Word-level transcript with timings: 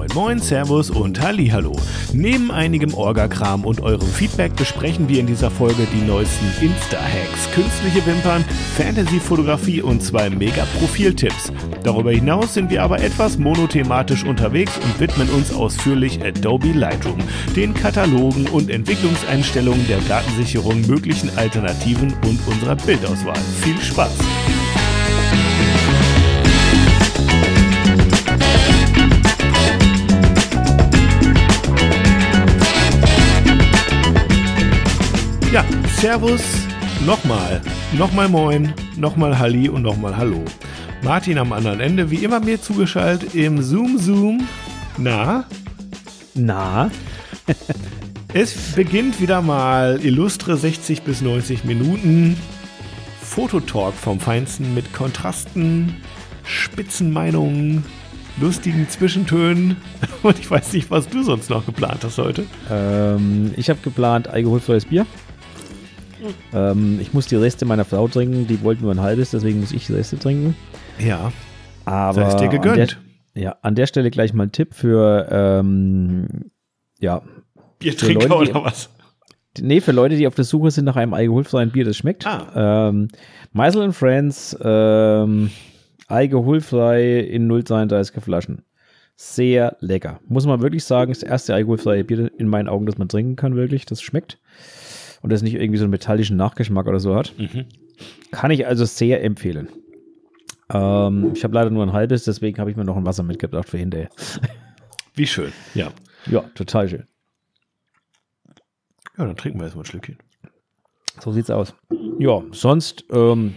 Moin 0.00 0.08
Moin, 0.14 0.38
Servus 0.38 0.88
und 0.88 1.20
Hallihallo. 1.20 1.76
Neben 2.14 2.50
einigem 2.50 2.94
Orgakram 2.94 3.66
und 3.66 3.82
eurem 3.82 4.08
Feedback 4.08 4.56
besprechen 4.56 5.10
wir 5.10 5.20
in 5.20 5.26
dieser 5.26 5.50
Folge 5.50 5.86
die 5.92 6.06
neuesten 6.06 6.46
Insta-Hacks, 6.62 7.50
künstliche 7.52 8.06
Wimpern, 8.06 8.42
Fantasy-Fotografie 8.78 9.82
und 9.82 10.02
zwei 10.02 10.30
Mega-Profil-Tipps. 10.30 11.52
Darüber 11.82 12.12
hinaus 12.12 12.54
sind 12.54 12.70
wir 12.70 12.82
aber 12.82 13.02
etwas 13.02 13.36
monothematisch 13.36 14.24
unterwegs 14.24 14.72
und 14.78 14.98
widmen 14.98 15.28
uns 15.28 15.52
ausführlich 15.52 16.24
Adobe 16.24 16.72
Lightroom, 16.72 17.18
den 17.54 17.74
Katalogen 17.74 18.46
und 18.46 18.70
Entwicklungseinstellungen 18.70 19.86
der 19.86 20.00
Datensicherung, 20.08 20.80
möglichen 20.86 21.30
Alternativen 21.36 22.14
und 22.26 22.40
unserer 22.46 22.76
Bildauswahl. 22.76 23.36
Viel 23.60 23.78
Spaß! 23.78 24.16
Ja, 35.52 35.64
Servus, 35.96 36.42
nochmal, 37.04 37.60
nochmal 37.98 38.28
Moin, 38.28 38.72
nochmal 38.96 39.36
Halli 39.36 39.68
und 39.68 39.82
nochmal 39.82 40.16
Hallo. 40.16 40.44
Martin 41.02 41.38
am 41.38 41.52
anderen 41.52 41.80
Ende, 41.80 42.08
wie 42.08 42.22
immer 42.22 42.38
mir 42.38 42.62
zugeschaltet 42.62 43.34
im 43.34 43.60
Zoom 43.60 43.98
Zoom. 43.98 44.46
Na? 44.96 45.44
Na? 46.34 46.88
es 48.32 48.74
beginnt 48.76 49.20
wieder 49.20 49.42
mal 49.42 49.98
illustre 50.00 50.56
60 50.56 51.02
bis 51.02 51.20
90 51.20 51.64
Minuten 51.64 52.36
Fototalk 53.20 53.94
vom 53.94 54.20
Feinsten 54.20 54.72
mit 54.72 54.92
Kontrasten, 54.92 55.96
Spitzenmeinungen, 56.44 57.84
lustigen 58.40 58.88
Zwischentönen. 58.88 59.78
Und 60.22 60.38
ich 60.38 60.48
weiß 60.48 60.74
nicht, 60.74 60.92
was 60.92 61.08
du 61.08 61.24
sonst 61.24 61.50
noch 61.50 61.66
geplant 61.66 62.04
hast 62.04 62.18
heute. 62.18 62.46
Ähm, 62.70 63.52
ich 63.56 63.68
habe 63.68 63.80
geplant 63.82 64.28
alkoholfreies 64.28 64.84
Bier. 64.84 65.06
Ähm, 66.52 66.98
ich 67.00 67.12
muss 67.12 67.26
die 67.26 67.36
Reste 67.36 67.64
meiner 67.64 67.84
Frau 67.84 68.08
trinken. 68.08 68.46
Die 68.46 68.62
wollten 68.62 68.82
nur 68.82 68.92
ein 68.92 69.00
halbes, 69.00 69.30
deswegen 69.30 69.60
muss 69.60 69.72
ich 69.72 69.86
die 69.86 69.94
Reste 69.94 70.18
trinken. 70.18 70.56
Ja. 70.98 71.32
Aber 71.84 72.14
Sei 72.14 72.28
es 72.28 72.36
dir 72.36 72.48
gegönnt. 72.48 72.96
An 72.96 73.04
der, 73.34 73.42
ja, 73.42 73.56
an 73.62 73.74
der 73.74 73.86
Stelle 73.86 74.10
gleich 74.10 74.32
mal 74.32 74.44
ein 74.44 74.52
Tipp 74.52 74.74
für 74.74 75.28
ähm, 75.30 76.50
ja. 76.98 77.22
Biertrinker 77.78 78.28
Leute, 78.28 78.50
oder 78.52 78.64
was? 78.64 78.90
Nee, 79.58 79.80
für 79.80 79.92
Leute, 79.92 80.16
die 80.16 80.26
auf 80.26 80.34
der 80.34 80.44
Suche 80.44 80.70
sind 80.70 80.84
nach 80.84 80.96
einem 80.96 81.14
alkoholfreien 81.14 81.70
Bier, 81.70 81.84
das 81.84 81.96
schmeckt. 81.96 82.26
Ah. 82.26 82.88
Ähm, 82.88 83.08
Meisel 83.52 83.82
and 83.82 83.96
Friends, 83.96 84.56
ähm, 84.62 85.50
alkoholfrei 86.06 87.18
in 87.18 87.50
0,32er 87.50 88.20
Flaschen. 88.20 88.62
Sehr 89.16 89.76
lecker. 89.80 90.20
Muss 90.28 90.46
man 90.46 90.62
wirklich 90.62 90.84
sagen, 90.84 91.12
das 91.12 91.22
erste 91.22 91.54
alkoholfreie 91.54 92.04
Bier 92.04 92.30
in 92.38 92.48
meinen 92.48 92.68
Augen, 92.68 92.86
das 92.86 92.96
man 92.96 93.08
trinken 93.08 93.36
kann, 93.36 93.56
wirklich. 93.56 93.86
Das 93.86 94.00
schmeckt. 94.00 94.38
Und 95.22 95.30
das 95.30 95.42
nicht 95.42 95.54
irgendwie 95.54 95.78
so 95.78 95.84
einen 95.84 95.90
metallischen 95.90 96.36
Nachgeschmack 96.36 96.86
oder 96.86 97.00
so 97.00 97.14
hat. 97.14 97.34
Mhm. 97.38 97.66
Kann 98.30 98.50
ich 98.50 98.66
also 98.66 98.84
sehr 98.84 99.22
empfehlen. 99.22 99.68
Ähm, 100.72 101.32
ich 101.34 101.44
habe 101.44 101.54
leider 101.54 101.70
nur 101.70 101.82
ein 101.82 101.92
halbes, 101.92 102.24
deswegen 102.24 102.58
habe 102.58 102.70
ich 102.70 102.76
mir 102.76 102.84
noch 102.84 102.96
ein 102.96 103.04
Wasser 103.06 103.22
mitgebracht 103.22 103.68
für 103.68 103.78
hinterher. 103.78 104.08
Wie 105.14 105.26
schön. 105.26 105.52
Ja. 105.74 105.90
Ja, 106.26 106.42
total 106.54 106.88
schön. 106.88 107.04
Ja, 109.18 109.26
dann 109.26 109.36
trinken 109.36 109.58
wir 109.58 109.64
erstmal 109.64 109.84
ein 109.84 109.86
Schlückchen. 109.86 110.18
So 111.18 111.32
sieht's 111.32 111.50
aus. 111.50 111.74
Ja, 112.18 112.42
sonst, 112.52 113.04
ähm, 113.10 113.54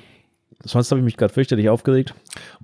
sonst 0.66 0.92
habe 0.92 1.00
ich 1.00 1.06
mich 1.06 1.18
gerade 1.18 1.34
fürchterlich 1.34 1.70
aufgeregt. 1.70 2.14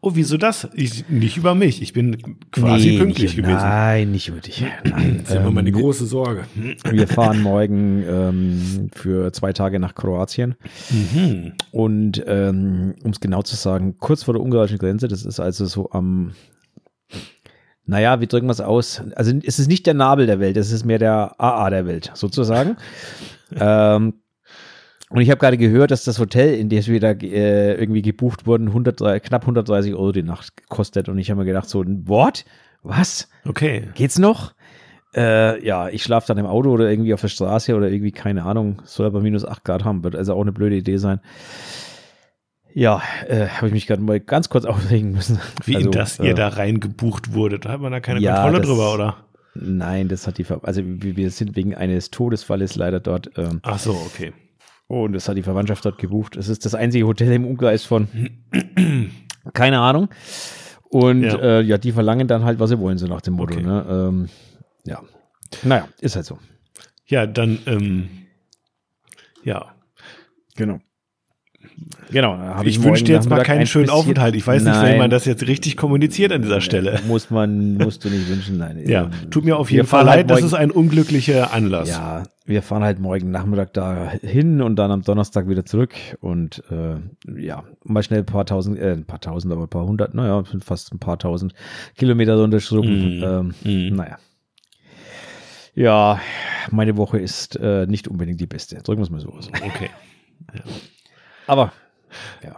Oh, 0.02 0.12
wieso 0.14 0.38
das? 0.38 0.68
Ich, 0.74 1.10
nicht 1.10 1.38
über 1.38 1.56
mich. 1.56 1.82
Ich 1.82 1.94
bin 1.94 2.38
quasi 2.52 2.92
Nee, 2.92 2.98
pünktlich 2.98 3.36
nicht, 3.36 3.44
gewesen. 3.46 3.58
Nein, 3.68 4.12
nicht 4.12 4.28
über 4.30 4.40
dich. 4.40 4.64
Nein, 4.84 5.20
Das 5.22 5.32
ist 5.32 5.36
immer 5.36 5.52
meine 5.52 5.70
ähm, 5.70 5.76
große 5.76 6.06
Sorge. 6.06 6.46
wir 6.90 7.08
fahren 7.10 7.42
morgen 7.42 8.04
ähm, 8.08 8.90
für 8.94 9.32
zwei 9.34 9.54
Tage 9.54 9.80
nach 9.80 9.96
Kroatien. 9.96 10.56
Mhm. 10.90 11.54
Und 11.72 12.24
ähm, 12.26 12.96
um 13.04 13.12
es 13.12 13.20
genau 13.20 13.42
zu 13.42 13.56
sagen, 13.56 13.98
kurz 14.00 14.24
vor 14.24 14.34
der 14.34 14.44
ungarischen 14.44 14.78
Grenze, 14.78 15.08
das 15.08 15.26
ist 15.26 15.40
also 15.40 15.66
so 15.66 15.92
am, 15.92 16.32
naja, 17.86 18.22
wie 18.22 18.28
drücken 18.28 18.48
wir 18.48 18.52
es 18.52 18.62
aus? 18.62 19.02
Also 19.16 19.34
es 19.44 19.60
ist 19.60 19.68
nicht 19.68 19.86
der 19.88 19.94
Nabel 19.96 20.26
der 20.28 20.40
Welt, 20.40 20.58
es 20.58 20.72
ist 20.72 20.86
mehr 20.86 21.00
der 21.00 21.36
AA 21.42 21.70
der 21.70 21.86
Welt, 21.86 22.12
sozusagen. 22.14 22.78
ähm, 23.60 24.14
und 25.10 25.22
ich 25.22 25.30
habe 25.30 25.40
gerade 25.40 25.58
gehört, 25.58 25.92
dass 25.92 26.04
das 26.04 26.20
Hotel, 26.20 26.54
in 26.56 26.70
das 26.70 26.88
wir 26.88 27.00
da 27.00 27.12
äh, 27.12 27.74
irgendwie 27.74 28.02
gebucht 28.02 28.46
wurden, 28.48 28.68
100, 28.68 29.00
knapp 29.24 29.42
130 29.44 29.94
Euro 29.94 30.12
die 30.12 30.24
Nacht 30.24 30.68
kostet. 30.70 31.10
Und 31.10 31.18
ich 31.18 31.30
habe 31.32 31.40
mir 31.42 31.46
gedacht, 31.46 31.68
so 31.70 31.82
ein 31.82 32.08
Wort? 32.08 32.46
Was? 32.84 33.28
Okay. 33.46 33.90
Geht's 33.96 34.20
noch? 34.20 34.54
Äh, 35.16 35.66
ja, 35.66 35.90
ich 35.90 36.04
schlafe 36.04 36.28
dann 36.28 36.38
im 36.38 36.46
Auto 36.46 36.70
oder 36.70 36.90
irgendwie 36.90 37.14
auf 37.16 37.22
der 37.22 37.28
Straße 37.30 37.76
oder 37.76 37.90
irgendwie, 37.90 38.12
keine 38.12 38.44
Ahnung, 38.46 38.82
soll 38.86 39.08
aber 39.08 39.22
minus 39.22 39.44
8 39.44 39.64
Grad 39.66 39.84
haben, 39.84 40.04
wird 40.04 40.16
also 40.16 40.36
auch 40.36 40.42
eine 40.42 40.52
blöde 40.52 40.76
Idee 40.76 40.98
sein. 40.98 41.20
Ja, 42.74 43.02
äh, 43.28 43.48
habe 43.48 43.68
ich 43.68 43.74
mich 43.74 43.88
gerade 43.88 44.02
mal 44.04 44.20
ganz 44.20 44.50
kurz 44.50 44.66
aufregen 44.66 45.12
müssen. 45.12 45.40
Wie 45.66 45.76
Also, 45.76 45.88
in 45.88 45.92
das 45.92 46.20
äh, 46.20 46.28
ihr 46.28 46.36
da 46.36 46.50
reingebucht 46.50 47.34
wurdet. 47.34 47.66
Da 47.66 47.70
hat 47.72 47.82
man 47.82 47.92
da 47.92 48.00
keine 48.00 48.20
Ja, 48.20 48.36
Kontrolle 48.44 48.60
das- 48.60 48.68
drüber, 48.70 48.94
oder? 48.94 49.18
Nein, 49.56 50.08
das 50.08 50.28
hat 50.28 50.38
die, 50.38 50.44
Ver 50.44 50.60
also 50.64 50.84
wir 50.86 51.18
wir 51.18 51.32
sind 51.32 51.56
wegen 51.56 51.74
eines 51.74 52.12
Todesfalles 52.12 52.76
leider 52.76 53.00
dort 53.00 53.32
ähm, 53.36 53.60
Ach 53.64 53.80
so, 53.80 53.92
okay. 53.94 54.32
Und 54.90 55.14
das 55.14 55.30
hat 55.30 55.38
die 55.38 55.44
Verwandtschaft 55.44 55.86
dort 55.86 56.00
gebucht. 56.00 56.36
Es 56.36 56.50
ist 56.50 56.66
das 56.66 56.74
einzige 56.74 57.06
Hotel 57.06 57.32
im 57.32 57.46
Umkreis 57.46 57.86
von, 57.86 58.08
keine 59.54 59.80
Ahnung. 59.80 60.10
Und 60.90 61.22
Ja. 61.22 61.38
Äh, 61.38 61.62
ja, 61.62 61.78
die 61.78 61.92
verlangen 61.92 62.28
dann 62.28 62.44
halt, 62.44 62.60
was 62.60 62.72
sie 62.72 62.80
wollen, 62.80 62.98
so 62.98 63.06
nach 63.06 63.22
dem 63.22 63.36
Motto. 63.36 63.54
Okay. 63.54 63.64
Ne? 63.64 63.86
Ähm, 63.88 64.30
ja, 64.86 65.02
naja, 65.64 65.88
ist 66.02 66.16
halt 66.16 66.26
so. 66.26 66.40
Ja, 67.06 67.28
dann, 67.28 67.60
ähm, 67.68 68.10
ja. 69.44 69.76
Genau. 70.56 70.80
Genau. 72.12 72.38
Ich, 72.64 72.82
wünsche 72.84 73.04
dir 73.04 73.14
jetzt 73.14 73.30
mal 73.30 73.44
keinen 73.44 73.60
ein 73.62 73.68
schönen 73.68 73.86
bisschen- 73.86 73.98
Aufenthalt. 74.00 74.36
Ich 74.36 74.46
weiß 74.48 74.64
nicht, 74.64 74.74
wenn 74.74 74.82
Nein. 74.82 74.98
man 74.98 75.10
das 75.10 75.26
jetzt 75.26 75.46
richtig 75.48 75.78
kommuniziert 75.78 76.32
an 76.32 76.42
dieser 76.42 76.60
Stelle. 76.62 77.00
Muss 77.08 77.30
man, 77.30 77.76
musst 77.76 78.04
du 78.04 78.10
nicht 78.10 78.28
wünschen, 78.30 78.58
nein. 78.58 78.82
Ja, 78.88 79.04
Ähm, 79.04 79.12
tut 79.30 79.46
mir 79.46 79.58
auf 79.58 79.70
jeden 79.72 79.86
Fall 79.86 80.00
fahren 80.00 80.08
leid, 80.08 80.18
halt 80.18 80.30
das 80.32 80.42
ist 80.42 80.54
ein 80.56 80.72
unglücklicher 80.72 81.54
Anlass. 81.54 81.90
Ja, 81.90 82.24
wir 82.46 82.64
fahren 82.64 82.84
halt 82.84 83.00
morgen 83.00 83.30
Nachmittag 83.30 83.74
da 83.74 84.12
hin 84.24 84.62
und 84.64 84.76
dann 84.78 84.90
am 84.92 85.04
Donnerstag 85.04 85.48
wieder 85.48 85.66
zurück 85.66 85.94
und 86.20 86.64
äh, 86.72 86.96
ja, 87.40 87.64
mal 87.84 88.02
schnell 88.02 88.20
ein 88.22 88.26
paar 88.26 88.46
tausend, 88.48 88.80
äh, 88.80 88.92
ein 88.94 89.06
paar 89.06 89.22
tausend, 89.22 89.54
aber 89.54 89.64
ein 89.64 89.70
paar 89.70 89.86
hundert, 89.86 90.16
naja, 90.16 90.44
sind 90.50 90.64
fast 90.64 90.92
ein 90.94 91.00
paar 91.00 91.20
tausend 91.20 91.54
Kilometer 91.96 92.36
runterschrubben. 92.38 93.18
Mhm. 93.18 93.24
Ähm, 93.24 93.54
Mhm. 93.90 93.96
Naja. 93.96 94.18
Ja, 95.76 96.20
meine 96.72 96.98
Woche 96.98 97.20
ist 97.20 97.56
äh, 97.58 97.86
nicht 97.86 98.08
unbedingt 98.08 98.42
die 98.42 98.48
beste. 98.48 98.78
Drücken 98.78 99.00
wir 99.00 99.04
es 99.04 99.10
mal 99.12 99.22
so 99.22 99.30
aus. 99.32 99.48
Okay. 99.64 99.90
Aber 101.50 101.74
ja. 102.44 102.56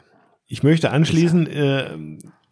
Ich 0.47 0.63
möchte 0.63 0.91
anschließen, 0.91 1.47
äh, 1.47 1.91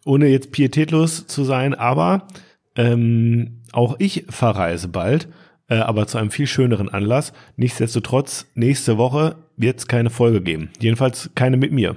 ohne 0.06 0.28
jetzt 0.28 0.52
pietätlos 0.52 1.26
zu 1.26 1.44
sein, 1.44 1.74
aber 1.74 2.28
ähm, 2.74 3.60
auch 3.72 3.96
ich 3.98 4.24
verreise 4.30 4.88
bald, 4.88 5.28
äh, 5.68 5.74
aber 5.74 6.06
zu 6.06 6.16
einem 6.16 6.30
viel 6.30 6.46
schöneren 6.46 6.88
Anlass. 6.88 7.34
Nichtsdestotrotz, 7.56 8.46
nächste 8.54 8.96
Woche 8.96 9.36
wird 9.58 9.80
es 9.80 9.86
keine 9.86 10.08
Folge 10.08 10.40
geben. 10.40 10.70
Jedenfalls 10.80 11.28
keine 11.34 11.58
mit 11.58 11.72
mir. 11.72 11.94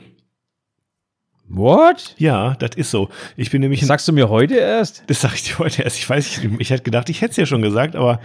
What? 1.48 2.16
Ja, 2.18 2.56
das 2.56 2.76
ist 2.76 2.92
so. 2.92 3.08
Ich 3.38 3.50
bin 3.50 3.62
nämlich 3.62 3.80
Das 3.80 3.88
sagst 3.88 4.08
du 4.10 4.12
mir 4.12 4.28
heute 4.28 4.56
erst? 4.56 5.04
Das 5.08 5.22
sage 5.22 5.36
ich 5.36 5.44
dir 5.44 5.60
heute 5.60 5.84
erst. 5.84 5.98
Ich 5.98 6.10
weiß 6.10 6.44
nicht, 6.44 6.60
ich 6.60 6.70
hätte 6.70 6.84
gedacht, 6.84 7.10
ich 7.10 7.22
hätte 7.22 7.32
es 7.32 7.38
ja 7.38 7.46
schon 7.46 7.62
gesagt, 7.62 7.96
aber 7.96 8.20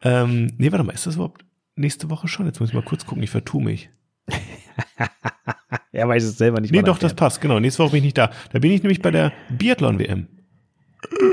ähm, 0.00 0.54
nee, 0.56 0.72
warte 0.72 0.84
mal, 0.84 0.92
ist 0.92 1.06
das 1.06 1.16
überhaupt 1.16 1.44
nächste 1.76 2.08
Woche 2.08 2.28
schon? 2.28 2.46
Jetzt 2.46 2.60
muss 2.60 2.70
ich 2.70 2.74
mal 2.74 2.82
kurz 2.82 3.04
gucken, 3.04 3.22
ich 3.22 3.30
vertue 3.30 3.62
mich. 3.62 3.90
Er 5.92 6.08
weiß 6.08 6.22
es 6.22 6.38
selber 6.38 6.60
nicht. 6.60 6.72
Nee, 6.72 6.82
doch, 6.82 6.98
das 6.98 7.14
passt, 7.14 7.40
genau. 7.40 7.58
Nächste 7.58 7.82
Woche 7.82 7.92
bin 7.92 7.98
ich 7.98 8.04
nicht 8.04 8.18
da. 8.18 8.30
Da 8.52 8.58
bin 8.58 8.70
ich 8.70 8.82
nämlich 8.82 9.02
bei 9.02 9.10
der 9.10 9.32
Biathlon-WM. 9.50 10.28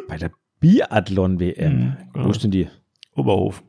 Bei 0.08 0.18
der 0.18 0.31
Biathlon-WM. 0.59 1.78
Mhm, 1.80 1.97
Wo 2.07 2.19
genau. 2.19 2.30
ist 2.31 2.44
denn 2.44 2.51
die? 2.51 2.68
Oberhof. 3.16 3.63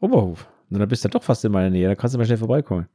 Oberhof. 0.00 0.48
Na, 0.70 0.78
dann 0.78 0.88
bist 0.88 1.04
du 1.04 1.08
ja 1.08 1.10
doch 1.10 1.22
fast 1.22 1.44
in 1.44 1.52
meiner 1.52 1.70
Nähe. 1.70 1.88
Da 1.88 1.94
kannst 1.94 2.14
du 2.14 2.18
mal 2.18 2.24
schnell 2.24 2.38
vorbeikommen. 2.38 2.88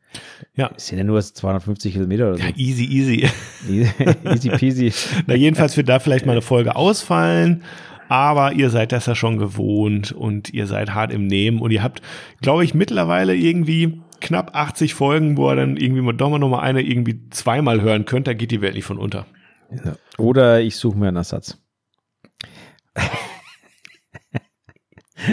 Ja. 0.56 0.69
Das 0.69 0.88
sind 0.88 0.98
ja 0.98 1.04
nur 1.04 1.22
250 1.22 1.94
Kilometer 1.94 2.30
oder 2.30 2.38
so. 2.38 2.44
Ja, 2.44 2.50
easy, 2.56 2.86
easy. 2.86 3.30
Easy 4.25 4.50
peasy. 4.50 4.94
Na, 5.25 5.36
jedenfalls 5.36 5.77
wird 5.77 5.89
da 5.89 6.00
vielleicht 6.00 6.25
mal 6.25 6.33
eine 6.33 6.42
Folge 6.42 6.75
ausfallen. 6.75 7.63
Aber 8.10 8.54
ihr 8.54 8.69
seid 8.69 8.92
das 8.92 9.06
ja 9.06 9.16
schon 9.16 9.38
gewohnt 9.38 10.12
und 10.12 10.54
ihr 10.54 10.68
seid 10.68 10.94
hart 10.94 11.12
im 11.12 11.25
Nehmen 11.25 11.60
und 11.60 11.72
ihr 11.72 11.81
habt, 11.81 12.01
glaube 12.42 12.63
ich, 12.63 12.74
mittlerweile 12.74 13.36
irgendwie 13.36 14.01
knapp 14.24 14.56
80 14.56 14.96
Folgen, 14.96 15.38
wo 15.38 15.50
ihr 15.52 15.56
dann 15.56 15.78
irgendwie 15.78 16.02
mal 16.02 16.14
doch 16.14 16.30
mal 16.31 16.40
noch 16.40 16.50
mal 16.50 16.62
eine 16.62 16.81
irgendwie 16.81 17.30
zweimal 17.30 17.81
hören 17.81 18.06
könnt. 18.06 18.25
Da 18.28 18.34
geht 18.34 18.50
die 18.52 18.62
Welt 18.62 18.74
nicht 18.74 18.86
von 18.86 18.98
unter. 18.98 19.28
Ja. 19.72 19.96
Oder 20.18 20.62
ich 20.62 20.75
suche 20.78 20.98
mir 20.98 21.10
einen 21.10 21.18
Ersatz. 21.18 21.60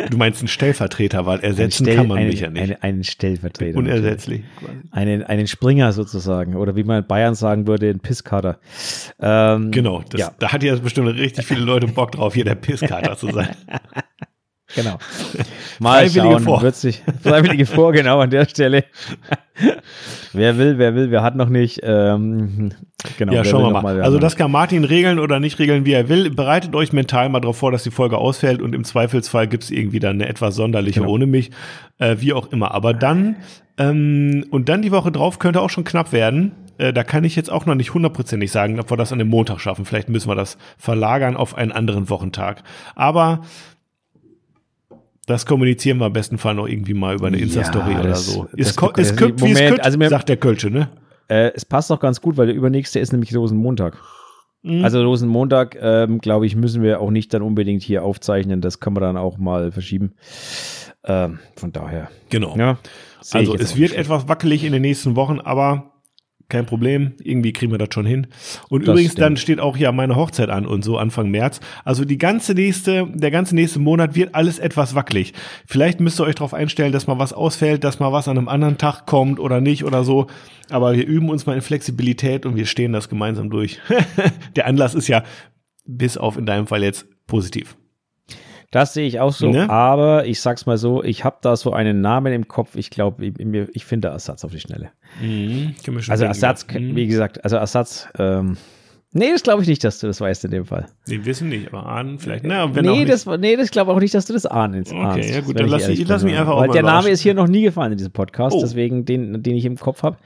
Du 0.08 0.16
meinst 0.18 0.40
einen 0.40 0.46
Stellvertreter, 0.48 1.26
weil 1.26 1.40
ersetzen 1.40 1.84
Stell- 1.84 1.96
kann 1.96 2.06
man 2.06 2.18
einen, 2.18 2.28
mich 2.28 2.40
ja 2.40 2.48
nicht. 2.50 2.62
Einen, 2.62 2.76
einen 2.82 3.02
Stellvertreter. 3.04 3.76
Unersetzlich. 3.76 4.42
Einen, 4.92 5.24
einen 5.24 5.48
Springer 5.48 5.92
sozusagen. 5.92 6.54
Oder 6.54 6.76
wie 6.76 6.84
man 6.84 7.02
in 7.02 7.08
Bayern 7.08 7.34
sagen 7.34 7.66
würde, 7.66 7.88
ein 7.90 7.98
Pisskater. 7.98 8.60
Ähm, 9.18 9.72
Genau, 9.72 10.04
das, 10.08 10.20
Ja, 10.20 10.32
da 10.38 10.52
hat 10.52 10.62
jetzt 10.62 10.84
bestimmt 10.84 11.08
richtig 11.08 11.44
viele 11.46 11.62
Leute 11.62 11.88
Bock 11.88 12.12
drauf, 12.12 12.34
hier 12.34 12.44
der 12.44 12.54
Pisskater 12.54 13.16
zu 13.16 13.32
sein. 13.32 13.48
genau. 14.74 14.98
Mal 15.78 16.08
Freiwillige 16.08 16.34
schauen, 16.34 16.42
vor. 16.44 16.62
wird 16.62 16.76
sich, 16.76 17.02
Freiwillige 17.22 17.66
vor, 17.66 17.92
genau 17.92 18.20
an 18.20 18.30
der 18.30 18.46
Stelle. 18.46 18.84
wer 20.32 20.58
will, 20.58 20.78
wer 20.78 20.94
will, 20.94 21.10
wer 21.10 21.22
hat 21.22 21.36
noch 21.36 21.48
nicht. 21.48 21.80
Ähm, 21.82 22.72
genau, 23.18 23.32
Ja, 23.32 23.44
schauen 23.44 23.72
wir 23.72 23.82
mal. 23.82 23.96
wer 23.96 24.04
Also 24.04 24.18
das 24.18 24.36
kann 24.36 24.50
Martin 24.50 24.84
regeln 24.84 25.18
oder 25.18 25.40
nicht 25.40 25.58
regeln, 25.58 25.84
wie 25.86 25.92
er 25.92 26.08
will. 26.08 26.30
Bereitet 26.30 26.74
euch 26.74 26.92
mental 26.92 27.28
mal 27.28 27.40
darauf 27.40 27.56
vor, 27.58 27.72
dass 27.72 27.82
die 27.82 27.90
Folge 27.90 28.18
ausfällt 28.18 28.60
und 28.62 28.74
im 28.74 28.84
Zweifelsfall 28.84 29.48
gibt's 29.48 29.70
irgendwie 29.70 30.00
dann 30.00 30.16
eine 30.16 30.28
etwas 30.28 30.54
sonderliche 30.54 31.00
Genau. 31.00 31.12
ohne 31.12 31.26
mich, 31.26 31.50
äh, 31.98 32.16
wie 32.18 32.32
auch 32.32 32.52
immer. 32.52 32.72
Aber 32.74 32.92
dann 32.94 33.36
ähm, 33.78 34.44
und 34.50 34.68
dann 34.68 34.82
die 34.82 34.92
Woche 34.92 35.10
drauf 35.12 35.38
könnte 35.38 35.60
auch 35.62 35.70
schon 35.70 35.84
knapp 35.84 36.12
werden. 36.12 36.52
Äh, 36.78 36.92
da 36.92 37.04
kann 37.04 37.24
ich 37.24 37.36
jetzt 37.36 37.50
auch 37.50 37.66
noch 37.66 37.74
nicht 37.74 37.94
hundertprozentig 37.94 38.50
sagen, 38.50 38.78
ob 38.80 38.90
wir 38.90 38.96
das 38.96 39.12
an 39.12 39.18
dem 39.18 39.28
Montag 39.28 39.60
schaffen. 39.60 39.84
Vielleicht 39.84 40.08
müssen 40.08 40.28
wir 40.28 40.34
das 40.34 40.58
verlagern 40.78 41.36
auf 41.36 41.54
einen 41.56 41.72
anderen 41.72 42.10
Wochentag. 42.10 42.62
Aber 42.94 43.40
das 45.30 45.46
kommunizieren 45.46 45.98
wir 45.98 46.06
am 46.06 46.12
besten 46.12 46.36
Fall 46.38 46.54
noch 46.54 46.68
irgendwie 46.68 46.94
mal 46.94 47.14
über 47.14 47.28
eine 47.28 47.38
Ja, 47.38 47.44
Insta-Story 47.44 47.94
oder 47.94 48.10
das- 48.10 48.26
so. 48.26 48.44
das 48.52 48.68
Ist, 48.70 48.76
ko- 48.76 48.86
bekommt- 48.88 48.98
ist 48.98 49.16
kütt, 49.16 49.40
wie 49.42 49.50
es 49.50 49.58
Moment, 49.58 49.74
kütt, 49.76 49.84
also 49.84 49.98
mir- 49.98 50.08
sagt 50.10 50.28
der 50.28 50.36
Kölsche, 50.36 50.70
ne? 50.70 50.90
Äh, 51.28 51.52
es 51.54 51.64
passt 51.64 51.90
doch 51.90 52.00
ganz 52.00 52.20
gut, 52.20 52.36
weil 52.36 52.46
der 52.46 52.54
übernächste 52.56 52.98
ist 52.98 53.12
nämlich 53.12 53.34
Rosenmontag. 53.34 53.96
Mhm. 54.62 54.84
Also 54.84 55.02
Rosenmontag, 55.02 55.78
ähm, 55.80 56.18
glaube 56.18 56.44
ich, 56.46 56.54
müssen 56.56 56.82
wir 56.82 57.00
auch 57.00 57.10
nicht 57.10 57.32
dann 57.32 57.40
unbedingt 57.42 57.82
hier 57.82 58.04
aufzeichnen. 58.04 58.60
Das 58.60 58.78
kann 58.80 58.92
man 58.92 59.02
dann 59.02 59.16
auch 59.16 59.38
mal 59.38 59.72
verschieben. 59.72 60.12
Ähm, 61.04 61.38
von 61.56 61.72
daher. 61.72 62.10
Genau. 62.28 62.56
Ja, 62.58 62.76
Also 63.32 63.54
es 63.54 63.76
wird 63.76 63.92
nicht. 63.92 63.98
etwas 63.98 64.28
wackelig 64.28 64.64
in 64.64 64.72
den 64.72 64.82
nächsten 64.82 65.16
Wochen, 65.16 65.40
aber 65.40 65.89
kein 66.50 66.66
Problem. 66.66 67.12
Irgendwie 67.22 67.52
kriegen 67.52 67.72
wir 67.72 67.78
das 67.78 67.88
schon 67.92 68.04
hin. 68.04 68.26
Und 68.68 68.82
Das 68.82 68.92
übrigens, 68.92 69.12
stimmt. 69.12 69.24
dann 69.24 69.36
steht 69.36 69.60
auch 69.60 69.76
ja 69.76 69.92
meine 69.92 70.16
Hochzeit 70.16 70.50
an 70.50 70.66
und 70.66 70.84
so 70.84 70.98
Anfang 70.98 71.30
März. 71.30 71.60
Also 71.84 72.04
die 72.04 72.18
ganze 72.18 72.54
nächste, 72.54 73.06
der 73.12 73.30
ganze 73.30 73.54
nächste 73.54 73.78
Monat 73.78 74.14
wird 74.14 74.34
alles 74.34 74.58
etwas 74.58 74.94
wackelig. 74.94 75.32
Vielleicht 75.66 76.00
müsst 76.00 76.20
ihr 76.20 76.24
euch 76.24 76.34
darauf 76.34 76.52
einstellen, 76.52 76.92
dass 76.92 77.06
mal 77.06 77.18
was 77.18 77.32
ausfällt, 77.32 77.84
dass 77.84 78.00
mal 78.00 78.12
was 78.12 78.28
an 78.28 78.36
einem 78.36 78.48
anderen 78.48 78.76
Tag 78.76 79.06
kommt 79.06 79.40
oder 79.40 79.60
nicht 79.60 79.84
oder 79.84 80.04
so. 80.04 80.26
Aber 80.68 80.94
wir 80.94 81.06
üben 81.06 81.30
uns 81.30 81.46
mal 81.46 81.54
in 81.54 81.62
Flexibilität 81.62 82.44
und 82.44 82.56
wir 82.56 82.66
stehen 82.66 82.92
das 82.92 83.08
gemeinsam 83.08 83.48
durch. 83.50 83.78
der 84.56 84.66
Anlass 84.66 84.94
ist 84.94 85.08
ja 85.08 85.24
bis 85.86 86.16
auf 86.18 86.36
in 86.36 86.46
deinem 86.46 86.66
Fall 86.66 86.82
jetzt 86.82 87.06
positiv. 87.26 87.76
Das 88.70 88.94
sehe 88.94 89.06
ich 89.06 89.18
auch 89.18 89.32
so, 89.32 89.48
Ne? 89.50 89.68
aber 89.68 90.26
ich 90.26 90.40
sag's 90.40 90.64
mal 90.64 90.78
so, 90.78 91.02
ich 91.02 91.24
habe 91.24 91.38
da 91.42 91.56
so 91.56 91.72
einen 91.72 92.00
Namen 92.00 92.32
im 92.32 92.46
Kopf. 92.46 92.76
Ich 92.76 92.90
glaube, 92.90 93.26
ich, 93.26 93.38
mir- 93.44 93.68
ich 93.72 93.84
finde 93.84 94.08
Ersatz 94.08 94.44
auf 94.44 94.52
die 94.52 94.60
Schnelle. 94.60 94.90
Mhm. 95.20 95.74
Also 96.08 96.24
Ersatz. 96.24 96.66
Mhm. 96.72 96.94
wie 96.94 97.06
gesagt, 97.08 97.42
also 97.42 97.56
Ersatz, 97.56 98.06
ähm, 98.16 98.56
nee, 99.12 99.30
das 99.32 99.42
glaube 99.42 99.62
ich 99.62 99.68
nicht, 99.68 99.82
dass 99.82 99.98
du 99.98 100.06
das 100.06 100.20
weißt 100.20 100.44
in 100.44 100.52
dem 100.52 100.66
Fall. 100.66 100.86
Wir 101.04 101.24
wissen 101.24 101.48
nicht, 101.48 101.66
aber 101.66 101.84
ahnen 101.84 102.20
vielleicht. 102.20 102.44
Na, 102.44 102.72
wenn 102.72 102.84
Nee, 102.84 103.04
das, 103.04 103.26
nee, 103.26 103.56
das 103.56 103.72
glaube 103.72 103.90
auch 103.90 103.98
nicht, 103.98 104.14
dass 104.14 104.26
du 104.26 104.32
das 104.34 104.46
ahnst. 104.46 104.92
Okay, 104.92 105.02
ahnst, 105.02 105.30
ja 105.30 105.40
gut, 105.40 105.58
dann 105.58 105.68
lass 105.68 105.82
ehrlich 105.82 106.00
ich- 106.02 106.08
lass 106.08 106.22
mich 106.22 106.36
einfach 106.36 106.52
auch 106.52 106.60
Weil 106.60 106.68
mal 106.68 106.74
der 106.74 106.82
Name 106.84 107.08
ist 107.08 107.22
hier 107.22 107.34
noch 107.34 107.48
nie 107.48 107.62
gefallen 107.62 107.90
in 107.90 107.98
diesem 107.98 108.12
Podcast, 108.12 108.54
Oh. 108.54 108.60
deswegen 108.60 109.04
den, 109.04 109.42
den 109.42 109.56
ich 109.56 109.64
im 109.64 109.76
Kopf 109.78 110.04
habe. 110.04 110.16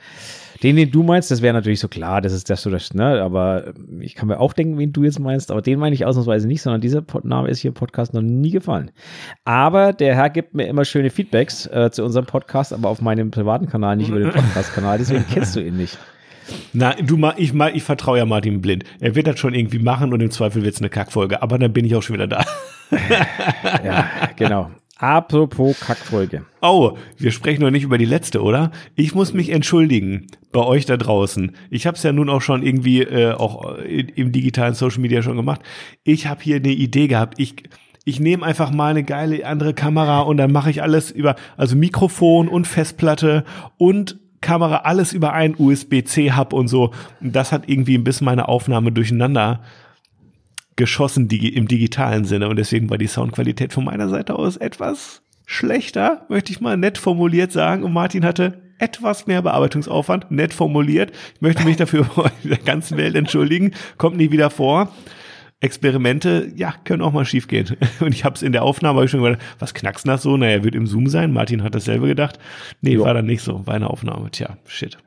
Den, 0.65 0.77
den 0.77 0.91
du 0.91 1.03
meinst, 1.03 1.31
das 1.31 1.43
wäre 1.43 1.53
natürlich 1.53 1.79
so 1.79 1.89
klar, 1.89 2.23
das 2.23 2.33
ist 2.33 2.49
das 2.49 2.63
so 2.63 2.71
das, 2.71 2.95
ne, 2.95 3.21
aber 3.23 3.75
ich 4.01 4.15
kann 4.15 4.29
mir 4.29 4.41
auch 4.41 4.55
denken, 4.55 4.79
wen 4.79 4.95
du 4.95 5.05
jetzt 5.05 5.21
meinst, 5.21 5.51
aber 5.51 5.61
den 5.61 5.79
meine 5.79 5.95
ich 5.95 6.07
ausnahmsweise 6.07 6.49
nicht, 6.49 6.63
sondern 6.63 6.81
dieser 6.81 7.03
Pod 7.03 7.27
Name 7.27 7.49
ist 7.49 7.59
hier 7.59 7.69
im 7.69 7.75
Podcast 7.75 8.15
noch 8.15 8.23
nie 8.23 8.51
gefallen. 8.51 8.91
Aber 9.45 9.93
der 9.93 10.15
Herr 10.15 10.31
gibt 10.31 10.55
mir 10.55 10.67
immer 10.67 10.87
schöne 10.87 11.11
Feedbacks 11.11 11.67
äh, 11.67 11.91
zu 11.93 12.03
unserem 12.03 12.25
Podcast, 12.25 12.73
aber 12.73 12.89
auf 12.89 13.03
meinem 13.03 13.31
privaten 13.31 13.67
Kanal, 13.67 13.97
nicht 13.97 14.09
über 14.09 14.21
den 14.21 14.31
Podcast-Kanal, 14.33 14.97
deswegen 14.97 15.27
kennst 15.31 15.55
du 15.55 15.61
ihn 15.61 15.77
nicht. 15.77 15.99
Na, 16.73 16.95
du 16.95 17.19
ma, 17.19 17.35
ich, 17.37 17.53
ich 17.75 17.83
vertraue 17.83 18.17
ja 18.17 18.25
Martin 18.25 18.63
blind. 18.63 18.85
Er 19.01 19.15
wird 19.15 19.27
das 19.27 19.39
schon 19.39 19.53
irgendwie 19.53 19.79
machen 19.79 20.15
und 20.15 20.21
im 20.21 20.31
Zweifel 20.31 20.65
wird 20.65 20.75
es 20.75 20.81
eine 20.81 20.89
Kackfolge. 20.89 21.43
Aber 21.43 21.59
dann 21.59 21.75
bin 21.75 21.85
ich 21.85 21.95
auch 21.95 22.03
schon 22.03 22.15
wieder 22.15 22.27
da. 22.27 22.45
Ja, 23.85 24.09
genau. 24.37 24.71
Apropos 25.05 25.79
Kackfolge. 25.81 26.47
Oh, 26.63 26.97
wir 27.19 27.31
sprechen 27.31 27.61
noch 27.61 27.71
nicht 27.71 27.83
über 27.83 27.99
die 27.99 28.07
letzte, 28.07 28.41
oder? 28.43 28.71
Ich 28.97 29.15
muss 29.15 29.35
mich 29.35 29.51
entschuldigen 29.51 30.29
bei 30.51 30.61
euch 30.61 30.87
da 30.87 30.97
draußen. 30.97 31.53
Ich 31.69 31.87
habe 31.87 31.99
es 31.99 32.03
ja 32.05 32.11
nun 32.11 32.31
auch 32.31 32.41
schon 32.41 32.63
irgendwie 32.63 33.03
äh, 33.03 33.33
auch 33.33 33.77
in, 33.81 34.09
im 34.09 34.33
digitalen 34.33 34.73
Social 34.73 35.03
Media 35.03 35.21
schon 35.21 35.37
gemacht. 35.37 35.61
Ich 36.05 36.27
habe 36.27 36.41
hier 36.43 36.57
eine 36.57 36.71
Idee 36.71 37.07
gehabt. 37.07 37.39
Ich 37.39 37.65
ich 38.07 38.19
nehme 38.19 38.47
einfach 38.47 38.71
mal 38.71 38.93
eine 38.93 39.05
geile 39.05 39.47
andere 39.47 39.75
Kamera 39.75 40.21
und 40.21 40.39
dann 40.39 40.53
mache 40.53 40.71
ich 40.71 40.81
alles 40.81 41.11
über 41.11 41.37
also 41.59 41.77
Mikrofon 41.77 42.49
und 42.49 42.67
Festplatte 42.67 43.45
und 43.77 44.19
Kamera 44.41 44.77
alles 44.85 45.13
über 45.13 45.35
einen 45.35 45.55
USB-C-Hub 45.59 46.55
und 46.55 46.69
so. 46.69 46.93
Das 47.21 47.53
hat 47.53 47.69
irgendwie 47.69 47.99
ein 47.99 48.05
bisschen 48.05 48.25
meine 48.25 48.49
Aufnahme 48.49 48.91
durcheinander 48.91 49.61
geschossen 50.77 51.29
digi 51.29 51.49
im 51.49 51.69
digitalen 51.69 52.25
Sinne 52.25 52.49
und 52.49 52.57
deswegen 52.57 52.91
war 52.91 52.99
die 52.99 53.07
Soundqualität 53.07 53.73
von 53.73 53.85
meiner 53.85 54.09
Seite 54.09 54.37
aus 54.37 54.57
etwas 54.57 55.23
schlechter, 55.47 56.25
möchte 56.29 56.53
ich 56.53 56.61
mal 56.61 56.77
nett 56.77 56.99
formuliert 56.99 57.53
sagen. 57.53 57.83
Und 57.85 57.93
Martin 57.93 58.25
hatte 58.25 58.63
etwas 58.79 59.27
mehr 59.27 59.43
Bearbeitungsaufwand, 59.43 60.31
nett 60.31 60.53
formuliert. 60.53 61.13
Ich 61.35 61.41
möchte 61.41 61.65
mich 61.65 61.77
dafür 61.77 62.05
bei 62.17 62.31
der 62.49 62.59
ganzen 62.59 62.97
Welt 62.97 63.15
entschuldigen. 63.15 63.73
Kommt 63.99 64.17
nie 64.17 64.31
wieder 64.33 64.51
vor. 64.51 64.93
Experimente, 65.61 66.53
ja, 66.57 66.75
können 66.85 67.01
auch 67.03 67.13
mal 67.13 67.25
schief 67.25 67.47
gehen. 67.49 67.77
Und 68.01 68.13
ich 68.13 68.25
habe 68.25 68.35
es 68.35 68.43
in 68.43 68.53
der 68.53 68.65
Aufnahme 68.65 68.99
hab 68.99 69.05
ich 69.05 69.11
schon 69.11 69.23
gedacht, 69.23 69.41
was 69.59 69.73
knackst 69.75 70.07
das 70.07 70.23
so? 70.23 70.37
Naja, 70.37 70.63
wird 70.65 70.75
im 70.75 70.87
Zoom 70.87 71.07
sein. 71.07 71.33
Martin 71.33 71.63
hat 71.63 71.75
dasselbe 71.75 72.07
gedacht. 72.09 72.39
Nee, 72.81 72.95
Ja. 72.95 73.01
war 73.01 73.15
dann 73.15 73.27
nicht 73.27 73.43
so. 73.43 73.67
War 73.67 73.75
eine 73.75 73.89
Aufnahme. 73.89 74.31
Tja, 74.31 74.59
shit. 74.67 74.99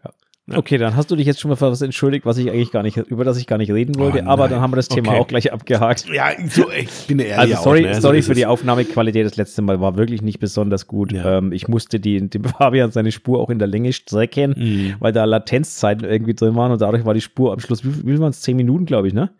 Okay, 0.55 0.77
dann 0.77 0.95
hast 0.95 1.11
du 1.11 1.17
dich 1.17 1.27
jetzt 1.27 1.41
schon 1.41 1.49
mal 1.49 1.55
für 1.57 1.69
was 1.69 1.81
entschuldigt, 1.81 2.25
was 2.25 2.37
ich 2.37 2.49
eigentlich 2.49 2.71
gar 2.71 2.81
nicht, 2.81 2.95
über 2.95 3.25
das 3.25 3.37
ich 3.37 3.47
gar 3.47 3.57
nicht 3.57 3.69
reden 3.71 3.95
wollte, 3.99 4.23
Oh, 4.25 4.29
aber 4.29 4.47
dann 4.47 4.61
haben 4.61 4.71
wir 4.71 4.77
das 4.77 4.87
Thema 4.87 5.09
Okay. 5.11 5.19
auch 5.19 5.27
gleich 5.27 5.51
abgehakt. 5.51 6.05
Ja, 6.13 6.29
so, 6.47 6.71
ich 6.71 6.87
bin 7.07 7.19
ehrlich. 7.19 7.37
Also 7.37 7.63
sorry, 7.63 7.85
auch, 7.85 7.89
ne? 7.95 8.01
sorry 8.01 8.21
so 8.21 8.27
für 8.29 8.35
die. 8.35 8.45
Aufnahmequalität. 8.45 9.25
Das 9.25 9.35
letzte 9.35 9.61
Mal 9.61 9.81
war 9.81 9.97
wirklich 9.97 10.21
nicht 10.21 10.39
besonders 10.39 10.87
gut. 10.87 11.11
Ja. 11.11 11.39
Ähm, 11.39 11.51
ich 11.51 11.67
musste 11.67 11.99
die, 11.99 12.29
dem 12.29 12.45
Fabian 12.45 12.91
seine 12.91 13.11
Spur 13.11 13.39
auch 13.39 13.49
in 13.49 13.59
der 13.59 13.67
Länge 13.67 13.91
strecken, 13.91 14.55
Mhm. 14.57 14.95
weil 14.99 15.11
da 15.11 15.25
Latenzzeiten 15.25 16.07
irgendwie 16.07 16.33
drin 16.33 16.55
waren 16.55 16.71
und 16.71 16.81
dadurch 16.81 17.03
war 17.03 17.13
die 17.13 17.21
Spur 17.21 17.51
am 17.51 17.59
Schluss, 17.59 17.83
wie, 17.83 18.05
wie 18.07 18.19
waren 18.19 18.29
es? 18.29 18.39
Zehn 18.41 18.55
Minuten, 18.55 18.85
glaube 18.85 19.09
ich, 19.09 19.13
ne? 19.13 19.31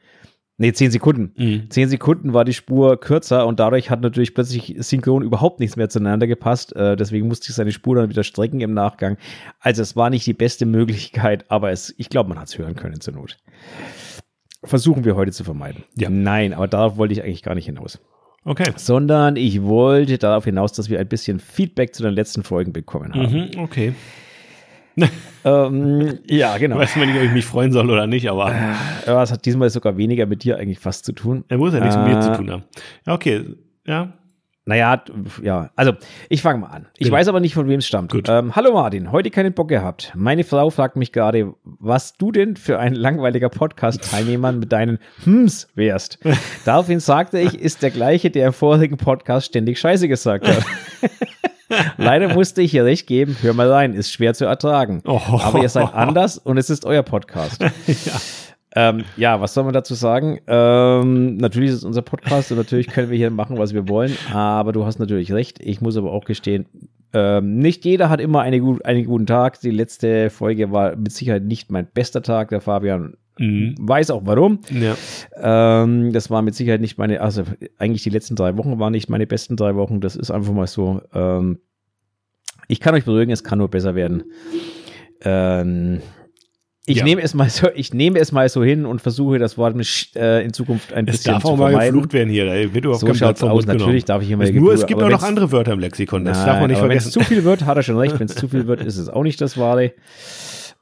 Nee, 0.59 0.74
zehn 0.74 0.89
Sekunden. 0.89 1.33
Mhm. 1.36 1.69
Zehn 1.69 1.88
Sekunden 1.88 2.33
war 2.33 2.44
die 2.44 2.54
Spur 2.54 3.00
kürzer 3.00 3.45
und 3.45 3.59
dadurch 3.59 3.92
hat 3.92 4.01
natürlich 4.01 4.33
plötzlich 4.33 4.75
synchron 4.80 5.21
überhaupt 5.21 5.59
nichts 5.59 5.75
mehr 5.75 5.88
zueinander 5.88 6.25
gepasst. 6.25 6.75
Äh, 6.75 6.95
deswegen 6.95 7.27
musste 7.27 7.50
ich 7.50 7.56
seine 7.56 7.71
Spur 7.71 7.95
dann 7.95 8.09
wieder 8.09 8.24
strecken 8.24 8.59
im 8.62 8.74
Nachgang. 8.74 9.18
Also 9.59 9.83
es 9.83 9.95
war 9.95 10.09
nicht 10.09 10.25
die 10.25 10.33
beste 10.33 10.65
Möglichkeit, 10.65 11.45
aber 11.51 11.69
es, 11.69 11.94
ich 11.98 12.09
glaube, 12.09 12.30
man 12.30 12.39
hat 12.39 12.48
es 12.48 12.57
hören 12.57 12.75
können 12.75 13.00
zur 13.00 13.13
Not. 13.13 13.38
Versuchen 14.63 15.06
wir 15.06 15.15
heute 15.15 15.31
zu 15.31 15.44
vermeiden. 15.44 15.83
Ja. 15.95 16.09
Nein, 16.09 16.54
aber 16.54 16.68
darauf 16.68 16.98
wollte 16.98 17.13
ich 17.13 17.24
eigentlich 17.24 17.44
gar 17.44 17.54
nicht 17.54 17.68
hinaus. 17.68 18.00
Okay. 18.44 18.71
Sondern 18.77 19.36
ich 19.36 19.62
wollte 19.62 20.18
darauf 20.18 20.45
hinaus, 20.45 20.73
dass 20.73 20.90
wir 20.90 20.99
ein 20.99 21.07
bisschen 21.07 21.40
Feedback 21.40 21.94
zu 21.94 22.02
den 22.02 22.14
letzten 22.14 22.42
Folgen 22.42 22.73
bekommen 22.73 23.14
haben. 23.14 23.52
Mhm, 23.54 23.59
okay. 23.59 23.94
Ähm, 25.45 26.19
ja, 26.27 26.57
genau. 26.57 26.75
Weiß 26.77 26.97
man 26.97 27.07
nicht, 27.07 27.16
ob 27.18 27.23
ich 27.23 27.31
mich 27.31 27.45
freuen 27.45 27.71
soll 27.71 27.89
oder 27.89 28.06
nicht, 28.06 28.30
aber 28.30 28.51
Ja, 29.06 29.23
es 29.23 29.31
hat 29.31 29.45
diesmal 29.45 29.69
sogar 29.69 29.95
weniger 29.95 30.25
mit 30.25 30.44
dir 30.44 30.57
eigentlich 30.57 30.80
fast 30.80 31.06
zu 31.06 31.13
tun. 31.13 31.45
er 31.47 31.57
muss 31.57 31.73
ja 31.73 31.80
nichts 31.80 31.95
mit 31.95 32.06
mir 32.07 32.18
Äh, 32.18 32.21
zu 32.21 32.33
tun 32.33 32.51
haben. 32.51 32.63
Ja, 33.06 33.13
okay. 33.13 33.45
Ja. 33.85 34.11
Naja, 34.68 35.02
ja, 35.42 35.69
also 35.78 35.94
ich 36.28 36.42
fange 36.42 36.59
mal 36.59 36.68
an. 36.68 36.88
Ich 36.97 37.06
Genau. 37.06 37.16
weiß 37.18 37.30
aber 37.30 37.40
nicht, 37.40 37.54
von 37.54 37.69
wem 37.69 37.80
es 37.80 37.88
stammt. 37.88 38.14
Ähm, 38.28 38.54
hallo 38.54 38.74
Martin, 38.74 39.14
heute 39.14 39.31
keinen 39.31 39.54
Bock 39.54 39.69
gehabt. 39.69 40.12
Meine 40.14 40.44
Frau 40.44 40.69
fragt 40.69 40.97
mich 40.97 41.14
gerade, 41.14 41.54
was 41.64 42.18
du 42.18 42.33
denn 42.33 42.57
für 42.57 42.78
ein 42.78 42.94
langweiliger 42.94 43.47
Podcast-Teilnehmer 43.47 44.52
mit 44.52 44.74
deinen 44.74 45.00
Hms 45.24 45.69
wärst. 45.76 46.19
Daraufhin 46.66 47.00
sagte 47.00 47.40
ich, 47.40 47.57
ist 47.57 47.81
der 47.81 47.92
gleiche, 47.92 48.30
der 48.30 48.47
im 48.47 48.54
vorigen 48.54 48.97
Podcast 48.97 49.47
ständig 49.47 49.80
Scheiße 49.80 50.09
gesagt 50.09 50.45
hat. 50.45 50.66
Leider 51.97 52.33
musste 52.33 52.62
ich 52.62 52.74
ihr 52.74 52.83
recht 52.83 53.07
geben, 53.07 53.38
hör 53.42 53.54
mal 53.54 53.71
rein, 53.71 53.94
ist 53.94 54.12
schwer 54.12 54.33
zu 54.33 54.44
ertragen. 54.45 55.02
Oh. 55.06 55.21
Aber 55.44 55.62
ihr 55.62 55.69
seid 55.69 55.94
anders 55.94 56.38
und 56.38 56.57
es 56.57 56.69
ist 56.69 56.86
euer 56.86 57.04
Podcast. 57.04 57.64
Ähm, 58.76 59.04
ja, 59.16 59.40
was 59.40 59.54
soll 59.54 59.64
man 59.64 59.74
dazu 59.74 59.94
sagen? 59.95 60.40
Ähm, 60.47 61.38
natürlich 61.38 61.69
ist 61.71 61.78
es 61.78 61.83
unser 61.83 62.02
Podcast 62.02 62.52
und 62.52 62.57
natürlich 62.57 62.88
können 62.88 63.09
wir 63.09 63.18
hier 63.18 63.31
machen, 63.31 63.57
was 63.57 63.74
wir 63.74 63.88
wollen, 63.88 64.16
aber 64.31 64.71
du 64.74 64.86
hast 64.86 65.00
natürlich 65.00 65.31
recht. 65.31 65.59
Ich 65.62 65.81
muss 65.81 65.97
aber 65.97 66.12
auch 66.12 66.26
gestehen, 66.26 66.66
ähm, 67.14 67.57
nicht 67.59 67.86
jeder 67.86 68.09
hat 68.09 68.19
immer 68.19 68.42
eine 68.42 68.59
gut, 68.59 68.83
einen 68.86 69.06
guten 69.06 69.26
Tag. 69.26 69.59
Die 69.62 69.71
letzte 69.71 70.30
Folge 70.30 70.71
war 70.71 70.95
mit 70.95 71.12
Sicherheit 71.14 71.44
nicht 71.44 71.71
mein 71.71 71.88
bester 71.94 72.21
Tag. 72.21 72.50
Der 72.50 72.62
Fabian 72.62 73.16
Mhm. 73.40 73.76
weiß 73.80 74.09
auch 74.12 74.24
warum. 74.26 74.59
Ja. 74.71 74.95
Ähm, 75.83 76.12
das 76.12 76.30
war 76.30 76.42
mit 76.42 76.56
Sicherheit 76.56 76.81
nicht 76.81 76.97
meine, 76.97 77.21
also 77.21 77.44
eigentlich 77.78 78.04
die 78.04 78.09
letzten 78.09 78.36
drei 78.36 78.57
Wochen 78.57 78.80
waren 78.80 78.92
nicht 78.92 79.09
meine 79.09 79.28
besten 79.28 79.56
drei 79.56 79.76
Wochen. 79.76 80.02
Das 80.02 80.16
ist 80.16 80.31
einfach 80.31 80.54
mal 80.54 80.68
so. 80.68 81.02
Ähm, 81.14 81.59
ich 82.68 82.80
kann 82.80 82.95
euch 82.95 83.06
beruhigen, 83.06 83.31
es 83.31 83.44
kann 83.44 83.59
nur 83.59 83.69
besser 83.69 83.95
werden. 83.95 84.24
Ähm, 85.21 86.02
Ich 86.89 86.99
Ja. 86.99 87.03
nehme 87.03 87.21
es 87.21 87.33
mal 87.33 87.49
so, 87.49 87.67
ich 87.75 87.94
nehme 87.94 88.17
es 88.17 88.31
mal 88.31 88.47
so 88.47 88.63
hin 88.63 88.85
und 88.85 89.01
versuche 89.01 89.39
das 89.39 89.57
Wort 89.57 89.75
mit, 89.75 90.09
äh, 90.15 90.41
in 90.41 90.53
Zukunft 90.53 90.94
ein 90.94 91.06
Es 91.06 91.17
bisschen 91.17 91.33
darf 91.33 91.44
zu 91.44 91.49
auch 91.49 91.57
mal 91.57 91.71
vermeiden. 91.71 91.94
geflucht 91.95 92.13
werden 92.13 92.29
hier. 92.29 92.45
Da 92.45 92.73
wird 92.73 92.85
So 92.97 93.13
schaut's 93.13 93.44
aus. 93.44 93.65
Natürlich 93.65 94.06
darf 94.06 94.21
ich 94.21 94.29
die 94.29 94.35
Nur, 94.35 94.73
es 94.73 94.85
gibt 94.87 95.03
auch 95.03 95.09
noch 95.09 95.23
andere 95.23 95.51
Wörter 95.51 95.73
im 95.73 95.79
Lexikon. 95.79 96.23
Das 96.23 96.37
Nein, 96.37 96.47
darf 96.47 96.59
man 96.61 96.69
nicht 96.69 96.79
aber 96.79 96.87
Wenn 96.89 96.97
es 96.97 97.03
vergessen. 97.03 97.23
zu 97.23 97.27
viel 97.27 97.44
wird, 97.44 97.65
hat 97.65 97.75
er 97.75 97.83
schon 97.83 97.97
recht. 97.97 98.17
Wenn 98.19 98.27
es 98.27 98.35
zu 98.35 98.47
viel 98.47 98.67
wird, 98.67 98.81
ist 98.81 98.95
es 98.97 99.09
auch 99.09 99.23
nicht 99.23 99.41
das 99.41 99.57
Wahre. 99.57 99.91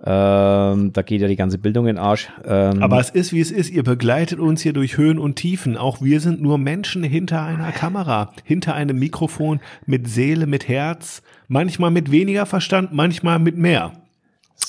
Ähm, 0.05 0.91
da 0.93 1.01
geht 1.03 1.21
ja 1.21 1.27
die 1.27 1.35
ganze 1.37 1.57
Bildung 1.57 1.87
in 1.87 1.95
den 1.95 2.03
Arsch. 2.03 2.29
Ähm, 2.45 2.83
Aber 2.83 2.99
es 2.99 3.09
ist, 3.09 3.33
wie 3.33 3.39
es 3.39 3.49
ist. 3.49 3.71
Ihr 3.71 3.83
begleitet 3.83 4.39
uns 4.39 4.61
hier 4.61 4.73
durch 4.73 4.97
Höhen 4.97 5.17
und 5.17 5.37
Tiefen. 5.37 5.75
Auch 5.77 6.01
wir 6.01 6.19
sind 6.19 6.39
nur 6.41 6.57
Menschen 6.59 7.01
hinter 7.01 7.41
einer 7.41 7.71
Kamera, 7.71 8.31
hinter 8.43 8.75
einem 8.75 8.99
Mikrofon, 8.99 9.59
mit 9.87 10.07
Seele, 10.07 10.45
mit 10.45 10.67
Herz. 10.67 11.23
Manchmal 11.47 11.91
mit 11.91 12.11
weniger 12.11 12.45
Verstand, 12.45 12.93
manchmal 12.93 13.39
mit 13.39 13.57
mehr. 13.57 13.93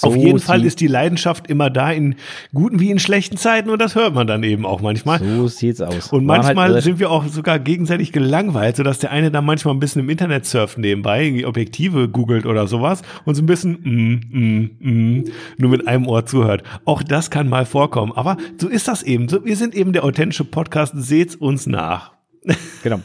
So 0.01 0.09
Auf 0.09 0.17
jeden 0.17 0.39
Fall 0.39 0.65
ist 0.65 0.81
die 0.81 0.87
Leidenschaft 0.87 1.47
immer 1.47 1.71
da 1.71 1.91
in 1.91 2.17
guten 2.53 2.81
wie 2.81 2.91
in 2.91 2.99
schlechten 2.99 3.37
Zeiten 3.37 3.71
und 3.71 3.81
das 3.81 3.95
hört 3.95 4.15
man 4.15 4.27
dann 4.27 4.43
eben 4.43 4.67
auch 4.67 4.83
manchmal. 4.83 5.19
So 5.19 5.49
sieht's 5.49 5.81
aus. 5.81 6.13
Und 6.13 6.29
Waren 6.29 6.43
manchmal 6.43 6.73
halt, 6.73 6.85
sind 6.85 6.99
wir 6.99 7.11
auch 7.11 7.27
sogar 7.27 7.59
gegenseitig 7.59 8.13
gelangweilt, 8.13 8.77
sodass 8.77 8.99
der 8.99 9.11
eine 9.11 9.31
dann 9.31 9.45
manchmal 9.45 9.75
ein 9.75 9.81
bisschen 9.81 10.03
im 10.03 10.11
Internet 10.11 10.45
surft 10.45 10.79
nebenbei, 10.79 11.25
irgendwie 11.25 11.47
Objektive 11.47 12.09
googelt 12.09 12.47
oder 12.47 12.67
sowas 12.67 13.03
und 13.25 13.35
so 13.35 13.43
ein 13.43 13.47
bisschen 13.47 13.79
mm, 13.83 14.21
mm, 14.39 14.71
mm, 14.81 15.25
nur 15.59 15.71
mit 15.71 15.89
einem 15.89 16.07
Ohr 16.07 16.27
zuhört. 16.27 16.63
Auch 16.85 17.03
das 17.03 17.31
kann 17.31 17.49
mal 17.49 17.65
vorkommen. 17.65 18.13
Aber 18.13 18.37
so 18.61 18.69
ist 18.69 18.89
das 18.89 19.03
eben. 19.03 19.29
So, 19.29 19.45
wir 19.45 19.57
sind 19.57 19.75
eben 19.75 19.93
der 19.93 20.05
authentische 20.05 20.45
Podcast. 20.45 20.93
Seht's 20.97 21.35
uns 21.35 21.67
nach. 21.67 22.16
Genau. 22.83 23.01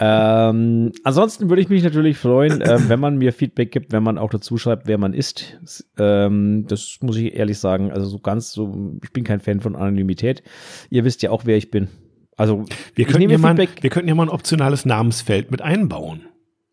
ähm, 0.00 0.92
ansonsten 1.04 1.50
würde 1.50 1.60
ich 1.60 1.68
mich 1.68 1.82
natürlich 1.82 2.16
freuen, 2.16 2.62
ähm, 2.64 2.88
wenn 2.88 3.00
man 3.00 3.18
mir 3.18 3.34
Feedback 3.34 3.70
gibt, 3.70 3.92
wenn 3.92 4.02
man 4.02 4.16
auch 4.16 4.30
dazu 4.30 4.56
schreibt, 4.56 4.86
wer 4.86 4.96
man 4.96 5.12
ist. 5.12 5.58
Ähm, 5.98 6.64
das 6.66 6.98
muss 7.02 7.16
ich 7.16 7.34
ehrlich 7.34 7.58
sagen. 7.58 7.90
Also 7.92 8.06
so 8.06 8.18
ganz 8.18 8.52
so, 8.52 8.96
ich 9.02 9.12
bin 9.12 9.24
kein 9.24 9.40
Fan 9.40 9.60
von 9.60 9.76
Anonymität. 9.76 10.42
Ihr 10.88 11.04
wisst 11.04 11.20
ja 11.22 11.30
auch, 11.30 11.44
wer 11.44 11.58
ich 11.58 11.70
bin. 11.70 11.88
Also 12.36 12.64
Wir 12.94 13.04
könnten, 13.04 13.28
ja 13.28 13.36
mal, 13.36 13.58
wir 13.58 13.90
könnten 13.90 14.08
ja 14.08 14.14
mal 14.14 14.22
ein 14.22 14.30
optionales 14.30 14.86
Namensfeld 14.86 15.50
mit 15.50 15.60
einbauen. 15.60 16.22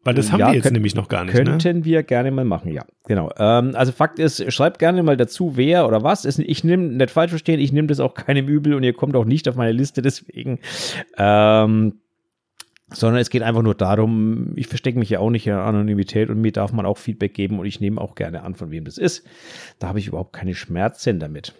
Weil 0.07 0.13
das 0.15 0.31
haben 0.31 0.39
Ja, 0.39 0.47
wir 0.47 0.53
jetzt 0.55 0.63
könnt- 0.63 0.73
nämlich 0.75 0.95
noch 0.95 1.09
gar 1.09 1.25
nicht. 1.25 1.33
Ne? 1.35 1.43
Könnten 1.43 1.83
wir 1.83 2.01
gerne 2.01 2.31
mal 2.31 2.45
machen, 2.45 2.71
ja. 2.71 2.85
Genau. 3.07 3.29
Ähm, 3.37 3.71
also 3.75 3.91
Fakt 3.91 4.19
ist, 4.19 4.51
schreibt 4.53 4.79
gerne 4.79 5.03
mal 5.03 5.17
dazu, 5.17 5.57
wer 5.57 5.85
oder 5.85 6.01
was. 6.01 6.23
ist. 6.23 6.39
Ich 6.39 6.63
nehme, 6.63 6.83
nicht 6.87 7.11
falsch 7.11 7.31
verstehen, 7.31 7.59
ich 7.59 7.73
nehme 7.73 7.87
das 7.89 7.99
auch 7.99 8.13
keinem 8.13 8.47
übel 8.47 8.73
und 8.73 8.83
ihr 8.83 8.93
kommt 8.93 9.17
auch 9.17 9.25
nicht 9.25 9.49
auf 9.49 9.55
meine 9.55 9.73
Liste 9.73 10.01
deswegen. 10.01 10.59
Ähm, 11.17 11.95
sondern 12.89 13.19
es 13.19 13.29
geht 13.29 13.41
einfach 13.43 13.63
nur 13.63 13.75
darum, 13.75 14.53
ich 14.55 14.67
verstecke 14.67 14.97
mich 14.97 15.09
ja 15.09 15.19
auch 15.19 15.29
nicht 15.29 15.45
in 15.45 15.51
Anonymität 15.53 16.29
und 16.29 16.39
mir 16.39 16.53
darf 16.53 16.71
man 16.71 16.85
auch 16.85 16.97
Feedback 16.97 17.33
geben 17.33 17.59
und 17.59 17.65
ich 17.65 17.81
nehme 17.81 17.99
auch 17.99 18.15
gerne 18.15 18.43
an, 18.43 18.55
von 18.55 18.71
wem 18.71 18.85
das 18.85 18.97
ist. 18.97 19.25
Da 19.79 19.89
habe 19.89 19.99
ich 19.99 20.07
überhaupt 20.07 20.31
keine 20.31 20.55
Schmerzen 20.55 21.19
damit. 21.19 21.53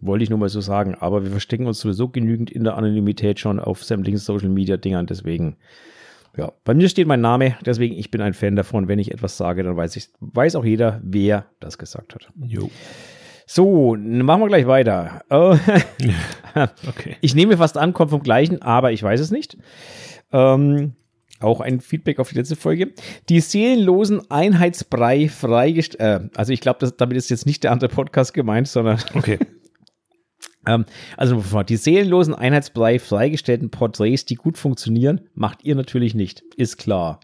Wollte 0.00 0.22
ich 0.22 0.30
nur 0.30 0.38
mal 0.38 0.48
so 0.48 0.60
sagen, 0.60 0.94
aber 0.94 1.24
wir 1.24 1.32
verstecken 1.32 1.66
uns 1.66 1.80
sowieso 1.80 2.08
genügend 2.08 2.48
in 2.52 2.62
der 2.62 2.76
Anonymität 2.76 3.40
schon 3.40 3.58
auf 3.58 3.82
sämtlichen 3.82 4.18
Social 4.18 4.50
Media 4.50 4.76
Dingern, 4.76 5.06
deswegen 5.06 5.56
ja, 6.36 6.52
bei 6.64 6.74
mir 6.74 6.88
steht 6.88 7.06
mein 7.06 7.20
Name, 7.20 7.56
deswegen 7.64 7.96
ich 7.96 8.10
bin 8.10 8.20
ein 8.20 8.34
Fan 8.34 8.56
davon. 8.56 8.88
Wenn 8.88 8.98
ich 8.98 9.10
etwas 9.12 9.36
sage, 9.36 9.62
dann 9.62 9.76
weiß 9.76 9.96
ich, 9.96 10.08
weiß 10.20 10.54
auch 10.56 10.64
jeder, 10.64 11.00
wer 11.02 11.46
das 11.60 11.78
gesagt 11.78 12.14
hat. 12.14 12.28
Jo. 12.40 12.70
So, 13.46 13.96
machen 13.96 14.42
wir 14.42 14.48
gleich 14.48 14.66
weiter. 14.66 15.22
Oh, 15.30 15.56
Okay. 16.88 17.16
ich 17.20 17.34
nehme 17.34 17.56
fast 17.56 17.78
an, 17.78 17.92
kommt 17.92 18.10
vom 18.10 18.22
gleichen, 18.22 18.60
aber 18.62 18.92
ich 18.92 19.02
weiß 19.02 19.20
es 19.20 19.30
nicht. 19.30 19.56
Ähm, 20.32 20.94
auch 21.40 21.60
ein 21.60 21.80
Feedback 21.80 22.18
auf 22.18 22.30
die 22.30 22.34
letzte 22.34 22.56
Folge. 22.56 22.92
Die 23.28 23.40
seelenlosen 23.40 24.30
Einheitsbrei 24.30 25.28
freigestellt. 25.28 26.00
Äh, 26.32 26.36
also 26.36 26.52
ich 26.52 26.60
glaube, 26.60 26.90
damit 26.96 27.16
ist 27.16 27.30
jetzt 27.30 27.46
nicht 27.46 27.64
der 27.64 27.72
andere 27.72 27.88
Podcast 27.88 28.34
gemeint, 28.34 28.68
sondern 28.68 28.98
Okay. 29.14 29.38
ähm, 30.68 30.84
also 31.16 31.42
die 31.62 31.76
seelenlosen 31.76 32.34
Einheitsbrei 32.34 32.98
freigestellten 32.98 33.70
Porträts, 33.70 34.24
die 34.26 34.34
gut 34.34 34.58
funktionieren, 34.58 35.22
macht 35.34 35.64
ihr 35.64 35.74
natürlich 35.74 36.14
nicht. 36.14 36.42
Ist 36.56 36.76
klar. 36.76 37.20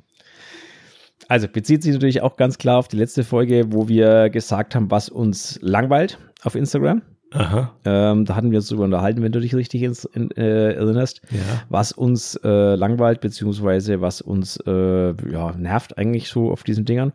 Also 1.28 1.48
bezieht 1.48 1.82
sich 1.82 1.92
natürlich 1.92 2.22
auch 2.22 2.36
ganz 2.36 2.58
klar 2.58 2.78
auf 2.78 2.88
die 2.88 2.96
letzte 2.96 3.24
Folge, 3.24 3.72
wo 3.72 3.88
wir 3.88 4.30
gesagt 4.30 4.74
haben, 4.74 4.90
was 4.90 5.08
uns 5.08 5.58
langweilt 5.62 6.18
auf 6.42 6.54
Instagram. 6.54 7.02
Aha. 7.34 7.72
Ähm, 7.84 8.24
da 8.24 8.36
hatten 8.36 8.50
wir 8.52 8.58
uns 8.58 8.68
darüber 8.68 8.84
unterhalten, 8.84 9.22
wenn 9.22 9.32
du 9.32 9.40
dich 9.40 9.54
richtig 9.54 9.82
ins, 9.82 10.04
in, 10.04 10.30
äh, 10.32 10.72
erinnerst, 10.74 11.20
Ja. 11.30 11.38
was 11.68 11.90
uns 11.92 12.36
äh, 12.44 12.76
langweilt, 12.76 13.20
beziehungsweise 13.20 14.00
was 14.00 14.20
uns 14.20 14.56
äh, 14.66 15.14
ja, 15.32 15.52
nervt 15.58 15.98
eigentlich 15.98 16.28
so 16.28 16.50
auf 16.52 16.62
diesen 16.62 16.84
Dingern. 16.84 17.12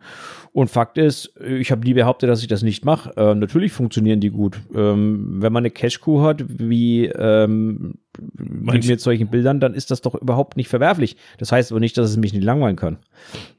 Und 0.51 0.69
Fakt 0.69 0.97
ist, 0.97 1.33
ich 1.39 1.71
habe 1.71 1.85
nie 1.85 1.93
behauptet, 1.93 2.29
dass 2.29 2.41
ich 2.41 2.47
das 2.47 2.63
nicht 2.63 2.83
mache. 2.83 3.11
Äh, 3.15 3.33
natürlich 3.33 3.71
funktionieren 3.71 4.19
die 4.19 4.29
gut. 4.31 4.59
Ähm, 4.75 5.41
wenn 5.41 5.53
man 5.53 5.61
eine 5.61 5.71
Cash-Coup 5.71 6.21
hat, 6.21 6.43
wie, 6.47 7.05
ähm, 7.05 7.95
Manch- 8.37 8.87
mit 8.87 9.01
solchen 9.01 9.27
Bildern, 9.29 9.59
dann 9.59 9.73
ist 9.73 9.91
das 9.91 10.01
doch 10.01 10.15
überhaupt 10.15 10.57
nicht 10.57 10.67
verwerflich. 10.69 11.15
Das 11.37 11.51
heißt 11.51 11.71
aber 11.71 11.79
nicht, 11.79 11.97
dass 11.97 12.09
es 12.09 12.17
mich 12.17 12.33
nicht 12.33 12.43
langweilen 12.43 12.75
kann. 12.75 12.97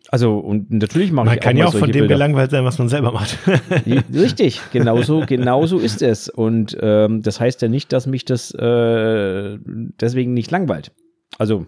Also, 0.09 0.39
und 0.39 0.71
natürlich 0.73 1.13
mache 1.13 1.27
Man 1.27 1.35
ich 1.37 1.41
kann 1.41 1.55
auch 1.57 1.59
ja 1.61 1.67
auch 1.67 1.73
von 1.75 1.83
dem 1.93 1.93
Bilder. 2.01 2.09
gelangweilt 2.15 2.51
sein, 2.51 2.65
was 2.65 2.79
man 2.79 2.89
selber 2.89 3.13
macht. 3.13 3.39
Richtig, 4.13 4.61
genauso, 4.73 5.25
genauso 5.27 5.79
ist 5.79 6.03
es. 6.03 6.29
Und 6.29 6.77
ähm, 6.81 7.23
das 7.23 7.39
heißt 7.41 7.63
ja 7.63 7.69
nicht, 7.69 7.93
dass 7.93 8.07
mich 8.07 8.25
das 8.25 8.53
äh, 8.53 9.59
deswegen 10.01 10.35
nicht 10.35 10.51
langweilt. 10.51 10.93
Also, 11.39 11.67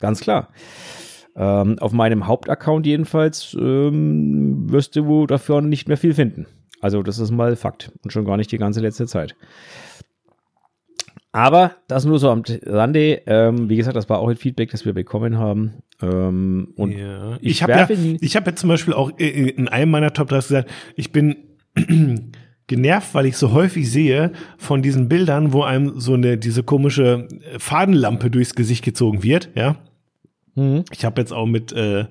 ganz 0.00 0.20
klar. 0.20 0.48
Ähm, 1.36 1.78
auf 1.80 1.92
meinem 1.92 2.26
Hauptaccount 2.26 2.86
jedenfalls 2.86 3.56
ähm, 3.58 4.70
wirst 4.70 4.96
du 4.96 5.26
dafür 5.26 5.60
nicht 5.62 5.88
mehr 5.88 5.96
viel 5.96 6.14
finden. 6.14 6.46
Also, 6.80 7.02
das 7.02 7.18
ist 7.18 7.30
mal 7.30 7.54
Fakt. 7.56 7.92
Und 8.02 8.12
schon 8.12 8.24
gar 8.24 8.36
nicht 8.36 8.50
die 8.52 8.58
ganze 8.58 8.80
letzte 8.80 9.06
Zeit. 9.06 9.34
Aber 11.34 11.72
das 11.88 12.04
nur 12.04 12.20
so 12.20 12.30
am 12.30 12.44
Rande. 12.64 13.22
Ähm, 13.26 13.68
wie 13.68 13.76
gesagt, 13.76 13.96
das 13.96 14.08
war 14.08 14.20
auch 14.20 14.28
ein 14.28 14.36
Feedback, 14.36 14.70
das 14.70 14.84
wir 14.84 14.92
bekommen 14.92 15.36
haben. 15.36 15.82
Ähm, 16.00 16.68
und 16.76 16.92
Ja. 16.92 17.38
ich 17.40 17.50
Ich 17.50 17.62
habe 17.64 17.72
ja, 17.72 17.88
ich 18.20 18.36
habe 18.36 18.50
ja 18.50 18.56
zum 18.56 18.68
Beispiel 18.68 18.94
auch 18.94 19.10
äh, 19.18 19.50
in 19.50 19.66
einem 19.66 19.90
meiner 19.90 20.12
Top 20.12 20.28
3 20.28 20.36
gesagt, 20.36 20.70
ich 20.94 21.10
bin 21.10 21.34
genervt, 22.68 23.14
weil 23.14 23.26
ich 23.26 23.36
so 23.36 23.52
häufig 23.52 23.90
sehe 23.90 24.30
von 24.58 24.80
diesen 24.80 25.08
Bildern, 25.08 25.52
wo 25.52 25.64
einem 25.64 25.98
so 25.98 26.14
eine 26.14 26.38
diese 26.38 26.62
komische 26.62 27.26
Fadenlampe 27.58 28.30
durchs 28.30 28.54
Gesicht 28.54 28.84
gezogen 28.84 29.24
wird, 29.24 29.50
ja. 29.56 29.74
Mhm. 30.56 30.84
Ich 30.92 31.04
habe 31.04 31.20
jetzt 31.20 31.32
auch 31.32 31.46
mit 31.46 31.72
äh, 31.72 32.04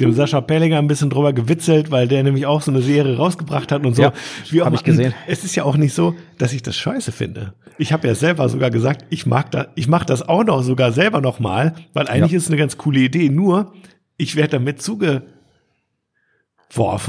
dem 0.00 0.12
Sascha 0.12 0.40
Pellinger 0.40 0.78
ein 0.78 0.86
bisschen 0.86 1.10
drüber 1.10 1.32
gewitzelt, 1.32 1.90
weil 1.90 2.06
der 2.06 2.22
nämlich 2.22 2.46
auch 2.46 2.62
so 2.62 2.70
eine 2.70 2.82
Serie 2.82 3.16
rausgebracht 3.16 3.72
hat 3.72 3.84
und 3.84 3.94
so. 3.96 4.02
Ja, 4.02 4.12
Wie 4.50 4.62
auch 4.62 4.66
hab 4.66 4.74
ich 4.74 4.84
gesehen. 4.84 5.12
Es 5.26 5.42
ist 5.44 5.56
ja 5.56 5.64
auch 5.64 5.76
nicht 5.76 5.92
so, 5.94 6.14
dass 6.38 6.52
ich 6.52 6.62
das 6.62 6.76
scheiße 6.76 7.10
finde. 7.10 7.54
Ich 7.78 7.92
habe 7.92 8.06
ja 8.06 8.14
selber 8.14 8.48
sogar 8.48 8.70
gesagt, 8.70 9.06
ich 9.10 9.26
mag 9.26 9.50
da, 9.50 9.68
ich 9.74 9.88
mache 9.88 10.06
das 10.06 10.22
auch 10.28 10.44
noch 10.44 10.62
sogar 10.62 10.92
selber 10.92 11.20
noch 11.20 11.40
mal, 11.40 11.74
weil 11.92 12.06
eigentlich 12.06 12.32
Ja. 12.32 12.36
ist 12.36 12.44
es 12.44 12.48
eine 12.50 12.58
ganz 12.58 12.78
coole 12.78 13.00
Idee. 13.00 13.28
Nur 13.28 13.72
ich 14.16 14.36
werde 14.36 14.50
damit 14.58 14.80
zugeworfen. 14.82 15.32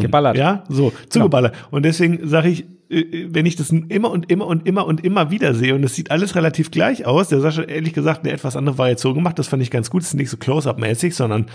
Geballert. 0.02 0.38
Ja, 0.38 0.64
so 0.70 0.92
zugeballert. 1.10 1.56
Und 1.72 1.84
deswegen 1.84 2.28
sage 2.28 2.50
ich, 2.50 2.66
wenn 2.92 3.46
ich 3.46 3.56
das 3.56 3.70
immer 3.70 4.12
und 4.12 4.30
immer 4.30 4.48
und 4.48 4.68
immer 4.68 4.86
und 4.86 5.04
immer 5.06 5.32
wieder 5.32 5.54
sehe 5.54 5.74
und 5.76 5.84
es 5.84 5.96
sieht 5.96 6.12
alles 6.12 6.36
relativ 6.36 6.72
gleich 6.72 7.06
aus, 7.06 7.30
der 7.30 7.40
Sascha 7.40 7.64
ehrlich 7.64 7.94
gesagt 7.94 8.26
eine 8.26 8.34
etwas 8.34 8.58
andere 8.58 8.78
Variation 8.78 9.16
gemacht, 9.16 9.40
das 9.40 9.48
fand 9.48 9.64
ich 9.64 9.72
ganz 9.72 9.90
gut. 9.90 10.02
Es 10.02 10.10
ist 10.10 10.16
nicht 10.16 10.30
so 10.30 10.36
Close-Up-mäßig, 10.36 11.16
sondern 11.16 11.46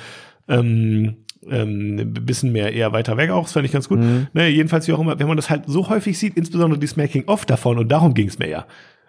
ähm, 0.49 1.17
ähm, 1.47 1.99
ein 1.99 2.15
bisschen 2.15 2.53
mehr 2.53 2.73
eher 2.73 2.93
weiter 2.93 3.19
weg 3.19 3.31
auch, 3.31 3.43
das 3.43 3.53
fand 3.53 3.67
ich 3.67 3.73
ganz 3.73 3.89
gut. 3.89 4.01
Naja, 4.33 4.49
jedenfalls 4.49 4.89
wie 4.89 4.93
auch 4.93 5.01
immer, 5.01 5.19
wenn 5.19 5.29
man 5.29 5.37
das 5.37 5.51
halt 5.51 5.65
so 5.67 5.89
häufig 5.91 6.19
sieht, 6.19 6.37
insbesondere 6.37 6.81
dieses 6.81 6.97
Making-of 6.97 7.45
davon, 7.45 7.79
und 7.79 7.91
darum 7.91 8.15
ging 8.15 8.29
es 8.29 8.39
mir 8.39 8.49
ja. 8.49 8.67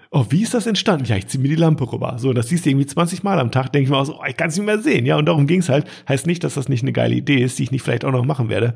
Oh, 0.10 0.26
wie 0.30 0.42
ist 0.42 0.54
das 0.54 0.68
entstanden? 0.68 1.06
Ja, 1.06 1.18
ich 1.18 1.28
ziehe 1.28 1.42
mir 1.42 1.50
die 1.50 1.56
Lampe 1.56 1.92
rüber. 1.92 2.16
So, 2.18 2.32
das 2.32 2.48
siehst 2.48 2.66
du 2.66 2.70
irgendwie 2.70 2.86
20 2.86 3.24
Mal 3.24 3.40
am 3.40 3.52
Tag, 3.52 3.74
denke 3.74 3.86
ich 3.86 3.90
mir 3.90 3.98
auch 3.98 4.06
so, 4.06 4.20
oh, 4.20 4.26
ich 4.28 4.38
kann 4.38 4.48
es 4.48 4.56
nicht 4.56 4.66
mehr 4.66 4.80
sehen. 4.80 5.06
Ja, 5.06 5.18
und 5.18 5.26
darum 5.26 5.48
ging 5.48 5.60
es 5.60 5.68
halt. 5.68 5.86
Heißt 6.08 6.28
nicht, 6.28 6.44
dass 6.46 6.54
das 6.54 6.70
nicht 6.70 6.82
eine 6.82 6.94
geile 6.94 7.14
Idee 7.14 7.44
ist, 7.44 7.60
die 7.60 7.64
ich 7.64 7.72
nicht 7.72 7.82
vielleicht 7.82 8.06
auch 8.06 8.12
noch 8.12 8.24
machen 8.24 8.48
werde. 8.48 8.74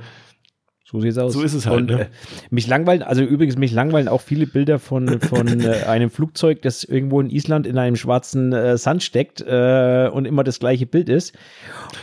So 0.91 0.99
sieht's 0.99 1.17
aus. 1.17 1.33
So 1.33 1.41
ist 1.41 1.53
es 1.53 1.65
halt, 1.67 1.77
Und, 1.79 1.85
ne? 1.89 2.01
äh, 2.01 2.05
mich 2.49 2.67
langweilen, 2.67 3.01
also 3.01 3.21
übrigens, 3.23 3.57
mich 3.57 3.71
langweilen 3.71 4.07
auch 4.09 4.19
viele 4.21 4.45
Bilder 4.45 4.77
von, 4.77 5.21
von 5.21 5.47
äh, 5.61 5.83
einem 5.87 6.09
Flugzeug, 6.09 6.61
das 6.63 6.83
irgendwo 6.83 7.21
in 7.21 7.29
Island 7.29 7.65
in 7.65 7.77
einem 7.77 7.95
schwarzen 7.95 8.51
äh, 8.51 8.77
Sand 8.77 9.01
steckt 9.03 9.39
äh, 9.41 10.09
und 10.11 10.25
immer 10.25 10.43
das 10.43 10.59
gleiche 10.59 10.85
Bild 10.85 11.07
ist. 11.07 11.33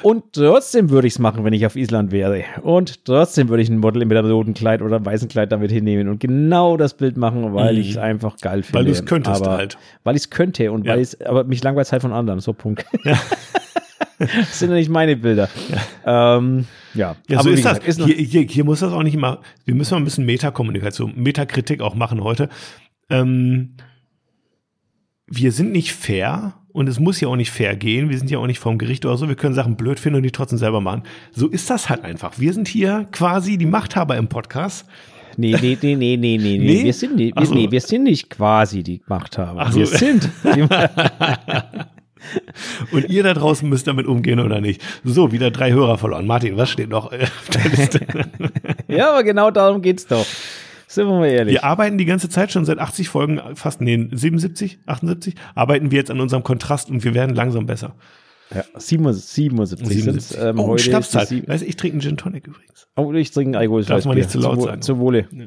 Und 0.03 0.33
trotzdem 0.33 0.89
würde 0.91 1.07
ich 1.07 1.15
es 1.15 1.19
machen, 1.19 1.45
wenn 1.45 1.53
ich 1.53 1.67
auf 1.67 1.77
Island 1.77 2.13
wäre. 2.13 2.45
Und 2.63 3.05
trotzdem 3.05 3.49
würde 3.51 3.63
ich 3.63 3.69
ein 3.69 3.79
Model 3.79 4.05
mit 4.07 4.17
einem 4.17 4.31
roten 4.31 4.55
Kleid 4.55 4.81
oder 4.81 4.97
einem 4.97 5.07
weißen 5.07 5.29
Kleid 5.29 5.53
damit 5.53 5.71
hinnehmen 5.71 6.09
und 6.09 6.19
genau 6.21 6.77
das 6.79 6.95
Bild 6.95 7.17
machen, 7.19 7.53
weil 7.55 7.75
Mhm. 7.75 7.81
ich 7.81 7.91
es 7.91 7.97
einfach 7.99 8.37
geil 8.39 8.63
finde. 8.63 8.79
Weil 8.79 8.85
du's 8.87 9.05
könntest 9.05 9.43
aber, 9.43 9.57
halt. 9.59 9.77
Weil 10.05 10.17
ich 10.17 10.23
es 10.23 10.31
könnte 10.31 10.73
und 10.73 10.87
Ja. 10.87 10.93
weil 10.95 11.01
ich 11.01 11.27
aber 11.29 11.45
mich 11.45 11.63
langweilt 11.63 11.93
halt 11.93 12.01
von 12.03 12.13
anderen. 12.13 12.41
So, 12.41 12.53
Punkt. 12.55 12.87
das 14.19 14.59
sind 14.59 14.71
ja 14.71 14.77
nicht 14.77 14.91
meine 14.91 15.17
Bilder. 15.17 15.49
Ja, 16.05 16.37
ähm, 16.37 16.67
ja. 16.95 17.17
Ja, 17.29 17.43
so 17.43 17.51
ist 17.51 17.65
das. 17.65 17.75
gesagt, 17.75 17.89
ist 17.89 17.99
noch, 17.99 18.07
hier, 18.07 18.17
hier, 18.17 18.43
hier 18.43 18.65
muss 18.65 18.81
das 18.81 18.93
auch 18.93 19.03
nicht 19.03 19.15
immer, 19.15 19.41
wir 19.65 19.75
müssen 19.75 19.95
mal 19.95 20.01
ein 20.01 20.05
bisschen 20.05 20.27
Metakommunikation, 20.27 21.13
Metakritik 21.17 21.81
auch 21.81 21.95
machen 21.95 22.23
heute. 22.23 22.49
Ähm, 23.11 23.71
wir 25.27 25.53
sind 25.53 25.73
nicht 25.73 25.93
fair 25.93 26.55
und 26.73 26.89
es 26.89 26.99
muss 26.99 27.21
ja 27.21 27.29
auch 27.29 27.37
nicht 27.37 27.51
fair 27.51 27.77
gehen. 27.77 28.09
Wir 28.09 28.19
sind 28.19 28.31
ja 28.31 28.39
auch 28.39 28.47
nicht 28.47 28.61
vom 28.61 28.79
Gericht 28.79 29.05
oder 29.05 29.17
so. 29.17 29.29
Wir 29.29 29.37
können 29.37 29.55
Sachen 29.55 29.77
blöd 29.77 30.01
finden 30.01 30.17
und 30.17 30.23
die 30.23 30.31
trotzdem 30.31 30.59
selber 30.59 30.81
machen. 30.81 31.03
So 31.33 31.49
ist 31.49 31.69
das 31.71 31.89
halt 31.89 32.05
einfach. 32.05 32.39
Wir 32.39 32.53
sind 32.53 32.69
hier 32.69 33.07
quasi 33.13 33.59
die 33.59 33.67
Machthaber 33.67 34.17
im 34.17 34.29
Podcast. 34.29 34.87
Nee, 35.37 35.57
nee, 35.61 35.79
nee, 35.81 35.95
nee, 35.95 36.17
nee, 36.17 36.37
nee, 36.37 36.59
Nee? 36.59 36.85
Wir 36.85 36.93
sind 36.93 37.17
wir, 37.17 37.33
so. 37.45 37.55
nee, 37.55 37.71
wir 37.71 37.81
sind 37.81 38.05
nicht 38.05 38.29
quasi 38.29 38.83
die 38.83 39.03
Machthaber. 39.07 39.63
Ach 39.63 39.73
so. 39.73 39.79
Wir 39.79 39.87
sind. 39.87 40.29
Und 42.93 43.09
ihr 43.09 43.23
da 43.23 43.35
draußen 43.35 43.69
müsst 43.69 43.87
damit 43.87 44.07
umgehen 44.07 44.41
oder 44.41 44.61
nicht. 44.61 44.83
So, 45.05 45.33
wieder 45.33 45.51
drei 45.51 45.73
Hörer 45.73 45.99
verloren. 45.99 46.27
Martin, 46.27 46.57
was 46.57 46.71
steht 46.71 46.89
noch 46.91 47.13
äh, 47.13 47.23
auf 47.25 47.49
der 47.53 47.69
Liste? 47.71 48.07
ja, 48.89 49.11
aber 49.11 49.25
genau 49.25 49.51
darum 49.51 49.83
geht's 49.83 50.07
doch. 50.07 50.27
Sind 50.87 51.07
wir 51.07 51.19
mal 51.19 51.27
ehrlich. 51.27 51.53
Wir 51.53 51.65
arbeiten 51.65 51.99
die 51.99 52.07
ganze 52.07 52.29
Zeit 52.31 52.51
schon 52.51 52.65
seit 52.65 52.79
80 52.79 53.09
Folgen, 53.11 53.41
fast, 53.57 53.81
nee, 53.83 54.09
77, 54.11 54.79
78, 54.87 55.35
arbeiten 55.55 55.91
wir 55.91 55.99
jetzt 55.99 56.11
an 56.11 56.21
unserem 56.21 56.43
Kontrast 56.43 56.89
und 56.91 57.05
wir 57.05 57.13
werden 57.15 57.37
langsam 57.37 57.67
besser. 57.67 57.95
Ja, 58.55 58.65
77, 58.75 59.51
77 59.53 60.03
sind's, 60.03 60.35
ähm, 60.35 60.59
oh, 60.59 60.69
heute. 60.69 60.85
Schnapszahl. 60.85 61.27
sieben- 61.27 61.47
Weißt 61.49 61.63
du, 61.63 61.67
ich 61.69 61.77
trinke 61.77 61.97
einen 61.97 62.01
Gin 62.01 62.17
Tonic 62.17 62.47
übrigens. 62.47 62.89
Oh, 62.97 63.13
ich 63.13 63.31
trinke 63.31 63.51
ein 63.51 63.61
alkoholfreies 63.61 64.05
Darf 64.05 64.09
man 64.09 64.17
nicht 64.17 64.31
zu 64.31 64.39
laut 64.39 64.57
Wo- 64.57 64.65
sagen. 64.65 64.81
Zum 64.81 64.99
Wohle. 65.01 65.29
Ja. 65.31 65.45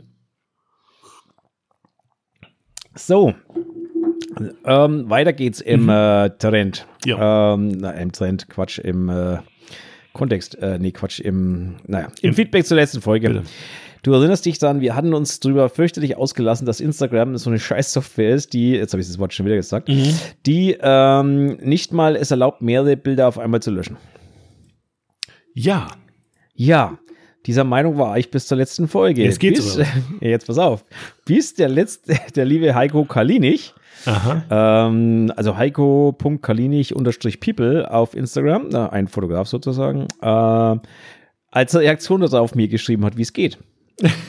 So. 2.96 3.34
Ähm, 4.66 5.10
weiter 5.10 5.34
geht's 5.34 5.62
im 5.62 5.90
äh, 5.90 6.30
Trend. 6.38 6.86
Mhm. 7.06 7.10
Ja. 7.10 7.54
Ähm, 7.54 7.68
na, 7.70 7.92
im 7.92 8.12
Trend, 8.12 8.50
Quatsch, 8.50 8.80
im 8.80 9.10
äh, 9.10 9.38
Kontext, 10.14 10.56
äh, 10.60 10.78
nee, 10.80 10.92
Quatsch, 10.92 11.20
im, 11.20 11.76
naja, 11.88 12.08
im, 12.22 12.30
Im- 12.30 12.34
Feedback 12.36 12.66
zur 12.66 12.78
letzten 12.78 13.02
Folge. 13.02 13.28
Bitte. 13.30 13.44
Du 14.04 14.14
erinnerst 14.14 14.46
dich 14.48 14.58
dann, 14.58 14.82
wir 14.82 14.96
hatten 14.96 15.14
uns 15.14 15.40
drüber 15.40 15.70
fürchterlich 15.70 16.18
ausgelassen, 16.18 16.66
dass 16.66 16.80
Instagram 16.80 17.38
so 17.38 17.52
eine 17.52 17.60
scheiß 17.60 17.94
Software 17.94 18.34
ist, 18.34 18.52
die, 18.54 18.72
jetzt 18.72 18.94
habe 18.94 19.02
ich 19.02 19.08
das 19.08 19.20
Wort 19.20 19.32
schon 19.34 19.46
wieder 19.46 19.58
gesagt, 19.58 19.90
Mhm. 19.90 20.16
die 20.48 20.76
ähm, 20.82 21.58
nicht 21.62 21.94
mal 21.94 22.16
es 22.16 22.32
erlaubt, 22.32 22.64
mehrere 22.64 22.98
Bilder 22.98 23.28
auf 23.28 23.38
einmal 23.38 23.62
zu 23.62 23.70
löschen. 23.70 23.98
Ja, 25.54 25.88
Ja, 26.56 26.98
dieser 27.46 27.64
Meinung 27.64 27.98
war 27.98 28.18
ich 28.18 28.30
bis 28.32 28.48
zur 28.48 28.58
letzten 28.58 28.88
Folge. 28.88 29.24
Jetzt 29.24 29.40
geht's 29.40 29.76
bis, 29.78 29.88
Jetzt 30.22 30.46
pass 30.48 30.58
auf. 30.60 30.86
Bis 31.26 31.54
der 31.56 31.70
letzte, 31.70 32.16
der 32.36 32.46
liebe 32.46 32.74
Heiko 32.76 33.06
Kalinich. 33.06 33.74
Ähm, 34.50 35.32
also 35.36 35.58
heiko.kalinich-people 35.58 37.92
auf 37.92 38.16
Instagram, 38.16 38.70
äh, 38.74 38.78
ein 38.90 39.08
Fotograf 39.08 39.48
sozusagen, 39.48 40.08
äh, 40.22 40.76
als 41.52 41.76
Reaktion 41.76 42.22
darauf 42.22 42.56
mir 42.56 42.68
geschrieben 42.68 43.06
hat, 43.06 43.18
wie 43.18 43.22
es 43.24 43.34
geht. 43.34 43.58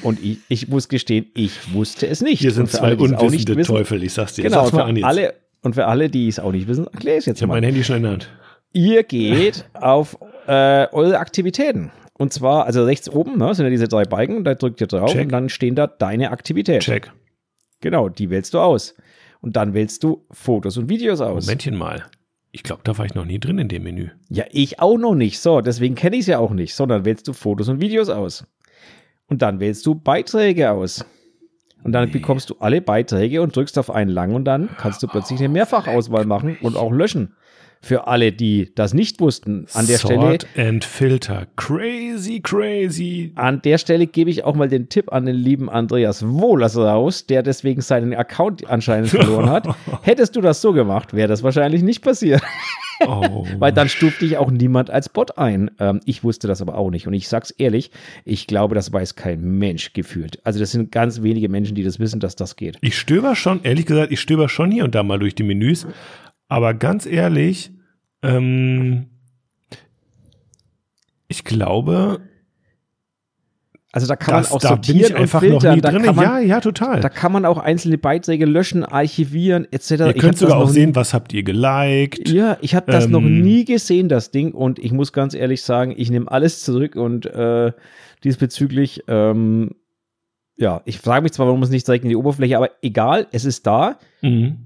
Und 0.02 0.22
ich, 0.22 0.38
ich 0.48 0.68
muss 0.68 0.88
gestehen, 0.88 1.26
ich 1.34 1.72
wusste 1.72 2.06
es 2.06 2.20
nicht. 2.20 2.40
Hier 2.40 2.50
sind 2.50 2.68
zwei 2.70 2.88
alle, 2.88 2.96
unwissende 2.98 3.56
wissen- 3.56 3.74
Teufel, 3.74 4.02
ich 4.02 4.12
sag's 4.12 4.34
dir. 4.34 4.42
Genau, 4.42 4.62
Sag's 4.64 4.72
mal 4.72 4.82
für 4.82 4.88
an 4.88 4.96
jetzt. 4.96 5.04
alle, 5.06 5.34
und 5.62 5.74
für 5.74 5.86
alle, 5.86 6.10
die 6.10 6.28
es 6.28 6.38
auch 6.40 6.52
nicht 6.52 6.68
wissen, 6.68 6.86
erkläre 6.88 7.16
ich 7.16 7.20
es 7.22 7.26
jetzt 7.26 7.38
ich 7.38 7.42
habe 7.42 7.48
mal. 7.48 7.54
mein 7.56 7.64
Handy 7.64 7.84
schon 7.84 7.96
in 7.96 8.02
der 8.02 8.12
Hand. 8.12 8.28
Ihr 8.74 9.02
geht 9.04 9.64
auf 9.74 10.18
äh, 10.46 10.86
eure 10.92 11.18
Aktivitäten. 11.18 11.90
Und 12.18 12.32
zwar, 12.32 12.66
also 12.66 12.84
rechts 12.84 13.08
oben 13.08 13.38
ne, 13.38 13.54
sind 13.54 13.64
ja 13.64 13.70
diese 13.70 13.88
drei 13.88 14.04
Balken, 14.04 14.44
da 14.44 14.54
drückt 14.54 14.80
ihr 14.80 14.86
drauf 14.86 15.10
Check. 15.12 15.24
und 15.24 15.32
dann 15.32 15.48
stehen 15.48 15.74
da 15.74 15.86
deine 15.86 16.30
Aktivität. 16.30 16.82
Check. 16.82 17.10
Genau, 17.80 18.08
die 18.08 18.30
wählst 18.30 18.54
du 18.54 18.60
aus. 18.60 18.94
Und 19.42 19.56
dann 19.56 19.74
wählst 19.74 20.02
du 20.04 20.24
Fotos 20.30 20.78
und 20.78 20.88
Videos 20.88 21.20
aus. 21.20 21.44
Momentchen 21.44 21.76
mal. 21.76 22.06
Ich 22.52 22.62
glaube, 22.62 22.82
da 22.84 22.96
war 22.96 23.04
ich 23.04 23.14
noch 23.14 23.24
nie 23.24 23.40
drin 23.40 23.58
in 23.58 23.68
dem 23.68 23.82
Menü. 23.82 24.08
Ja, 24.30 24.44
ich 24.50 24.80
auch 24.80 24.96
noch 24.96 25.14
nicht. 25.14 25.40
So, 25.40 25.60
deswegen 25.60 25.94
kenne 25.94 26.16
ich 26.16 26.22
es 26.22 26.26
ja 26.28 26.38
auch 26.38 26.52
nicht. 26.52 26.74
So, 26.74 26.86
dann 26.86 27.04
wählst 27.04 27.28
du 27.28 27.32
Fotos 27.32 27.68
und 27.68 27.80
Videos 27.80 28.08
aus. 28.08 28.46
Und 29.26 29.42
dann 29.42 29.60
wählst 29.60 29.84
du 29.84 29.94
Beiträge 29.94 30.70
aus. 30.70 31.04
Und 31.82 31.92
dann 31.92 32.10
bekommst 32.10 32.50
du 32.50 32.56
alle 32.60 32.80
Beiträge 32.80 33.42
und 33.42 33.56
drückst 33.56 33.78
auf 33.78 33.90
einen 33.90 34.10
lang 34.10 34.34
und 34.34 34.44
dann 34.44 34.70
kannst 34.78 35.02
du 35.02 35.08
plötzlich 35.08 35.40
eine 35.40 35.48
Mehrfachauswahl 35.48 36.26
machen 36.26 36.56
und 36.60 36.76
auch 36.76 36.92
löschen. 36.92 37.34
Für 37.84 38.06
alle, 38.06 38.30
die 38.30 38.70
das 38.76 38.94
nicht 38.94 39.20
wussten, 39.20 39.66
an 39.74 39.88
der 39.88 39.98
Stelle 39.98 40.20
Sort 40.20 40.46
and 40.56 40.84
Filter. 40.84 41.48
Crazy, 41.56 42.38
crazy. 42.40 43.32
An 43.34 43.60
der 43.62 43.76
Stelle 43.78 44.06
gebe 44.06 44.30
ich 44.30 44.44
auch 44.44 44.54
mal 44.54 44.68
den 44.68 44.88
Tipp 44.88 45.12
an 45.12 45.26
den 45.26 45.34
lieben 45.34 45.68
Andreas 45.68 46.24
Wohlers 46.24 46.76
raus, 46.76 47.26
der 47.26 47.42
deswegen 47.42 47.80
seinen 47.80 48.14
Account 48.14 48.68
anscheinend 48.70 49.08
verloren 49.10 49.50
hat. 49.50 49.66
Hättest 50.02 50.36
du 50.36 50.40
das 50.40 50.60
so 50.60 50.72
gemacht, 50.72 51.12
wäre 51.12 51.26
das 51.26 51.42
wahrscheinlich 51.42 51.82
nicht 51.82 52.02
passiert, 52.02 52.40
Oh. 53.04 53.44
weil 53.58 53.72
dann 53.72 53.88
stuft 53.88 54.20
dich 54.20 54.36
auch 54.36 54.48
niemand 54.52 54.88
als 54.88 55.08
Bot 55.08 55.36
ein. 55.36 55.72
Ähm, 55.80 55.98
ich 56.04 56.22
wusste 56.22 56.46
das 56.46 56.62
aber 56.62 56.78
auch 56.78 56.90
nicht 56.90 57.08
und 57.08 57.14
ich 57.14 57.28
sag's 57.28 57.50
ehrlich, 57.50 57.90
ich 58.24 58.46
glaube, 58.46 58.76
das 58.76 58.92
weiß 58.92 59.16
kein 59.16 59.40
Mensch 59.58 59.92
gefühlt. 59.92 60.38
Also 60.46 60.60
das 60.60 60.70
sind 60.70 60.92
ganz 60.92 61.20
wenige 61.22 61.48
Menschen, 61.48 61.74
die 61.74 61.82
das 61.82 61.98
wissen, 61.98 62.20
dass 62.20 62.36
das 62.36 62.54
geht. 62.54 62.78
Ich 62.80 62.96
stöber 62.96 63.34
schon, 63.34 63.58
ehrlich 63.64 63.86
gesagt, 63.86 64.12
ich 64.12 64.20
stöber 64.20 64.48
schon 64.48 64.70
hier 64.70 64.84
und 64.84 64.94
da 64.94 65.02
mal 65.02 65.18
durch 65.18 65.34
die 65.34 65.42
Menüs. 65.42 65.84
Aber 66.52 66.74
ganz 66.74 67.06
ehrlich, 67.06 67.72
ähm, 68.22 69.06
ich 71.28 71.44
glaube, 71.44 72.20
Also 73.90 74.06
da 74.06 74.16
kann 74.16 74.34
das, 74.42 74.50
man 74.50 74.56
auch 74.56 74.60
da 74.60 74.68
sortieren 74.68 75.16
und 75.16 75.28
filtern. 75.28 75.76
noch 75.76 75.80
da 75.82 75.90
drin. 75.92 76.02
kann 76.02 76.14
man, 76.16 76.24
Ja, 76.26 76.38
ja, 76.40 76.60
total. 76.60 77.00
Da 77.00 77.08
kann 77.08 77.32
man 77.32 77.46
auch 77.46 77.56
einzelne 77.56 77.96
Beiträge 77.96 78.44
löschen, 78.44 78.84
archivieren 78.84 79.66
etc. 79.70 79.90
Ihr 79.92 80.12
könnt 80.12 80.36
sogar 80.36 80.58
auch 80.58 80.64
noch 80.64 80.68
sehen, 80.68 80.94
was 80.94 81.14
habt 81.14 81.32
ihr 81.32 81.42
geliked. 81.42 82.28
Ja, 82.28 82.58
ich 82.60 82.74
habe 82.74 82.92
das 82.92 83.08
noch 83.08 83.22
Ähm, 83.22 83.40
nie 83.40 83.64
gesehen, 83.64 84.10
das 84.10 84.30
Ding. 84.30 84.52
Und 84.52 84.78
ich 84.78 84.92
muss 84.92 85.14
ganz 85.14 85.32
ehrlich 85.32 85.62
sagen, 85.62 85.94
ich 85.96 86.10
nehme 86.10 86.30
alles 86.30 86.62
zurück 86.62 86.96
und 86.96 87.24
äh, 87.24 87.72
diesbezüglich, 88.24 89.04
ähm, 89.08 89.70
ja, 90.58 90.82
ich 90.84 90.98
frage 90.98 91.22
mich 91.22 91.32
zwar, 91.32 91.46
warum 91.46 91.62
es 91.62 91.70
nicht 91.70 91.86
direkt 91.88 92.04
in 92.04 92.10
die 92.10 92.16
Oberfläche, 92.16 92.58
aber 92.58 92.68
egal, 92.82 93.26
es 93.32 93.46
ist 93.46 93.66
da. 93.66 93.98
Mhm. 94.20 94.58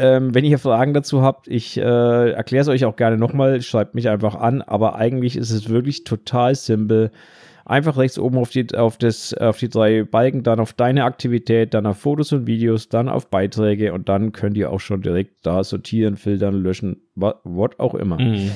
Ähm, 0.00 0.34
wenn 0.34 0.44
ihr 0.46 0.58
Fragen 0.58 0.94
dazu 0.94 1.20
habt, 1.22 1.46
ich 1.46 1.76
äh, 1.76 2.30
erkläre 2.32 2.62
es 2.62 2.68
euch 2.68 2.84
auch 2.86 2.96
gerne 2.96 3.18
nochmal, 3.18 3.60
schreibt 3.60 3.94
mich 3.94 4.08
einfach 4.08 4.34
an, 4.34 4.62
aber 4.62 4.94
eigentlich 4.96 5.36
ist 5.36 5.50
es 5.50 5.68
wirklich 5.68 6.04
total 6.04 6.54
simpel. 6.54 7.10
Einfach 7.66 7.98
rechts 7.98 8.18
oben 8.18 8.38
auf 8.38 8.50
die, 8.50 8.66
auf, 8.74 8.96
das, 8.98 9.32
auf 9.34 9.58
die 9.58 9.68
drei 9.68 10.02
Balken, 10.04 10.42
dann 10.42 10.58
auf 10.58 10.72
deine 10.72 11.04
Aktivität, 11.04 11.74
dann 11.74 11.86
auf 11.86 11.98
Fotos 11.98 12.32
und 12.32 12.46
Videos, 12.46 12.88
dann 12.88 13.08
auf 13.08 13.28
Beiträge 13.28 13.92
und 13.92 14.08
dann 14.08 14.32
könnt 14.32 14.56
ihr 14.56 14.72
auch 14.72 14.80
schon 14.80 15.02
direkt 15.02 15.46
da 15.46 15.62
sortieren, 15.62 16.16
filtern, 16.16 16.54
löschen, 16.62 17.02
wa- 17.14 17.38
what 17.44 17.78
auch 17.78 17.94
immer. 17.94 18.18
Mhm. 18.20 18.50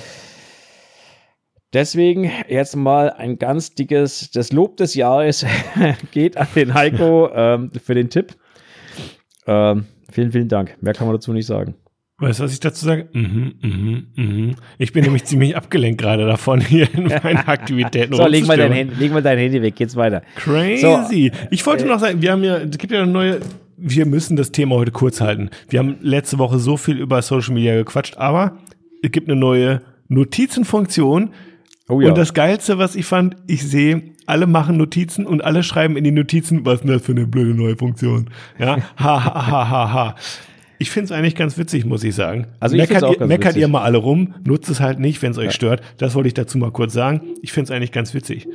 Deswegen 1.72 2.30
jetzt 2.48 2.76
mal 2.76 3.10
ein 3.10 3.38
ganz 3.38 3.74
dickes, 3.74 4.30
das 4.30 4.52
Lob 4.52 4.76
des 4.76 4.94
Jahres 4.94 5.44
geht 6.12 6.36
an 6.36 6.46
den 6.54 6.72
Heiko 6.74 7.28
ähm, 7.34 7.70
für 7.82 7.94
den 7.94 8.10
Tipp. 8.10 8.34
Ähm, 9.46 9.84
vielen, 10.14 10.32
vielen 10.32 10.48
Dank. 10.48 10.76
Mehr 10.80 10.94
kann 10.94 11.06
man 11.06 11.16
dazu 11.16 11.32
nicht 11.32 11.46
sagen. 11.46 11.74
Weißt 12.18 12.38
du, 12.38 12.44
was 12.44 12.52
ich 12.52 12.60
dazu 12.60 12.84
sage? 12.84 13.08
Mhm, 13.12 13.54
mhm, 13.60 14.06
mhm. 14.14 14.54
Ich 14.78 14.92
bin 14.92 15.02
nämlich 15.02 15.24
ziemlich 15.24 15.56
abgelenkt 15.56 16.00
gerade 16.00 16.24
davon, 16.26 16.60
hier 16.60 16.88
in 16.94 17.04
meinen 17.06 17.38
Aktivitäten 17.46 18.14
So, 18.14 18.26
leg 18.28 18.46
mal, 18.46 18.56
dein. 18.56 18.70
Handy, 18.72 18.94
leg 18.94 19.12
mal 19.12 19.22
dein 19.22 19.36
Handy 19.36 19.60
weg, 19.60 19.74
geht's 19.74 19.96
weiter. 19.96 20.22
Crazy. 20.36 21.32
ich 21.50 21.66
wollte 21.66 21.86
noch 21.86 21.98
sagen, 21.98 22.22
wir 22.22 22.30
haben 22.30 22.44
ja, 22.44 22.58
es 22.58 22.78
gibt 22.78 22.92
ja 22.92 23.02
eine 23.02 23.10
neue, 23.10 23.40
wir 23.76 24.06
müssen 24.06 24.36
das 24.36 24.52
Thema 24.52 24.76
heute 24.76 24.92
kurz 24.92 25.20
halten. 25.20 25.50
Wir 25.68 25.80
haben 25.80 25.96
letzte 26.02 26.38
Woche 26.38 26.60
so 26.60 26.76
viel 26.76 26.98
über 26.98 27.20
Social 27.20 27.52
Media 27.52 27.74
gequatscht, 27.74 28.16
aber 28.16 28.58
es 29.02 29.10
gibt 29.10 29.28
eine 29.28 29.38
neue 29.38 29.82
Notizenfunktion. 30.06 31.30
Oh 31.88 32.00
ja. 32.00 32.08
Und 32.08 32.16
das 32.16 32.32
Geilste, 32.32 32.78
was 32.78 32.94
ich 32.94 33.06
fand, 33.06 33.36
ich 33.48 33.64
sehe, 33.64 34.13
alle 34.26 34.46
machen 34.46 34.76
Notizen 34.76 35.26
und 35.26 35.44
alle 35.44 35.62
schreiben 35.62 35.96
in 35.96 36.04
die 36.04 36.10
Notizen, 36.10 36.64
was 36.64 36.76
ist 36.76 36.84
denn 36.84 36.90
das 36.92 37.02
für 37.02 37.12
eine 37.12 37.26
blöde 37.26 37.54
neue 37.54 37.76
Funktion? 37.76 38.30
Ja, 38.58 38.78
ha, 38.96 39.24
ha, 39.24 39.46
ha, 39.46 39.70
ha, 39.70 39.92
ha. 39.92 40.16
Ich 40.78 40.90
finde 40.90 41.06
es 41.06 41.12
eigentlich 41.12 41.36
ganz 41.36 41.56
witzig, 41.56 41.84
muss 41.84 42.02
ich 42.04 42.14
sagen. 42.14 42.46
Also 42.60 42.76
ich 42.76 42.82
meckert 42.82 43.04
auch 43.04 43.18
ihr, 43.18 43.26
meckert 43.26 43.50
witzig. 43.50 43.62
ihr 43.62 43.68
mal 43.68 43.82
alle 43.82 43.98
rum, 43.98 44.34
nutzt 44.44 44.68
es 44.68 44.80
halt 44.80 44.98
nicht, 44.98 45.22
wenn 45.22 45.30
es 45.30 45.38
euch 45.38 45.52
stört. 45.52 45.82
Das 45.98 46.14
wollte 46.14 46.26
ich 46.28 46.34
dazu 46.34 46.58
mal 46.58 46.72
kurz 46.72 46.92
sagen. 46.92 47.22
Ich 47.42 47.52
finde 47.52 47.64
es 47.64 47.70
eigentlich 47.70 47.92
ganz 47.92 48.12
witzig. 48.12 48.48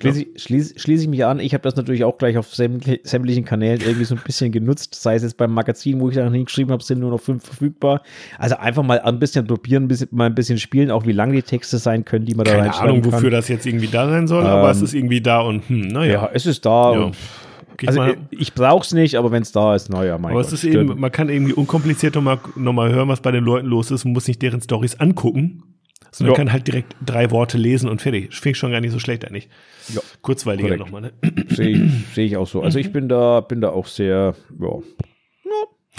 Schließe 0.00 0.22
ich, 0.22 0.42
schließ, 0.42 0.74
schließe 0.78 1.02
ich 1.02 1.08
mich 1.10 1.24
an. 1.26 1.40
Ich 1.40 1.52
habe 1.52 1.62
das 1.62 1.76
natürlich 1.76 2.04
auch 2.04 2.16
gleich 2.16 2.38
auf 2.38 2.50
sämtli- 2.50 3.00
sämtlichen 3.02 3.44
Kanälen 3.44 3.80
irgendwie 3.82 4.04
so 4.04 4.14
ein 4.14 4.20
bisschen 4.24 4.50
genutzt. 4.50 4.94
Sei 4.94 5.14
es 5.14 5.22
jetzt 5.22 5.36
beim 5.36 5.52
Magazin, 5.52 6.00
wo 6.00 6.08
ich 6.08 6.14
dann 6.14 6.32
hingeschrieben 6.32 6.72
habe, 6.72 6.82
sind 6.82 7.00
nur 7.00 7.10
noch 7.10 7.20
fünf 7.20 7.44
verfügbar. 7.44 8.02
Also 8.38 8.56
einfach 8.56 8.82
mal 8.82 8.98
ein 9.00 9.18
bisschen 9.18 9.46
probieren, 9.46 9.84
ein 9.84 9.88
bisschen, 9.88 10.08
mal 10.10 10.24
ein 10.26 10.34
bisschen 10.34 10.58
spielen, 10.58 10.90
auch 10.90 11.04
wie 11.04 11.12
lang 11.12 11.32
die 11.32 11.42
Texte 11.42 11.76
sein 11.78 12.06
können, 12.06 12.24
die 12.24 12.34
man 12.34 12.46
da 12.46 12.52
Keine 12.52 12.64
reinschreiben 12.64 12.90
Ahnung, 12.90 13.02
kann. 13.02 13.12
wofür 13.12 13.30
das 13.30 13.48
jetzt 13.48 13.66
irgendwie 13.66 13.88
da 13.88 14.08
sein 14.08 14.26
soll, 14.26 14.46
aber 14.46 14.70
es 14.70 14.80
ist 14.80 14.94
irgendwie 14.94 15.20
da 15.20 15.40
und 15.40 15.68
hm, 15.68 15.88
naja. 15.88 16.12
Ja, 16.12 16.30
es 16.32 16.46
ist 16.46 16.64
da. 16.64 16.92
Ja. 16.94 17.10
Also 17.86 18.02
ich, 18.04 18.40
ich 18.40 18.54
brauche 18.54 18.84
es 18.84 18.92
nicht, 18.92 19.14
aber 19.16 19.30
wenn 19.32 19.42
es 19.42 19.52
da 19.52 19.74
ist, 19.74 19.88
naja, 19.88 20.18
mein 20.18 20.32
aber 20.32 20.42
Gott. 20.42 20.52
es 20.52 20.52
ist 20.52 20.64
eben, 20.64 21.00
man 21.00 21.10
kann 21.10 21.30
irgendwie 21.30 21.54
unkompliziert 21.54 22.14
nochmal 22.14 22.38
noch 22.56 22.74
mal 22.74 22.92
hören, 22.92 23.08
was 23.08 23.20
bei 23.22 23.30
den 23.32 23.42
Leuten 23.44 23.68
los 23.68 23.90
ist 23.90 24.04
und 24.04 24.12
muss 24.12 24.28
nicht 24.28 24.42
deren 24.42 24.60
Stories 24.60 25.00
angucken, 25.00 25.62
sondern 26.20 26.36
kann 26.36 26.52
halt 26.52 26.66
direkt 26.66 26.94
drei 27.04 27.30
Worte 27.30 27.58
lesen 27.58 27.88
und 27.88 28.00
fertig. 28.00 28.34
Finde 28.34 28.50
ich 28.50 28.58
schon 28.58 28.70
gar 28.70 28.80
nicht 28.80 28.92
so 28.92 28.98
schlecht 28.98 29.24
eigentlich. 29.26 29.48
Ja. 29.94 30.00
Kurzweiliger 30.22 30.76
nochmal, 30.76 31.00
ne? 31.02 31.12
Sehe 31.48 31.68
ich, 31.70 31.90
seh 32.14 32.24
ich 32.24 32.36
auch 32.36 32.46
so. 32.46 32.62
Also 32.62 32.78
ich 32.78 32.92
bin 32.92 33.08
da, 33.08 33.40
bin 33.40 33.60
da 33.60 33.70
auch 33.70 33.86
sehr, 33.86 34.34
ja, 34.60 34.68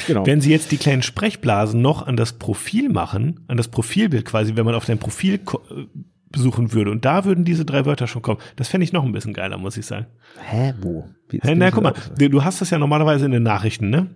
genau. 0.07 0.25
Wenn 0.25 0.41
sie 0.41 0.51
jetzt 0.51 0.71
die 0.71 0.77
kleinen 0.77 1.01
Sprechblasen 1.01 1.81
noch 1.81 2.05
an 2.07 2.15
das 2.15 2.34
Profil 2.34 2.89
machen, 2.89 3.41
an 3.47 3.57
das 3.57 3.67
Profilbild 3.67 4.25
quasi, 4.25 4.55
wenn 4.55 4.65
man 4.65 4.75
auf 4.75 4.86
dein 4.86 4.97
Profil 4.97 5.38
ko- 5.39 5.62
äh, 5.69 5.86
besuchen 6.29 6.71
würde 6.71 6.91
und 6.91 7.03
da 7.03 7.25
würden 7.25 7.43
diese 7.43 7.65
drei 7.65 7.86
Wörter 7.86 8.07
schon 8.07 8.21
kommen, 8.21 8.39
das 8.55 8.69
fände 8.69 8.86
ich 8.86 8.93
noch 8.93 9.03
ein 9.03 9.12
bisschen 9.12 9.34
geiler, 9.34 9.57
muss 9.57 9.75
ich 9.75 9.86
sagen. 9.86 10.05
Hä, 10.39 10.73
wo? 10.81 11.10
Hä, 11.29 11.55
na, 11.55 11.71
guck 11.71 11.84
mal, 11.84 11.93
du 12.17 12.29
du 12.29 12.43
hast 12.43 12.62
das 12.62 12.69
ja 12.69 12.77
normalerweise 12.79 13.25
in 13.25 13.31
den 13.31 13.43
Nachrichten, 13.43 13.89
ne? 13.89 14.07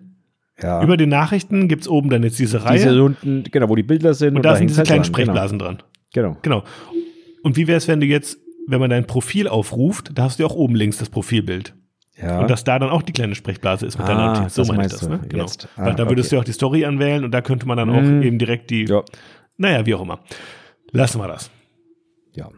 Ja. 0.61 0.81
Über 0.81 0.95
den 0.95 1.09
Nachrichten 1.09 1.67
gibt's 1.67 1.89
oben 1.89 2.09
dann 2.09 2.23
jetzt 2.23 2.39
diese 2.39 2.63
Reihe 2.63 2.77
diese 2.77 2.97
runden, 2.97 3.43
genau, 3.51 3.67
wo 3.67 3.75
die 3.75 3.83
Bilder 3.83 4.13
sind. 4.13 4.37
und 4.37 4.45
da 4.45 4.53
sind 4.55 4.61
hängt's 4.69 4.75
diese 4.75 4.79
halt 4.79 4.87
kleinen 4.87 5.03
dran. 5.03 5.13
Sprechblasen 5.13 5.59
dran. 5.59 5.83
Genau. 6.15 6.37
Genau. 6.41 6.63
Und 7.43 7.57
wie 7.57 7.67
wäre 7.67 7.77
es, 7.77 7.87
wenn 7.89 7.99
du 7.99 8.05
jetzt, 8.05 8.39
wenn 8.67 8.79
man 8.79 8.89
dein 8.89 9.05
Profil 9.05 9.47
aufruft, 9.49 10.11
da 10.17 10.23
hast 10.23 10.39
du 10.39 10.43
ja 10.43 10.49
auch 10.49 10.55
oben 10.55 10.73
links 10.75 10.97
das 10.97 11.09
Profilbild. 11.09 11.75
Ja. 12.17 12.39
Und 12.39 12.49
dass 12.49 12.63
da 12.63 12.79
dann 12.79 12.89
auch 12.89 13.01
die 13.01 13.11
kleine 13.11 13.35
Sprechblase 13.35 13.85
ist 13.85 13.97
mit 13.99 14.07
deiner 14.07 14.19
Ah, 14.21 14.39
Notiz. 14.39 14.55
So 14.55 14.63
meine 14.63 14.85
ich 14.85 14.91
das, 14.93 15.07
ne? 15.07 15.19
Genau. 15.27 15.43
jetzt. 15.43 15.67
Weil 15.75 15.91
Ah, 15.91 15.93
da 15.95 16.07
würdest 16.09 16.29
okay. 16.29 16.37
du 16.37 16.39
auch 16.39 16.45
die 16.45 16.53
Story 16.53 16.85
anwählen 16.85 17.25
und 17.25 17.31
da 17.31 17.41
könnte 17.41 17.67
man 17.67 17.75
dann 17.77 17.89
auch 17.89 18.01
Mhm. 18.01 18.21
eben 18.23 18.39
direkt 18.39 18.69
die, 18.69 18.85
Ja. 18.85 19.03
naja, 19.57 19.85
wie 19.85 19.93
auch 19.93 20.01
immer. 20.01 20.21
Lassen 20.93 21.19
wir 21.19 21.27
das. 21.27 21.51
Ja. 22.33 22.49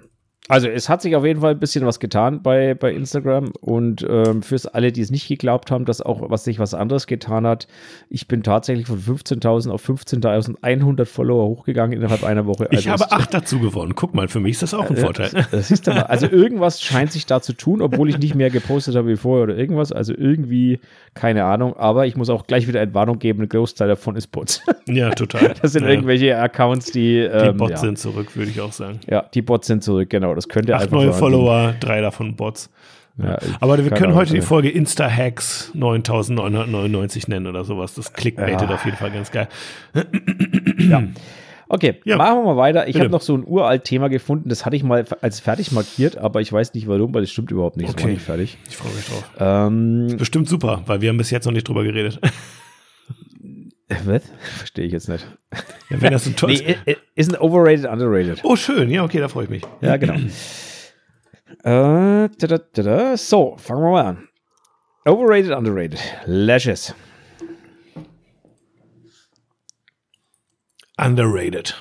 Also 0.49 0.67
es 0.67 0.87
hat 0.89 1.01
sich 1.01 1.15
auf 1.15 1.25
jeden 1.25 1.41
Fall 1.41 1.51
ein 1.51 1.59
bisschen 1.59 1.85
was 1.85 1.99
getan 1.99 2.41
bei, 2.41 2.73
bei 2.73 2.93
Instagram 2.93 3.51
und 3.61 4.05
ähm, 4.09 4.41
fürs 4.41 4.65
alle, 4.65 4.91
die 4.91 5.01
es 5.01 5.11
nicht 5.11 5.27
geglaubt 5.27 5.71
haben, 5.71 5.85
dass 5.85 6.01
auch 6.01 6.29
was 6.29 6.43
sich 6.43 6.59
was 6.59 6.73
anderes 6.73 7.05
getan 7.07 7.45
hat, 7.45 7.67
ich 8.09 8.27
bin 8.27 8.43
tatsächlich 8.43 8.87
von 8.87 8.99
15.000 8.99 9.69
auf 9.71 9.87
15.100 9.87 11.05
Follower 11.05 11.47
hochgegangen 11.47 11.97
innerhalb 11.97 12.23
einer 12.23 12.45
Woche. 12.45 12.67
Ich 12.71 12.89
Also 12.89 13.05
habe 13.05 13.11
acht 13.11 13.33
dazu 13.33 13.59
gewonnen. 13.59 13.93
Guck 13.95 14.13
mal, 14.13 14.27
für 14.27 14.39
mich 14.39 14.53
ist 14.53 14.63
das 14.63 14.73
auch 14.73 14.89
ein 14.89 14.95
es- 14.95 15.01
Vorteil. 15.03 15.29
Das, 15.51 15.69
das 15.69 15.81
du 15.81 15.91
mal. 15.91 16.03
Also 16.03 16.27
irgendwas 16.27 16.81
scheint 16.81 17.11
sich 17.11 17.25
da 17.25 17.41
zu 17.41 17.53
tun, 17.53 17.81
obwohl 17.81 18.09
ich 18.09 18.17
nicht 18.19 18.35
mehr 18.35 18.49
gepostet 18.49 18.95
habe 18.95 19.07
wie 19.09 19.15
vorher 19.17 19.43
oder 19.43 19.57
irgendwas. 19.57 19.91
Also 19.91 20.13
irgendwie, 20.15 20.79
keine 21.13 21.45
Ahnung, 21.45 21.75
aber 21.77 22.05
ich 22.07 22.15
muss 22.15 22.29
auch 22.29 22.47
gleich 22.47 22.67
wieder 22.67 22.81
Entwarnung 22.81 23.19
geben, 23.19 23.43
ein 23.43 23.49
Großteil 23.49 23.87
davon 23.87 24.15
ist 24.15 24.27
Bots. 24.27 24.61
Ja, 24.87 25.09
total. 25.11 25.53
Das 25.61 25.73
sind 25.73 25.83
ja. 25.83 25.89
irgendwelche 25.89 26.37
Accounts, 26.37 26.91
die, 26.91 27.15
Die 27.15 27.17
ähm, 27.25 27.57
Bots 27.57 27.71
ja. 27.71 27.77
sind 27.77 27.97
zurück, 27.99 28.35
würde 28.35 28.51
ich 28.51 28.61
auch 28.61 28.71
sagen. 28.71 28.99
Ja, 29.09 29.23
die 29.33 29.41
Bots 29.41 29.67
sind 29.67 29.83
zurück, 29.83 30.09
genau. 30.09 30.33
Das 30.37 30.47
könnte 30.47 30.75
Acht 30.75 30.83
einfach 30.83 30.97
neue 30.97 31.05
so 31.07 31.11
an 31.11 31.15
die- 31.15 31.19
Follower, 31.19 31.73
drei 31.79 31.99
davon 32.01 32.35
Bots. 32.35 32.69
Ja, 33.17 33.39
Aber 33.59 33.83
wir 33.83 33.89
können 33.89 34.13
heute 34.13 34.31
die 34.33 34.37
also- 34.37 34.47
Folge 34.47 34.69
Insta-Hacks 34.69 35.71
9999 35.73 37.27
nennen 37.27 37.47
oder 37.47 37.63
sowas. 37.63 37.95
Das 37.95 38.13
clickbaitet 38.13 38.69
Ja. 38.69 38.75
auf 38.75 38.85
jeden 38.85 38.95
Fall 38.97 39.09
ganz 39.09 39.31
geil. 39.31 39.47
Okay, 41.69 41.95
Ja. 42.05 42.15
machen 42.17 42.37
wir 42.37 42.43
mal 42.43 42.57
weiter. 42.57 42.87
Ich 42.87 42.97
habe 42.97 43.09
noch 43.09 43.21
so 43.21 43.35
ein 43.35 43.43
uralt 43.45 43.83
Thema 43.83 44.07
gefunden, 44.07 44.47
das 44.47 44.65
hatte 44.65 44.75
ich 44.77 44.83
mal 44.83 45.03
als 45.21 45.39
fertig 45.41 45.71
markiert, 45.73 46.17
aber 46.17 46.39
ich 46.39 46.53
weiß 46.53 46.73
nicht 46.75 46.87
warum, 46.87 47.13
weil 47.13 47.21
das 47.23 47.31
stimmt 47.31 47.51
überhaupt 47.51 47.75
nicht. 47.75 47.89
Okay. 47.89 48.07
nicht 48.07 48.21
fertig. 48.21 48.57
Ich 48.69 48.77
freue 48.77 48.93
mich 48.93 49.05
drauf. 49.05 49.29
Ähm, 49.39 50.15
Bestimmt 50.17 50.47
super, 50.47 50.83
weil 50.85 51.01
wir 51.01 51.09
haben 51.09 51.17
bis 51.17 51.29
jetzt 51.29 51.45
noch 51.45 51.51
nicht 51.51 51.67
drüber 51.67 51.83
geredet. 51.83 52.19
Was? 54.05 54.23
Verstehe 54.57 54.85
ich 54.85 54.91
jetzt 54.91 55.07
nicht. 55.09 55.25
Ja, 55.89 56.01
wenn 56.01 56.11
das 56.11 56.25
ein 56.25 56.35
tolles. 56.35 56.61
Nee, 56.61 56.75
i- 56.85 56.91
i- 56.91 56.97
ist 57.15 57.33
ein 57.33 57.39
overrated, 57.39 57.85
underrated. 57.85 58.41
Oh, 58.43 58.55
schön. 58.55 58.89
Ja, 58.89 59.03
okay, 59.03 59.19
da 59.19 59.27
freue 59.29 59.45
ich 59.45 59.49
mich. 59.49 59.63
Ja, 59.81 59.97
genau. 59.97 60.15
äh, 60.15 60.29
da, 61.63 62.47
da, 62.47 62.57
da, 62.57 62.83
da. 62.83 63.17
So, 63.17 63.55
fangen 63.57 63.81
wir 63.83 63.91
mal 63.91 64.05
an. 64.05 64.27
Overrated, 65.05 65.51
underrated. 65.51 65.99
Lashes. 66.25 66.93
Underrated. 70.97 71.75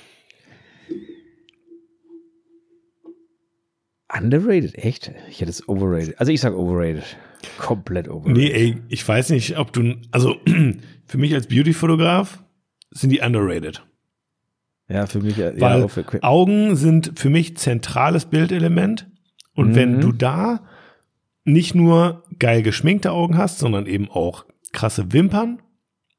Underrated, 4.15 4.77
echt? 4.79 5.11
Ich 5.29 5.41
hätte 5.41 5.51
es 5.51 5.69
overrated. 5.69 6.19
Also 6.21 6.31
ich 6.33 6.41
sage 6.41 6.57
overrated. 6.57 7.05
Komplett 7.59 8.09
overrated. 8.09 8.37
Nee, 8.37 8.51
ey, 8.53 8.77
ich 8.89 9.07
weiß 9.07 9.31
nicht, 9.31 9.59
ob 9.59 9.73
du. 9.73 9.97
Also, 10.13 10.37
für 11.07 11.19
mich 11.19 11.35
als 11.35 11.47
Beauty-Fotograf 11.47 12.43
sind 12.91 13.11
die 13.11 13.21
underrated. 13.21 13.85
Ja, 14.89 15.07
für 15.07 15.21
mich, 15.21 15.39
Weil 15.39 15.81
ja, 15.81 15.89
für, 15.89 16.23
Augen 16.23 16.77
sind 16.77 17.13
für 17.17 17.31
mich 17.31 17.57
zentrales 17.57 18.27
Bildelement. 18.27 19.09
Und 19.55 19.71
Mhm. 19.71 19.75
wenn 19.75 20.01
du 20.01 20.13
da 20.13 20.61
nicht 21.45 21.75
nur 21.75 22.25
geil 22.39 22.63
geschminkte 22.63 23.13
Augen 23.13 23.37
hast, 23.37 23.59
sondern 23.59 23.87
eben 23.87 24.11
auch 24.11 24.45
krasse 24.73 25.13
Wimpern 25.13 25.61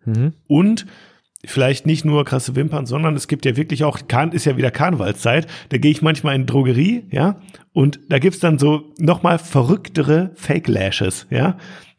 mhm. 0.06 0.34
und 0.48 0.86
vielleicht 1.46 1.86
nicht 1.86 2.04
nur 2.04 2.26
krasse 2.26 2.56
Wimpern, 2.56 2.86
sondern 2.86 3.16
es 3.16 3.28
gibt 3.28 3.46
ja 3.46 3.56
wirklich 3.56 3.84
auch, 3.84 4.00
ist 4.32 4.46
ja 4.46 4.58
wieder 4.58 4.72
Karnevalszeit, 4.72 5.48
da 5.70 5.78
gehe 5.78 5.92
ich 5.92 6.02
manchmal 6.02 6.36
in 6.36 6.46
Drogerie, 6.46 7.06
ja, 7.12 7.40
und 7.74 8.00
da 8.10 8.20
gibt's 8.20 8.40
dann 8.40 8.58
so 8.58 8.94
nochmal 8.98 9.38
verrücktere 9.38 10.32
Fake 10.36 10.68
Lashes, 10.68 11.28
ja, 11.30 11.58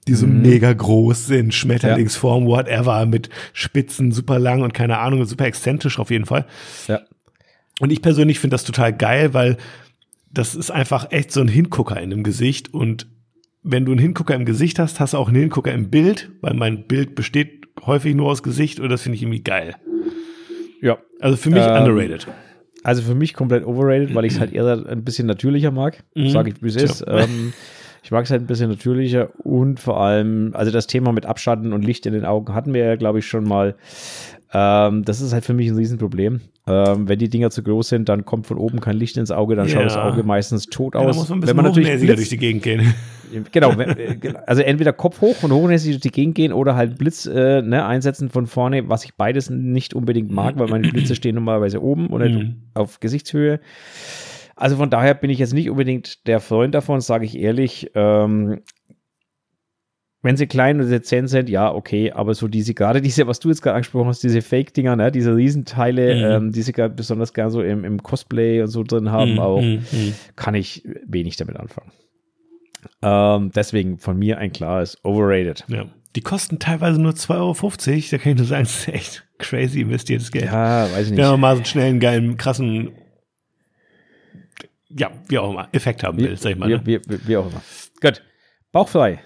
die 0.08 0.14
so 0.14 0.26
Mhm. 0.26 0.42
mega 0.42 0.72
groß 0.72 1.26
sind, 1.26 1.54
Schmetterlingsform, 1.54 2.46
whatever, 2.46 3.06
mit 3.06 3.28
Spitzen, 3.52 4.10
super 4.12 4.38
lang 4.38 4.62
und 4.62 4.74
keine 4.74 4.98
Ahnung, 4.98 5.24
super 5.24 5.44
exzentrisch 5.46 5.98
auf 5.98 6.10
jeden 6.10 6.24
Fall. 6.26 6.46
Ja. 6.88 7.00
Und 7.80 7.92
ich 7.92 8.02
persönlich 8.02 8.40
finde 8.40 8.54
das 8.54 8.64
total 8.64 8.92
geil, 8.92 9.34
weil 9.34 9.56
das 10.32 10.54
ist 10.54 10.70
einfach 10.70 11.12
echt 11.12 11.30
so 11.30 11.40
ein 11.40 11.48
Hingucker 11.48 12.00
in 12.00 12.10
dem 12.10 12.22
Gesicht. 12.24 12.74
Und 12.74 13.06
wenn 13.62 13.84
du 13.84 13.92
einen 13.92 14.00
Hingucker 14.00 14.34
im 14.34 14.44
Gesicht 14.44 14.78
hast, 14.78 14.98
hast 15.00 15.14
du 15.14 15.18
auch 15.18 15.28
einen 15.28 15.36
Hingucker 15.38 15.72
im 15.72 15.88
Bild, 15.90 16.30
weil 16.40 16.54
mein 16.54 16.86
Bild 16.86 17.14
besteht 17.14 17.66
häufig 17.86 18.14
nur 18.14 18.28
aus 18.30 18.42
Gesicht 18.42 18.80
und 18.80 18.88
das 18.88 19.02
finde 19.02 19.16
ich 19.16 19.22
irgendwie 19.22 19.42
geil. 19.42 19.76
ja. 20.82 20.98
Also 21.20 21.36
für 21.36 21.50
mich 21.50 21.62
Ähm, 21.62 21.82
underrated. 21.82 22.26
Also 22.84 23.02
für 23.02 23.14
mich 23.14 23.34
komplett 23.34 23.64
overrated, 23.66 24.14
weil 24.14 24.24
ich 24.24 24.34
es 24.34 24.40
halt 24.40 24.52
eher 24.52 24.86
ein 24.88 25.02
bisschen 25.04 25.26
natürlicher 25.26 25.70
mag. 25.72 26.04
Mhm. 26.14 26.30
Sage 26.30 26.50
ich, 26.50 26.62
wie 26.62 26.68
es 26.68 26.76
ist. 26.76 27.04
Ähm, 27.08 27.52
ich 28.08 28.12
mag 28.12 28.24
es 28.24 28.30
halt 28.30 28.40
ein 28.40 28.46
bisschen 28.46 28.70
natürlicher 28.70 29.28
und 29.44 29.80
vor 29.80 30.00
allem, 30.00 30.52
also 30.54 30.70
das 30.72 30.86
Thema 30.86 31.12
mit 31.12 31.26
Abschatten 31.26 31.74
und 31.74 31.84
Licht 31.84 32.06
in 32.06 32.14
den 32.14 32.24
Augen 32.24 32.54
hatten 32.54 32.72
wir 32.72 32.82
ja, 32.82 32.96
glaube 32.96 33.18
ich, 33.18 33.26
schon 33.26 33.44
mal. 33.44 33.74
Ähm, 34.54 35.04
das 35.04 35.20
ist 35.20 35.34
halt 35.34 35.44
für 35.44 35.52
mich 35.52 35.68
ein 35.68 35.76
Riesenproblem. 35.76 36.40
Ähm, 36.66 37.06
wenn 37.06 37.18
die 37.18 37.28
Dinger 37.28 37.50
zu 37.50 37.62
groß 37.62 37.86
sind, 37.86 38.08
dann 38.08 38.24
kommt 38.24 38.46
von 38.46 38.56
oben 38.56 38.80
kein 38.80 38.96
Licht 38.96 39.18
ins 39.18 39.30
Auge, 39.30 39.56
dann 39.56 39.68
schaut 39.68 39.80
Ja. 39.80 39.84
das 39.84 39.96
Auge 39.98 40.22
meistens 40.22 40.64
tot 40.68 40.94
Ja, 40.94 41.02
da 41.02 41.08
aus. 41.08 41.16
muss 41.16 41.28
man 41.28 41.40
ein 41.40 41.42
wenn 41.42 41.48
bisschen 41.48 41.56
man 41.56 41.64
natürlich 41.66 42.00
Blitz, 42.00 42.16
durch 42.16 42.28
die 42.30 42.38
Gegend 42.38 42.62
gehen. 42.62 42.94
Genau, 43.52 43.76
wenn, 43.76 43.90
äh, 43.90 44.16
also 44.46 44.62
entweder 44.62 44.94
Kopf 44.94 45.20
hoch 45.20 45.42
und 45.42 45.52
hochnäsig 45.52 45.92
durch 45.92 46.00
die 46.00 46.10
Gegend 46.10 46.34
gehen 46.34 46.50
oder 46.54 46.76
halt 46.76 46.96
Blitz 46.96 47.26
äh, 47.26 47.60
ne, 47.60 47.84
einsetzen 47.84 48.30
von 48.30 48.46
vorne, 48.46 48.88
was 48.88 49.04
ich 49.04 49.16
beides 49.16 49.50
nicht 49.50 49.92
unbedingt 49.92 50.30
mag, 50.30 50.58
weil 50.58 50.68
meine 50.68 50.88
Blitze 50.88 51.14
stehen 51.14 51.34
normalerweise 51.34 51.82
oben 51.82 52.06
und 52.06 52.22
nicht 52.22 52.34
Mhm. 52.38 52.54
auf 52.72 53.00
Gesichtshöhe. 53.00 53.60
Also 54.60 54.76
von 54.76 54.90
daher 54.90 55.14
bin 55.14 55.30
ich 55.30 55.38
jetzt 55.38 55.52
nicht 55.54 55.70
unbedingt 55.70 56.26
der 56.26 56.40
Freund 56.40 56.74
davon, 56.74 57.00
sage 57.00 57.24
ich 57.24 57.38
ehrlich. 57.38 57.90
Ähm, 57.94 58.60
wenn 60.20 60.36
sie 60.36 60.48
klein 60.48 60.80
und 60.80 60.90
dezent 60.90 61.30
sind, 61.30 61.48
ja, 61.48 61.72
okay, 61.72 62.10
aber 62.10 62.34
so 62.34 62.48
diese, 62.48 62.74
gerade 62.74 63.00
diese, 63.00 63.28
was 63.28 63.38
du 63.38 63.50
jetzt 63.50 63.62
gerade 63.62 63.76
angesprochen 63.76 64.08
hast, 64.08 64.24
diese 64.24 64.42
Fake-Dinger, 64.42 64.96
ne, 64.96 65.12
diese 65.12 65.36
Riesenteile, 65.36 66.16
Mhm. 66.16 66.24
ähm, 66.46 66.52
die 66.52 66.62
sie 66.62 66.72
gerade 66.72 66.92
besonders 66.92 67.32
gerne 67.32 67.52
so 67.52 67.62
im, 67.62 67.84
im 67.84 68.02
Cosplay 68.02 68.60
und 68.60 68.66
so 68.68 68.82
drin 68.82 69.12
haben, 69.12 69.34
Mhm, 69.34 69.38
auch, 69.38 69.60
mhm, 69.62 69.84
mhm. 69.92 70.14
kann 70.34 70.56
ich 70.56 70.82
wenig 71.06 71.36
damit 71.36 71.56
anfangen. 71.56 71.92
Ähm, 73.00 73.52
deswegen 73.54 73.98
von 73.98 74.18
mir 74.18 74.38
ein 74.38 74.50
klares 74.52 74.98
Overrated. 75.04 75.64
Ja. 75.68 75.84
Die 76.16 76.20
kosten 76.22 76.58
teilweise 76.58 77.00
nur 77.00 77.12
2,50 77.12 77.36
Euro. 77.38 78.02
Da 78.10 78.18
kann 78.18 78.32
ich 78.32 78.38
nur 78.38 78.46
sagen, 78.46 78.64
das 78.64 78.78
ist 78.80 78.88
echt 78.88 79.24
crazy 79.38 79.82
investiertes 79.82 80.32
Geld. 80.32 80.46
Ja, 80.46 80.84
weiß 80.92 81.04
ich 81.06 81.10
nicht. 81.12 81.18
Wenn 81.18 81.30
man 81.30 81.40
mal 81.40 81.54
so 81.54 81.58
einen 81.60 81.66
schnellen, 81.66 82.00
geilen, 82.00 82.36
krassen, 82.36 82.90
ja, 84.90 85.10
wie 85.28 85.38
auch 85.38 85.50
immer, 85.50 85.68
Effekt 85.72 86.02
haben 86.02 86.18
will, 86.18 86.36
sag 86.36 86.52
ich 86.52 86.56
mal. 86.58 86.68
wie, 86.68 86.74
Ne? 86.74 86.86
wie, 86.86 87.00
wie, 87.06 87.28
wie 87.28 87.36
auch 87.36 87.46
immer. 87.50 87.62
Gut. 88.00 88.22
Bauchfrei. 88.72 89.20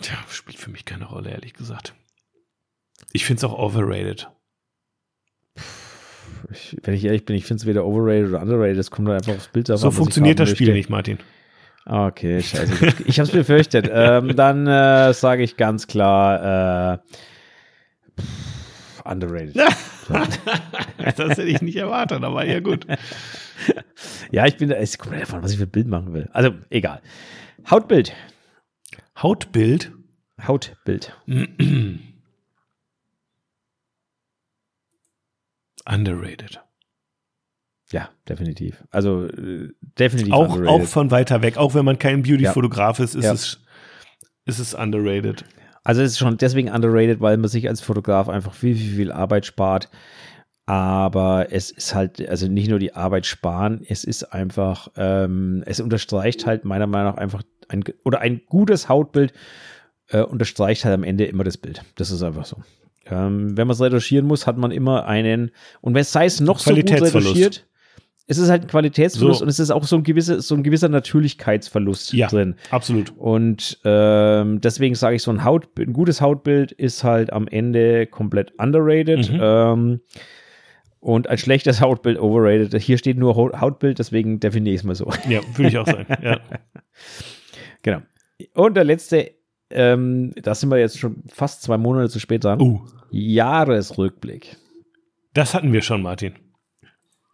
Tja, 0.00 0.16
spielt 0.28 0.58
für 0.58 0.70
mich 0.70 0.84
keine 0.84 1.06
Rolle, 1.06 1.30
ehrlich 1.30 1.54
gesagt. 1.54 1.94
Ich 3.12 3.24
finde 3.24 3.38
es 3.38 3.44
auch 3.44 3.56
overrated. 3.58 4.28
Ich, 6.50 6.76
wenn 6.82 6.94
ich 6.94 7.04
ehrlich 7.04 7.24
bin, 7.24 7.36
ich 7.36 7.44
finde 7.46 7.60
es 7.62 7.66
weder 7.66 7.84
overrated 7.86 8.28
oder 8.28 8.42
underrated. 8.42 8.78
Es 8.78 8.90
kommt 8.90 9.08
halt 9.08 9.22
einfach 9.22 9.36
aufs 9.36 9.48
Bild 9.48 9.68
drauf 9.68 9.80
So 9.80 9.90
funktioniert 9.90 10.38
das 10.40 10.50
Spiel 10.50 10.72
nicht, 10.72 10.90
Martin. 10.90 11.18
Ah, 11.86 12.06
Okay, 12.08 12.42
scheiße. 12.42 12.86
Ich, 12.86 13.00
ich 13.08 13.18
habe 13.18 13.28
es 13.28 13.34
befürchtet. 13.34 13.88
ähm, 13.92 14.34
dann 14.36 14.66
äh, 14.66 15.12
sage 15.14 15.42
ich 15.42 15.56
ganz 15.56 15.86
klar 15.86 16.94
äh, 16.94 16.98
pff, 18.20 18.26
underrated. 19.04 19.56
das 20.98 21.18
hätte 21.18 21.42
ich 21.44 21.62
nicht 21.62 21.76
erwartet, 21.76 22.22
aber 22.24 22.44
ja 22.44 22.60
gut. 22.60 22.86
Ja, 24.30 24.46
ich 24.46 24.56
bin 24.56 24.68
da, 24.68 24.76
es 24.76 24.98
kommt 24.98 25.20
davon, 25.20 25.42
was 25.42 25.52
ich 25.52 25.58
für 25.58 25.64
ein 25.64 25.70
Bild 25.70 25.86
machen 25.88 26.12
will. 26.12 26.28
Also, 26.32 26.54
egal. 26.70 27.00
Hautbild. 27.70 28.12
Hautbild. 29.16 29.92
Hautbild. 30.46 31.16
Underrated. 35.86 36.60
Ja, 37.92 38.08
definitiv. 38.28 38.82
Also, 38.90 39.26
äh, 39.26 39.68
definitiv 39.98 40.32
Auch, 40.32 40.54
underrated. 40.54 40.68
auch 40.68 40.88
von 40.88 41.10
weiter 41.10 41.42
weg, 41.42 41.56
auch 41.58 41.74
wenn 41.74 41.84
man 41.84 41.98
kein 41.98 42.22
Beauty-Fotograf 42.22 42.98
ist, 42.98 43.14
ist, 43.14 43.24
Ja. 43.24 43.32
es, 43.32 43.60
ist 44.46 44.58
es 44.58 44.74
underrated. 44.74 45.44
Also 45.84 46.02
es 46.02 46.12
ist 46.12 46.18
schon 46.18 46.38
deswegen 46.38 46.70
underrated, 46.70 47.20
weil 47.20 47.36
man 47.36 47.48
sich 47.48 47.68
als 47.68 47.80
Fotograf 47.80 48.28
einfach 48.28 48.54
viel, 48.54 48.74
viel, 48.74 48.96
viel 48.96 49.12
Arbeit 49.12 49.46
spart. 49.46 49.90
Aber 50.66 51.48
es 51.50 51.70
ist 51.70 51.94
halt, 51.94 52.26
also 52.26 52.48
nicht 52.48 52.70
nur 52.70 52.78
die 52.78 52.94
Arbeit 52.94 53.26
sparen, 53.26 53.84
es 53.86 54.02
ist 54.02 54.24
einfach, 54.24 54.88
ähm, 54.96 55.62
es 55.66 55.78
unterstreicht 55.78 56.46
halt 56.46 56.64
meiner 56.64 56.86
Meinung 56.86 57.12
nach 57.12 57.18
einfach 57.18 57.42
ein, 57.68 57.84
oder 58.02 58.20
ein 58.20 58.40
gutes 58.46 58.88
Hautbild 58.88 59.34
äh, 60.08 60.22
unterstreicht 60.22 60.86
halt 60.86 60.94
am 60.94 61.04
Ende 61.04 61.26
immer 61.26 61.44
das 61.44 61.58
Bild. 61.58 61.82
Das 61.96 62.10
ist 62.10 62.22
einfach 62.22 62.46
so. 62.46 62.56
Ähm, 63.06 63.56
wenn 63.58 63.66
man 63.66 63.74
es 63.74 63.80
retuschieren 63.82 64.26
muss, 64.26 64.46
hat 64.46 64.56
man 64.56 64.70
immer 64.70 65.06
einen, 65.06 65.50
und 65.82 65.94
wenn 65.94 66.00
es 66.00 66.12
sei 66.12 66.24
es 66.24 66.40
noch 66.40 66.58
so 66.58 66.74
gut 66.74 66.90
retuschiert, 66.90 67.66
es 68.26 68.38
ist 68.38 68.48
halt 68.48 68.62
ein 68.62 68.68
Qualitätsverlust 68.68 69.40
So. 69.40 69.44
und 69.44 69.48
es 69.50 69.58
ist 69.58 69.70
auch 69.70 69.84
so 69.84 69.96
ein 69.96 70.02
gewisser, 70.02 70.40
so 70.40 70.54
ein 70.54 70.62
gewisser 70.62 70.88
Natürlichkeitsverlust 70.88 72.12
Ja, 72.14 72.28
drin. 72.28 72.54
absolut. 72.70 73.12
Und 73.16 73.78
ähm, 73.84 74.60
deswegen 74.62 74.94
sage 74.94 75.16
ich, 75.16 75.22
so 75.22 75.30
ein, 75.30 75.44
Haut, 75.44 75.68
ein 75.78 75.92
gutes 75.92 76.20
Hautbild 76.20 76.72
ist 76.72 77.04
halt 77.04 77.32
am 77.32 77.46
Ende 77.48 78.06
komplett 78.06 78.52
underrated. 78.58 79.30
Mhm. 79.30 79.38
Ähm, 79.42 80.00
und 81.00 81.28
ein 81.28 81.36
schlechtes 81.36 81.82
Hautbild 81.82 82.18
overrated. 82.18 82.74
Hier 82.80 82.96
steht 82.96 83.18
nur 83.18 83.36
Haut- 83.36 83.60
Hautbild, 83.60 83.98
deswegen 83.98 84.40
definiere 84.40 84.74
ich 84.74 84.80
es 84.80 84.84
mal 84.84 84.94
so. 84.94 85.10
Ja, 85.28 85.40
würde 85.54 85.68
ich 85.68 85.76
auch 85.76 85.84
sagen. 85.86 86.06
Ja. 86.22 86.40
genau. 87.82 87.98
Und 88.54 88.74
der 88.74 88.84
letzte, 88.84 89.32
ähm, 89.68 90.32
da 90.42 90.54
sind 90.54 90.70
wir 90.70 90.78
jetzt 90.78 90.98
schon 90.98 91.22
fast 91.28 91.62
zwei 91.62 91.76
Monate 91.76 92.08
zu 92.08 92.20
spät 92.20 92.44
dran. 92.44 92.58
Uh, 92.60 92.80
Jahresrückblick. 93.10 94.56
das 95.34 95.52
hatten 95.52 95.74
wir 95.74 95.82
schon, 95.82 96.00
Martin. 96.00 96.34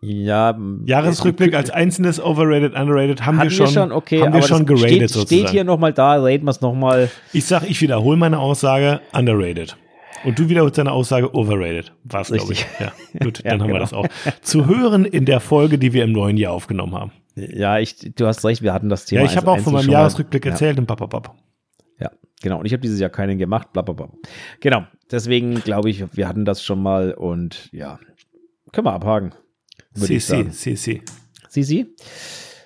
Ja, 0.03 0.59
Jahresrückblick 0.87 1.55
als 1.55 1.69
einzelnes 1.71 2.21
overrated, 2.25 2.75
underrated 2.75 3.27
haben 3.27 3.39
hatten 3.39 3.51
wir 3.51 3.67
schon, 3.67 3.93
okay, 3.93 4.23
haben 4.23 4.33
wir 4.33 4.41
schon 4.43 4.65
das 4.65 4.69
geradet 4.81 4.97
steht, 4.97 5.11
sozusagen. 5.11 5.27
steht 5.43 5.51
hier 5.51 5.65
nochmal 5.65 5.93
da, 5.93 6.15
raten 6.17 6.45
wir 6.45 6.51
es 6.51 6.63
nochmal. 6.63 7.11
Ich 7.35 7.45
sag, 7.45 7.69
ich 7.69 7.81
wiederhole 7.83 8.17
meine 8.17 8.39
Aussage, 8.39 9.01
underrated. 9.13 9.77
Und 10.25 10.39
du 10.39 10.49
wiederholst 10.49 10.79
deine 10.79 10.93
Aussage, 10.93 11.35
overrated. 11.35 11.93
Was, 12.05 12.29
glaube 12.29 12.53
ich. 12.53 12.67
Ja, 12.79 12.93
gut, 13.23 13.43
Ja, 13.45 13.51
dann 13.53 13.61
haben 13.63 13.69
wir 13.69 13.75
genau. 13.75 13.79
das 13.81 13.93
auch. 13.93 14.07
Zu 14.43 14.67
hören 14.67 15.05
in 15.05 15.25
der 15.27 15.41
Folge, 15.41 15.77
die 15.79 15.93
wir 15.93 16.05
im 16.05 16.13
neuen 16.13 16.37
Jahr 16.39 16.53
aufgenommen 16.55 16.95
haben. 16.95 17.13
Ja, 17.37 17.79
ich, 17.79 17.97
du 18.17 18.27
hast 18.27 18.45
recht, 18.45 18.63
wir 18.63 18.73
hatten 18.73 18.89
das 18.89 19.05
Thema. 19.07 19.23
Ja, 19.23 19.27
ich 19.27 19.37
habe 19.37 19.51
auch 19.51 19.55
eins- 19.57 19.65
von 19.65 19.73
meinem 19.75 19.85
schon 19.85 19.93
Jahresrückblick 19.93 20.45
Ja. 20.47 20.51
erzählt 20.53 20.79
und 20.79 20.87
papapap. 20.87 21.35
Ja, 21.99 22.11
genau. 22.43 22.59
Und 22.59 22.67
ich 22.67 22.73
habe 22.73 22.81
dieses 22.83 23.01
Jahr 23.01 23.11
keinen 23.11 23.39
gemacht, 23.39 23.73
bla 23.75 23.83
bla 23.83 23.93
bla. 23.95 24.09
Genau. 24.61 24.85
Deswegen 25.11 25.57
glaube 25.57 25.91
ich, 25.91 26.05
wir 26.17 26.27
hatten 26.29 26.45
das 26.45 26.63
schon 26.65 26.83
mal 26.83 27.13
und 27.13 27.69
ja, 27.73 27.99
können 28.73 28.87
wir 28.87 28.93
abhaken. 28.95 29.33
CC. 29.95 30.51
Sie, 31.49 31.63
sie. 31.63 31.95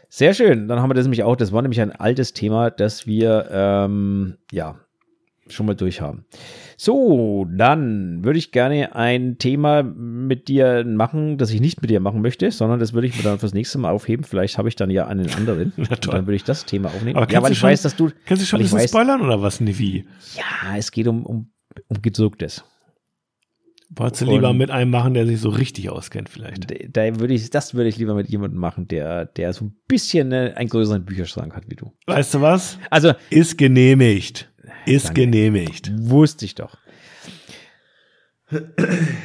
Sehr 0.09 0.35
schön. 0.35 0.69
Dann 0.69 0.81
haben 0.81 0.91
wir 0.91 0.95
das 0.95 1.05
nämlich 1.07 1.23
auch. 1.25 1.37
Das 1.37 1.53
war 1.53 1.63
nämlich 1.63 1.81
ein 1.81 1.91
altes 1.93 2.33
Thema, 2.35 2.71
das 2.71 3.07
wir 3.07 3.49
ähm, 3.51 4.37
ja 4.53 4.79
schon 5.49 5.67
mal 5.67 5.75
durchhaben. 5.75 6.25
So, 6.77 7.47
dann 7.51 8.25
würde 8.25 8.39
ich 8.39 8.51
gerne 8.53 8.95
ein 8.95 9.39
Thema 9.39 9.83
mit 9.83 10.49
dir 10.49 10.85
machen, 10.87 11.37
das 11.37 11.51
ich 11.51 11.61
nicht 11.61 11.83
mit 11.83 11.91
dir 11.91 12.01
machen 12.01 12.23
möchte, 12.23 12.51
sondern 12.51 12.79
das 12.81 12.93
würde 12.95 13.07
ich 13.09 13.17
mir 13.17 13.23
dann 13.23 13.39
fürs 13.39 13.55
nächste 13.55 13.79
Mal 13.79 13.91
aufheben. 13.91 14.25
Vielleicht 14.25 14.57
habe 14.57 14.69
ich 14.69 14.77
dann 14.77 14.91
ja 14.91 15.07
einen 15.07 15.31
anderen. 15.35 15.73
Dann 16.01 16.27
würde 16.27 16.37
ich 16.37 16.45
das 16.45 16.65
Thema 16.65 16.89
aufnehmen. 16.89 17.17
Aber 17.17 17.27
ja, 17.31 17.41
kannst 17.41 17.43
weil 17.43 17.51
du 17.51 17.53
ich 17.53 17.59
schon- 17.59 17.71
weiß, 17.71 17.83
dass 17.83 17.97
du. 17.97 18.11
Kannst 18.27 18.43
du 18.43 18.47
schon 18.47 18.61
ein 18.61 18.63
bisschen 18.63 18.79
weiß, 18.79 18.91
spoilern 18.91 19.21
oder 19.21 19.43
was? 19.43 19.61
Wie? 19.61 20.05
Ja, 20.37 20.77
es 20.77 20.91
geht 20.93 21.07
um, 21.09 21.25
um, 21.27 21.51
um 21.89 22.03
Gedrucktes. 22.03 22.65
Wolltest 23.97 24.23
du 24.23 24.27
lieber 24.27 24.53
mit 24.53 24.71
einem 24.71 24.91
machen, 24.91 25.15
der 25.15 25.27
sich 25.27 25.41
so 25.41 25.51
richtig 25.51 25.91
auskennt, 25.91 26.29
vielleicht? 26.29 26.71
Da, 26.71 26.75
da 26.89 27.21
würde 27.21 27.35
ich, 27.35 27.51
das 27.51 27.75
würde 27.75 27.89
ich 27.89 27.97
lieber 27.97 28.15
mit 28.15 28.29
jemandem 28.29 28.59
machen, 28.59 28.89
der, 28.89 29.27
der 29.27 29.53
so 29.53 29.67
ein 29.67 29.77
bisschen 29.89 30.33
äh, 30.33 30.53
einen 30.57 30.69
größeren 30.69 31.05
Bücherschrank 31.05 31.55
hat 31.55 31.65
wie 31.69 31.77
du. 31.77 31.93
Weißt 32.07 32.35
du 32.35 32.41
was? 32.41 32.79
Also, 32.91 33.13
Ist 33.31 33.59
genehmigt. 33.59 34.51
Ist 34.87 35.09
Danke. 35.09 35.23
genehmigt. 35.23 35.93
Wusste 35.97 36.45
ich 36.45 36.55
doch. 36.55 36.77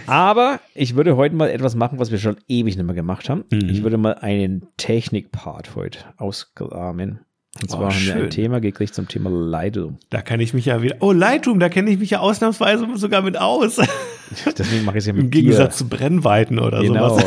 Aber 0.07 0.59
ich 0.73 0.95
würde 0.95 1.15
heute 1.17 1.35
mal 1.35 1.49
etwas 1.49 1.75
machen, 1.75 1.99
was 1.99 2.11
wir 2.11 2.17
schon 2.17 2.37
ewig 2.47 2.77
nicht 2.77 2.85
mehr 2.85 2.95
gemacht 2.95 3.29
haben. 3.29 3.43
Mhm. 3.51 3.69
Ich 3.69 3.83
würde 3.83 3.97
mal 3.97 4.15
einen 4.15 4.67
Technik-Part 4.77 5.75
heute 5.75 5.99
ausgraben. 6.17 7.19
Und 7.61 7.69
zwar 7.71 7.81
Oh, 7.87 7.89
haben 7.91 8.05
wir 8.05 8.15
ein. 8.15 8.29
Thema 8.29 8.59
gekriegt 8.61 8.93
zum 8.93 9.07
Thema 9.07 9.29
Lightroom. 9.31 9.97
Da 10.09 10.21
kann 10.21 10.39
ich 10.39 10.53
mich 10.53 10.65
ja 10.65 10.81
wieder. 10.83 10.97
Oh, 10.99 11.11
Lightroom, 11.11 11.59
da 11.59 11.67
kenne 11.69 11.89
ich 11.89 11.99
mich 11.99 12.11
ja 12.11 12.19
ausnahmsweise 12.19 12.87
sogar 12.95 13.21
mit 13.23 13.37
aus. 13.37 13.77
Deswegen 14.57 14.85
mache 14.85 14.97
ich 14.97 15.01
es 15.03 15.07
ja 15.07 15.13
mit 15.13 15.23
Im 15.23 15.31
Gegensatz 15.31 15.77
zu 15.77 15.89
Brennweiten 15.89 16.59
oder 16.59 16.81
Genau. 16.81 17.17
sowas. 17.17 17.25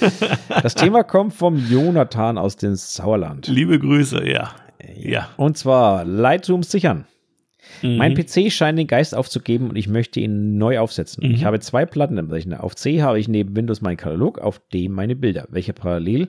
Das 0.62 0.74
Thema 0.74 1.04
kommt 1.04 1.34
vom 1.34 1.56
Jonathan 1.70 2.38
aus 2.38 2.56
dem 2.56 2.74
Sauerland. 2.74 3.46
Liebe 3.48 3.78
Grüße, 3.78 4.26
ja. 4.26 4.52
Ja. 4.96 5.28
Und 5.36 5.56
zwar 5.58 6.04
Lightroom 6.04 6.62
sichern. 6.62 7.04
Mein 7.82 8.14
Mhm. 8.14 8.16
PC 8.16 8.50
scheint 8.50 8.78
den 8.78 8.86
Geist 8.86 9.14
aufzugeben 9.14 9.68
und 9.68 9.76
ich 9.76 9.88
möchte 9.88 10.18
ihn 10.20 10.56
neu 10.56 10.78
aufsetzen. 10.80 11.24
Mhm. 11.28 11.34
Ich 11.34 11.44
habe 11.44 11.60
zwei 11.60 11.84
Platten 11.86 12.16
im 12.16 12.30
Rechner. 12.30 12.64
Auf 12.64 12.74
C 12.74 13.02
habe 13.02 13.20
ich 13.20 13.28
neben 13.28 13.54
Windows 13.54 13.82
meinen 13.82 13.98
Katalog, 13.98 14.38
auf 14.38 14.60
D 14.72 14.88
meine 14.88 15.14
Bilder, 15.14 15.46
welche 15.50 15.74
parallel 15.74 16.28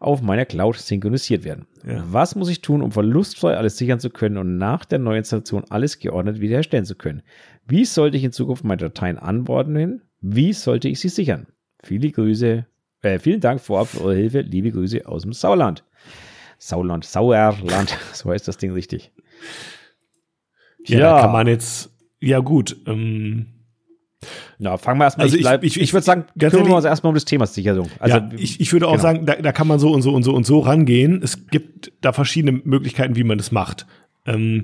auf 0.00 0.22
meiner 0.22 0.44
Cloud 0.44 0.76
synchronisiert 0.76 1.44
werden. 1.44 1.66
Ja. 1.86 2.04
Was 2.06 2.34
muss 2.36 2.48
ich 2.48 2.60
tun, 2.60 2.82
um 2.82 2.92
verlustfrei 2.92 3.56
alles 3.56 3.76
sichern 3.76 4.00
zu 4.00 4.10
können 4.10 4.36
und 4.36 4.58
nach 4.58 4.84
der 4.84 4.98
Neuinstallation 4.98 5.64
alles 5.70 5.98
geordnet 5.98 6.40
wiederherstellen 6.40 6.84
zu 6.84 6.94
können? 6.94 7.22
Wie 7.66 7.84
sollte 7.84 8.16
ich 8.16 8.24
in 8.24 8.32
Zukunft 8.32 8.64
meine 8.64 8.78
Dateien 8.78 9.18
anordnen? 9.18 10.02
Wie 10.20 10.52
sollte 10.52 10.88
ich 10.88 11.00
sie 11.00 11.08
sichern? 11.08 11.46
Viele 11.82 12.10
Grüße, 12.10 12.66
äh, 13.02 13.18
vielen 13.18 13.40
Dank 13.40 13.60
vorab 13.60 13.88
für 13.88 14.02
eure 14.02 14.16
Hilfe. 14.16 14.40
Liebe 14.40 14.72
Grüße 14.72 15.06
aus 15.06 15.22
dem 15.22 15.32
Sauerland. 15.32 15.84
Sauerland, 16.58 17.04
Sauerland, 17.04 17.96
so 18.12 18.30
heißt 18.30 18.48
das 18.48 18.58
Ding 18.58 18.72
richtig. 18.72 19.12
Ja, 20.84 20.98
da 20.98 21.20
kann 21.22 21.32
man 21.32 21.46
jetzt. 21.46 21.90
Ja, 22.20 22.40
gut. 22.40 22.76
Ähm, 22.86 23.46
Na, 24.58 24.76
fangen 24.76 24.98
wir 25.00 25.04
erstmal. 25.04 25.24
Also 25.26 25.36
ich, 25.36 25.40
ich- 25.42 25.46
bleib, 25.46 25.64
ich- 25.64 25.76
ich, 25.76 25.82
ich- 25.82 25.92
würde 25.92 26.04
sagen, 26.04 26.24
ganz 26.36 26.50
kümmern 26.52 26.52
wir 26.52 26.58
ehrlich- 26.70 26.76
uns 26.76 26.84
erstmal 26.86 27.08
um 27.10 27.14
das 27.14 27.24
Thema 27.24 27.46
Sicherung. 27.46 27.88
Also, 28.00 28.16
ja, 28.16 28.30
ich, 28.36 28.60
ich 28.60 28.72
würde 28.72 28.86
auch 28.88 28.92
genau. 28.92 29.02
sagen, 29.02 29.26
da, 29.26 29.36
da 29.36 29.52
kann 29.52 29.68
man 29.68 29.78
so 29.78 29.92
und 29.92 30.02
so 30.02 30.12
und 30.14 30.22
so 30.24 30.34
und 30.34 30.44
so 30.44 30.58
rangehen. 30.60 31.20
Es 31.22 31.46
gibt 31.48 31.92
da 32.00 32.12
verschiedene 32.12 32.60
Möglichkeiten, 32.64 33.14
wie 33.16 33.24
man 33.24 33.38
das 33.38 33.52
macht. 33.52 33.86
Ähm, 34.26 34.62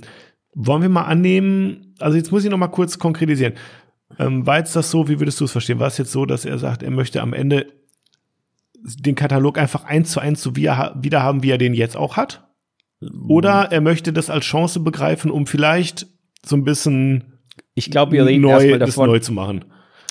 wollen 0.54 0.82
wir 0.82 0.88
mal 0.88 1.02
annehmen, 1.04 1.94
also 2.00 2.16
jetzt 2.16 2.32
muss 2.32 2.44
ich 2.44 2.50
noch 2.50 2.58
mal 2.58 2.68
kurz 2.68 2.98
konkretisieren. 2.98 3.54
Ähm, 4.18 4.46
war 4.46 4.58
jetzt 4.58 4.74
das 4.76 4.90
so, 4.90 5.08
wie 5.08 5.18
würdest 5.20 5.40
du 5.40 5.44
es 5.44 5.52
verstehen? 5.52 5.78
War 5.80 5.86
es 5.88 5.98
jetzt 5.98 6.12
so, 6.12 6.26
dass 6.26 6.44
er 6.44 6.58
sagt, 6.58 6.82
er 6.82 6.90
möchte 6.90 7.22
am 7.22 7.32
Ende 7.32 7.66
den 8.76 9.14
Katalog 9.14 9.56
einfach 9.58 9.84
eins 9.84 10.10
zu 10.10 10.20
eins 10.20 10.42
so 10.42 10.56
wie 10.56 10.66
er, 10.66 10.76
ha- 10.78 10.94
wieder 11.00 11.22
haben, 11.22 11.42
wie 11.42 11.50
er 11.50 11.58
den 11.58 11.74
jetzt 11.74 11.96
auch 11.96 12.16
hat? 12.16 12.44
Oder 13.28 13.68
er 13.72 13.80
möchte 13.80 14.12
das 14.12 14.30
als 14.30 14.44
Chance 14.44 14.80
begreifen, 14.80 15.30
um 15.30 15.46
vielleicht 15.46 16.06
so 16.44 16.56
ein 16.56 16.64
bisschen 16.64 17.33
ich 17.74 17.90
glaube, 17.90 18.12
wir 18.12 18.26
reden 18.26 18.42
neu, 18.42 18.50
erstmal 18.52 18.78
das 18.78 18.90
davon. 18.90 19.10
neu 19.10 19.18
zu 19.18 19.32
machen. 19.32 19.64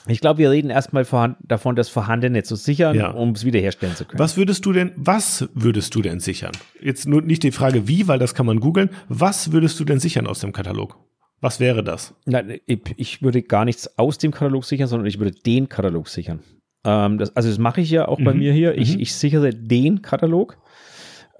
Ich 0.08 0.20
glaube, 0.20 0.40
wir 0.40 0.52
reden 0.52 0.70
erstmal 0.70 1.06
davon, 1.48 1.76
das 1.78 1.88
Vorhandene 1.88 2.44
zu 2.44 2.58
sichern, 2.58 2.94
Ja. 2.96 3.12
um 3.12 3.30
es 3.32 3.46
wiederherstellen 3.46 3.96
zu 3.96 4.04
können. 4.04 4.20
Was 4.20 4.36
würdest 4.36 4.66
du 4.66 4.74
denn, 4.74 4.92
was 4.98 5.48
würdest 5.54 5.96
du 5.96 6.02
denn 6.02 6.20
sichern? 6.20 6.52
Jetzt 6.82 7.08
nur 7.08 7.22
nicht 7.22 7.42
die 7.44 7.52
Frage 7.54 7.88
wie, 7.88 8.08
weil 8.10 8.20
das 8.20 8.36
kann 8.36 8.46
man 8.46 8.60
googeln. 8.60 8.90
Was 9.08 9.54
würdest 9.54 9.80
du 9.80 9.86
denn 9.86 10.00
sichern 10.00 10.28
aus 10.28 10.40
dem 10.40 10.52
Katalog? 10.52 10.98
Was 11.40 11.60
wäre 11.62 11.84
das? 11.86 12.16
Nein, 12.26 12.60
ich, 12.98 13.22
würde 13.22 13.42
gar 13.44 13.64
nichts 13.66 13.98
aus 13.98 14.18
dem 14.18 14.32
Katalog 14.32 14.66
sichern, 14.66 14.88
sondern 14.88 15.08
ich 15.08 15.20
würde 15.20 15.32
den 15.32 15.70
Katalog 15.70 16.10
sichern. 16.10 16.40
Ähm, 16.86 17.18
das, 17.18 17.34
also 17.36 17.48
das 17.48 17.58
mache 17.58 17.80
ich 17.80 17.90
ja 17.90 18.08
auch 18.10 18.20
bei 18.22 18.34
Mhm. 18.34 18.40
mir 18.40 18.52
hier. 18.54 18.78
Ich, 18.78 18.96
Mhm. 18.96 19.02
ich 19.02 19.16
sichere 19.16 19.52
den 19.52 20.02
Katalog. 20.02 20.58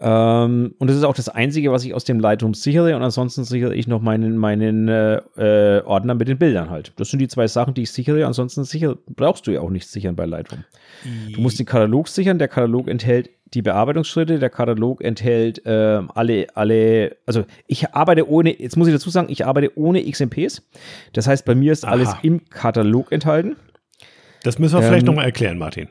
Ähm, 0.06 0.76
und 0.80 0.90
das 0.90 0.98
ist 0.98 1.04
auch 1.06 1.16
das 1.16 1.30
Einzige, 1.30 1.72
was 1.72 1.86
ich 1.86 1.94
aus 1.94 2.04
dem 2.04 2.20
Lightroom 2.20 2.54
sichere. 2.54 2.94
Und 2.96 3.04
ansonsten 3.04 3.46
sichere 3.46 3.74
ich 3.74 3.88
noch 3.88 4.02
meinen, 4.02 4.36
meinen 4.36 4.90
äh, 4.90 5.22
äh, 5.38 5.82
Ordner 5.86 6.14
mit 6.14 6.28
den 6.28 6.38
Bildern 6.38 6.70
halt. 6.70 6.92
Das 6.98 7.10
sind 7.10 7.20
die 7.20 7.30
zwei 7.30 7.48
Sachen, 7.48 7.74
die 7.74 7.84
ich 7.84 7.92
sichere. 7.92 8.26
Ansonsten 8.28 8.66
sicher, 8.66 8.98
brauchst 9.08 9.48
du 9.48 9.52
ja 9.52 9.62
auch 9.62 9.70
nichts 9.70 9.94
sichern 9.94 10.18
bei 10.18 10.26
Lightroom. 10.26 10.66
Du 11.34 11.40
musst 11.40 11.58
den 11.58 11.66
Katalog 11.66 12.10
sichern. 12.10 12.38
Der 12.38 12.50
Katalog 12.50 12.90
enthält 12.90 13.30
die 13.54 13.62
Bearbeitungsschritte. 13.62 14.40
Der 14.40 14.50
Katalog 14.50 15.02
enthält 15.02 15.62
ähm, 15.66 16.12
alle, 16.14 16.48
alle, 16.54 17.16
also 17.26 17.46
ich 17.68 17.94
arbeite 17.94 18.28
ohne, 18.28 18.60
jetzt 18.60 18.76
muss 18.76 18.90
ich 18.90 18.94
dazu 18.94 19.10
sagen, 19.10 19.28
ich 19.30 19.46
arbeite 19.46 19.78
ohne 19.78 20.04
XMPs. 20.04 20.64
Das 21.14 21.28
heißt, 21.28 21.46
bei 21.46 21.56
mir 21.56 21.72
ist 21.72 21.86
alles 21.86 22.10
Aha. 22.10 22.20
im 22.24 22.44
Katalog 22.50 23.12
enthalten. 23.14 23.56
Das 24.44 24.60
müssen 24.60 24.76
wir 24.76 24.82
vielleicht 24.84 25.04
Ähm, 25.04 25.08
noch 25.08 25.16
mal 25.16 25.24
erklären, 25.24 25.58
Martin. 25.58 25.88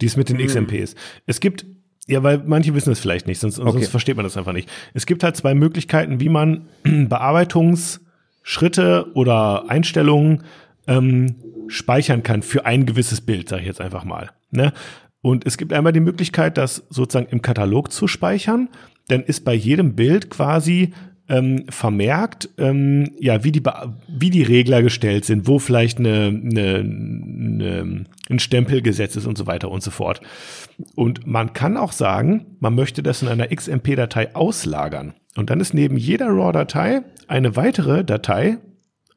Dies 0.00 0.16
mit 0.16 0.30
den 0.30 0.38
Hm. 0.38 0.46
XMPs. 0.46 0.94
Es 1.26 1.40
gibt, 1.40 1.66
ja, 2.08 2.22
weil 2.22 2.42
manche 2.46 2.72
wissen 2.74 2.92
es 2.92 3.00
vielleicht 3.00 3.26
nicht, 3.26 3.40
sonst, 3.40 3.58
Okay. 3.58 3.72
sonst 3.72 3.88
versteht 3.88 4.16
man 4.16 4.24
das 4.24 4.36
einfach 4.36 4.52
nicht. 4.52 4.68
Es 4.94 5.06
gibt 5.06 5.22
halt 5.24 5.36
zwei 5.36 5.54
Möglichkeiten, 5.54 6.20
wie 6.20 6.28
man 6.28 6.66
Bearbeitungsschritte 6.84 9.06
oder 9.14 9.68
Einstellungen 9.68 10.42
ähm, 10.86 11.34
speichern 11.68 12.22
kann 12.22 12.42
für 12.42 12.64
ein 12.64 12.86
gewisses 12.86 13.20
Bild, 13.20 13.48
sage 13.48 13.62
ich 13.62 13.68
jetzt 13.68 13.80
einfach 13.80 14.04
mal. 14.04 14.30
Ne? 14.50 14.72
Und 15.20 15.46
es 15.46 15.58
gibt 15.58 15.72
einmal 15.72 15.92
die 15.92 16.00
Möglichkeit, 16.00 16.56
das 16.56 16.84
sozusagen 16.90 17.26
im 17.30 17.42
Katalog 17.42 17.90
zu 17.90 18.06
speichern. 18.06 18.68
Dann 19.08 19.24
ist 19.24 19.44
bei 19.44 19.54
jedem 19.54 19.96
Bild 19.96 20.30
quasi 20.30 20.92
ähm, 21.28 21.64
vermerkt, 21.68 22.48
ähm, 22.58 23.10
ja, 23.18 23.42
wie 23.42 23.52
die, 23.52 23.62
wie 24.08 24.30
die 24.30 24.42
Regler 24.42 24.82
gestellt 24.82 25.24
sind, 25.24 25.48
wo 25.48 25.58
vielleicht 25.58 25.98
eine, 25.98 26.28
eine, 26.28 26.78
eine, 26.78 28.04
ein 28.30 28.38
Stempel 28.38 28.82
gesetzt 28.82 29.16
ist 29.16 29.26
und 29.26 29.36
so 29.36 29.46
weiter 29.46 29.70
und 29.70 29.82
so 29.82 29.90
fort. 29.90 30.20
Und 30.94 31.26
man 31.26 31.52
kann 31.52 31.76
auch 31.76 31.92
sagen, 31.92 32.46
man 32.60 32.74
möchte 32.74 33.02
das 33.02 33.22
in 33.22 33.28
einer 33.28 33.48
XMP-Datei 33.48 34.34
auslagern. 34.34 35.14
Und 35.36 35.50
dann 35.50 35.60
ist 35.60 35.74
neben 35.74 35.96
jeder 35.96 36.28
RAW-Datei 36.28 37.02
eine 37.28 37.56
weitere 37.56 38.04
Datei, 38.04 38.58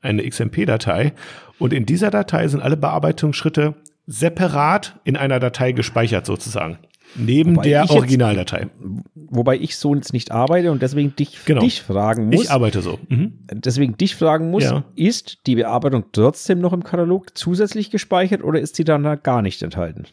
eine 0.02 0.28
XMP-Datei. 0.28 1.13
Und 1.60 1.74
in 1.74 1.86
dieser 1.86 2.10
Datei 2.10 2.48
sind 2.48 2.62
alle 2.62 2.78
Bearbeitungsschritte 2.78 3.76
separat 4.08 5.00
in 5.04 5.15
einer 5.15 5.39
Datei 5.39 5.72
gespeichert 5.72 6.26
sozusagen. 6.26 6.80
Neben 7.15 7.56
Wobei 7.56 7.63
der 7.63 7.89
Originaldatei. 7.89 8.67
Wobei 9.15 9.58
ich 9.58 9.76
so 9.78 9.95
jetzt 9.95 10.13
nicht 10.13 10.32
arbeite 10.32 10.72
und 10.72 10.82
deswegen 10.82 11.15
dich, 11.15 11.43
Genau. 11.45 11.62
dich 11.62 11.82
fragen 11.82 12.28
muss. 12.30 12.43
Ich 12.43 12.52
arbeite 12.52 12.82
so. 12.82 13.00
Mhm. 13.10 13.39
deswegen 13.52 13.98
dich 13.98 14.15
fragen 14.15 14.52
muss, 14.52 14.63
Ja. 14.63 14.84
ist 14.95 15.39
die 15.48 15.56
Bearbeitung 15.56 16.06
trotzdem 16.12 16.60
noch 16.60 16.74
im 16.74 16.84
Katalog 16.84 17.38
zusätzlich 17.38 17.89
gespeichert 17.89 18.43
oder 18.43 18.60
ist 18.60 18.76
sie 18.76 18.84
dann 18.84 19.04
da 19.04 19.15
gar 19.15 19.41
nicht 19.41 19.63
enthalten? 19.63 20.06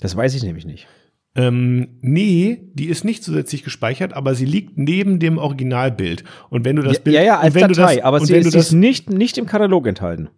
Das 0.00 0.16
weiß 0.16 0.34
ich 0.34 0.42
nämlich 0.42 0.64
nicht. 0.64 0.86
Ähm, 1.36 1.98
nee, 2.00 2.60
die 2.74 2.86
ist 2.86 3.04
nicht 3.04 3.22
zusätzlich 3.22 3.62
gespeichert, 3.62 4.12
aber 4.14 4.34
sie 4.34 4.46
liegt 4.46 4.76
neben 4.78 5.20
dem 5.20 5.38
Originalbild. 5.38 6.24
Und 6.48 6.64
wenn 6.64 6.76
du 6.76 6.82
das 6.82 6.96
ja, 6.96 7.02
Bild, 7.02 7.16
ja, 7.16 7.22
ja, 7.22 7.38
als 7.38 7.54
Datei, 7.54 7.96
das, 7.96 8.04
aber 8.04 8.20
sie, 8.20 8.34
ist 8.34 8.54
das 8.54 8.72
nicht, 8.72 9.10
nicht 9.10 9.38
im 9.38 9.46
Katalog 9.46 9.86
enthalten. 9.86 10.28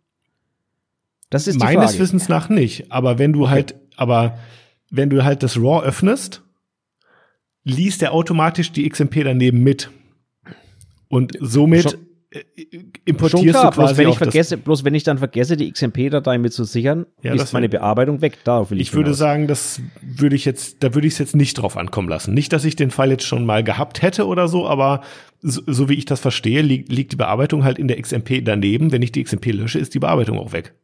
Das 1.31 1.47
ist 1.47 1.59
meines. 1.59 1.99
Wissens 1.99 2.29
nach 2.29 2.51
nicht. 2.51 2.93
Aber 2.93 3.19
wenn 3.19 3.33
du 3.33 3.49
halt, 3.49 3.75
aber 3.97 4.39
wenn 4.93 5.11
du 5.11 5.25
halt 5.25 5.43
das 5.43 5.57
RAW 5.57 5.83
öffnest, 5.85 6.43
liest 7.65 8.03
er 8.03 8.13
automatisch 8.13 8.71
die 8.73 8.89
XMP 8.89 9.25
daneben 9.25 9.63
mit. 9.63 9.91
Und 11.09 11.33
somit 11.41 11.83
Schon- 11.91 12.01
äh, 12.31 12.41
importierst 13.05 13.43
Schon 13.43 13.49
klar, 13.51 13.71
du 13.71 13.77
quasi 13.77 13.95
bloß 13.95 13.99
wenn, 13.99 14.09
ich 14.11 14.19
vergesse, 14.19 14.57
bloß 14.57 14.85
wenn 14.85 14.95
ich 14.95 15.03
dann 15.03 15.19
vergesse, 15.19 15.57
die 15.57 15.71
XMP-Datei 15.71 16.39
mit 16.39 16.53
zu 16.53 16.65
sichern, 16.65 17.07
Ja, 17.23 17.35
ist 17.35 17.53
meine 17.53 17.69
Bearbeitung 17.69 18.21
weg. 18.23 18.39
Darauf 18.45 18.71
will 18.71 18.81
ich, 18.81 18.89
Ich 18.89 18.95
würde 18.95 19.09
hinaus. 19.11 19.19
sagen, 19.19 19.47
das 19.49 19.81
würde 20.03 20.35
ich 20.37 20.45
jetzt, 20.45 20.83
da 20.83 20.95
würde 20.95 21.07
ich 21.07 21.15
es 21.15 21.19
jetzt 21.19 21.37
nicht 21.37 21.55
drauf 21.55 21.77
ankommen 21.77 22.09
lassen. 22.09 22.33
Nicht, 22.35 22.53
dass 22.53 22.65
ich 22.65 22.75
den 22.77 22.91
Fall 22.91 23.11
jetzt 23.11 23.25
schon 23.27 23.45
mal 23.47 23.63
gehabt 23.65 24.01
hätte 24.03 24.27
oder 24.27 24.49
so, 24.49 24.67
aber 24.67 25.03
so, 25.41 25.61
so 25.67 25.89
wie 25.89 25.95
ich 25.95 26.05
das 26.07 26.21
verstehe, 26.21 26.63
li 26.63 26.85
liegt 26.89 27.13
die 27.13 27.17
Bearbeitung 27.17 27.65
halt 27.65 27.79
in 27.79 27.89
der 27.89 28.01
XMP 28.01 28.43
daneben. 28.45 28.93
Wenn 28.93 29.03
ich 29.03 29.13
die 29.13 29.23
XMP 29.23 29.53
lösche, 29.53 29.79
ist 29.79 29.95
die 29.95 29.99
Bearbeitung 30.01 30.39
auch 30.39 30.53
weg. 30.53 30.75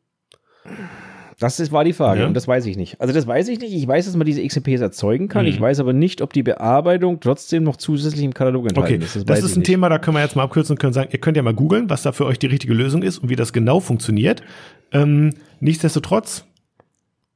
Das 1.40 1.60
ist, 1.60 1.70
war 1.70 1.84
die 1.84 1.92
Frage 1.92 2.22
Ja. 2.22 2.26
und 2.26 2.34
das 2.34 2.48
weiß 2.48 2.66
ich 2.66 2.76
nicht. 2.76 3.00
Also 3.00 3.14
das 3.14 3.26
weiß 3.26 3.46
ich 3.48 3.60
nicht. 3.60 3.72
Ich 3.72 3.86
weiß, 3.86 4.06
dass 4.06 4.16
man 4.16 4.26
diese 4.26 4.44
XMPs 4.44 4.80
erzeugen 4.80 5.28
kann. 5.28 5.44
Mhm. 5.44 5.50
Ich 5.52 5.60
weiß 5.60 5.78
aber 5.78 5.92
nicht, 5.92 6.20
ob 6.20 6.32
die 6.32 6.42
Bearbeitung 6.42 7.20
trotzdem 7.20 7.62
noch 7.62 7.76
zusätzlich 7.76 8.24
im 8.24 8.34
Katalog 8.34 8.68
enthalten 8.68 8.94
Okay, 8.96 9.04
ist. 9.04 9.14
das, 9.14 9.28
weiß 9.28 9.44
ist 9.44 9.54
ein 9.56 9.60
nicht. 9.60 9.66
Thema, 9.68 9.88
da 9.88 9.98
können 9.98 10.16
wir 10.16 10.22
jetzt 10.22 10.34
mal 10.34 10.42
abkürzen 10.42 10.74
und 10.74 10.80
können 10.80 10.92
sagen, 10.92 11.10
ihr 11.12 11.20
könnt 11.20 11.36
ja 11.36 11.42
mal 11.44 11.54
googeln, 11.54 11.88
was 11.90 12.02
da 12.02 12.10
für 12.10 12.26
euch 12.26 12.40
die 12.40 12.46
richtige 12.48 12.74
Lösung 12.74 13.02
ist 13.02 13.18
und 13.18 13.28
wie 13.28 13.36
das 13.36 13.52
genau 13.52 13.78
funktioniert. 13.78 14.42
Ähm, 14.90 15.34
nichtsdestotrotz, 15.60 16.44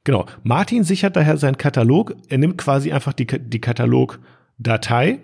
genau, 0.03 0.25
Martin 0.43 0.83
sichert 0.83 1.15
daher 1.15 1.37
seinen 1.37 1.57
Katalog. 1.57 2.15
Er 2.27 2.39
nimmt 2.39 2.57
quasi 2.57 2.91
einfach 2.91 3.13
die, 3.13 3.25
die 3.27 3.61
Katalogdatei 3.61 5.19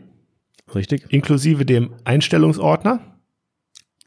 Richtig? 0.74 1.06
inklusive 1.10 1.66
dem 1.66 1.90
Einstellungsordner, 2.06 3.02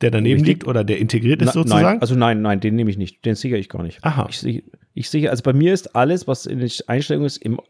der 0.02 0.10
daneben 0.10 0.40
Richtig. 0.40 0.48
liegt 0.48 0.66
oder 0.66 0.84
der 0.84 0.98
integriert 0.98 1.40
ist 1.40 1.46
Na, 1.46 1.52
sozusagen. 1.52 1.82
Nein, 1.82 2.00
also 2.00 2.14
nein, 2.14 2.42
nein, 2.42 2.60
den 2.60 2.74
nehme 2.76 2.90
ich 2.90 2.98
nicht. 2.98 3.24
Den 3.24 3.34
sichere 3.34 3.58
ich 3.58 3.68
gar 3.68 3.82
nicht. 3.82 3.98
Aha. 4.02 4.26
Ich, 4.28 4.64
ich 4.94 5.08
sichere, 5.08 5.30
also 5.30 5.42
bei 5.42 5.52
mir 5.52 5.72
ist 5.72 5.94
alles, 5.96 6.26
was 6.26 6.46
in 6.46 6.58
den 6.58 6.70
Einstellungen 6.86 7.26
ist, 7.26 7.38
im 7.38 7.60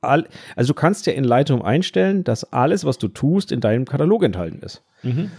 all, 0.00 0.26
also 0.54 0.72
du 0.72 0.74
kannst 0.74 1.06
ja 1.06 1.12
in 1.12 1.24
Lightroom 1.24 1.62
einstellen, 1.62 2.24
dass 2.24 2.52
alles, 2.52 2.84
was 2.84 2.98
du 2.98 3.08
tust, 3.08 3.50
in 3.50 3.60
deinem 3.60 3.84
Katalog 3.84 4.22
enthalten 4.22 4.60
ist. 4.60 4.82
Mhm. 5.02 5.30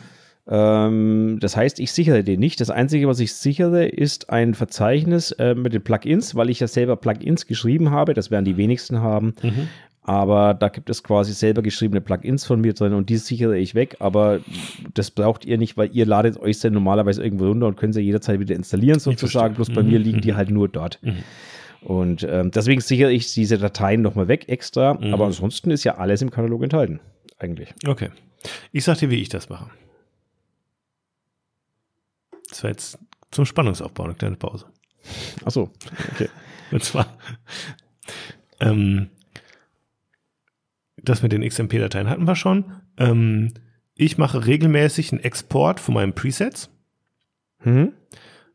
Ähm, 0.50 1.38
das 1.40 1.56
heißt, 1.56 1.80
ich 1.80 1.92
sichere 1.92 2.24
den 2.24 2.40
nicht. 2.40 2.60
Das 2.60 2.70
Einzige, 2.72 3.08
was 3.08 3.20
ich 3.20 3.34
sichere, 3.34 3.86
ist 3.86 4.30
ein 4.30 4.56
Verzeichnis 4.56 5.32
äh, 5.34 5.54
mit 5.54 5.74
den 5.74 5.84
Plugins, 5.84 6.36
weil 6.36 6.50
ich 6.50 6.60
ja 6.60 6.68
selber 6.68 6.96
Plugins 6.96 7.46
geschrieben 7.46 7.92
habe. 7.92 8.14
Das 8.14 8.32
werden 8.32 8.46
die 8.46 8.58
wenigsten 8.58 9.00
haben. 9.02 9.34
Mhm. 9.44 9.70
Aber 10.10 10.56
da 10.56 10.70
gibt 10.70 10.90
es 10.90 11.04
quasi 11.04 11.34
selber 11.34 11.62
geschriebene 11.62 12.02
Plugins 12.02 12.44
von 12.44 12.60
mir 12.60 12.74
drin 12.74 12.94
und 12.96 13.12
die 13.12 13.18
sichere 13.18 13.56
ich 13.60 13.76
weg. 13.76 13.98
Aber 14.00 14.40
das 14.96 15.12
braucht 15.12 15.46
ihr 15.46 15.60
nicht, 15.60 15.78
weil 15.78 15.92
ihr 15.96 16.08
ladet 16.08 16.40
euch 16.40 16.60
dann 16.62 16.74
normalerweise 16.74 17.24
irgendwo 17.24 17.46
runter 17.46 17.68
und 17.68 17.78
könnt 17.78 17.94
sie 17.94 18.02
jederzeit 18.02 18.40
wieder 18.40 18.56
installieren, 18.56 19.00
sozusagen. 19.00 19.54
Bloß 19.54 19.70
bei 19.70 19.84
Mhm, 19.84 19.90
mir 19.90 20.00
liegen 20.00 20.22
die 20.22 20.34
halt 20.34 20.50
nur 20.50 20.68
dort. 20.68 20.98
Mhm. 21.04 21.18
Und 21.82 22.24
ähm, 22.28 22.50
deswegen 22.50 22.82
sichere 22.82 23.12
ich 23.12 23.32
diese 23.36 23.60
Dateien 23.60 24.02
nochmal 24.02 24.28
weg 24.28 24.50
extra. 24.50 24.96
Mhm. 24.96 25.14
Aber 25.14 25.28
ansonsten 25.28 25.70
ist 25.70 25.84
ja 25.84 26.00
alles 26.00 26.24
im 26.24 26.32
Katalog 26.32 26.64
enthalten. 26.64 27.02
Eigentlich. 27.38 27.72
Okay. 27.86 28.10
Ich 28.72 28.86
sag 28.86 28.98
dir, 28.98 29.12
wie 29.12 29.22
ich 29.22 29.30
das 29.30 29.50
mache. 29.50 29.70
Das 32.50 32.64
war 32.64 32.72
jetzt 32.72 32.98
zum 33.30 33.46
Spannungsaufbau 33.46 34.06
eine 34.06 34.16
kleine 34.16 34.38
Pause. 34.38 34.66
Achso, 35.46 35.70
okay. 36.16 36.30
Und 36.72 36.84
zwar, 36.84 37.16
ähm, 38.60 39.10
das 41.04 41.22
mit 41.24 41.32
den 41.32 41.48
XMP-Dateien 41.48 42.10
hatten 42.10 42.26
wir 42.26 42.36
schon. 42.36 42.66
Ähm, 42.98 43.54
ich 43.96 44.18
mache 44.18 44.46
regelmäßig 44.46 45.12
einen 45.12 45.24
Export 45.24 45.80
von 45.80 45.94
meinen 45.94 46.14
Presets. 46.14 46.70
Mhm. 47.64 47.94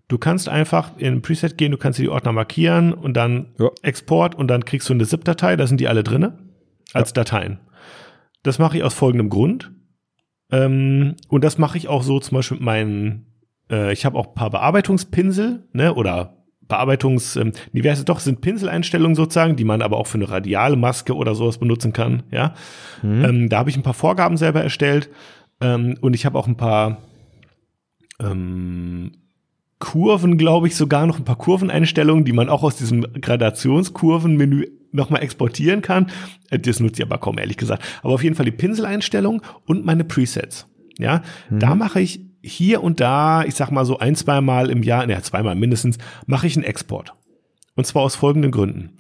Du 0.09 0.19
kannst 0.19 0.49
einfach 0.49 0.97
in 0.99 1.15
ein 1.15 1.23
Preset 1.23 1.57
gehen, 1.57 1.73
du 1.73 1.79
kannst 1.79 1.99
dir 1.99 2.05
die 2.05 2.09
Ordner 2.09 2.33
markieren 2.33 2.93
und 2.93 3.15
dann 3.15 3.55
Ja. 3.59 3.71
Export 3.83 4.35
und 4.35 4.49
dann 4.49 4.65
kriegst 4.65 4.89
du 4.89 4.93
eine 4.93 5.07
ZIP-Datei, 5.07 5.57
da 5.57 5.67
sind 5.67 5.81
die 5.81 5.89
alle 5.89 6.03
drinne 6.03 6.39
als 6.93 7.13
Dateien. 7.13 7.59
Das 8.43 8.59
mache 8.59 8.77
ich 8.77 8.83
aus 8.85 8.95
folgendem 8.95 9.31
Grund. 9.31 9.73
Ähm, 10.51 11.17
und 11.29 11.43
das 11.43 11.59
mache 11.59 11.79
ich 11.79 11.89
auch 11.89 12.03
so 12.03 12.21
zum 12.21 12.37
Beispiel 12.37 12.59
mit 12.59 12.65
meinen, 12.65 13.27
äh, 13.71 13.93
ich 13.93 14.05
habe 14.05 14.19
auch 14.19 14.29
ein 14.29 14.35
paar 14.35 14.51
Bearbeitungspinsel, 14.51 15.67
ne, 15.73 15.95
oder 15.95 16.34
Bearbeitungs, 16.69 17.37
ähm, 17.37 17.53
diverse 17.73 18.05
doch 18.05 18.21
sind 18.21 18.41
Pinseleinstellungen 18.41 19.15
sozusagen, 19.15 19.57
die 19.57 19.65
man 19.65 19.83
aber 19.83 19.99
auch 19.99 20.07
für 20.07 20.19
eine 20.19 20.31
radiale 20.31 20.77
Maske 20.77 21.15
oder 21.15 21.35
sowas 21.35 21.59
benutzen 21.59 21.93
kann, 21.93 22.23
ja. 22.31 22.55
Mhm. 23.03 23.25
Ähm, 23.25 23.49
da 23.49 23.59
habe 23.59 23.71
ich 23.71 23.77
ein 23.77 23.83
paar 23.83 23.95
Vorgaben 23.95 24.37
selber 24.37 24.63
erstellt 24.63 25.11
ähm, 25.61 25.97
und 26.01 26.15
ich 26.15 26.27
habe 26.27 26.39
auch 26.39 26.47
ein 26.47 26.57
paar 26.57 26.99
ähm, 28.21 29.13
Kurven, 29.79 30.39
glaube 30.39 30.67
ich, 30.67 30.77
sogar 30.77 31.07
noch 31.07 31.19
ein 31.19 31.25
paar 31.25 31.37
Kurveneinstellungen, 31.37 32.25
die 32.25 32.33
man 32.33 32.49
auch 32.49 32.63
aus 32.63 32.77
diesem 32.77 33.03
Gradationskurvenmenü 33.21 34.67
nochmal 34.93 35.23
exportieren 35.23 35.83
kann. 35.83 36.07
Äh, 36.51 36.59
Das 36.59 36.81
nutze 36.81 37.03
ich 37.03 37.07
aber 37.07 37.19
kaum, 37.19 37.39
ehrlich 37.39 37.57
gesagt. 37.57 37.83
Aber 38.03 38.15
auf 38.15 38.23
jeden 38.23 38.37
Fall 38.37 38.47
die 38.47 38.53
Pinseleinstellung 38.53 39.43
und 39.67 39.85
meine 39.85 40.05
Presets. 40.05 40.67
Ja, 40.97 41.23
da 41.51 41.75
mache 41.75 42.01
ich 42.01 42.21
hier 42.45 42.83
und 42.83 43.01
da, 43.01 43.45
ich 43.45 43.55
sag 43.55 43.71
mal 43.71 43.85
so 43.85 43.99
ein, 43.99 44.15
zwei 44.17 44.41
Mal 44.41 44.71
im 44.71 44.83
Jahr, 44.83 45.07
ne, 45.07 45.21
zweimal 45.23 45.55
mindestens, 45.55 45.99
mache 46.27 46.47
ich 46.47 46.57
einen 46.57 46.65
Export. 46.65 47.15
Und 47.75 47.87
zwar 47.87 48.03
aus 48.03 48.15
folgenden 48.15 48.53
Gründen. 48.53 48.97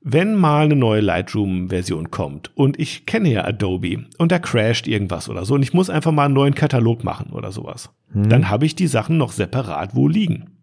Wenn 0.00 0.34
mal 0.34 0.64
eine 0.64 0.76
neue 0.76 1.00
Lightroom-Version 1.00 2.10
kommt 2.10 2.56
und 2.56 2.78
ich 2.78 3.04
kenne 3.06 3.30
ja 3.30 3.44
Adobe 3.44 4.06
und 4.18 4.30
da 4.30 4.38
crasht 4.38 4.86
irgendwas 4.86 5.28
oder 5.28 5.44
so 5.44 5.54
und 5.54 5.62
ich 5.62 5.74
muss 5.74 5.90
einfach 5.90 6.12
mal 6.12 6.26
einen 6.26 6.34
neuen 6.34 6.54
Katalog 6.54 7.02
machen 7.04 7.32
oder 7.32 7.50
sowas, 7.50 7.90
dann 8.14 8.48
habe 8.48 8.64
ich 8.64 8.76
die 8.76 8.86
Sachen 8.86 9.16
noch 9.16 9.32
separat 9.32 9.94
wo 9.94 10.06
liegen. 10.06 10.58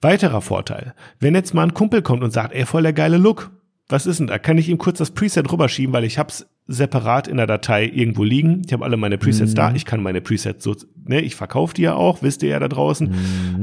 Weiterer 0.00 0.42
Vorteil, 0.42 0.94
wenn 1.18 1.34
jetzt 1.34 1.54
mal 1.54 1.62
ein 1.62 1.74
Kumpel 1.74 2.02
kommt 2.02 2.22
und 2.22 2.32
sagt, 2.32 2.54
ey, 2.54 2.66
voll 2.66 2.82
der 2.82 2.92
geile 2.92 3.16
Look, 3.16 3.50
was 3.88 4.06
ist 4.06 4.20
denn 4.20 4.26
da? 4.26 4.38
Kann 4.38 4.58
ich 4.58 4.68
ihm 4.68 4.78
kurz 4.78 4.98
das 4.98 5.12
Preset 5.12 5.50
rüberschieben, 5.50 5.92
weil 5.92 6.04
ich 6.04 6.18
hab's 6.18 6.46
separat 6.72 7.28
in 7.28 7.36
der 7.36 7.46
Datei 7.46 7.86
irgendwo 7.86 8.24
liegen. 8.24 8.62
Ich 8.66 8.72
habe 8.72 8.84
alle 8.84 8.96
meine 8.96 9.18
Presets 9.18 9.54
da. 9.54 9.74
Ich 9.74 9.84
kann 9.84 10.02
meine 10.02 10.20
Presets 10.20 10.64
so, 10.64 10.74
ne, 11.04 11.20
ich 11.20 11.36
verkaufe 11.36 11.74
die 11.74 11.82
ja 11.82 11.94
auch, 11.94 12.22
wisst 12.22 12.42
ihr 12.42 12.50
ja 12.50 12.58
da 12.58 12.68
draußen. 12.68 13.14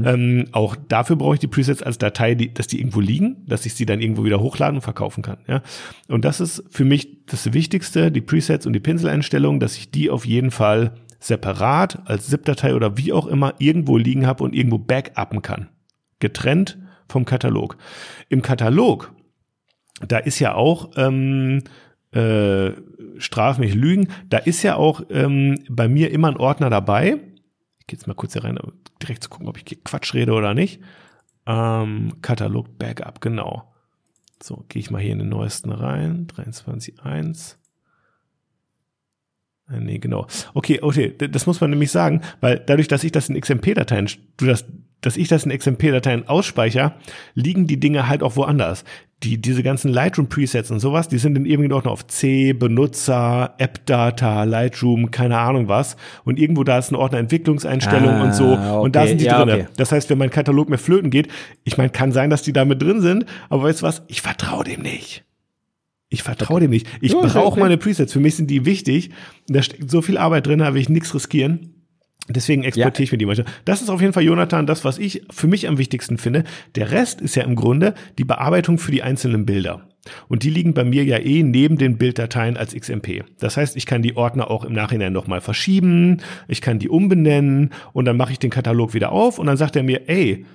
Ähm, 0.04 0.46
auch 0.52 0.76
dafür 0.76 1.16
brauche 1.16 1.34
ich 1.34 1.40
die 1.40 1.46
Presets 1.46 1.82
als 1.82 1.98
Datei, 1.98 2.34
die, 2.34 2.54
dass 2.54 2.66
die 2.66 2.78
irgendwo 2.78 3.00
liegen, 3.00 3.44
dass 3.46 3.66
ich 3.66 3.74
sie 3.74 3.86
dann 3.86 4.00
irgendwo 4.00 4.24
wieder 4.24 4.40
hochladen 4.40 4.76
und 4.76 4.82
verkaufen 4.82 5.22
kann. 5.22 5.38
Ja? 5.46 5.62
Und 6.08 6.24
das 6.24 6.40
ist 6.40 6.64
für 6.70 6.84
mich 6.84 7.24
das 7.26 7.52
Wichtigste, 7.52 8.10
die 8.10 8.20
Presets 8.20 8.66
und 8.66 8.72
die 8.72 8.80
Pinseleinstellungen, 8.80 9.60
dass 9.60 9.76
ich 9.76 9.90
die 9.90 10.10
auf 10.10 10.24
jeden 10.24 10.50
Fall 10.50 10.92
separat 11.18 12.02
als 12.06 12.28
ZIP-Datei 12.28 12.74
oder 12.74 12.96
wie 12.96 13.12
auch 13.12 13.26
immer 13.26 13.54
irgendwo 13.58 13.98
liegen 13.98 14.26
habe 14.26 14.42
und 14.44 14.54
irgendwo 14.54 14.78
backuppen 14.78 15.42
kann. 15.42 15.68
Getrennt 16.18 16.78
vom 17.08 17.24
Katalog. 17.24 17.76
Im 18.28 18.40
Katalog, 18.42 19.12
da 20.06 20.18
ist 20.18 20.38
ja 20.38 20.54
auch, 20.54 20.92
ähm, 20.96 21.62
äh, 22.12 22.70
straf 23.20 23.58
mich 23.58 23.74
Lügen, 23.74 24.08
da 24.28 24.38
ist 24.38 24.62
ja 24.62 24.76
auch 24.76 25.02
ähm, 25.10 25.64
bei 25.68 25.88
mir 25.88 26.10
immer 26.10 26.28
ein 26.28 26.36
Ordner 26.36 26.70
dabei. 26.70 27.20
Ich 27.78 27.86
gehe 27.86 27.98
jetzt 27.98 28.06
mal 28.06 28.14
kurz 28.14 28.32
hier 28.32 28.44
rein, 28.44 28.58
um 28.58 28.72
direkt 29.02 29.22
zu 29.22 29.30
gucken, 29.30 29.48
ob 29.48 29.56
ich 29.56 29.84
Quatsch 29.84 30.14
rede 30.14 30.32
oder 30.32 30.54
nicht. 30.54 30.80
Ähm, 31.46 32.14
Katalog 32.22 32.78
Backup, 32.78 33.20
genau. 33.20 33.72
So, 34.42 34.64
gehe 34.68 34.80
ich 34.80 34.90
mal 34.90 35.00
hier 35.00 35.12
in 35.12 35.18
den 35.18 35.28
neuesten 35.28 35.70
rein. 35.70 36.26
23.1. 36.26 37.56
Äh, 39.72 39.80
Nee, 39.80 39.98
genau. 39.98 40.26
Okay, 40.54 40.78
okay, 40.82 41.14
das 41.30 41.46
muss 41.46 41.60
man 41.60 41.70
nämlich 41.70 41.90
sagen, 41.90 42.20
weil 42.40 42.60
dadurch, 42.66 42.88
dass 42.88 43.04
ich 43.04 43.12
das 43.12 43.28
in 43.28 43.40
XMP-Dateien, 43.40 44.08
du 44.36 44.46
das, 44.46 44.64
dass 45.00 45.16
ich 45.16 45.28
das 45.28 45.44
in 45.44 45.56
XMP-Dateien 45.56 46.28
ausspeichere, 46.28 46.92
liegen 47.34 47.66
die 47.66 47.80
Dinge 47.80 48.08
halt 48.08 48.22
auch 48.22 48.36
woanders. 48.36 48.84
Die, 49.22 49.38
diese 49.40 49.62
ganzen 49.62 49.90
Lightroom-Presets 49.92 50.70
und 50.70 50.80
sowas, 50.80 51.08
die 51.08 51.18
sind 51.18 51.36
in 51.36 51.44
irgendeinem 51.44 51.76
Ordner 51.76 51.90
auf 51.90 52.06
C, 52.06 52.54
Benutzer, 52.54 53.54
App-Data, 53.58 54.44
Lightroom, 54.44 55.10
keine 55.10 55.38
Ahnung 55.38 55.68
was. 55.68 55.96
Und 56.24 56.38
irgendwo 56.38 56.64
da 56.64 56.78
ist 56.78 56.90
ein 56.90 56.96
Ordner 56.96 57.18
Entwicklungseinstellungen 57.18 58.16
Ah, 58.20 58.24
und 58.24 58.34
so. 58.34 58.54
Und 58.80 58.96
da 58.96 59.00
okay, 59.00 59.08
sind 59.10 59.20
die 59.20 59.26
ja, 59.26 59.38
drinne. 59.44 59.54
okay. 59.64 59.66
Das 59.76 59.92
heißt, 59.92 60.08
wenn 60.10 60.16
mein 60.18 60.30
Katalog 60.30 60.70
mir 60.70 60.78
flöten 60.78 61.10
geht, 61.10 61.28
ich 61.64 61.76
meine, 61.76 61.90
kann 61.90 62.12
sein, 62.12 62.30
dass 62.30 62.42
die 62.42 62.52
da 62.54 62.64
mit 62.64 62.80
drin 62.82 63.00
sind, 63.02 63.26
aber 63.50 63.64
weißt 63.64 63.82
du 63.82 63.86
was? 63.86 64.02
Ich 64.08 64.22
vertraue 64.22 64.64
dem 64.64 64.80
nicht. 64.82 65.22
Ich 66.10 66.22
vertraue 66.24 66.60
dem 66.60 66.70
nicht. 66.70 66.86
Ich 67.00 67.12
ja 67.12 67.20
brauche 67.20 67.52
okay. 67.52 67.60
meine 67.60 67.78
Presets. 67.78 68.12
Für 68.12 68.20
mich 68.20 68.34
sind 68.34 68.50
die 68.50 68.66
wichtig. 68.66 69.10
Da 69.48 69.62
steckt 69.62 69.90
so 69.90 70.02
viel 70.02 70.18
Arbeit 70.18 70.46
drin, 70.46 70.58
da 70.58 70.74
will 70.74 70.82
ich 70.82 70.88
nichts 70.88 71.14
riskieren. 71.14 71.74
Deswegen 72.28 72.62
exportiere 72.62 72.98
Ja. 72.98 73.04
ich 73.04 73.12
mir 73.12 73.18
die 73.18 73.26
manchmal. 73.26 73.46
Das 73.64 73.80
ist 73.80 73.88
auf 73.88 74.00
jeden 74.00 74.12
Fall, 74.12 74.24
Jonathan, 74.24 74.66
das, 74.66 74.84
was 74.84 74.98
ich 74.98 75.22
für 75.30 75.46
mich 75.46 75.66
am 75.68 75.78
wichtigsten 75.78 76.18
finde. 76.18 76.44
Der 76.74 76.90
Rest 76.90 77.20
ist 77.20 77.34
ja 77.36 77.44
im 77.44 77.56
Grunde 77.56 77.94
die 78.18 78.24
Bearbeitung 78.24 78.78
für 78.78 78.92
die 78.92 79.02
einzelnen 79.02 79.46
Bilder. 79.46 79.88
Und 80.28 80.42
die 80.42 80.50
liegen 80.50 80.74
bei 80.74 80.84
mir 80.84 81.04
ja 81.04 81.18
eh 81.18 81.42
neben 81.42 81.76
den 81.76 81.96
Bilddateien 81.98 82.56
als 82.56 82.74
XMP. 82.74 83.24
Das 83.38 83.56
heißt, 83.56 83.76
ich 83.76 83.86
kann 83.86 84.02
die 84.02 84.16
Ordner 84.16 84.50
auch 84.50 84.64
im 84.64 84.72
Nachhinein 84.72 85.12
nochmal 85.12 85.40
verschieben, 85.40 86.18
ich 86.48 86.60
kann 86.60 86.78
die 86.78 86.88
umbenennen 86.88 87.70
und 87.92 88.04
dann 88.06 88.16
mache 88.16 88.32
ich 88.32 88.38
den 88.38 88.50
Katalog 88.50 88.94
wieder 88.94 89.12
auf 89.12 89.38
und 89.38 89.46
dann 89.46 89.56
sagt 89.56 89.76
er 89.76 89.82
mir, 89.82 90.08
ey, 90.08 90.46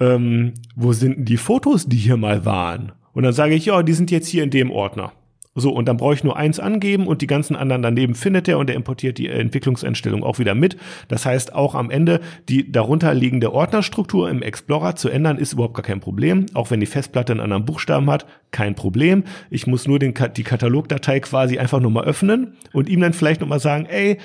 ähm, 0.00 0.54
wo 0.74 0.92
sind 0.92 1.18
denn 1.18 1.24
die 1.24 1.36
Fotos, 1.36 1.86
die 1.86 1.98
hier 1.98 2.16
mal 2.16 2.44
waren? 2.44 2.92
Und 3.12 3.22
dann 3.22 3.32
sage 3.32 3.54
ich, 3.54 3.66
ja, 3.66 3.82
die 3.82 3.92
sind 3.92 4.10
jetzt 4.10 4.28
hier 4.28 4.42
in 4.42 4.50
dem 4.50 4.70
Ordner. 4.70 5.12
So, 5.56 5.72
und 5.72 5.88
dann 5.88 5.96
brauche 5.96 6.14
ich 6.14 6.22
nur 6.22 6.36
eins 6.36 6.60
angeben 6.60 7.08
und 7.08 7.22
die 7.22 7.26
ganzen 7.26 7.56
anderen 7.56 7.82
daneben 7.82 8.14
findet 8.14 8.46
er 8.46 8.56
und 8.58 8.70
er 8.70 8.76
importiert 8.76 9.18
die 9.18 9.26
Entwicklungseinstellung 9.26 10.22
auch 10.22 10.38
wieder 10.38 10.54
mit. 10.54 10.76
Das 11.08 11.26
heißt, 11.26 11.56
auch 11.56 11.74
am 11.74 11.90
Ende 11.90 12.20
die 12.48 12.70
darunter 12.70 13.12
liegende 13.14 13.52
Ordnerstruktur 13.52 14.30
im 14.30 14.42
Explorer 14.42 14.94
zu 14.94 15.08
ändern, 15.08 15.38
ist 15.38 15.54
überhaupt 15.54 15.74
gar 15.74 15.82
kein 15.82 15.98
Problem. 15.98 16.46
Auch 16.54 16.70
wenn 16.70 16.78
die 16.78 16.86
Festplatte 16.86 17.32
einen 17.32 17.40
anderen 17.40 17.64
Buchstaben 17.64 18.08
hat, 18.10 18.26
kein 18.52 18.76
Problem. 18.76 19.24
Ich 19.50 19.66
muss 19.66 19.88
nur 19.88 19.98
den, 19.98 20.14
die 20.36 20.44
Katalogdatei 20.44 21.18
quasi 21.18 21.58
einfach 21.58 21.80
nur 21.80 21.90
mal 21.90 22.04
öffnen 22.04 22.54
und 22.72 22.88
ihm 22.88 23.00
dann 23.00 23.12
vielleicht 23.12 23.40
nochmal 23.40 23.60
sagen, 23.60 23.86
ey, 23.86 24.18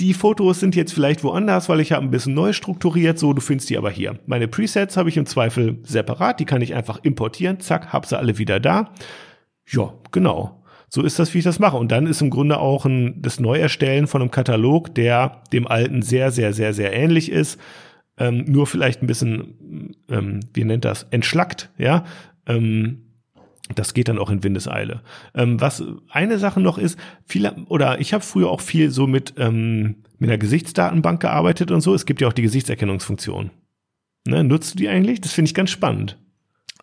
die 0.00 0.14
Fotos 0.14 0.60
sind 0.60 0.76
jetzt 0.76 0.92
vielleicht 0.92 1.24
woanders, 1.24 1.68
weil 1.68 1.80
ich 1.80 1.92
habe 1.92 2.04
ein 2.04 2.10
bisschen 2.10 2.34
neu 2.34 2.52
strukturiert, 2.52 3.18
so, 3.18 3.32
du 3.32 3.40
findest 3.40 3.70
die 3.70 3.78
aber 3.78 3.90
hier. 3.90 4.18
Meine 4.26 4.48
Presets 4.48 4.96
habe 4.96 5.08
ich 5.08 5.16
im 5.16 5.26
Zweifel 5.26 5.78
separat, 5.82 6.40
die 6.40 6.44
kann 6.44 6.62
ich 6.62 6.74
einfach 6.74 7.00
importieren, 7.02 7.60
zack, 7.60 7.92
hab 7.92 8.06
sie 8.06 8.16
alle 8.16 8.38
wieder 8.38 8.60
da. 8.60 8.92
Ja, 9.66 9.92
genau. 10.12 10.62
So 10.88 11.02
ist 11.02 11.18
das, 11.18 11.34
wie 11.34 11.38
ich 11.38 11.44
das 11.44 11.58
mache. 11.58 11.76
Und 11.76 11.92
dann 11.92 12.06
ist 12.06 12.22
im 12.22 12.30
Grunde 12.30 12.58
auch 12.58 12.86
ein, 12.86 13.20
das 13.20 13.40
Neuerstellen 13.40 14.06
von 14.06 14.22
einem 14.22 14.30
Katalog, 14.30 14.94
der 14.94 15.42
dem 15.52 15.66
alten 15.66 16.02
sehr, 16.02 16.30
sehr, 16.30 16.54
sehr, 16.54 16.72
sehr 16.72 16.92
ähnlich 16.94 17.30
ist, 17.30 17.60
ähm, 18.16 18.44
nur 18.46 18.66
vielleicht 18.66 19.02
ein 19.02 19.06
bisschen, 19.06 19.96
ähm, 20.10 20.40
wie 20.54 20.64
nennt 20.64 20.84
das, 20.84 21.06
entschlackt, 21.10 21.70
ja. 21.76 22.04
Ähm, 22.46 23.07
das 23.74 23.94
geht 23.94 24.08
dann 24.08 24.18
auch 24.18 24.30
in 24.30 24.42
Windeseile. 24.42 25.02
Ähm, 25.34 25.60
was 25.60 25.82
eine 26.10 26.38
Sache 26.38 26.60
noch 26.60 26.78
ist, 26.78 26.98
viele, 27.26 27.54
oder 27.68 28.00
ich 28.00 28.12
habe 28.14 28.24
früher 28.24 28.50
auch 28.50 28.60
viel 28.60 28.90
so 28.90 29.06
mit, 29.06 29.34
ähm, 29.36 29.96
mit 30.18 30.30
einer 30.30 30.38
Gesichtsdatenbank 30.38 31.20
gearbeitet 31.20 31.70
und 31.70 31.80
so. 31.80 31.94
Es 31.94 32.06
gibt 32.06 32.20
ja 32.20 32.28
auch 32.28 32.32
die 32.32 32.42
Gesichtserkennungsfunktion. 32.42 33.50
Ne, 34.26 34.44
nutzt 34.44 34.74
du 34.74 34.78
die 34.78 34.88
eigentlich? 34.88 35.20
Das 35.20 35.32
finde 35.32 35.48
ich 35.48 35.54
ganz 35.54 35.70
spannend. 35.70 36.18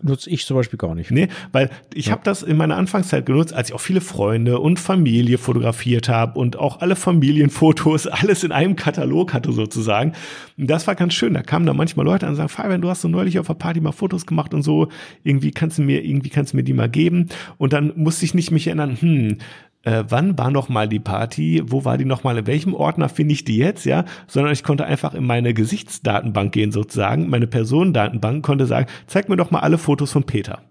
Nutze 0.02 0.30
ich 0.30 0.46
zum 0.46 0.58
Beispiel 0.58 0.78
gar 0.78 0.94
nicht. 0.94 1.10
Nee, 1.10 1.30
weil 1.54 1.70
ich 1.94 2.08
ja. 2.08 2.12
habe 2.12 2.22
das 2.26 2.44
in 2.44 2.58
meiner 2.58 2.76
Anfangszeit 2.76 3.26
genutzt, 3.26 3.54
als 3.54 3.70
ich 3.70 3.76
auch 3.76 3.80
viele 3.80 4.02
Freunde 4.02 4.60
und 4.60 4.78
Familie 4.78 5.38
fotografiert 5.38 6.10
habe 6.10 6.38
und 6.38 6.58
auch 6.60 6.82
alle 6.82 6.98
Familienfotos, 6.98 8.08
alles 8.08 8.44
in 8.44 8.52
einem 8.52 8.76
Katalog 8.76 9.34
hatte 9.34 9.54
sozusagen. 9.54 10.12
Das 10.58 10.86
war 10.86 10.96
ganz 10.96 11.14
schön. 11.14 11.34
Da 11.34 11.44
kamen 11.44 11.66
da 11.66 11.74
manchmal 11.74 12.06
Leute 12.06 12.26
an 12.26 12.32
und 12.32 12.36
sagen, 12.36 12.50
Fabian, 12.50 12.82
du 12.82 12.90
hast 12.90 13.02
so 13.02 13.08
neulich 13.08 13.40
auf 13.40 13.48
der 13.48 13.54
Party 13.54 13.80
mal 13.80 13.94
Fotos 13.94 14.26
gemacht 14.26 14.54
und 14.54 14.64
so. 14.64 14.90
Irgendwie 15.24 15.52
kannst 15.52 15.78
du 15.78 15.82
mir, 15.82 16.04
irgendwie 16.04 16.30
kannst 16.30 16.52
du 16.52 16.58
mir 16.58 16.64
die 16.64 16.74
mal 16.74 16.90
geben. 16.90 17.30
Und 17.58 17.72
dann 17.72 17.94
musste 17.96 18.26
ich 18.26 18.34
nicht 18.34 18.52
mich 18.52 18.68
erinnern, 18.68 18.98
hm, 19.00 19.38
äh, 19.86 20.04
wann 20.10 20.38
war 20.38 20.52
noch 20.52 20.68
mal 20.68 20.90
die 20.90 21.00
Party, 21.00 21.64
wo 21.66 21.86
war 21.86 21.98
die 21.98 22.06
noch 22.06 22.24
mal, 22.24 22.38
in 22.38 22.48
welchem 22.48 22.74
Ordner 22.74 23.08
finde 23.08 23.34
ich 23.34 23.46
die 23.46 23.58
jetzt, 23.58 23.86
ja, 23.86 24.04
sondern 24.28 24.52
ich 24.52 24.64
konnte 24.64 24.86
einfach 24.86 25.14
in 25.14 25.26
meine 25.26 25.54
Gesichtsdatenbank 25.54 26.52
gehen 26.52 26.72
sozusagen, 26.72 27.30
meine 27.30 27.48
Personendatenbank, 27.48 28.44
konnte 28.44 28.66
sagen, 28.66 28.88
zeig 29.08 29.30
mir 29.30 29.38
doch 29.38 29.52
mal 29.52 29.60
alle 29.60 29.78
Fotos 29.78 30.12
von 30.12 30.24
Peter. 30.24 30.64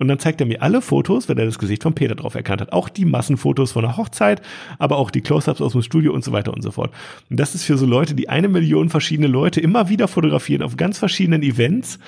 Und 0.00 0.06
dann 0.06 0.20
zeigt 0.20 0.40
er 0.40 0.46
mir 0.46 0.62
alle 0.62 0.80
Fotos, 0.80 1.28
wenn 1.28 1.38
er 1.38 1.46
das 1.46 1.58
Gesicht 1.58 1.82
von 1.82 1.94
Peter 1.94 2.14
drauf 2.14 2.36
erkannt 2.36 2.60
hat. 2.60 2.72
Auch 2.72 2.88
die 2.88 3.04
Massenfotos 3.04 3.72
von 3.72 3.82
der 3.82 3.96
Hochzeit, 3.96 4.40
aber 4.78 4.96
auch 4.96 5.10
die 5.10 5.22
Close-Ups 5.22 5.60
aus 5.60 5.72
dem 5.72 5.82
Studio 5.82 6.12
und 6.12 6.22
so 6.22 6.30
weiter 6.30 6.54
und 6.54 6.62
so 6.62 6.70
fort. 6.70 6.92
Und 7.28 7.40
das 7.40 7.56
ist 7.56 7.64
für 7.64 7.76
so 7.76 7.84
Leute, 7.84 8.14
die 8.14 8.28
eine 8.28 8.48
Million 8.48 8.90
verschiedene 8.90 9.26
Leute 9.26 9.60
immer 9.60 9.88
wieder 9.88 10.06
fotografieren 10.06 10.62
auf 10.62 10.76
ganz 10.76 10.98
verschiedenen 10.98 11.42
Events, 11.42 11.98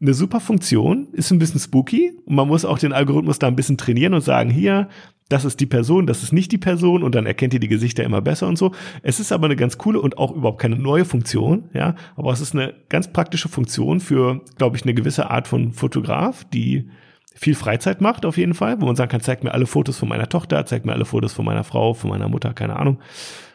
eine 0.00 0.14
super 0.14 0.40
Funktion, 0.40 1.08
ist 1.12 1.30
ein 1.30 1.38
bisschen 1.38 1.60
spooky 1.60 2.12
und 2.24 2.36
man 2.36 2.46
muss 2.48 2.64
auch 2.64 2.78
den 2.78 2.92
Algorithmus 2.92 3.38
da 3.38 3.48
ein 3.48 3.56
bisschen 3.56 3.76
trainieren 3.76 4.14
und 4.14 4.20
sagen, 4.20 4.50
hier, 4.50 4.88
das 5.28 5.44
ist 5.44 5.60
die 5.60 5.66
Person, 5.66 6.06
das 6.06 6.22
ist 6.22 6.32
nicht 6.32 6.52
die 6.52 6.58
Person 6.58 7.02
und 7.02 7.14
dann 7.14 7.26
erkennt 7.26 7.52
ihr 7.52 7.60
die 7.60 7.68
Gesichter 7.68 8.04
immer 8.04 8.22
besser 8.22 8.46
und 8.46 8.56
so. 8.56 8.72
Es 9.02 9.20
ist 9.20 9.32
aber 9.32 9.46
eine 9.46 9.56
ganz 9.56 9.76
coole 9.76 10.00
und 10.00 10.16
auch 10.16 10.34
überhaupt 10.34 10.60
keine 10.60 10.76
neue 10.76 11.04
Funktion, 11.04 11.64
ja, 11.74 11.96
aber 12.16 12.32
es 12.32 12.40
ist 12.40 12.54
eine 12.54 12.74
ganz 12.88 13.12
praktische 13.12 13.48
Funktion 13.48 14.00
für, 14.00 14.40
glaube 14.56 14.76
ich, 14.76 14.84
eine 14.84 14.94
gewisse 14.94 15.30
Art 15.30 15.48
von 15.48 15.72
Fotograf, 15.72 16.44
die 16.44 16.88
viel 17.34 17.54
Freizeit 17.54 18.00
macht 18.00 18.24
auf 18.24 18.36
jeden 18.36 18.54
Fall, 18.54 18.80
wo 18.80 18.86
man 18.86 18.96
sagen 18.96 19.10
kann, 19.10 19.20
zeig 19.20 19.44
mir 19.44 19.52
alle 19.52 19.66
Fotos 19.66 19.98
von 19.98 20.08
meiner 20.08 20.28
Tochter, 20.28 20.64
zeig 20.66 20.84
mir 20.84 20.92
alle 20.92 21.04
Fotos 21.04 21.32
von 21.32 21.44
meiner 21.44 21.64
Frau, 21.64 21.94
von 21.94 22.10
meiner 22.10 22.28
Mutter, 22.28 22.52
keine 22.52 22.76
Ahnung. 22.76 22.98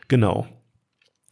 Genau. 0.07 0.47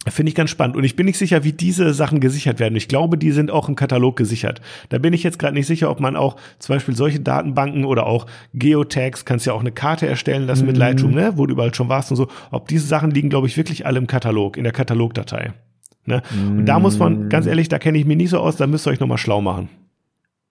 Finde 0.08 0.30
ich 0.30 0.34
ganz 0.34 0.50
spannend. 0.50 0.76
Und 0.76 0.82
ich 0.82 0.96
bin 0.96 1.06
nicht 1.06 1.18
sicher, 1.18 1.44
wie 1.44 1.52
diese 1.52 1.94
Sachen 1.94 2.18
gesichert 2.18 2.58
werden. 2.58 2.74
Ich 2.74 2.88
glaube, 2.88 3.16
die 3.16 3.30
sind 3.30 3.52
auch 3.52 3.68
im 3.68 3.76
Katalog 3.76 4.16
gesichert. 4.16 4.60
Da 4.88 4.98
bin 4.98 5.12
ich 5.12 5.22
jetzt 5.22 5.38
gerade 5.38 5.54
nicht 5.54 5.68
sicher, 5.68 5.90
ob 5.90 6.00
man 6.00 6.16
auch 6.16 6.36
zum 6.58 6.74
Beispiel 6.74 6.96
solche 6.96 7.20
Datenbanken 7.20 7.84
oder 7.84 8.06
auch 8.06 8.26
Geotags, 8.52 9.24
kannst 9.24 9.46
ja 9.46 9.52
auch 9.52 9.60
eine 9.60 9.70
Karte 9.70 10.08
erstellen 10.08 10.46
lassen 10.46 10.66
mit 10.66 10.74
mhm. 10.74 10.80
Lightroom, 10.80 11.12
ne, 11.12 11.32
wo 11.36 11.46
du 11.46 11.52
überall 11.52 11.72
schon 11.72 11.88
warst 11.88 12.10
und 12.10 12.16
so. 12.16 12.26
Ob 12.50 12.66
diese 12.66 12.86
Sachen 12.86 13.12
liegen, 13.12 13.28
glaube 13.28 13.46
ich, 13.46 13.56
wirklich 13.56 13.86
alle 13.86 13.98
im 13.98 14.08
Katalog, 14.08 14.56
in 14.56 14.64
der 14.64 14.72
Katalogdatei. 14.72 15.52
Ne? 16.04 16.22
Und 16.34 16.66
da 16.66 16.80
muss 16.80 16.98
man, 16.98 17.28
ganz 17.28 17.46
ehrlich, 17.46 17.68
da 17.68 17.78
kenne 17.78 17.96
ich 17.96 18.04
mich 18.04 18.16
nicht 18.16 18.30
so 18.30 18.38
aus, 18.38 18.56
da 18.56 18.66
müsst 18.66 18.88
ihr 18.88 18.90
euch 18.90 18.98
nochmal 18.98 19.18
schlau 19.18 19.40
machen. 19.40 19.68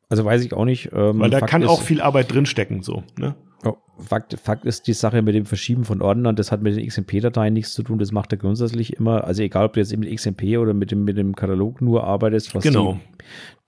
Also 0.08 0.24
weiß 0.24 0.44
ich 0.44 0.54
auch 0.54 0.66
nicht. 0.66 0.92
Ähm, 0.94 1.20
Weil 1.20 1.30
da 1.30 1.40
Fakt 1.40 1.52
kann 1.52 1.66
auch 1.66 1.82
viel 1.82 2.02
Arbeit 2.02 2.34
drinstecken, 2.34 2.84
so. 2.84 3.04
Ne? 3.18 3.36
Oh, 3.64 3.78
Fakt, 4.02 4.38
Fakt 4.40 4.66
ist 4.66 4.88
die 4.88 4.94
Sache 4.94 5.22
mit 5.22 5.36
dem 5.36 5.46
Verschieben 5.46 5.86
von 5.86 6.02
Ordnern, 6.02 6.36
das 6.36 6.52
hat 6.52 6.62
mit 6.62 6.76
den 6.76 6.88
XMP-Dateien 6.88 7.54
nichts 7.54 7.74
zu 7.74 7.84
tun, 7.84 8.00
das 8.00 8.12
macht 8.12 8.32
er 8.32 8.38
grundsätzlich 8.38 8.94
immer, 8.94 9.24
also 9.24 9.44
egal 9.44 9.66
ob 9.66 9.74
du 9.74 9.80
jetzt 9.80 9.96
mit 9.96 10.14
XMP 10.14 10.58
oder 10.58 10.74
mit 10.74 10.92
dem, 10.92 11.04
mit 11.04 11.18
dem 11.18 11.36
Katalog 11.36 11.82
nur 11.82 12.04
arbeitest, 12.04 12.56
was 12.56 12.64
genau. 12.64 12.94
die 12.94 13.00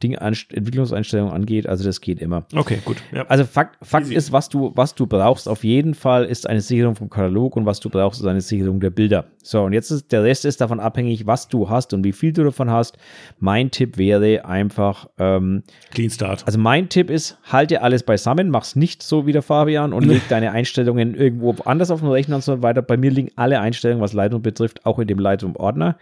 Ding 0.01 0.13
Entwicklungseinstellungen 0.13 1.31
angeht, 1.31 1.67
also 1.67 1.83
das 1.85 2.01
geht 2.01 2.19
immer. 2.19 2.45
Okay, 2.53 2.79
gut. 2.83 2.97
Ja. 3.13 3.25
Also 3.27 3.45
Fakt, 3.45 3.77
Fakt 3.85 4.09
ist, 4.09 4.31
was 4.31 4.49
du, 4.49 4.71
was 4.75 4.95
du 4.95 5.07
brauchst 5.07 5.47
auf 5.47 5.63
jeden 5.63 5.93
Fall 5.93 6.25
ist 6.25 6.49
eine 6.49 6.61
Sicherung 6.61 6.95
vom 6.95 7.09
Katalog 7.09 7.55
und 7.55 7.65
was 7.65 7.79
du 7.79 7.89
brauchst 7.89 8.19
ist 8.19 8.27
eine 8.27 8.41
Sicherung 8.41 8.79
der 8.79 8.89
Bilder. 8.89 9.25
So, 9.41 9.61
und 9.61 9.73
jetzt 9.73 9.91
ist 9.91 10.11
der 10.11 10.23
Rest 10.23 10.45
ist 10.45 10.59
davon 10.59 10.79
abhängig, 10.79 11.25
was 11.25 11.47
du 11.47 11.69
hast 11.69 11.93
und 11.93 12.03
wie 12.03 12.11
viel 12.11 12.33
du 12.33 12.43
davon 12.43 12.69
hast. 12.69 12.97
Mein 13.39 13.71
Tipp 13.71 13.97
wäre 13.97 14.45
einfach 14.45 15.07
ähm, 15.19 15.63
Clean 15.91 16.09
Start. 16.09 16.43
Also 16.45 16.59
mein 16.59 16.89
Tipp 16.89 17.09
ist, 17.09 17.37
halte 17.43 17.81
alles 17.81 18.03
beisammen, 18.03 18.49
mach's 18.49 18.75
nicht 18.75 19.03
so 19.03 19.25
wie 19.25 19.31
der 19.31 19.41
Fabian 19.41 19.82
und 19.91 20.05
leg 20.05 20.21
deine 20.29 20.51
Einstellungen 20.51 21.15
irgendwo 21.15 21.55
anders 21.65 21.91
auf 21.91 21.99
dem 21.99 22.09
Rechner 22.09 22.35
und 22.35 22.43
so 22.43 22.61
weiter. 22.61 22.81
Bei 22.81 22.95
mir 22.95 23.11
liegen 23.11 23.31
alle 23.35 23.59
Einstellungen, 23.59 24.01
was 24.01 24.13
Lightroom 24.13 24.41
betrifft, 24.41 24.85
auch 24.85 24.99
in 24.99 25.07
dem 25.07 25.19
Lightroom-Ordner. 25.19 25.97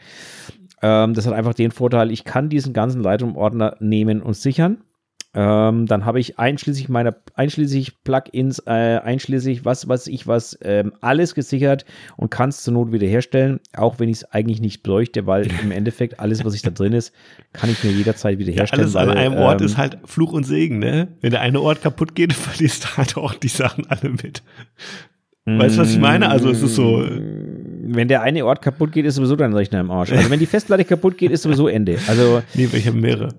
Ähm, 0.81 1.13
das 1.13 1.25
hat 1.25 1.33
einfach 1.33 1.53
den 1.53 1.71
Vorteil, 1.71 2.11
ich 2.11 2.23
kann 2.23 2.49
diesen 2.49 2.73
ganzen 2.73 3.01
Lightroom-Ordner 3.01 3.77
nehmen 3.79 4.21
und 4.21 4.35
sichern. 4.35 4.83
Ähm, 5.33 5.85
dann 5.85 6.05
habe 6.05 6.19
ich 6.19 6.39
einschließlich 6.39 6.89
meiner, 6.89 7.15
einschließlich 7.35 8.03
Plugins, 8.03 8.59
äh, 8.65 8.99
einschließlich 9.01 9.63
was, 9.63 9.87
was 9.87 10.07
ich 10.07 10.27
was, 10.27 10.59
ähm, 10.61 10.91
alles 10.99 11.35
gesichert 11.35 11.85
und 12.17 12.29
kann 12.29 12.49
es 12.49 12.63
zur 12.63 12.73
Not 12.73 12.91
wiederherstellen, 12.91 13.61
auch 13.73 13.99
wenn 13.99 14.09
ich 14.09 14.17
es 14.17 14.23
eigentlich 14.25 14.59
nicht 14.59 14.83
bräuchte, 14.83 15.27
weil 15.27 15.47
im 15.63 15.71
Endeffekt 15.71 16.19
alles, 16.19 16.43
was 16.43 16.53
ich 16.53 16.63
da 16.63 16.69
drin 16.69 16.91
ist, 16.91 17.13
kann 17.53 17.69
ich 17.69 17.81
mir 17.81 17.91
jederzeit 17.91 18.39
wiederherstellen. 18.39 18.91
Ja, 18.91 18.99
alles 18.99 19.09
weil, 19.09 19.17
an 19.17 19.17
einem 19.17 19.37
Ort 19.37 19.61
ähm, 19.61 19.67
ist 19.67 19.77
halt 19.77 19.99
Fluch 20.03 20.33
und 20.33 20.43
Segen, 20.43 20.79
ne? 20.79 21.07
Wenn 21.21 21.31
der 21.31 21.41
eine 21.41 21.61
Ort 21.61 21.81
kaputt 21.81 22.13
geht, 22.13 22.33
verlierst 22.33 22.83
du 22.83 22.97
halt 22.97 23.15
auch 23.15 23.33
die 23.33 23.47
Sachen 23.47 23.87
alle 23.87 24.09
mit. 24.09 24.43
Weißt 25.45 25.77
du, 25.77 25.81
was 25.81 25.91
ich 25.91 25.99
meine? 25.99 26.29
Also 26.29 26.49
es 26.49 26.61
ist 26.61 26.75
so. 26.75 27.03
Wenn 27.03 28.07
der 28.07 28.21
eine 28.21 28.45
Ort 28.45 28.61
kaputt 28.61 28.91
geht, 28.91 29.05
ist 29.05 29.15
sowieso 29.15 29.35
dein 29.35 29.53
Rechner 29.53 29.79
im 29.79 29.89
Arsch. 29.89 30.11
Also 30.11 30.29
wenn 30.29 30.39
die 30.39 30.45
Festplatte 30.45 30.85
kaputt 30.85 31.17
geht, 31.17 31.31
ist 31.31 31.41
sowieso 31.41 31.67
Ende. 31.67 31.97
Also. 32.07 32.43
Nee, 32.53 32.69
ich 32.71 32.87
habe 32.87 32.97
mehrere. 32.97 33.33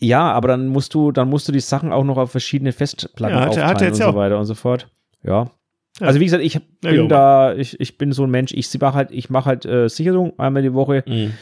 Ja, 0.00 0.32
aber 0.32 0.48
dann 0.48 0.68
musst 0.68 0.94
du, 0.94 1.12
dann 1.12 1.28
musst 1.28 1.46
du 1.46 1.52
die 1.52 1.60
Sachen 1.60 1.92
auch 1.92 2.04
noch 2.04 2.16
auf 2.16 2.30
verschiedene 2.30 2.72
Festplatten 2.72 3.36
ja, 3.36 3.46
aufteilen 3.46 3.68
hat, 3.68 3.82
hat 3.82 3.88
und 3.88 3.94
so 3.94 4.14
weiter 4.14 4.38
und 4.38 4.46
so 4.46 4.54
fort. 4.54 4.88
Ja. 5.22 5.50
ja. 6.00 6.06
Also 6.06 6.20
wie 6.20 6.24
gesagt, 6.24 6.42
ich 6.42 6.58
bin 6.80 6.94
ja, 6.94 7.06
da, 7.06 7.54
ich, 7.54 7.78
ich 7.78 7.98
bin 7.98 8.12
so 8.12 8.24
ein 8.24 8.30
Mensch, 8.30 8.52
ich 8.52 8.78
mache 8.80 8.94
halt, 8.94 9.10
ich 9.10 9.28
mache 9.28 9.44
halt 9.46 9.66
äh, 9.66 9.88
Sicherung 9.88 10.38
einmal 10.38 10.62
die 10.62 10.74
Woche. 10.74 11.04
Mhm. 11.06 11.32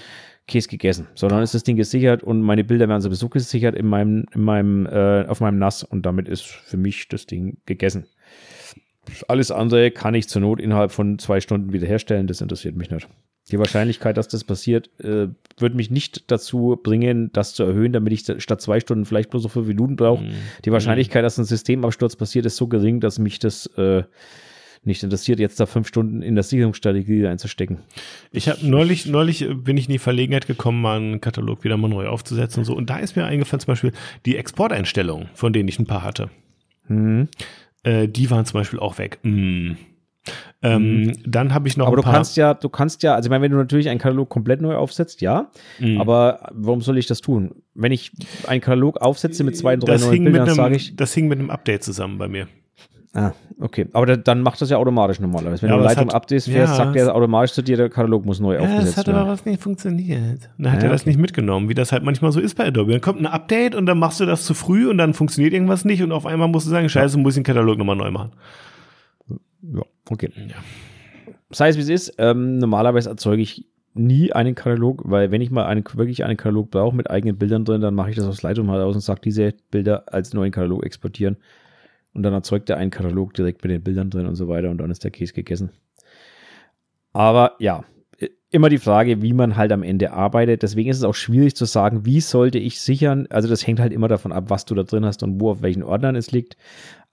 Käse 0.48 0.68
gegessen, 0.68 1.06
sondern 1.14 1.42
ist 1.42 1.54
das 1.54 1.62
Ding 1.62 1.76
gesichert 1.76 2.24
und 2.24 2.40
meine 2.40 2.64
Bilder 2.64 2.88
werden 2.88 3.02
sowieso 3.02 3.28
gesichert 3.28 3.76
in 3.76 3.86
meinem, 3.86 4.24
in 4.34 4.40
meinem, 4.40 4.86
äh, 4.86 5.26
auf 5.26 5.40
meinem 5.40 5.58
NAS 5.58 5.84
und 5.84 6.06
damit 6.06 6.26
ist 6.26 6.46
für 6.46 6.78
mich 6.78 7.06
das 7.08 7.26
Ding 7.26 7.58
gegessen. 7.66 8.06
Alles 9.28 9.50
andere 9.50 9.90
kann 9.90 10.14
ich 10.14 10.28
zur 10.28 10.42
Not 10.42 10.58
innerhalb 10.60 10.90
von 10.90 11.18
zwei 11.18 11.40
Stunden 11.40 11.72
wiederherstellen, 11.72 12.26
das 12.26 12.40
interessiert 12.40 12.76
mich 12.76 12.90
nicht. 12.90 13.06
Die 13.50 13.58
Wahrscheinlichkeit, 13.58 14.16
dass 14.16 14.28
das 14.28 14.44
passiert, 14.44 14.90
äh, 15.00 15.28
wird 15.58 15.74
mich 15.74 15.90
nicht 15.90 16.30
dazu 16.30 16.78
bringen, 16.82 17.30
das 17.32 17.54
zu 17.54 17.64
erhöhen, 17.64 17.92
damit 17.92 18.12
ich 18.12 18.42
statt 18.42 18.60
zwei 18.60 18.80
Stunden 18.80 19.04
vielleicht 19.04 19.30
bloß 19.30 19.42
so 19.42 19.48
fünf 19.48 19.66
Minuten 19.66 19.96
brauche. 19.96 20.24
Mhm. 20.24 20.32
Die 20.64 20.72
Wahrscheinlichkeit, 20.72 21.24
dass 21.24 21.38
ein 21.38 21.44
Systemabsturz 21.44 22.16
passiert, 22.16 22.46
ist 22.46 22.56
so 22.56 22.66
gering, 22.66 23.00
dass 23.00 23.18
mich 23.18 23.38
das 23.38 23.66
äh, 23.78 24.02
nicht 24.84 25.02
interessiert, 25.02 25.40
jetzt 25.40 25.58
da 25.60 25.66
fünf 25.66 25.88
Stunden 25.88 26.22
in 26.22 26.34
der 26.34 26.44
Sicherungsstrategie 26.44 27.26
einzustecken. 27.26 27.78
Ich 28.30 28.48
habe 28.48 28.66
neulich, 28.66 29.06
neulich 29.06 29.46
bin 29.64 29.76
ich 29.76 29.86
in 29.86 29.92
die 29.92 29.98
Verlegenheit 29.98 30.46
gekommen, 30.46 30.80
meinen 30.80 31.20
Katalog 31.20 31.64
wieder 31.64 31.76
mal 31.76 31.88
neu 31.88 32.06
aufzusetzen 32.06 32.60
und 32.60 32.64
so. 32.64 32.74
Und 32.74 32.90
da 32.90 32.98
ist 32.98 33.16
mir 33.16 33.24
eingefallen 33.24 33.60
zum 33.60 33.72
Beispiel 33.72 33.92
die 34.26 34.36
Exporteinstellungen, 34.36 35.28
von 35.34 35.52
denen 35.52 35.68
ich 35.68 35.78
ein 35.78 35.86
paar 35.86 36.02
hatte. 36.02 36.30
Mhm. 36.88 37.28
Äh, 37.82 38.08
die 38.08 38.30
waren 38.30 38.44
zum 38.44 38.60
Beispiel 38.60 38.78
auch 38.78 38.98
weg. 38.98 39.18
Mm. 39.22 39.72
Ähm, 40.60 41.02
mhm. 41.04 41.12
Dann 41.26 41.54
habe 41.54 41.68
ich 41.68 41.76
noch. 41.76 41.86
Aber 41.86 41.96
du 41.96 42.02
kannst 42.02 42.36
ja, 42.36 42.54
du 42.54 42.68
kannst 42.68 43.02
ja, 43.02 43.14
also 43.14 43.28
ich 43.28 43.30
meine, 43.30 43.42
wenn 43.42 43.52
du 43.52 43.56
natürlich 43.58 43.88
einen 43.88 44.00
Katalog 44.00 44.28
komplett 44.28 44.60
neu 44.60 44.74
aufsetzt, 44.76 45.20
ja. 45.20 45.50
Mhm. 45.78 46.00
Aber 46.00 46.48
warum 46.52 46.80
soll 46.80 46.98
ich 46.98 47.06
das 47.06 47.20
tun? 47.20 47.62
Wenn 47.74 47.92
ich 47.92 48.12
einen 48.46 48.60
Katalog 48.60 49.00
aufsetze 49.00 49.44
mit 49.44 49.56
zwei, 49.56 49.76
drei 49.76 49.92
das 49.92 50.04
neuen 50.04 50.24
Bildern, 50.24 50.50
sage 50.50 50.76
ich. 50.76 50.96
Das 50.96 51.14
hing 51.14 51.28
mit 51.28 51.38
einem 51.38 51.50
Update 51.50 51.84
zusammen 51.84 52.18
bei 52.18 52.28
mir. 52.28 52.48
Ah, 53.14 53.32
okay. 53.58 53.86
Aber 53.94 54.04
da, 54.04 54.16
dann 54.16 54.42
macht 54.42 54.60
das 54.60 54.68
ja 54.68 54.76
automatisch 54.76 55.18
normalerweise. 55.18 55.62
Wenn 55.62 55.70
Ja, 55.70 55.76
du 55.78 55.82
es 55.82 55.94
Leitung 55.94 56.10
updates 56.10 56.44
fährst, 56.44 56.72
ja, 56.72 56.76
sagt 56.84 56.94
der 56.94 57.14
automatisch 57.14 57.52
zu 57.52 57.62
dir, 57.62 57.76
der 57.78 57.88
Katalog 57.88 58.26
muss 58.26 58.38
neu 58.38 58.54
Ja, 58.54 58.60
aufgesetzt 58.60 58.88
das 58.88 58.96
hat 58.98 59.06
werden. 59.06 59.18
aber 59.20 59.30
was 59.30 59.46
nicht 59.46 59.62
funktioniert. 59.62 60.50
Dann 60.58 60.72
hat 60.72 60.82
Ja, 60.82 60.88
er 60.88 60.92
das 60.92 61.02
okay. 61.02 61.10
nicht 61.10 61.18
mitgenommen, 61.18 61.68
wie 61.70 61.74
das 61.74 61.90
halt 61.90 62.02
manchmal 62.04 62.32
so 62.32 62.40
ist 62.40 62.54
bei 62.54 62.66
Adobe. 62.66 62.92
Dann 62.92 63.00
kommt 63.00 63.18
ein 63.20 63.26
Update 63.26 63.74
und 63.74 63.86
dann 63.86 63.98
machst 63.98 64.20
du 64.20 64.26
das 64.26 64.44
zu 64.44 64.52
früh 64.52 64.88
und 64.90 64.98
dann 64.98 65.14
funktioniert 65.14 65.54
irgendwas 65.54 65.86
nicht 65.86 66.02
und 66.02 66.12
auf 66.12 66.26
einmal 66.26 66.48
musst 66.48 66.66
du 66.66 66.70
sagen, 66.70 66.88
scheiße, 66.88 67.16
muss 67.18 67.32
ich 67.34 67.42
den 67.42 67.44
Katalog 67.44 67.78
nochmal 67.78 67.96
neu 67.96 68.10
machen. 68.10 68.32
Ja, 69.62 69.82
okay. 70.10 70.30
Sei 71.50 71.68
es 71.68 71.76
wie 71.76 71.82
es 71.82 71.88
ist, 71.88 72.14
ähm, 72.18 72.58
normalerweise 72.58 73.10
erzeuge 73.10 73.42
ich 73.42 73.66
nie 73.94 74.32
einen 74.32 74.54
Katalog, 74.54 75.02
weil 75.04 75.30
wenn 75.30 75.40
ich 75.40 75.50
mal 75.50 75.66
einen, 75.66 75.84
wirklich 75.94 76.24
einen 76.24 76.36
Katalog 76.36 76.70
brauche 76.70 76.94
mit 76.94 77.10
eigenen 77.10 77.36
Bildern 77.36 77.64
drin, 77.64 77.80
dann 77.80 77.94
mache 77.94 78.10
ich 78.10 78.16
das 78.16 78.26
aus 78.26 78.42
Lightroom 78.42 78.70
heraus 78.70 78.94
und 78.94 79.00
sage, 79.00 79.20
diese 79.24 79.54
Bilder 79.70 80.04
als 80.12 80.34
neuen 80.34 80.52
Katalog 80.52 80.84
exportieren. 80.84 81.36
Und 82.14 82.22
dann 82.22 82.32
erzeugt 82.32 82.70
er 82.70 82.76
einen 82.76 82.90
Katalog 82.90 83.34
direkt 83.34 83.62
mit 83.62 83.72
den 83.72 83.82
Bildern 83.82 84.10
drin 84.10 84.26
und 84.26 84.34
so 84.34 84.48
weiter 84.48 84.70
und 84.70 84.78
dann 84.78 84.90
ist 84.90 85.04
der 85.04 85.10
Käse 85.10 85.32
gegessen. 85.32 85.70
Aber 87.12 87.54
ja, 87.58 87.84
immer 88.50 88.68
die 88.68 88.78
Frage, 88.78 89.20
wie 89.22 89.32
man 89.32 89.56
halt 89.56 89.72
am 89.72 89.82
Ende 89.82 90.12
arbeitet. 90.12 90.62
Deswegen 90.62 90.88
ist 90.88 90.98
es 90.98 91.04
auch 91.04 91.14
schwierig 91.14 91.54
zu 91.54 91.64
sagen, 91.64 92.06
wie 92.06 92.20
sollte 92.20 92.58
ich 92.58 92.80
sichern. 92.80 93.26
Also 93.30 93.48
das 93.48 93.66
hängt 93.66 93.80
halt 93.80 93.92
immer 93.92 94.08
davon 94.08 94.32
ab, 94.32 94.44
was 94.48 94.64
du 94.64 94.74
da 94.74 94.84
drin 94.84 95.04
hast 95.04 95.22
und 95.22 95.40
wo 95.40 95.50
auf 95.50 95.62
welchen 95.62 95.82
Ordnern 95.82 96.16
es 96.16 96.30
liegt. 96.32 96.56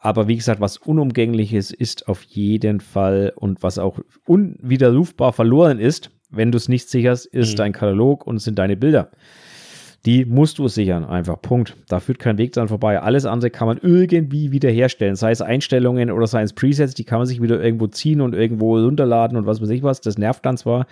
Aber 0.06 0.28
wie 0.28 0.36
gesagt, 0.36 0.62
was 0.62 0.78
unumgängliches 0.78 1.72
ist 1.72 2.08
auf 2.08 2.22
jeden 2.24 2.80
Fall 2.80 3.34
und 3.36 3.64
was 3.64 3.80
auch 3.80 4.00
unwiderrufbar 4.28 5.34
verloren 5.34 5.80
ist, 5.80 6.12
wenn 6.30 6.52
du 6.52 6.58
es 6.58 6.70
nicht 6.70 6.90
sicherst, 6.90 7.26
ist 7.26 7.54
Mhm. 7.54 7.58
dein 7.58 7.74
Katalog 7.74 8.28
und 8.28 8.40
sind 8.40 8.60
deine 8.60 8.78
Bilder. 8.78 9.10
Die 10.06 10.24
musst 10.24 10.60
du 10.60 10.68
sichern, 10.68 11.04
einfach. 11.04 11.42
Punkt. 11.42 11.76
Da 11.88 12.00
führt 12.00 12.20
kein 12.20 12.38
Weg 12.38 12.52
dran 12.52 12.68
vorbei. 12.68 13.02
Alles 13.02 13.26
andere 13.26 13.50
kann 13.50 13.68
man 13.68 13.80
irgendwie 13.82 14.52
wiederherstellen. 14.52 15.16
Sei 15.16 15.32
es 15.32 15.42
Einstellungen 15.42 16.12
oder 16.12 16.28
sei 16.28 16.44
es 16.44 16.54
Presets, 16.54 16.94
die 16.94 17.06
kann 17.06 17.18
man 17.18 17.26
sich 17.26 17.42
wieder 17.42 17.60
irgendwo 17.60 17.88
ziehen 17.88 18.22
und 18.22 18.36
irgendwo 18.36 18.78
runterladen 18.78 19.36
und 19.36 19.48
was 19.48 19.60
weiß 19.62 19.70
ich 19.70 19.82
was. 19.82 20.02
Das 20.02 20.20
nervt 20.20 20.46
dann 20.46 20.58
zwar, 20.58 20.86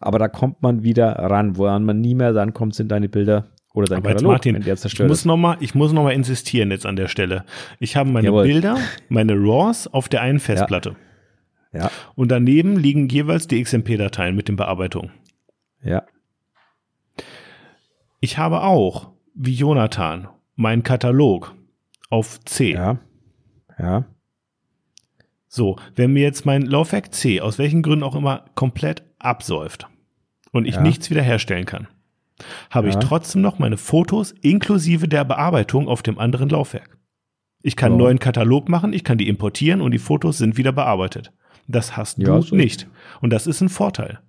aber 0.00 0.18
da 0.18 0.26
kommt 0.26 0.62
man 0.62 0.82
wieder 0.82 1.10
ran. 1.12 1.56
Woran 1.56 1.84
man 1.84 2.00
nie 2.00 2.16
mehr 2.16 2.34
rankommt, 2.34 2.74
sind 2.74 2.90
deine 2.90 3.08
Bilder 3.08 3.46
oder 3.76 3.86
dein 3.86 3.98
Aber 3.98 4.08
jetzt 4.10 4.16
Katalog, 4.16 4.32
Martin, 4.32 4.54
wenn 4.56 4.62
der 4.62 4.74
ich 4.74 4.80
zerstört 4.80 5.08
muss 5.08 5.18
ist. 5.20 5.24
noch 5.26 5.36
mal, 5.36 5.56
ich 5.60 5.74
muss 5.74 5.92
noch 5.92 6.02
mal 6.02 6.10
insistieren 6.12 6.70
jetzt 6.70 6.86
an 6.86 6.96
der 6.96 7.08
Stelle. 7.08 7.44
Ich 7.78 7.94
habe 7.96 8.10
meine 8.10 8.26
Jawohl. 8.26 8.44
Bilder, 8.44 8.78
meine 9.08 9.34
RAWs 9.34 9.86
auf 9.86 10.08
der 10.08 10.22
einen 10.22 10.40
Festplatte. 10.40 10.96
Ja, 11.72 11.90
Und 12.14 12.30
daneben 12.30 12.76
liegen 12.78 13.08
jeweils 13.08 13.46
die 13.48 13.62
XMP-Dateien 13.62 14.34
mit 14.34 14.48
den 14.48 14.56
Bearbeitungen. 14.56 15.10
ja, 15.82 16.02
Ich 18.20 18.38
habe 18.38 18.62
auch, 18.62 19.10
wie 19.34 19.54
Jonathan, 19.54 20.28
meinen 20.54 20.82
Katalog 20.82 21.54
auf 22.08 22.40
C. 22.44 22.72
ja, 22.72 22.98
ja. 23.78 24.04
So, 25.48 25.76
wenn 25.94 26.12
mir 26.12 26.22
jetzt 26.22 26.44
mein 26.44 26.62
Laufwerk 26.62 27.12
C 27.14 27.40
aus 27.40 27.58
welchen 27.58 27.82
Gründen 27.82 28.02
auch 28.04 28.14
immer 28.14 28.44
komplett 28.54 29.02
absäuft 29.18 29.86
und 30.52 30.66
ich 30.66 30.74
Ja. 30.76 30.82
nichts 30.82 31.08
wiederherstellen 31.10 31.64
kann, 31.66 31.88
habe 32.70 32.88
ich 32.88 32.94
Ja. 32.94 33.00
trotzdem 33.00 33.42
noch 33.42 33.58
meine 33.58 33.76
Fotos 33.76 34.32
inklusive 34.42 35.08
der 35.08 35.24
Bearbeitung 35.24 35.88
auf 35.88 36.02
dem 36.02 36.18
anderen 36.18 36.48
Laufwerk. 36.48 36.96
Ich 37.62 37.76
kann 37.76 37.92
einen 37.92 37.98
neuen 37.98 38.18
Katalog 38.18 38.68
machen, 38.68 38.92
ich 38.92 39.02
kann 39.04 39.18
die 39.18 39.28
importieren 39.28 39.80
und 39.80 39.90
die 39.92 39.98
Fotos 39.98 40.38
sind 40.38 40.56
wieder 40.56 40.72
bearbeitet. 40.72 41.32
Das 41.66 41.96
hast 41.96 42.18
Ja, 42.18 42.36
du 42.36 42.42
so. 42.42 42.54
nicht. 42.54 42.86
Und 43.20 43.30
das 43.32 43.46
ist 43.46 43.60
ein 43.60 43.68
Vorteil. 43.68 44.20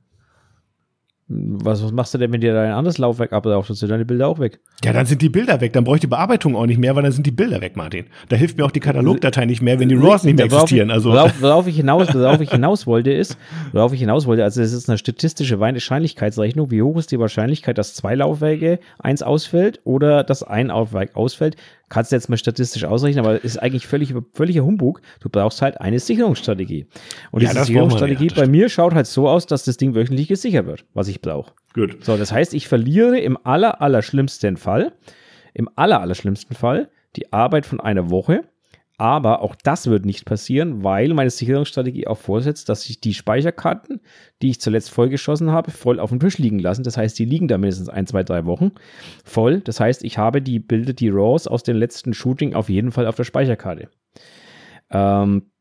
Was, 1.30 1.84
was 1.84 1.92
machst 1.92 2.14
du 2.14 2.18
denn, 2.18 2.32
wenn 2.32 2.40
dir 2.40 2.54
dein 2.54 2.72
anderes 2.72 3.00
Laufwerk 3.00 3.34
abläuft? 3.34 3.70
Dann 3.70 3.76
sind 3.76 3.90
deine 3.90 4.06
Bilder 4.06 4.30
auch 4.30 4.40
weg. 4.40 4.60
Ja, 4.86 4.94
dann 4.94 5.06
sind 5.06 5.22
die 5.22 5.28
Bilder 5.28 5.60
weg. 5.60 5.74
Dann 5.74 5.84
brauche 5.84 5.98
ich 5.98 6.02
die 6.02 6.08
Bearbeitung 6.08 6.56
auch 6.56 6.66
nicht 6.66 6.78
mehr, 6.78 6.96
weil 6.96 7.04
dann 7.04 7.12
sind 7.12 7.28
die 7.28 7.32
Bilder 7.32 7.60
weg, 7.60 7.76
Martin. 7.76 8.06
Da 8.30 8.38
hilft 8.38 8.58
mir 8.58 8.64
auch 8.64 8.72
die 8.72 8.80
Katalogdatei 8.80 9.46
nicht 9.46 9.62
mehr, 9.62 9.78
wenn 9.78 9.90
die 9.90 9.96
RAWs 9.96 10.24
nicht 10.24 10.38
mehr 10.38 10.46
existieren. 10.46 10.90
Also, 10.90 11.12
worauf, 11.12 11.42
worauf, 11.42 11.68
ich 11.68 11.76
hinaus, 11.76 12.14
worauf 12.14 12.40
ich 12.40 12.52
hinaus 12.52 12.88
wollte 12.88 13.12
ist, 13.12 13.38
worauf 13.74 13.92
ich 13.92 14.00
hinaus 14.00 14.26
wollte, 14.26 14.46
also 14.46 14.62
es 14.62 14.72
ist 14.72 14.88
eine 14.88 14.98
statistische 14.98 15.60
Wahrscheinlichkeitsrechnung. 15.60 16.72
Wie 16.72 16.82
hoch 16.82 16.98
ist 16.98 17.12
die 17.12 17.20
Wahrscheinlichkeit, 17.20 17.78
dass 17.78 17.94
zwei 17.94 18.16
Laufwerke 18.16 18.80
eins 18.98 19.22
ausfällt 19.22 19.82
oder 19.84 20.24
dass 20.24 20.44
ein 20.44 20.68
Laufwerk 20.68 21.18
ausfällt? 21.18 21.58
Kannst 21.90 22.12
du 22.12 22.16
jetzt 22.18 22.28
mal 22.28 22.38
statistisch 22.38 22.84
ausrechnen, 22.84 23.24
aber 23.24 23.44
ist 23.44 23.58
eigentlich 23.58 23.88
völlig, 23.88 24.14
völliger 24.34 24.66
Humbug. 24.66 25.02
Du 25.22 25.30
brauchst 25.30 25.62
halt 25.62 25.80
eine 25.80 26.00
Sicherungsstrategie. 26.00 26.86
Und 27.32 27.42
Ja, 27.44 27.52
diese 27.52 27.64
Sicherungsstrategie 27.66 28.28
ja, 28.28 28.36
bei 28.36 28.48
mir 28.48 28.68
schaut 28.68 28.94
halt 28.94 29.08
so 29.08 29.30
aus, 29.30 29.46
dass 29.46 29.64
das 29.64 29.78
Ding 29.78 29.96
wöchentlich 29.96 30.28
gesichert 30.28 30.66
wird, 30.66 30.86
was 30.94 31.08
ich 31.08 31.22
brauche. 31.22 31.54
gut. 31.74 32.04
So, 32.04 32.18
das 32.18 32.32
heißt, 32.32 32.54
ich 32.54 32.68
verliere 32.68 33.20
im 33.20 33.38
aller, 33.46 33.82
aller 33.82 34.02
schlimmsten 34.02 34.58
Fall, 34.58 34.94
im 35.54 35.70
aller, 35.76 36.02
aller 36.02 36.16
schlimmsten 36.16 36.56
Fall 36.56 36.90
die 37.16 37.32
Arbeit 37.32 37.66
von 37.66 37.80
einer 37.80 38.10
Woche. 38.10 38.44
Aber 39.00 39.44
auch 39.44 39.56
das 39.56 39.86
wird 39.86 40.06
nicht 40.06 40.26
passieren, 40.26 40.84
weil 40.84 41.14
meine 41.14 41.30
Sicherungsstrategie 41.30 42.08
auch 42.08 42.18
vorsetzt, 42.18 42.68
dass 42.68 42.90
ich 42.90 43.00
die 43.00 43.14
Speicherkarten, 43.14 44.02
die 44.42 44.50
ich 44.50 44.60
zuletzt 44.60 44.90
vollgeschossen 44.90 45.52
habe, 45.52 45.70
voll 45.70 46.00
auf 46.00 46.10
dem 46.10 46.20
Tisch 46.20 46.40
liegen 46.40 46.58
lassen. 46.58 46.82
Das 46.82 46.98
heißt, 46.98 47.18
die 47.20 47.26
liegen 47.26 47.48
da 47.48 47.60
mindestens 47.60 47.90
ein, 47.90 48.08
zwei, 48.08 48.24
drei 48.24 48.46
Wochen 48.46 48.72
voll. 49.24 49.62
Das 49.62 49.80
heißt, 49.80 50.04
ich 50.04 50.18
habe 50.18 50.42
die 50.42 50.58
Bilder, 50.58 50.94
die 50.94 51.10
RAWs 51.10 51.46
aus 51.46 51.62
dem 51.62 51.78
letzten 51.78 52.16
Shooting 52.16 52.56
auf 52.56 52.70
jeden 52.70 52.92
Fall 52.92 53.06
auf 53.06 53.16
der 53.16 53.24
Speicherkarte. 53.24 53.90
Ähm, 54.90 55.52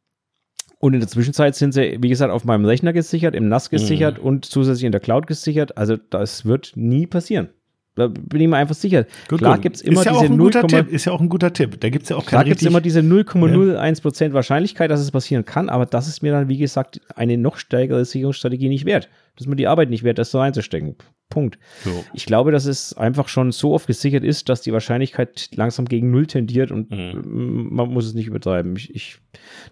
und 0.78 0.94
in 0.94 1.00
der 1.00 1.08
Zwischenzeit 1.08 1.54
sind 1.56 1.72
sie, 1.72 1.98
wie 2.00 2.08
gesagt, 2.08 2.32
auf 2.32 2.44
meinem 2.44 2.64
Rechner 2.64 2.92
gesichert, 2.94 3.34
im 3.34 3.48
NAS 3.48 3.70
gesichert 3.70 4.18
und 4.18 4.46
zusätzlich 4.46 4.84
in 4.84 4.92
der 4.92 5.00
Cloud 5.00 5.26
gesichert. 5.26 5.76
Also 5.76 5.96
das 5.96 6.46
wird 6.46 6.72
nie 6.74 7.06
passieren. 7.06 7.48
Da 7.96 8.08
bin 8.08 8.42
ich 8.42 8.46
mir 8.48 8.56
einfach 8.56 8.74
sicher. 8.74 9.06
Gut, 9.28 9.38
Klar 9.38 9.58
gibt 9.58 9.76
es 9.76 9.82
immer 9.82 10.00
ist 10.00 10.06
ja 10.06 10.12
diese 10.12 10.26
ein 10.26 10.38
guter 10.38 10.60
0, 10.60 10.68
Tipp. 10.68 10.88
Ist 10.92 11.06
ja 11.06 11.12
auch 11.12 11.20
ein 11.20 11.28
guter 11.30 11.52
Tipp. 11.52 11.80
Da 11.80 11.88
gibt 11.88 12.04
es 12.04 12.10
ja 12.10 12.16
auch 12.16 12.26
Klar 12.26 12.42
keinen 12.42 12.50
gibt 12.50 12.60
es 12.60 12.66
richtig... 12.66 12.70
immer 12.72 12.80
diese 12.82 13.00
0,01% 13.00 14.32
Wahrscheinlichkeit, 14.34 14.90
dass 14.90 15.00
es 15.00 15.10
passieren 15.10 15.44
kann, 15.46 15.68
aber 15.70 15.86
das 15.86 16.06
ist 16.06 16.22
mir 16.22 16.30
dann, 16.32 16.48
wie 16.48 16.58
gesagt, 16.58 17.00
eine 17.14 17.38
noch 17.38 17.56
stärkere 17.56 18.04
Sicherungsstrategie 18.04 18.68
nicht 18.68 18.84
wert. 18.84 19.08
Das 19.34 19.46
ist 19.46 19.48
mir 19.48 19.56
die 19.56 19.66
Arbeit 19.66 19.90
nicht 19.90 20.04
wert, 20.04 20.18
das 20.18 20.30
so 20.30 20.38
reinzustecken. 20.38 20.96
Punkt. 21.30 21.58
So. 21.84 22.04
Ich 22.12 22.26
glaube, 22.26 22.52
dass 22.52 22.66
es 22.66 22.92
einfach 22.94 23.28
schon 23.28 23.50
so 23.50 23.72
oft 23.72 23.86
gesichert 23.86 24.24
ist, 24.24 24.48
dass 24.48 24.60
die 24.60 24.72
Wahrscheinlichkeit 24.72 25.48
langsam 25.54 25.86
gegen 25.86 26.10
Null 26.10 26.26
tendiert 26.26 26.70
und 26.70 26.90
Mhm. 26.90 27.68
man 27.70 27.88
muss 27.88 28.06
es 28.06 28.14
nicht 28.14 28.26
übertreiben. 28.28 28.76
Ich, 28.76 28.94
ich 28.94 29.18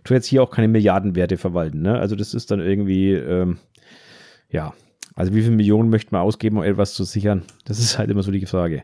tue 0.02 0.16
jetzt 0.16 0.26
hier 0.26 0.42
auch 0.42 0.50
keine 0.50 0.68
Milliardenwerte 0.68 1.36
verwalten. 1.36 1.82
Ne? 1.82 1.98
Also 1.98 2.16
das 2.16 2.34
ist 2.34 2.50
dann 2.50 2.60
irgendwie, 2.60 3.12
ähm, 3.12 3.58
ja, 4.50 4.72
also 5.14 5.34
wie 5.34 5.42
viele 5.42 5.54
Millionen 5.54 5.90
möchte 5.90 6.12
man 6.12 6.22
ausgeben, 6.22 6.58
um 6.58 6.64
etwas 6.64 6.94
zu 6.94 7.04
sichern? 7.04 7.42
Das 7.64 7.78
ist 7.78 7.98
halt 7.98 8.10
immer 8.10 8.22
so 8.22 8.32
die 8.32 8.44
Frage. 8.46 8.82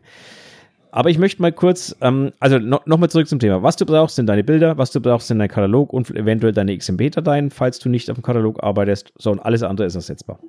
Aber 0.92 1.10
ich 1.10 1.18
möchte 1.18 1.40
mal 1.40 1.52
kurz, 1.52 1.94
ähm, 2.00 2.32
also 2.40 2.58
no, 2.58 2.80
nochmal 2.84 3.10
zurück 3.10 3.28
zum 3.28 3.38
Thema. 3.38 3.62
Was 3.62 3.76
du 3.76 3.86
brauchst, 3.86 4.16
sind 4.16 4.26
deine 4.26 4.42
Bilder, 4.42 4.76
was 4.76 4.90
du 4.90 5.00
brauchst, 5.00 5.28
sind 5.28 5.38
dein 5.38 5.48
Katalog 5.48 5.92
und 5.92 6.10
eventuell 6.10 6.52
deine 6.52 6.76
XMP-Dateien, 6.76 7.50
falls 7.50 7.78
du 7.78 7.88
nicht 7.88 8.10
auf 8.10 8.16
dem 8.16 8.22
Katalog 8.22 8.62
arbeitest. 8.62 9.12
So, 9.16 9.30
und 9.30 9.40
alles 9.40 9.62
andere 9.62 9.86
ist 9.86 9.94
ersetzbar. 9.94 10.40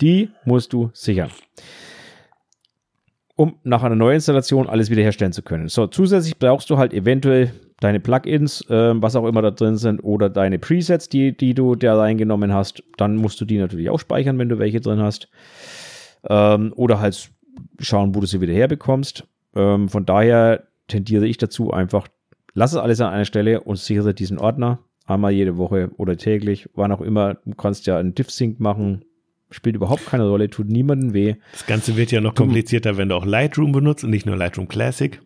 Die 0.00 0.30
musst 0.44 0.72
du 0.72 0.90
sichern. 0.92 1.30
Um 3.36 3.56
nach 3.62 3.84
einer 3.84 3.94
Neuinstallation 3.94 4.68
alles 4.68 4.90
wiederherstellen 4.90 5.32
zu 5.32 5.42
können. 5.42 5.68
So, 5.68 5.86
zusätzlich 5.86 6.38
brauchst 6.38 6.70
du 6.70 6.78
halt 6.78 6.92
eventuell 6.92 7.52
deine 7.80 8.00
Plugins, 8.00 8.64
ähm, 8.70 9.02
was 9.02 9.16
auch 9.16 9.26
immer 9.26 9.42
da 9.42 9.50
drin 9.50 9.76
sind, 9.76 10.00
oder 10.00 10.28
deine 10.28 10.58
Presets, 10.58 11.08
die, 11.08 11.36
die 11.36 11.54
du 11.54 11.74
da 11.74 11.96
reingenommen 11.96 12.52
hast. 12.52 12.82
Dann 12.96 13.16
musst 13.16 13.40
du 13.40 13.44
die 13.44 13.58
natürlich 13.58 13.90
auch 13.90 14.00
speichern, 14.00 14.38
wenn 14.38 14.48
du 14.48 14.58
welche 14.58 14.80
drin 14.80 15.00
hast. 15.00 15.28
Ähm, 16.28 16.72
oder 16.76 17.00
halt 17.00 17.30
schauen, 17.78 18.14
wo 18.14 18.20
du 18.20 18.26
sie 18.26 18.40
wieder 18.40 18.52
herbekommst. 18.52 19.24
Ähm, 19.54 19.88
von 19.88 20.04
daher 20.04 20.64
tendiere 20.88 21.26
ich 21.26 21.38
dazu 21.38 21.72
einfach, 21.72 22.08
lass 22.54 22.72
es 22.72 22.78
alles 22.78 23.00
an 23.00 23.12
einer 23.12 23.24
Stelle 23.24 23.60
und 23.60 23.78
sichere 23.78 24.14
diesen 24.14 24.38
Ordner 24.38 24.80
einmal 25.08 25.32
jede 25.32 25.56
Woche 25.56 25.90
oder 25.96 26.16
täglich, 26.16 26.68
wann 26.74 26.92
auch 26.92 27.00
immer. 27.00 27.34
Du 27.44 27.54
kannst 27.54 27.86
ja 27.86 27.98
einen 27.98 28.14
Diff-Sync 28.14 28.60
machen, 28.60 29.04
spielt 29.50 29.76
überhaupt 29.76 30.06
keine 30.06 30.28
Rolle, 30.28 30.50
tut 30.50 30.68
niemandem 30.68 31.14
weh. 31.14 31.36
Das 31.52 31.66
Ganze 31.66 31.96
wird 31.96 32.10
ja 32.10 32.20
noch 32.20 32.34
komplizierter, 32.34 32.96
wenn 32.96 33.08
du 33.08 33.14
auch 33.14 33.24
Lightroom 33.24 33.72
benutzt 33.72 34.04
und 34.04 34.10
nicht 34.10 34.26
nur 34.26 34.36
Lightroom 34.36 34.68
Classic. 34.68 35.20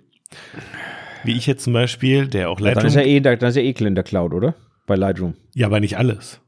Wie 1.24 1.36
ich 1.36 1.46
jetzt 1.46 1.64
zum 1.64 1.72
Beispiel, 1.72 2.26
der 2.26 2.50
auch 2.50 2.56
Dann 2.56 2.66
Lightroom... 2.66 2.86
ist 2.86 2.94
ja 2.94 3.02
eh, 3.02 3.20
dann 3.20 3.38
ist 3.38 3.56
ja 3.56 3.62
eh 3.62 3.70
in 3.70 3.94
der 3.94 4.04
Cloud, 4.04 4.32
oder? 4.34 4.54
Bei 4.86 4.96
Lightroom. 4.96 5.34
ja, 5.54 5.66
aber 5.66 5.80
nicht 5.80 5.96
alles. 5.96 6.40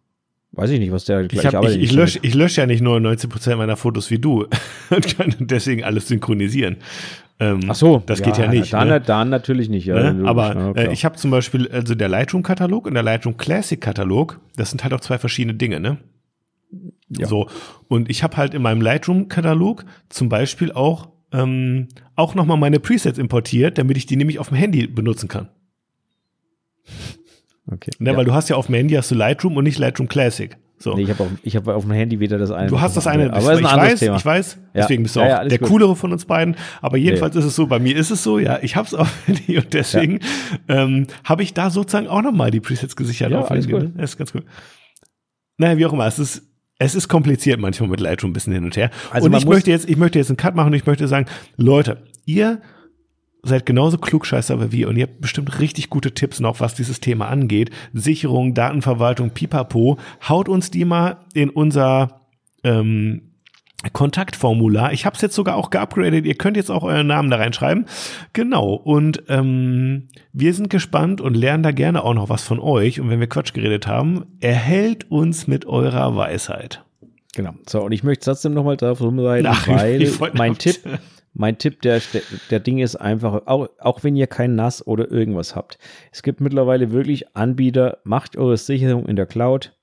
Weiß 0.57 0.70
ich 0.70 0.79
nicht, 0.79 0.93
was 0.93 1.05
der 1.05 1.33
Ich, 1.33 1.45
hab, 1.45 1.64
ich, 1.64 1.77
ich 1.77 1.93
lösche 1.93 2.20
ich 2.22 2.57
ja 2.57 2.66
nicht 2.66 2.81
nur 2.81 2.99
90% 2.99 3.57
meiner 3.57 3.77
Fotos 3.77 4.11
wie 4.11 4.18
du 4.18 4.47
und 4.91 5.18
kann 5.18 5.35
deswegen 5.41 5.83
alles 5.83 6.07
synchronisieren. 6.09 6.77
Ähm, 7.41 7.61
Ach 7.68 7.75
so, 7.75 8.03
Das 8.07 8.22
geht 8.22 8.39
ja 8.39 8.47
nicht. 8.47 8.72
Dann, 8.72 8.89
ne? 8.89 9.01
dann 9.01 9.29
natürlich 9.31 9.68
nicht. 9.68 9.87
Ja, 9.87 10.12
Ne? 10.12 10.29
Aber 10.29 10.55
ja, 10.55 10.83
äh, 10.83 10.93
ich 10.93 11.05
habe 11.05 11.16
zum 11.16 11.33
Beispiel, 11.33 11.68
also 11.72 11.97
der 11.97 12.09
Lightroom-Katalog 12.09 12.87
und 12.87 12.95
der 12.95 13.03
Lightroom 13.03 13.37
Classic-Katalog, 13.37 14.39
das 14.57 14.70
sind 14.70 14.85
halt 14.85 14.95
auch 14.95 15.01
zwei 15.01 15.18
verschiedene 15.18 15.55
Dinge, 15.55 15.81
ne? 15.81 15.99
Ja. 17.09 17.27
So. 17.27 17.49
Und 17.89 18.09
ich 18.09 18.22
habe 18.22 18.37
halt 18.37 18.55
in 18.55 18.62
meinem 18.62 18.81
Lightroom-Katalog 18.81 19.85
zum 20.09 20.29
Beispiel 20.29 20.70
auch, 20.70 21.09
ähm, 21.35 21.89
auch 22.16 22.35
nochmal 22.35 22.57
meine 22.57 22.78
Presets 22.80 23.18
importiert, 23.18 23.76
damit 23.76 23.97
ich 23.99 24.07
die 24.07 24.16
nämlich 24.16 24.39
auf 24.39 24.49
dem 24.49 24.57
Handy 24.57 24.87
benutzen 24.87 25.28
kann. 25.28 25.49
okay. 27.70 27.91
Ne? 27.99 28.11
ja. 28.11 28.16
Weil 28.16 28.24
du 28.24 28.32
hast 28.32 28.49
ja 28.49 28.57
auf 28.57 28.66
dem 28.66 28.74
Handy 28.74 28.95
hast 28.95 29.11
du 29.11 29.14
Lightroom 29.14 29.57
und 29.57 29.64
nicht 29.64 29.78
Lightroom 29.78 30.09
Classic. 30.09 30.57
So. 30.76 30.95
Nee, 30.97 31.03
ich 31.03 31.11
habe 31.11 31.22
auf, 31.22 31.28
ich 31.43 31.57
hab 31.57 31.68
auf 31.68 31.85
dem 31.85 31.93
Handy 31.93 32.18
weder 32.20 32.37
das 32.37 32.51
eine. 32.51 32.68
Du 32.68 32.80
hast 32.80 32.97
das 32.97 33.07
eine, 33.07 33.32
aber 33.32 33.53
ich 33.55 33.59
ein 33.61 33.64
anderes 33.66 33.93
weiß, 33.93 34.01
Thema. 34.01 34.16
ich 34.16 34.24
weiß, 34.24 34.57
Ja. 34.74 34.82
deswegen 34.82 35.03
bist 35.05 35.16
du 35.16 35.20
Ja, 35.20 35.43
auch 35.43 35.49
der 35.49 35.59
gut. 35.59 35.68
coolere 35.68 35.97
von 35.97 36.12
uns 36.12 36.24
beiden. 36.24 36.57
Aber 36.82 36.97
jedenfalls 36.99 37.37
ist 37.37 37.45
es 37.45 37.55
so, 37.57 37.66
bei 37.68 37.78
mir 37.78 37.97
ist 37.97 38.11
es 38.11 38.22
so, 38.22 38.39
ja, 38.39 38.59
ich 38.61 38.76
hab's 38.76 38.93
auf 38.95 39.09
Handy 39.26 39.57
und 39.57 39.72
deswegen 39.72 40.20
ähm, 40.68 41.07
habe 41.22 41.43
ich 41.43 41.55
da 41.55 41.70
sozusagen 41.70 42.09
auch 42.09 42.22
nochmal 42.22 42.51
die 42.51 42.61
Presets 42.61 42.97
gesichert 42.97 43.30
Ja, 43.30 43.39
auf 43.41 43.51
Handy. 43.51 43.72
ne? 43.72 43.93
Das 43.97 44.11
ist 44.11 44.16
ganz 44.18 44.35
cool. 44.35 44.43
Naja, 45.57 45.78
wie 45.78 45.87
auch 45.87 45.93
immer, 45.93 46.07
es 46.07 46.18
ist, 46.18 46.43
es 46.79 46.95
ist 46.95 47.09
kompliziert 47.09 47.61
manchmal 47.61 47.89
mit 47.89 48.01
Lightroom 48.01 48.31
ein 48.31 48.33
bisschen 48.33 48.53
hin 48.53 48.64
und 48.64 48.77
her. 48.77 48.91
Also 49.11 49.27
und 49.27 49.35
ich 49.35 49.47
möchte 49.47 49.70
jetzt, 49.70 49.89
ich 49.89 49.97
möchte 49.97 50.18
jetzt 50.18 50.31
einen 50.31 50.37
Cut 50.37 50.55
machen 50.55 50.68
und 50.68 50.75
ich 50.75 50.87
möchte 50.87 51.07
sagen, 51.09 51.27
Leute, 51.57 52.03
ihr 52.25 52.61
seid 53.43 53.66
genauso 53.66 53.99
klugscheißer 53.99 54.61
wie 54.61 54.72
wir 54.72 54.89
und 54.89 54.97
ihr 54.97 55.05
habt 55.05 55.20
bestimmt 55.20 55.61
richtig 55.61 55.91
gute 55.91 56.14
Tipps 56.14 56.41
noch, 56.41 56.61
was 56.61 56.75
dieses 56.75 57.01
Thema 57.01 57.29
angeht. 57.29 57.70
Sicherung, 57.93 58.55
Datenverwaltung, 58.55 59.31
pipapo. 59.31 59.99
Haut 60.29 60.49
uns 60.49 60.70
die 60.70 60.85
mal 60.85 61.18
in 61.35 61.51
unser 61.51 62.22
ähm, 62.64 63.34
Kontaktformular. 63.93 64.93
Ich 64.93 65.07
habe 65.07 65.14
es 65.16 65.22
jetzt 65.22 65.35
sogar 65.35 65.57
auch 65.57 65.70
geupgradet. 65.70 66.24
Ihr 66.24 66.35
könnt 66.35 66.57
jetzt 66.57 66.70
auch 66.70 66.82
euren 66.82 67.07
Namen 67.07 67.30
da 67.30 67.37
reinschreiben. 67.37 67.87
Genau. 68.32 68.74
Und 68.74 69.24
ähm, 69.28 70.09
wir 70.32 70.55
sind 70.55 70.70
gespannt 70.70 71.20
und 71.20 71.35
lernen 71.35 71.62
da 71.62 71.70
gerne 71.70 72.03
auch 72.03 72.14
noch 72.14 72.28
was 72.28 72.43
von 72.43 72.61
euch. 72.61 73.01
Und 73.01 73.11
wenn 73.11 73.20
wir 73.20 73.28
Quatsch 73.28 73.53
geredet 73.53 73.87
haben, 73.87 74.26
erhält 74.41 75.11
uns 75.11 75.47
mit 75.47 75.66
eurer 75.66 76.16
Weisheit. 76.16 76.85
Genau. 77.35 77.55
So, 77.68 77.82
und 77.82 77.93
ich 77.93 78.05
möchte 78.05 78.26
trotzdem 78.26 78.55
nochmal 78.55 78.76
darauf 78.76 78.99
hinweisen, 78.99 79.47
Ach, 79.51 79.66
weil 79.68 80.11
mein 80.35 80.57
Tipp, 80.57 80.78
mein 81.35 81.59
Tipp 81.59 81.82
der, 81.82 82.01
der 82.51 82.61
Ding 82.61 82.78
ist 82.78 82.97
einfach, 82.97 83.43
auch, 83.47 83.68
auch 83.80 84.05
wenn 84.05 84.14
ihr 84.14 84.28
kein 84.28 84.55
NAS 84.55 84.87
oder 84.87 85.11
irgendwas 85.11 85.57
habt. 85.57 85.78
Es 86.12 86.22
gibt 86.22 86.41
mittlerweile 86.41 86.93
wirklich 86.93 87.37
Anbieter, 87.37 87.99
macht 88.05 88.37
eure 88.37 88.57
Sicherung 88.57 89.07
in 89.07 89.16
der 89.16 89.26
Cloud. 89.26 89.76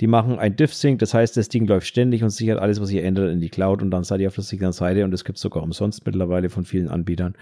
Die 0.00 0.06
machen 0.06 0.38
ein 0.38 0.56
Diff-Sync, 0.56 0.98
das 0.98 1.12
heißt, 1.12 1.36
das 1.36 1.50
Ding 1.50 1.66
läuft 1.66 1.86
ständig 1.86 2.22
und 2.22 2.30
sichert 2.30 2.58
alles, 2.58 2.80
was 2.80 2.90
ihr 2.90 3.04
ändert, 3.04 3.30
in 3.30 3.40
die 3.40 3.50
Cloud 3.50 3.82
und 3.82 3.90
dann 3.90 4.02
seid 4.02 4.20
ihr 4.20 4.28
auf 4.28 4.34
der 4.34 4.44
sicheren 4.44 4.72
Seite 4.72 5.04
und 5.04 5.10
das 5.10 5.24
gibt 5.24 5.36
es 5.36 5.42
sogar 5.42 5.62
umsonst 5.62 6.06
mittlerweile 6.06 6.48
von 6.48 6.64
vielen 6.64 6.88
Anbietern. 6.88 7.34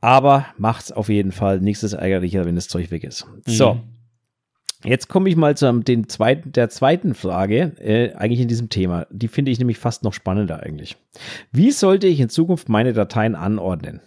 Aber 0.00 0.46
macht's 0.56 0.92
auf 0.92 1.08
jeden 1.08 1.32
Fall. 1.32 1.60
Nichts 1.60 1.82
ist 1.82 1.94
ärgerlicher, 1.94 2.44
wenn 2.44 2.54
das 2.54 2.68
Zeug 2.68 2.92
weg 2.92 3.02
ist. 3.02 3.26
So. 3.44 3.74
Mhm. 3.74 3.80
Jetzt 4.84 5.08
komme 5.08 5.28
ich 5.28 5.34
mal 5.34 5.56
zu 5.56 5.72
den 5.80 6.08
zweiten, 6.08 6.52
der 6.52 6.68
zweiten 6.68 7.14
Frage, 7.14 7.72
äh, 7.80 8.12
eigentlich 8.12 8.40
in 8.40 8.46
diesem 8.46 8.68
Thema. 8.68 9.06
Die 9.10 9.26
finde 9.26 9.50
ich 9.50 9.58
nämlich 9.58 9.78
fast 9.78 10.04
noch 10.04 10.12
spannender 10.12 10.62
eigentlich. 10.62 10.96
Wie 11.50 11.72
sollte 11.72 12.06
ich 12.06 12.20
in 12.20 12.28
Zukunft 12.28 12.68
meine 12.68 12.92
Dateien 12.92 13.34
anordnen? 13.34 14.00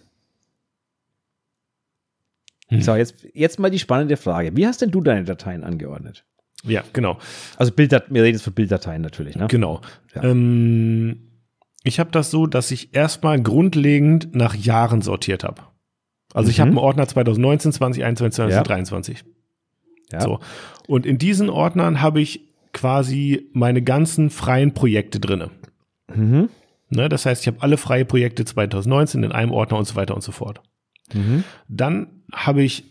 Hm. 2.68 2.80
So, 2.80 2.94
jetzt, 2.94 3.26
jetzt 3.34 3.58
mal 3.58 3.70
die 3.70 3.80
spannende 3.80 4.16
Frage. 4.16 4.56
Wie 4.56 4.66
hast 4.66 4.80
denn 4.80 4.92
du 4.92 5.00
deine 5.02 5.24
Dateien 5.24 5.64
angeordnet? 5.64 6.24
Ja, 6.64 6.82
genau. 6.92 7.18
Also 7.56 7.72
Bilddat 7.72 8.04
wir 8.12 8.22
reden 8.22 8.34
jetzt 8.36 8.44
von 8.44 8.52
Bilddateien 8.52 9.00
natürlich, 9.02 9.36
ne? 9.36 9.46
Genau. 9.48 9.80
Ja. 10.14 10.24
Ähm, 10.24 11.28
ich 11.84 11.98
habe 11.98 12.10
das 12.10 12.30
so, 12.30 12.46
dass 12.46 12.70
ich 12.70 12.94
erstmal 12.94 13.40
grundlegend 13.42 14.34
nach 14.34 14.54
Jahren 14.54 15.00
sortiert 15.00 15.44
habe. 15.44 15.62
Also 16.34 16.50
ich 16.50 16.58
Mhm. 16.58 16.60
habe 16.62 16.68
einen 16.70 16.78
Ordner 16.78 17.08
2019, 17.08 17.72
2021, 17.72 18.38
Ja. 18.38 18.62
2023. 18.62 19.24
Ja. 20.12 20.20
So. 20.20 20.40
Und 20.86 21.06
in 21.06 21.16
diesen 21.18 21.48
Ordnern 21.48 22.02
habe 22.02 22.20
ich 22.20 22.40
quasi 22.72 23.48
meine 23.52 23.82
ganzen 23.82 24.28
freien 24.30 24.74
Projekte 24.74 25.18
drinne. 25.18 25.50
Mhm. 26.14 26.50
Ne? 26.90 27.08
Das 27.08 27.24
heißt, 27.24 27.40
ich 27.42 27.46
habe 27.46 27.62
alle 27.62 27.76
freie 27.78 28.04
Projekte 28.04 28.44
2019 28.44 29.22
in 29.22 29.32
einem 29.32 29.52
Ordner 29.52 29.78
und 29.78 29.86
so 29.86 29.94
weiter 29.96 30.14
und 30.14 30.22
so 30.22 30.32
fort. 30.32 30.60
Mhm. 31.14 31.44
Dann 31.68 32.22
habe 32.32 32.62
ich 32.62 32.84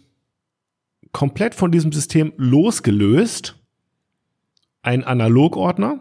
komplett 1.11 1.55
von 1.55 1.71
diesem 1.71 1.91
System 1.91 2.33
losgelöst 2.37 3.55
einen 4.81 5.03
Analogordner 5.03 5.99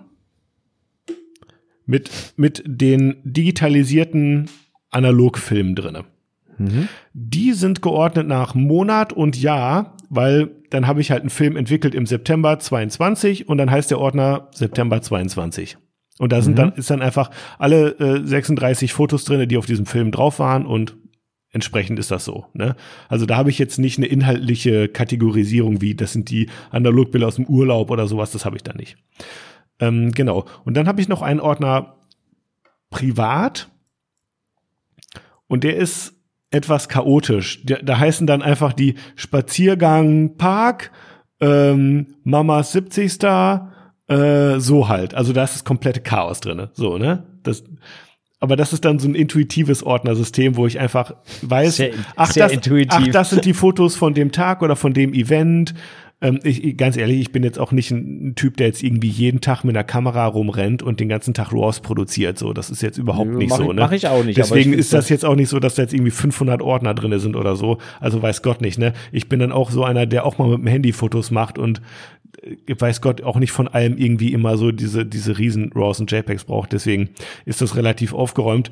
mit, 1.87 2.11
mit 2.37 2.62
den 2.66 3.16
digitalisierten 3.24 4.49
Analogfilmen 4.91 5.74
drinne. 5.74 6.05
Mhm. 6.59 6.89
Die 7.12 7.53
sind 7.53 7.83
geordnet 7.83 8.26
nach 8.26 8.55
Monat 8.55 9.12
und 9.12 9.41
Jahr, 9.41 9.97
weil 10.11 10.51
dann 10.70 10.87
habe 10.87 11.01
ich 11.01 11.11
halt 11.11 11.20
einen 11.20 11.31
Film 11.31 11.57
entwickelt 11.57 11.95
im 11.95 12.05
September 12.07 12.59
22 12.59 13.49
und 13.49 13.59
dann 13.59 13.70
heißt 13.70 13.91
der 13.91 14.01
Ordner 14.01 14.49
September 14.53 15.01
22. 15.01 15.79
Und 16.18 16.33
da 16.33 16.43
sind 16.43 16.53
Mhm. 16.53 16.57
dann, 16.57 16.72
ist 16.72 16.91
dann 16.91 17.01
einfach 17.01 17.31
alle 17.59 17.91
äh, 18.01 18.26
36 18.26 18.93
Fotos 18.93 19.24
drinne, 19.24 19.47
die 19.47 19.57
auf 19.57 19.66
diesem 19.66 19.87
Film 19.87 20.11
drauf 20.11 20.39
waren 20.41 20.66
und 20.66 20.97
entsprechend 21.59 21.98
ist 21.98 22.12
das 22.12 22.24
so. 22.24 22.46
Ne? 22.52 22.76
Also 23.09 23.26
da 23.26 23.36
habe 23.36 23.50
ich 23.50 23.59
jetzt 23.59 23.78
nicht 23.78 23.98
eine 23.98 24.06
inhaltliche 24.06 24.86
Kategorisierung 24.86 25.80
wie, 25.80 25.96
das 25.96 26.12
sind 26.12 26.30
die 26.30 26.48
Analogbilder 26.70 27.26
aus 27.26 27.34
dem 27.34 27.46
Urlaub 27.46 27.90
oder 27.90 28.06
sowas, 28.06 28.30
das 28.30 28.44
habe 28.44 28.56
ich 28.56 28.62
da 28.62 28.72
nicht. 28.74 28.96
Ähm, 29.80 30.12
genau. 30.12 30.44
Und 30.64 30.76
dann 30.76 30.86
habe 30.86 31.00
ich 31.00 31.09
noch 31.09 31.20
einen 31.20 31.40
Ordner 31.40 31.96
privat 32.90 33.68
und 35.48 35.64
der 35.64 35.76
ist 35.76 36.14
etwas 36.50 36.88
chaotisch. 36.88 37.64
Da, 37.64 37.76
da 37.82 37.98
heißen 37.98 38.26
dann 38.26 38.42
einfach 38.42 38.72
die 38.72 38.94
Spaziergang 39.16 40.36
Park, 40.36 40.92
ähm, 41.40 42.14
Mamas 42.22 42.70
70. 42.70 43.18
Äh, 44.09 44.59
so 44.59 44.88
halt. 44.88 45.14
Also 45.14 45.32
da 45.32 45.44
ist 45.44 45.54
das 45.54 45.64
komplette 45.64 46.00
Chaos 46.00 46.40
drinne. 46.40 46.70
So, 46.72 46.96
ne? 46.96 47.24
Das, 47.42 47.64
aber 48.41 48.57
das 48.57 48.72
ist 48.72 48.84
dann 48.84 48.99
so 48.99 49.09
ein 49.09 49.14
intuitives 49.14 49.82
Ordnersystem, 49.82 50.57
wo 50.57 50.66
ich 50.66 50.78
einfach 50.78 51.14
weiß, 51.43 51.76
Sehr- 51.76 51.91
ach, 52.16 52.30
sehr 52.30 52.49
das, 52.49 52.70
ach, 52.91 53.07
das 53.09 53.30
sind 53.30 53.45
die 53.45 53.55
Fotos 53.55 53.97
von 53.97 54.14
dem 54.14 54.30
Tag 54.32 54.62
oder 54.62 54.76
von 54.76 54.93
dem 54.93 55.12
Event. 55.12 55.74
Ähm, 56.20 56.41
ich, 56.43 56.76
ganz 56.76 56.97
ehrlich, 56.97 57.20
ich 57.20 57.30
bin 57.30 57.45
jetzt 57.45 57.61
auch 57.61 57.70
nicht 57.70 57.93
ein, 57.93 58.34
Typ, 58.34 58.57
der 58.57 58.66
jetzt 58.66 58.82
irgendwie 58.82 59.09
jeden 59.09 59.41
Tag 59.41 59.62
mit 59.62 59.76
einer 59.76 59.84
Kamera 59.84 60.26
rumrennt 60.26 60.82
und 60.82 60.99
den 60.99 61.09
ganzen 61.09 61.32
Tag 61.32 61.53
RAWs 61.53 61.78
produziert. 61.78 62.39
So, 62.39 62.53
das 62.53 62.70
ist 62.70 62.82
jetzt 62.82 62.99
überhaupt 62.99 63.30
Nö, 63.30 63.36
nicht 63.39 63.55
so. 63.55 63.62
ich- 63.62 63.68
Ne? 63.68 63.74
mach 63.74 63.93
ich 63.93 64.09
auch 64.09 64.24
nicht, 64.24 64.36
Deswegen 64.36 64.72
ist 64.72 64.93
das 64.93 65.09
jetzt 65.11 65.24
auch 65.24 65.36
nicht 65.36 65.49
so, 65.49 65.61
dass 65.61 65.76
da 65.76 65.82
jetzt 65.82 65.95
irgendwie 65.95 66.11
500 66.11 66.61
Ordner 66.61 66.93
drinne 66.95 67.20
sind 67.20 67.36
oder 67.36 67.55
so. 67.55 67.78
Also 68.01 68.20
weiß 68.20 68.43
Gott 68.43 68.61
nicht. 68.62 68.78
Ne? 68.80 68.95
Ich 69.12 69.28
bin 69.28 69.39
dann 69.39 69.53
auch 69.53 69.70
so 69.70 69.84
einer, 69.84 70.07
der 70.07 70.26
auch 70.26 70.39
mal 70.39 70.49
mit 70.49 70.59
dem 70.59 70.66
Handy 70.66 70.93
Fotos 70.93 71.30
macht 71.30 71.57
und 71.57 71.80
weiß 72.66 73.01
Gott 73.01 73.22
auch 73.22 73.36
nicht 73.36 73.53
von 73.53 73.68
allem 73.68 73.97
irgendwie 73.97 74.32
immer 74.32 74.57
so 74.57 74.70
diese, 74.70 75.05
diese 75.05 75.39
riesen 75.39 75.72
RAWs 75.74 76.01
und 76.01 76.11
JPEGs 76.11 76.45
braucht. 76.45 76.72
Deswegen 76.72 77.11
ist 77.45 77.61
das 77.61 77.76
relativ 77.76 78.12
aufgeräumt. 78.14 78.70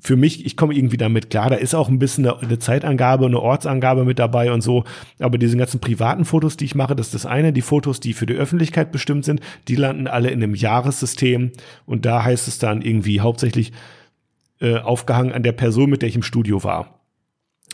Für 0.00 0.16
mich, 0.16 0.44
ich 0.44 0.56
komme 0.56 0.74
irgendwie 0.74 0.96
damit 0.96 1.30
klar. 1.30 1.50
Da 1.50 1.56
ist 1.56 1.74
auch 1.74 1.88
ein 1.88 1.98
bisschen 1.98 2.26
eine, 2.26 2.38
eine 2.38 2.58
Zeitangabe, 2.58 3.26
eine 3.26 3.40
Ortsangabe 3.40 4.04
mit 4.04 4.18
dabei 4.18 4.52
und 4.52 4.60
so. 4.60 4.84
Aber 5.18 5.38
diese 5.38 5.56
ganzen 5.56 5.80
privaten 5.80 6.24
Fotos, 6.24 6.56
die 6.56 6.66
ich 6.66 6.74
mache, 6.74 6.94
das 6.94 7.06
ist 7.08 7.14
das 7.14 7.26
eine. 7.26 7.52
Die 7.52 7.62
Fotos, 7.62 8.00
die 8.00 8.12
für 8.12 8.26
die 8.26 8.34
Öffentlichkeit 8.34 8.92
bestimmt 8.92 9.24
sind, 9.24 9.40
die 9.68 9.76
landen 9.76 10.06
alle 10.06 10.30
in 10.30 10.42
einem 10.42 10.54
Jahressystem. 10.54 11.52
Und 11.86 12.04
da 12.04 12.24
heißt 12.24 12.46
es 12.48 12.58
dann 12.58 12.82
irgendwie 12.82 13.20
hauptsächlich 13.20 13.72
äh, 14.60 14.76
aufgehangen 14.76 15.32
an 15.32 15.42
der 15.42 15.52
Person, 15.52 15.88
mit 15.90 16.02
der 16.02 16.08
ich 16.08 16.16
im 16.16 16.22
Studio 16.22 16.62
war. 16.64 17.00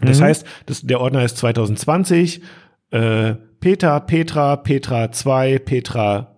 Das 0.00 0.20
Mhm. 0.20 0.24
heißt, 0.24 0.46
das, 0.66 0.82
der 0.82 1.00
Ordner 1.00 1.24
ist 1.24 1.38
2020, 1.38 2.42
äh, 2.90 3.34
Peter, 3.64 3.98
Petra, 4.00 4.56
Petra 4.56 5.10
2, 5.10 5.58
Petra 5.58 6.36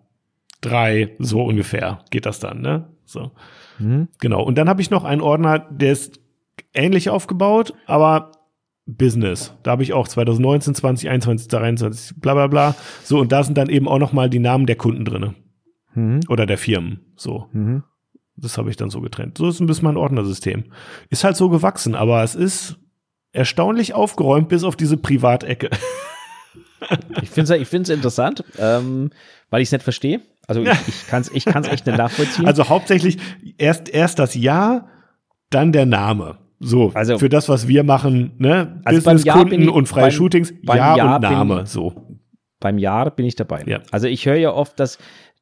3, 0.61 1.17
so 1.19 1.43
ungefähr 1.43 1.99
geht 2.13 2.25
das 2.25 2.39
dann, 2.39 2.61
ne? 2.61 2.87
So. 3.05 3.33
Mhm. 3.81 4.07
Genau. 4.21 4.45
Und 4.45 4.57
dann 4.57 4.69
habe 4.69 4.81
ich 4.81 4.91
noch 4.91 5.03
einen 5.03 5.21
Ordner, 5.21 5.59
der 5.59 5.91
ist 5.91 6.21
ähnlich 6.73 7.11
aufgebaut, 7.11 7.75
aber 7.87 8.31
Business. 8.87 9.53
Da 9.65 9.73
habe 9.73 9.83
ich 9.83 9.93
auch 9.93 10.07
2019, 10.07 10.77
2021, 10.77 11.49
2023, 11.51 12.21
bla 12.21 12.35
bla 12.35 12.47
bla. 12.47 12.75
So, 13.03 13.19
und 13.19 13.33
da 13.33 13.43
sind 13.43 13.59
dann 13.59 13.71
eben 13.71 13.89
auch 13.89 13.99
noch 13.99 14.13
mal 14.13 14.31
die 14.31 14.39
Namen 14.39 14.67
der 14.67 14.77
Kunden 14.77 15.05
drinne 15.05 15.35
Mhm. 15.95 16.21
oder 16.29 16.47
der 16.47 16.59
Firmen. 16.59 17.01
So. 17.17 17.47
Mhm. 17.53 17.83
Das 18.37 18.57
habe 18.57 18.71
ich 18.71 18.77
dann 18.77 18.91
so 18.91 19.01
getrennt. 19.01 19.37
So 19.39 19.49
ist 19.49 19.59
ein 19.59 19.67
bisschen 19.67 19.87
mein 19.87 19.97
Ordnersystem. 19.97 20.67
Ist 21.11 21.25
halt 21.25 21.37
so 21.37 21.49
gewachsen, 21.49 21.97
aber 21.97 22.23
es 22.23 22.37
ist 22.37 22.79
erstaunlich 23.33 23.95
aufgeräumt 23.95 24.49
bis 24.49 24.63
auf 24.63 24.77
diese 24.77 24.97
Privatecke. 24.97 25.71
Ich 27.23 27.31
finde 27.31 27.55
es 27.55 27.61
ich 27.61 27.69
find's 27.69 27.89
interessant, 27.91 28.45
ähm, 28.59 29.11
weil 29.51 29.63
ich 29.63 29.69
es 29.69 29.73
nicht 29.73 29.83
verstehe. 29.83 30.21
Also 30.47 30.63
ich, 30.63 30.69
ich 30.89 31.07
kann 31.09 31.23
es 31.23 31.31
ich 31.33 31.45
kann's 31.45 31.69
echt 31.69 31.87
nicht 31.87 31.99
nachvollziehen. 31.99 32.47
Also 32.47 32.69
hauptsächlich 32.69 33.19
erst, 33.59 33.89
erst 33.89 34.19
das 34.19 34.35
Jahr, 34.35 34.89
dann 35.51 35.73
der 35.73 35.87
Name. 35.87 36.39
So, 36.61 36.91
Also- 36.95 37.19
für 37.19 37.29
das, 37.29 37.49
was 37.49 37.69
wir 37.69 37.83
machen, 37.85 38.33
ne? 38.39 38.81
Also 38.85 39.03
Businesskunden 39.03 39.63
ich- 39.63 39.69
und 39.71 39.89
freie 39.89 40.05
beim- 40.05 40.11
Shootings, 40.13 40.55
beim 40.65 40.77
Jahr, 40.79 40.97
Jahr 40.97 41.17
und 41.17 41.23
Name, 41.23 41.63
ich- 41.65 41.69
so. 41.71 42.19
beim 42.61 42.79
Jahr 42.79 43.11
bin 43.11 43.27
ich 43.27 43.37
dabei. 43.37 43.63
Ja. 43.67 43.81
Also 43.91 44.07
ich 44.07 44.25
höre 44.27 44.37
ja 44.37 44.53
oft, 44.53 44.79
dass 44.81 44.99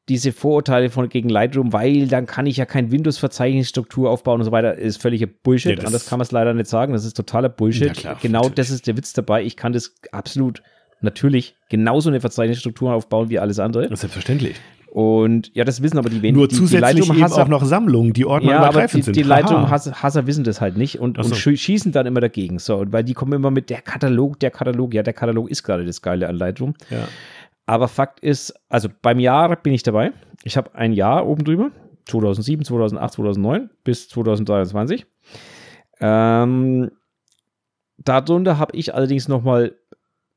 diese 0.09 0.31
Vorurteile 0.31 0.89
von 0.89 1.09
gegen 1.09 1.29
Lightroom, 1.29 1.73
weil 1.73 2.07
dann 2.07 2.25
kann 2.27 2.45
ich 2.45 2.57
ja 2.57 2.65
kein 2.65 2.91
Windows-Verzeichnisstruktur 2.91 4.09
aufbauen 4.09 4.39
und 4.41 4.45
so 4.45 4.51
weiter, 4.51 4.75
ist 4.75 5.01
völliger 5.01 5.25
Bullshit. 5.27 5.71
Ja, 5.71 5.75
das- 5.77 5.85
Anders 5.85 6.05
kann 6.07 6.19
man 6.19 6.25
es 6.25 6.31
leider 6.31 6.53
nicht 6.53 6.67
sagen. 6.69 6.93
Das 6.93 7.05
ist 7.05 7.15
totaler 7.15 7.49
Bullshit. 7.49 7.87
Ja, 7.87 7.93
klar, 7.93 8.17
genau 8.21 8.39
natürlich. 8.39 8.55
das 8.55 8.69
ist 8.71 8.87
der 8.87 8.97
Witz 8.97 9.13
dabei. 9.13 9.43
Ich 9.43 9.55
kann 9.57 9.73
das 9.73 9.95
absolut 10.11 10.61
natürlich 11.05 11.55
genauso 11.69 12.09
eine 12.09 12.19
Verzeichnisstruktur 12.19 12.93
aufbauen 12.93 13.29
wie 13.29 13.39
alles 13.39 13.59
andere. 13.59 13.95
Selbstverständlich. 13.95 14.57
Und 14.91 15.51
ja, 15.53 15.65
das 15.65 15.81
wissen 15.81 15.97
aber 15.97 16.09
die 16.09 16.21
wenigen. 16.21 16.37
Nur 16.37 16.47
die, 16.47 16.55
zusätzlich 16.55 16.95
die 17.03 17.09
eben 17.09 17.19
Lightroom-Hasser- 17.19 17.41
auch 17.43 17.47
noch 17.49 17.65
Sammlungen, 17.65 18.13
die 18.13 18.21
ja, 18.21 18.59
aber 18.61 18.87
die, 18.87 19.01
sind. 19.01 19.15
die 19.15 19.25
Haha. 19.25 19.39
Lightroom-Hasser 19.41 20.25
wissen 20.25 20.45
das 20.45 20.61
halt 20.61 20.77
nicht 20.77 20.99
und, 21.01 21.17
so. 21.17 21.23
und 21.23 21.35
schie- 21.35 21.57
schießen 21.57 21.91
dann 21.91 22.05
immer 22.05 22.21
dagegen. 22.21 22.59
So, 22.59 22.81
weil 22.91 23.03
die 23.03 23.13
kommen 23.13 23.33
immer 23.33 23.51
mit 23.51 23.69
der 23.69 23.81
Katalog, 23.81 24.39
der 24.39 24.51
Katalog, 24.51 24.93
ja, 24.93 25.03
der 25.03 25.13
Katalog 25.13 25.49
ist 25.49 25.63
gerade 25.63 25.85
das 25.85 26.01
Geile 26.01 26.29
an 26.29 26.37
Lightroom. 26.37 26.75
Ja. 26.89 27.07
Aber 27.65 27.89
Fakt 27.89 28.21
ist, 28.21 28.53
also 28.69 28.87
beim 29.01 29.19
Jahr 29.19 29.53
bin 29.57 29.73
ich 29.73 29.83
dabei. 29.83 30.13
Ich 30.43 30.55
habe 30.55 30.73
ein 30.75 30.93
Jahr 30.93 31.27
oben 31.27 31.43
drüber, 31.43 31.71
2007, 32.05 32.63
2008, 32.63 33.13
2009 33.15 33.69
bis 33.83 34.07
2023. 34.07 35.05
Ähm, 35.99 36.91
darunter 37.97 38.59
habe 38.59 38.75
ich 38.77 38.93
allerdings 38.93 39.27
nochmal 39.27 39.75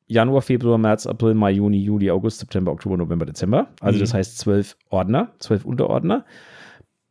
Januar, 0.08 0.42
Februar, 0.42 0.78
März, 0.78 1.06
April, 1.06 1.34
Mai, 1.34 1.52
Juni, 1.52 1.78
Juli, 1.78 2.10
August, 2.10 2.40
September, 2.40 2.72
Oktober, 2.72 2.96
November, 2.96 3.26
Dezember. 3.26 3.68
Also 3.80 3.98
mhm. 3.98 4.00
das 4.00 4.14
heißt 4.14 4.38
zwölf 4.38 4.76
Ordner, 4.88 5.32
zwölf 5.38 5.64
Unterordner. 5.64 6.24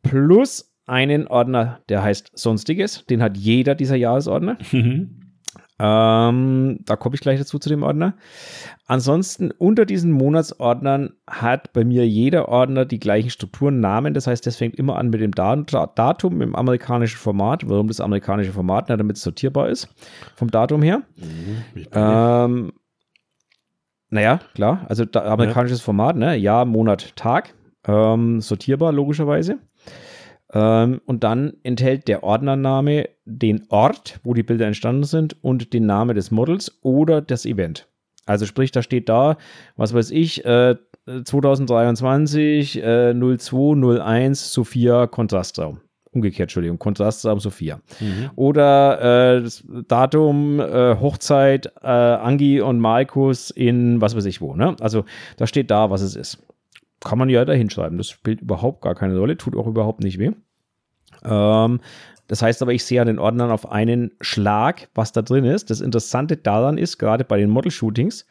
Plus 0.02 0.74
einen 0.86 1.28
Ordner, 1.28 1.80
der 1.88 2.02
heißt 2.02 2.32
Sonstiges. 2.34 3.06
Den 3.06 3.22
hat 3.22 3.36
jeder 3.36 3.74
dieser 3.74 3.96
Jahresordner. 3.96 4.58
Mhm. 4.72 5.22
Ähm, 5.80 6.80
da 6.86 6.96
komme 6.96 7.14
ich 7.14 7.20
gleich 7.20 7.38
dazu 7.38 7.58
zu 7.60 7.68
dem 7.68 7.84
Ordner. 7.84 8.14
Ansonsten 8.86 9.52
unter 9.52 9.86
diesen 9.86 10.10
Monatsordnern 10.10 11.12
hat 11.28 11.72
bei 11.72 11.84
mir 11.84 12.06
jeder 12.06 12.48
Ordner 12.48 12.84
die 12.84 12.98
gleichen 12.98 13.30
Strukturen, 13.30 13.78
Namen. 13.78 14.12
Das 14.12 14.26
heißt, 14.26 14.44
das 14.44 14.56
fängt 14.56 14.74
immer 14.74 14.96
an 14.96 15.10
mit 15.10 15.20
dem 15.20 15.30
Datum 15.30 16.40
im 16.40 16.56
amerikanischen 16.56 17.18
Format. 17.18 17.68
Warum 17.68 17.86
das 17.86 18.00
amerikanische 18.00 18.52
Format? 18.52 18.88
Na, 18.88 18.96
damit 18.96 19.18
es 19.18 19.22
sortierbar 19.22 19.68
ist 19.68 19.88
vom 20.34 20.50
Datum 20.50 20.82
her. 20.82 21.02
Mhm, 21.16 21.86
ähm, 21.92 22.72
naja, 24.10 24.40
klar. 24.54 24.86
Also 24.88 25.04
amerikanisches 25.12 25.80
ja. 25.80 25.84
Format, 25.84 26.16
ne? 26.16 26.36
Jahr, 26.36 26.64
Monat, 26.64 27.14
Tag. 27.16 27.54
Ähm, 27.86 28.40
sortierbar 28.40 28.92
logischerweise. 28.92 29.58
Ähm, 30.52 31.00
und 31.04 31.24
dann 31.24 31.54
enthält 31.62 32.08
der 32.08 32.22
Ordnername 32.22 33.08
den 33.24 33.66
Ort, 33.68 34.20
wo 34.24 34.34
die 34.34 34.42
Bilder 34.42 34.66
entstanden 34.66 35.04
sind 35.04 35.42
und 35.42 35.72
den 35.72 35.86
Namen 35.86 36.14
des 36.14 36.30
Models 36.30 36.78
oder 36.82 37.20
das 37.20 37.44
Event. 37.44 37.86
Also 38.24 38.46
sprich, 38.46 38.72
da 38.72 38.82
steht 38.82 39.08
da, 39.08 39.36
was 39.76 39.94
weiß 39.94 40.10
ich, 40.10 40.44
äh, 40.44 40.76
2023 41.24 42.82
äh, 42.82 43.14
0201 43.14 44.52
Sophia 44.52 45.06
Kontrastraum. 45.06 45.80
Umgekehrt, 46.12 46.46
Entschuldigung, 46.46 46.78
Kontrastraum 46.78 47.38
Sophia. 47.38 47.80
Mhm. 48.00 48.30
Oder 48.34 49.36
äh, 49.36 49.42
das 49.42 49.64
Datum, 49.88 50.58
äh, 50.58 50.96
Hochzeit, 50.98 51.72
äh, 51.82 51.86
Angi 51.86 52.60
und 52.60 52.80
Markus 52.80 53.50
in 53.50 54.00
was 54.00 54.16
weiß 54.16 54.24
ich 54.24 54.40
wo. 54.40 54.54
Ne? 54.54 54.74
Also 54.80 55.04
da 55.36 55.46
steht 55.46 55.70
da, 55.70 55.90
was 55.90 56.00
es 56.00 56.16
ist 56.16 56.38
kann 57.00 57.18
man 57.18 57.28
ja 57.28 57.44
da 57.44 57.52
hinschreiben. 57.52 57.98
Das 57.98 58.08
spielt 58.08 58.40
überhaupt 58.40 58.82
gar 58.82 58.94
keine 58.94 59.16
Rolle, 59.16 59.36
tut 59.36 59.56
auch 59.56 59.66
überhaupt 59.66 60.02
nicht 60.02 60.18
weh. 60.18 60.32
Ähm, 61.24 61.80
das 62.26 62.42
heißt 62.42 62.60
aber, 62.62 62.72
ich 62.72 62.84
sehe 62.84 63.00
an 63.00 63.06
den 63.06 63.18
Ordnern 63.18 63.50
auf 63.50 63.70
einen 63.70 64.12
Schlag, 64.20 64.88
was 64.94 65.12
da 65.12 65.22
drin 65.22 65.44
ist. 65.44 65.70
Das 65.70 65.80
Interessante 65.80 66.36
daran 66.36 66.76
ist, 66.76 66.98
gerade 66.98 67.24
bei 67.24 67.38
den 67.38 67.50
Model-Shootings, 67.50 68.26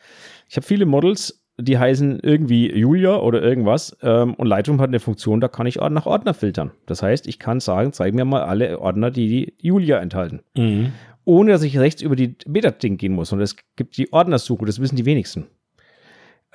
ich 0.50 0.56
habe 0.56 0.66
viele 0.66 0.86
Models, 0.86 1.44
die 1.60 1.78
heißen 1.78 2.20
irgendwie 2.22 2.72
Julia 2.72 3.18
oder 3.18 3.42
irgendwas 3.42 3.98
ähm, 4.02 4.36
und 4.36 4.48
Lightroom 4.48 4.80
hat 4.80 4.90
eine 4.90 5.00
Funktion, 5.00 5.42
da 5.42 5.48
kann 5.48 5.66
ich 5.66 5.78
nach 5.78 6.06
Ordner 6.06 6.34
filtern. 6.34 6.72
Das 6.86 7.02
heißt, 7.02 7.28
ich 7.28 7.40
kann 7.40 7.60
sagen, 7.60 7.94
zeig 7.94 8.14
mir 8.14 8.26
mal 8.26 8.44
alle 8.44 8.80
Ordner, 8.80 9.10
die 9.10 9.28
die 9.28 9.54
Julia 9.60 10.00
enthalten. 10.00 10.42
Mhm. 10.56 10.94
Ohne 11.26 11.52
dass 11.52 11.64
ich 11.64 11.78
rechts 11.78 12.02
über 12.02 12.16
die 12.16 12.36
Meta-Ding 12.48 12.98
gehen 12.98 13.14
muss. 13.14 13.34
Und 13.34 13.42
es 13.42 13.56
gibt 13.76 13.98
die 13.98 14.14
Ordnersuche, 14.14 14.66
das 14.66 14.80
wissen 14.80 14.96
die 14.96 15.06
wenigsten. 15.06 15.48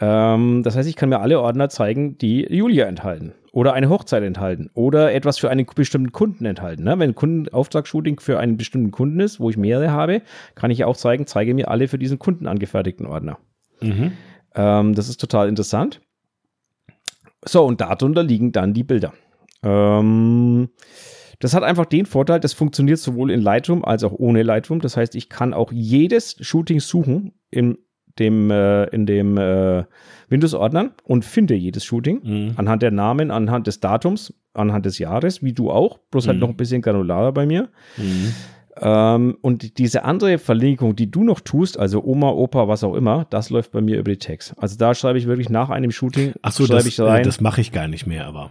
Ähm, 0.00 0.62
das 0.62 0.76
heißt, 0.76 0.88
ich 0.88 0.96
kann 0.96 1.08
mir 1.08 1.20
alle 1.20 1.40
Ordner 1.40 1.68
zeigen, 1.68 2.16
die 2.16 2.46
Julia 2.48 2.86
enthalten 2.86 3.32
oder 3.52 3.74
eine 3.74 3.90
Hochzeit 3.90 4.22
enthalten 4.22 4.70
oder 4.72 5.12
etwas 5.12 5.38
für 5.38 5.50
einen 5.50 5.66
bestimmten 5.66 6.12
Kunden 6.12 6.46
enthalten. 6.46 6.84
Ne? 6.84 6.98
Wenn 6.98 7.10
ein 7.10 7.14
Kundenauftragsshooting 7.14 8.20
für 8.20 8.38
einen 8.38 8.56
bestimmten 8.56 8.92
Kunden 8.92 9.20
ist, 9.20 9.40
wo 9.40 9.50
ich 9.50 9.56
mehrere 9.56 9.90
habe, 9.90 10.22
kann 10.54 10.70
ich 10.70 10.84
auch 10.84 10.96
zeigen, 10.96 11.26
zeige 11.26 11.54
mir 11.54 11.68
alle 11.68 11.88
für 11.88 11.98
diesen 11.98 12.18
Kunden 12.18 12.46
angefertigten 12.46 13.06
Ordner. 13.06 13.38
Mhm. 13.80 14.12
Ähm, 14.54 14.94
das 14.94 15.08
ist 15.08 15.20
total 15.20 15.48
interessant. 15.48 16.00
So, 17.44 17.64
und 17.64 17.80
darunter 17.80 18.22
liegen 18.22 18.52
dann 18.52 18.74
die 18.74 18.84
Bilder. 18.84 19.12
Ähm, 19.62 20.68
das 21.40 21.54
hat 21.54 21.64
einfach 21.64 21.86
den 21.86 22.06
Vorteil, 22.06 22.38
das 22.38 22.52
funktioniert 22.52 22.98
sowohl 22.98 23.30
in 23.30 23.40
Lightroom 23.40 23.84
als 23.84 24.04
auch 24.04 24.12
ohne 24.12 24.42
Lightroom. 24.42 24.80
Das 24.80 24.96
heißt, 24.96 25.14
ich 25.16 25.28
kann 25.28 25.54
auch 25.54 25.72
jedes 25.72 26.36
Shooting 26.40 26.80
suchen 26.80 27.32
im 27.50 27.78
dem, 28.18 28.50
äh, 28.50 28.84
in 28.86 29.06
dem 29.06 29.38
äh, 29.38 29.84
Windows-Ordnern 30.28 30.92
und 31.04 31.24
finde 31.24 31.54
jedes 31.54 31.84
Shooting 31.84 32.20
mhm. 32.22 32.52
anhand 32.56 32.82
der 32.82 32.90
Namen, 32.90 33.30
anhand 33.30 33.66
des 33.66 33.80
Datums, 33.80 34.34
anhand 34.54 34.86
des 34.86 34.98
Jahres, 34.98 35.42
wie 35.42 35.52
du 35.52 35.70
auch, 35.70 35.98
bloß 36.10 36.26
halt 36.26 36.36
mhm. 36.36 36.40
halt 36.40 36.40
noch 36.40 36.54
ein 36.54 36.56
bisschen 36.56 36.82
granularer 36.82 37.32
bei 37.32 37.46
mir. 37.46 37.70
Mhm. 37.96 38.34
Ähm, 38.76 39.36
und 39.42 39.78
diese 39.78 40.04
andere 40.04 40.38
Verlinkung, 40.38 40.96
die 40.96 41.10
du 41.10 41.24
noch 41.24 41.40
tust, 41.40 41.78
also 41.78 42.02
Oma, 42.02 42.30
Opa, 42.30 42.68
was 42.68 42.84
auch 42.84 42.94
immer, 42.94 43.26
das 43.28 43.50
läuft 43.50 43.72
bei 43.72 43.80
mir 43.80 43.98
über 43.98 44.10
die 44.10 44.18
Tags. 44.18 44.54
Also 44.56 44.76
da 44.76 44.94
schreibe 44.94 45.18
ich 45.18 45.26
wirklich 45.26 45.50
nach 45.50 45.68
einem 45.70 45.90
Shooting. 45.90 46.32
Ach 46.42 46.52
so, 46.52 46.66
das, 46.66 46.98
äh, 46.98 47.22
das 47.22 47.40
mache 47.40 47.60
ich 47.60 47.72
gar 47.72 47.88
nicht 47.88 48.06
mehr, 48.06 48.26
aber. 48.26 48.50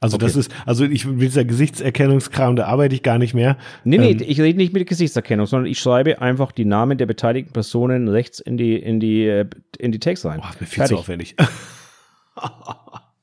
Also 0.00 0.16
okay. 0.16 0.26
das 0.26 0.36
ist, 0.36 0.54
also 0.64 0.84
ich 0.84 1.06
mit 1.06 1.22
dieser 1.22 1.44
Gesichtserkennungskram, 1.44 2.54
da 2.54 2.66
arbeite 2.66 2.94
ich 2.94 3.02
gar 3.02 3.18
nicht 3.18 3.34
mehr. 3.34 3.58
Nee, 3.82 3.98
nee, 3.98 4.10
ähm, 4.12 4.22
ich 4.24 4.40
rede 4.40 4.56
nicht 4.56 4.72
mit 4.72 4.86
Gesichtserkennung, 4.88 5.46
sondern 5.46 5.70
ich 5.70 5.78
schreibe 5.78 6.20
einfach 6.22 6.52
die 6.52 6.64
Namen 6.64 6.98
der 6.98 7.06
beteiligten 7.06 7.52
Personen 7.52 8.06
rechts 8.06 8.38
in 8.38 8.56
die, 8.56 8.76
in 8.76 9.00
die, 9.00 9.26
äh, 9.26 9.46
in 9.78 9.90
die 9.90 9.98
Text 9.98 10.24
rein. 10.24 10.40
Boah, 10.40 10.50
mir 10.60 10.66
viel 10.66 10.68
Fertig. 10.68 10.96
zu 10.96 11.00
aufwendig. 11.00 11.36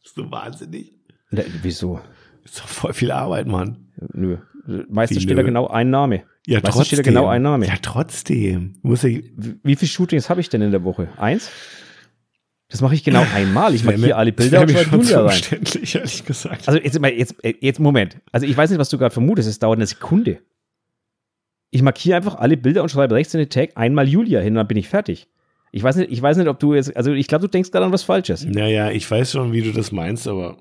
ist 0.03 0.16
so 0.16 0.30
wahnsinnig. 0.32 0.93
Ne, 1.32 1.45
wieso? 1.61 2.01
Ist 2.43 2.59
doch 2.59 2.68
voll 2.68 2.93
viel 2.93 3.11
Arbeit, 3.11 3.47
Mann. 3.47 3.88
Nö. 4.13 4.38
Meistens 4.89 5.24
steht 5.24 5.38
da 5.38 5.43
genau 5.43 5.68
ein 5.68 5.89
Name. 5.89 6.24
Ja, 6.47 6.57
Meistens 6.57 6.76
trotzdem. 6.76 6.86
steht 6.86 6.99
da 6.99 7.03
genau 7.03 7.28
ein 7.28 7.41
Name. 7.41 7.68
Ja, 7.68 7.74
trotzdem. 7.82 8.76
Muss 8.82 9.03
ich 9.03 9.32
Wie 9.36 9.76
viele 9.76 9.89
Shootings 9.89 10.30
habe 10.30 10.41
ich 10.41 10.49
denn 10.49 10.61
in 10.61 10.72
der 10.72 10.84
Woche? 10.84 11.09
Eins? 11.18 11.49
Das 12.70 12.82
mache 12.82 12.95
ich 12.95 13.03
genau 13.03 13.24
einmal. 13.36 13.76
Ich 13.76 13.84
markiere 13.84 14.16
alle 14.16 14.32
Bilder 14.32 14.61
und 14.61 14.72
schreibe 14.72 14.97
Julia 14.97 15.22
rein. 15.22 15.41
ehrlich 15.93 16.26
gesagt. 16.26 16.68
Also 16.68 16.80
jetzt, 16.80 16.99
jetzt, 16.99 17.36
jetzt 17.61 17.80
Moment. 17.80 18.18
Also 18.32 18.47
ich 18.47 18.57
weiß 18.57 18.70
nicht, 18.72 18.80
was 18.80 18.89
du 18.89 18.97
gerade 18.97 19.13
vermutest. 19.13 19.47
Es 19.47 19.59
dauert 19.59 19.78
eine 19.78 19.86
Sekunde. 19.86 20.39
Ich 21.70 21.82
markiere 21.82 22.18
einfach 22.18 22.36
alle 22.36 22.57
Bilder 22.57 22.82
und 22.82 22.89
schreibe 22.89 23.16
rechts 23.16 23.34
in 23.34 23.39
den 23.39 23.49
Tag 23.49 23.72
einmal 23.76 24.07
Julia 24.07 24.39
hin 24.39 24.53
und 24.53 24.57
dann 24.57 24.68
bin 24.68 24.78
ich 24.78 24.89
fertig. 24.89 25.28
Ich 25.72 25.84
weiß 25.84 25.97
nicht, 25.97 26.11
ich 26.11 26.22
weiß 26.22 26.38
nicht, 26.38 26.47
ob 26.47 26.59
du 26.59 26.74
jetzt, 26.74 26.95
also 26.95 27.11
ich 27.11 27.28
glaube, 27.28 27.43
du 27.43 27.47
denkst 27.49 27.70
gerade 27.70 27.86
an 27.86 27.91
was 27.91 28.03
Falsches. 28.03 28.45
Naja, 28.45 28.91
ich 28.91 29.09
weiß 29.09 29.34
schon, 29.34 29.51
wie 29.51 29.61
du 29.61 29.72
das 29.72 29.91
meinst, 29.91 30.28
aber. 30.28 30.57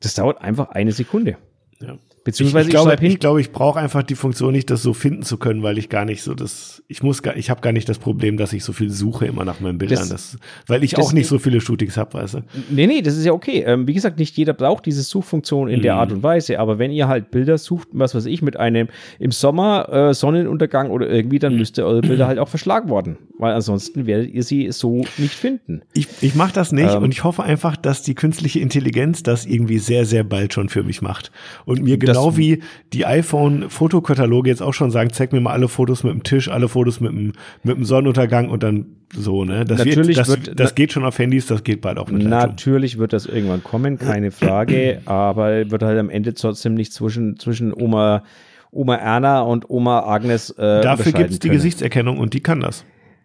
Das 0.00 0.14
dauert 0.14 0.40
einfach 0.42 0.70
eine 0.70 0.92
Sekunde. 0.92 1.36
Ja. 1.80 1.98
Beziehungsweise 2.28 2.68
ich, 2.68 2.74
ich, 2.74 2.80
glaube, 2.82 3.06
ich, 3.06 3.18
glaube, 3.20 3.40
ich 3.40 3.52
brauche 3.52 3.78
einfach 3.78 4.02
die 4.02 4.14
Funktion 4.14 4.52
nicht, 4.52 4.68
das 4.68 4.82
so 4.82 4.92
finden 4.92 5.22
zu 5.22 5.38
können, 5.38 5.62
weil 5.62 5.78
ich 5.78 5.88
gar 5.88 6.04
nicht 6.04 6.22
so 6.22 6.34
das, 6.34 6.82
ich 6.86 7.02
muss 7.02 7.22
gar, 7.22 7.38
ich 7.38 7.48
habe 7.48 7.62
gar 7.62 7.72
nicht 7.72 7.88
das 7.88 7.98
Problem, 7.98 8.36
dass 8.36 8.52
ich 8.52 8.64
so 8.64 8.74
viel 8.74 8.90
suche 8.90 9.24
immer 9.24 9.46
nach 9.46 9.60
meinen 9.60 9.78
Bildern, 9.78 10.10
das, 10.10 10.32
das 10.32 10.38
weil 10.66 10.84
ich 10.84 10.98
auch 10.98 11.14
nicht 11.14 11.26
so 11.26 11.38
viele 11.38 11.62
Shootings 11.62 11.96
habe, 11.96 12.12
weißt 12.12 12.34
du. 12.34 12.38
Nee, 12.68 12.86
nee, 12.86 13.00
das 13.00 13.16
ist 13.16 13.24
ja 13.24 13.32
okay. 13.32 13.64
Ähm, 13.66 13.88
wie 13.88 13.94
gesagt, 13.94 14.18
nicht 14.18 14.36
jeder 14.36 14.52
braucht 14.52 14.84
diese 14.84 15.02
Suchfunktion 15.02 15.70
in 15.70 15.78
mhm. 15.78 15.82
der 15.84 15.94
Art 15.94 16.12
und 16.12 16.22
Weise, 16.22 16.58
aber 16.60 16.78
wenn 16.78 16.90
ihr 16.90 17.08
halt 17.08 17.30
Bilder 17.30 17.56
sucht, 17.56 17.88
was 17.92 18.14
weiß 18.14 18.26
ich, 18.26 18.42
mit 18.42 18.58
einem 18.58 18.88
im 19.18 19.30
Sommer 19.30 19.88
äh, 19.90 20.12
Sonnenuntergang 20.12 20.90
oder 20.90 21.08
irgendwie, 21.08 21.38
dann 21.38 21.54
mhm. 21.54 21.60
müsst 21.60 21.78
ihr 21.78 21.86
eure 21.86 22.02
Bilder 22.02 22.26
halt 22.26 22.38
auch 22.38 22.48
verschlagen 22.48 22.90
worden, 22.90 23.16
weil 23.38 23.54
ansonsten 23.54 24.04
werdet 24.04 24.34
ihr 24.34 24.42
sie 24.42 24.70
so 24.70 25.06
nicht 25.16 25.32
finden. 25.32 25.80
Ich, 25.94 26.08
ich 26.20 26.34
mache 26.34 26.52
das 26.52 26.72
nicht 26.72 26.94
ähm, 26.94 27.04
und 27.04 27.12
ich 27.12 27.24
hoffe 27.24 27.42
einfach, 27.42 27.78
dass 27.78 28.02
die 28.02 28.14
künstliche 28.14 28.60
Intelligenz 28.60 29.22
das 29.22 29.46
irgendwie 29.46 29.78
sehr, 29.78 30.04
sehr 30.04 30.24
bald 30.24 30.52
schon 30.52 30.68
für 30.68 30.82
mich 30.82 31.00
macht 31.00 31.32
und 31.64 31.82
mir 31.82 31.96
genau 31.96 32.17
wie 32.36 32.62
die 32.92 33.06
iPhone-Fotokataloge 33.06 34.48
jetzt 34.50 34.62
auch 34.62 34.74
schon 34.74 34.90
sagen, 34.90 35.10
zeig 35.12 35.32
mir 35.32 35.40
mal 35.40 35.52
alle 35.52 35.68
Fotos 35.68 36.04
mit 36.04 36.12
dem 36.12 36.22
Tisch, 36.22 36.48
alle 36.48 36.68
Fotos 36.68 37.00
mit 37.00 37.12
dem, 37.12 37.32
mit 37.62 37.76
dem 37.76 37.84
Sonnenuntergang 37.84 38.48
und 38.48 38.62
dann 38.62 38.86
so, 39.12 39.44
ne? 39.44 39.64
Das, 39.64 39.78
natürlich 39.78 40.16
wird, 40.16 40.18
das, 40.18 40.28
wird, 40.28 40.60
das 40.60 40.74
geht 40.74 40.92
schon 40.92 41.04
auf 41.04 41.18
Handys, 41.18 41.46
das 41.46 41.64
geht 41.64 41.80
bald 41.80 41.98
auch 41.98 42.10
mit 42.10 42.22
Natürlich 42.22 42.98
wird 42.98 43.12
das 43.12 43.26
irgendwann 43.26 43.62
kommen, 43.62 43.98
keine 43.98 44.30
Frage, 44.30 45.00
aber 45.06 45.70
wird 45.70 45.82
halt 45.82 45.98
am 45.98 46.10
Ende 46.10 46.34
trotzdem 46.34 46.74
nicht 46.74 46.92
zwischen, 46.92 47.38
zwischen 47.38 47.72
Oma, 47.72 48.22
Oma 48.70 48.96
Erna 48.96 49.40
und 49.40 49.70
Oma 49.70 50.00
Agnes 50.00 50.50
äh, 50.50 50.82
Dafür 50.82 51.12
gibt 51.12 51.30
es 51.30 51.38
die 51.38 51.48
können. 51.48 51.58
Gesichtserkennung 51.58 52.18
und 52.18 52.34
die 52.34 52.40
kann 52.40 52.60
das. 52.60 52.84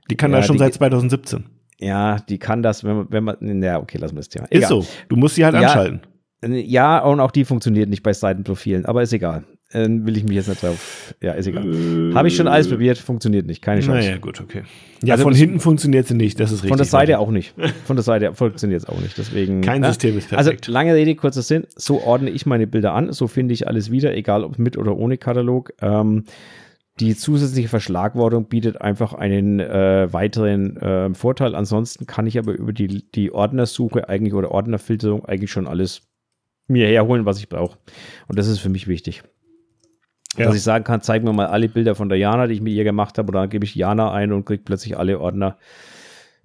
Die 0.10 0.16
kann 0.16 0.32
ja, 0.32 0.38
das 0.38 0.48
schon 0.48 0.58
seit 0.58 0.74
2017. 0.74 1.46
Ja, 1.80 2.18
die 2.30 2.38
kann 2.38 2.64
das, 2.64 2.84
wenn 2.84 2.96
man, 2.96 3.08
wenn 3.10 3.24
man, 3.24 3.62
ja, 3.62 3.80
okay, 3.80 3.98
lassen 3.98 4.16
wir 4.16 4.20
das 4.20 4.30
Thema. 4.30 4.46
Egal. 4.50 4.62
Ist 4.62 4.70
so. 4.70 4.86
Du 5.10 5.16
musst 5.18 5.36
sie 5.36 5.44
halt 5.44 5.56
ja, 5.56 5.62
anschalten. 5.62 6.02
Ja, 6.46 7.00
und 7.00 7.20
auch 7.20 7.32
die 7.32 7.46
funktioniert 7.46 7.90
nicht 7.90 8.04
bei 8.04 8.14
Seitenprofilen, 8.14 8.86
aber 8.86 9.02
ist 9.02 9.14
egal. 9.14 9.44
Äh, 9.72 9.88
will 9.90 10.16
ich 10.18 10.24
mich 10.24 10.36
jetzt 10.36 10.50
nicht 10.50 10.62
drauf. 10.62 11.16
Ja, 11.22 11.34
ist 11.34 11.48
egal. 11.48 11.66
Äh, 11.66 12.14
Habe 12.14 12.28
ich 12.28 12.36
schon 12.36 12.48
alles 12.48 12.70
probiert, 12.70 12.98
funktioniert 12.98 13.48
nicht, 13.48 13.62
keine 13.62 13.82
Chance. 13.82 14.08
Naja, 14.08 14.18
gut, 14.18 14.40
okay. 14.40 14.64
Ja, 15.04 15.14
also 15.16 15.24
von 15.24 15.34
hinten 15.34 15.60
funktioniert 15.60 16.08
sie 16.08 16.14
nicht, 16.14 16.40
das 16.40 16.52
ist 16.52 16.60
richtig. 16.60 16.70
Von 16.70 16.78
der 16.78 16.86
Seite 16.86 17.20
auch 17.20 17.32
nicht. 17.32 17.56
Von 17.86 17.96
der 17.96 18.04
Seite 18.04 18.34
funktioniert 18.36 18.84
es 18.84 18.90
auch 18.90 19.00
nicht, 19.00 19.18
deswegen. 19.18 19.62
Kein 19.62 19.82
na, 19.82 19.88
System 19.88 20.18
ist 20.18 20.32
also 20.34 20.50
perfekt. 20.50 20.68
Also, 20.68 20.72
lange 20.72 20.94
Rede, 20.94 21.16
kurzer 21.16 21.42
Sinn, 21.42 21.66
so 21.76 22.04
ordne 22.04 22.30
ich 22.30 22.46
meine 22.46 22.68
Bilder 22.68 22.94
an, 22.94 23.12
so 23.14 23.28
finde 23.28 23.54
ich 23.54 23.68
alles 23.68 23.90
wieder, 23.90 24.16
egal 24.16 24.44
ob 24.44 24.60
mit 24.60 24.78
oder 24.78 24.96
ohne 24.96 25.18
Katalog. 25.18 25.74
Ähm, 25.82 26.26
die 27.00 27.16
zusätzliche 27.16 27.70
Verschlagwortung 27.70 28.46
bietet 28.46 28.80
einfach 28.80 29.14
einen 29.14 29.60
äh, 29.60 30.14
weiteren 30.14 30.78
äh, 30.78 31.14
Vorteil. 31.16 31.56
Ansonsten 31.56 32.06
kann 32.06 32.28
ich 32.28 32.38
aber 32.38 32.54
über 32.54 32.72
die, 32.72 33.10
die 33.12 33.32
Ordnersuche 33.32 34.10
eigentlich 34.10 34.36
oder 34.36 34.52
Ordnerfilterung 34.52 35.26
eigentlich 35.26 35.52
schon 35.52 35.68
alles 35.68 36.02
mir 36.68 36.88
herholen, 36.88 37.26
was 37.26 37.40
ich 37.40 37.50
brauche. 37.50 37.78
Und 38.28 38.40
das 38.40 38.48
ist 38.48 38.60
für 38.60 38.70
mich 38.70 38.88
wichtig. 38.88 39.24
Ja. 40.38 40.46
Dass 40.46 40.56
ich 40.56 40.64
sagen 40.64 40.84
kann, 40.84 41.02
zeig 41.02 41.24
mir 41.24 41.34
mal 41.34 41.48
alle 41.48 41.70
Bilder 41.70 41.96
von 41.96 42.10
der 42.10 42.18
Jana, 42.18 42.48
die 42.48 42.56
ich 42.56 42.62
mit 42.62 42.74
ihr 42.74 42.84
gemacht 42.84 43.18
habe, 43.18 43.30
oder 43.30 43.42
dann 43.42 43.50
gebe 43.50 43.66
ich 43.66 43.76
Jana 43.76 44.12
ein 44.12 44.32
und 44.32 44.46
kriege 44.46 44.64
plötzlich 44.64 44.98
alle 44.98 45.20
Ordner. 45.20 45.58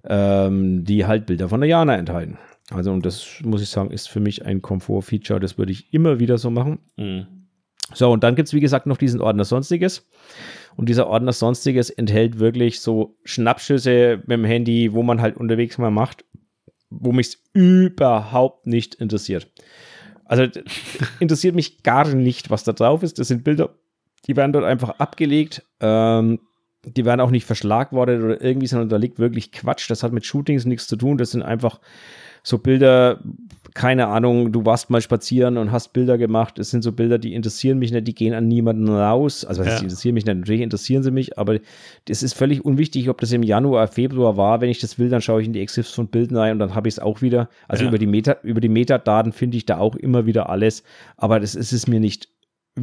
ähm, 0.03 0.83
die 0.83 1.05
halt 1.05 1.25
Bilder 1.25 1.49
von 1.49 1.61
der 1.61 1.69
Jana 1.69 1.95
enthalten. 1.95 2.37
Also, 2.71 2.91
und 2.91 3.05
das 3.05 3.41
muss 3.43 3.61
ich 3.61 3.69
sagen, 3.69 3.91
ist 3.91 4.09
für 4.09 4.19
mich 4.19 4.45
ein 4.45 4.61
Komfort-Feature. 4.61 5.39
Das 5.39 5.57
würde 5.57 5.71
ich 5.71 5.93
immer 5.93 6.19
wieder 6.19 6.37
so 6.37 6.51
machen. 6.51 6.79
Mhm. 6.97 7.25
So, 7.93 8.11
und 8.11 8.23
dann 8.23 8.35
gibt 8.35 8.47
es, 8.47 8.53
wie 8.53 8.59
gesagt, 8.59 8.85
noch 8.85 8.97
diesen 8.97 9.19
Ordner 9.19 9.45
Sonstiges. 9.45 10.07
Und 10.75 10.87
dieser 10.87 11.07
Ordner 11.07 11.33
Sonstiges 11.33 11.89
enthält 11.89 12.39
wirklich 12.39 12.81
so 12.81 13.17
Schnappschüsse 13.23 14.17
mit 14.27 14.31
dem 14.37 14.45
Handy, 14.45 14.93
wo 14.93 15.01
man 15.01 15.19
halt 15.21 15.35
unterwegs 15.35 15.79
mal 15.79 15.89
macht, 15.89 16.23
wo 16.91 17.11
mich 17.11 17.37
überhaupt 17.53 18.67
nicht 18.67 18.95
interessiert. 18.95 19.51
Also 20.29 20.45
interessiert 21.19 21.55
mich 21.55 21.81
gar 21.81 22.07
nicht, 22.07 22.51
was 22.51 22.63
da 22.63 22.71
drauf 22.71 23.01
ist. 23.03 23.17
Das 23.17 23.27
sind 23.27 23.43
Bilder, 23.43 23.71
die 24.27 24.35
werden 24.35 24.53
dort 24.53 24.63
einfach 24.63 24.91
abgelegt. 24.99 25.63
Ähm, 25.81 26.39
die 26.85 27.03
werden 27.03 27.19
auch 27.19 27.31
nicht 27.31 27.45
verschlagwortet 27.45 28.23
oder 28.23 28.41
irgendwie, 28.41 28.67
sondern 28.67 28.89
da 28.89 28.97
liegt 28.97 29.19
wirklich 29.19 29.51
Quatsch. 29.51 29.89
Das 29.89 30.03
hat 30.03 30.13
mit 30.13 30.25
Shootings 30.25 30.65
nichts 30.65 30.87
zu 30.87 30.95
tun. 30.95 31.17
Das 31.17 31.31
sind 31.31 31.41
einfach 31.41 31.79
so 32.43 32.57
Bilder, 32.57 33.19
keine 33.73 34.07
Ahnung, 34.07 34.51
du 34.51 34.65
warst 34.65 34.89
mal 34.89 35.01
spazieren 35.01 35.57
und 35.57 35.71
hast 35.71 35.93
Bilder 35.93 36.17
gemacht. 36.17 36.59
Es 36.59 36.69
sind 36.71 36.83
so 36.83 36.91
Bilder, 36.91 37.17
die 37.17 37.33
interessieren 37.33 37.79
mich 37.79 37.91
nicht, 37.91 38.07
die 38.07 38.15
gehen 38.15 38.33
an 38.33 38.47
niemanden 38.47 38.89
raus. 38.89 39.45
Also, 39.45 39.63
ja. 39.63 39.77
interessieren 39.77 40.13
mich 40.15 40.25
nicht, 40.25 40.37
natürlich 40.37 40.61
interessieren 40.61 41.03
sie 41.03 41.11
mich, 41.11 41.37
aber 41.37 41.59
es 42.07 42.23
ist 42.23 42.33
völlig 42.33 42.65
unwichtig, 42.65 43.09
ob 43.09 43.21
das 43.21 43.31
im 43.31 43.43
Januar, 43.43 43.87
Februar 43.87 44.37
war. 44.37 44.61
Wenn 44.61 44.69
ich 44.69 44.79
das 44.79 44.99
will, 44.99 45.09
dann 45.09 45.21
schaue 45.21 45.41
ich 45.41 45.47
in 45.47 45.53
die 45.53 45.61
Exifs 45.61 45.91
von 45.91 46.07
Bildern 46.07 46.37
rein 46.37 46.51
und 46.53 46.59
dann 46.59 46.75
habe 46.75 46.87
ich 46.87 46.95
es 46.95 46.99
auch 46.99 47.21
wieder. 47.21 47.49
Also, 47.67 47.83
ja. 47.83 47.89
über, 47.89 47.97
die 47.97 48.07
Meta, 48.07 48.37
über 48.43 48.61
die 48.61 48.69
Metadaten 48.69 49.31
finde 49.31 49.57
ich 49.57 49.65
da 49.65 49.77
auch 49.77 49.95
immer 49.95 50.25
wieder 50.25 50.49
alles, 50.49 50.83
aber 51.17 51.39
das 51.39 51.55
ist 51.55 51.71
es 51.71 51.87
mir 51.87 51.99
nicht 51.99 52.29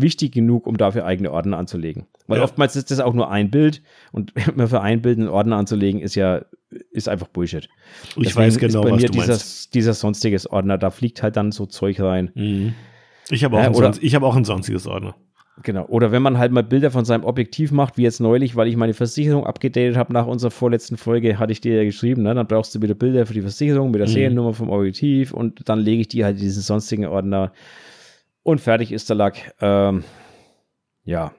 wichtig 0.00 0.32
genug, 0.32 0.66
um 0.66 0.76
dafür 0.76 1.04
eigene 1.04 1.32
Ordner 1.32 1.58
anzulegen. 1.58 2.06
Weil 2.26 2.38
ja. 2.38 2.44
oftmals 2.44 2.76
ist 2.76 2.90
das 2.90 3.00
auch 3.00 3.14
nur 3.14 3.30
ein 3.30 3.50
Bild 3.50 3.82
und 4.12 4.32
immer 4.48 4.68
für 4.68 4.80
ein 4.80 5.02
Bild 5.02 5.18
einen 5.18 5.28
Ordner 5.28 5.56
anzulegen, 5.56 6.00
ist 6.00 6.14
ja 6.14 6.44
ist 6.90 7.08
einfach 7.08 7.28
Bullshit. 7.28 7.68
Ich 8.16 8.24
Deswegen 8.24 8.46
weiß 8.46 8.58
genau, 8.58 8.82
ist 8.84 8.90
bei 8.90 8.96
mir 8.96 9.08
dieser, 9.08 9.38
dieser 9.72 9.94
sonstiges 9.94 10.50
Ordner, 10.50 10.78
da 10.78 10.90
fliegt 10.90 11.22
halt 11.22 11.36
dann 11.36 11.52
so 11.52 11.66
Zeug 11.66 12.00
rein. 12.00 12.30
Mhm. 12.34 12.74
Ich 13.30 13.44
habe 13.44 13.56
auch, 13.56 13.64
äh, 13.64 13.68
oder, 13.68 13.92
hab 13.92 14.22
auch 14.22 14.36
ein 14.36 14.44
sonstiges 14.44 14.86
Ordner. 14.86 15.14
Genau. 15.62 15.86
Oder 15.86 16.12
wenn 16.12 16.22
man 16.22 16.36
halt 16.36 16.52
mal 16.52 16.62
Bilder 16.62 16.90
von 16.90 17.06
seinem 17.06 17.24
Objektiv 17.24 17.72
macht, 17.72 17.96
wie 17.96 18.02
jetzt 18.02 18.20
neulich, 18.20 18.56
weil 18.56 18.68
ich 18.68 18.76
meine 18.76 18.92
Versicherung 18.92 19.46
abgedatet 19.46 19.96
habe 19.96 20.12
nach 20.12 20.26
unserer 20.26 20.50
vorletzten 20.50 20.98
Folge, 20.98 21.38
hatte 21.38 21.52
ich 21.52 21.62
dir 21.62 21.76
ja 21.76 21.84
geschrieben, 21.84 22.22
ne? 22.22 22.34
dann 22.34 22.46
brauchst 22.46 22.74
du 22.74 22.82
wieder 22.82 22.94
Bilder 22.94 23.24
für 23.24 23.32
die 23.32 23.40
Versicherung 23.40 23.90
mit 23.90 24.00
der 24.00 24.08
mhm. 24.08 24.12
Seriennummer 24.12 24.52
vom 24.52 24.68
Objektiv 24.68 25.32
und 25.32 25.66
dann 25.68 25.78
lege 25.78 26.02
ich 26.02 26.08
die 26.08 26.24
halt 26.24 26.36
in 26.36 26.42
diesen 26.42 26.62
sonstigen 26.62 27.06
Ordner 27.06 27.52
und 28.46 28.60
fertig 28.60 28.92
ist 28.92 29.08
der 29.08 29.16
Lack. 29.16 29.54
Ähm, 29.60 30.04
ja. 31.04 31.32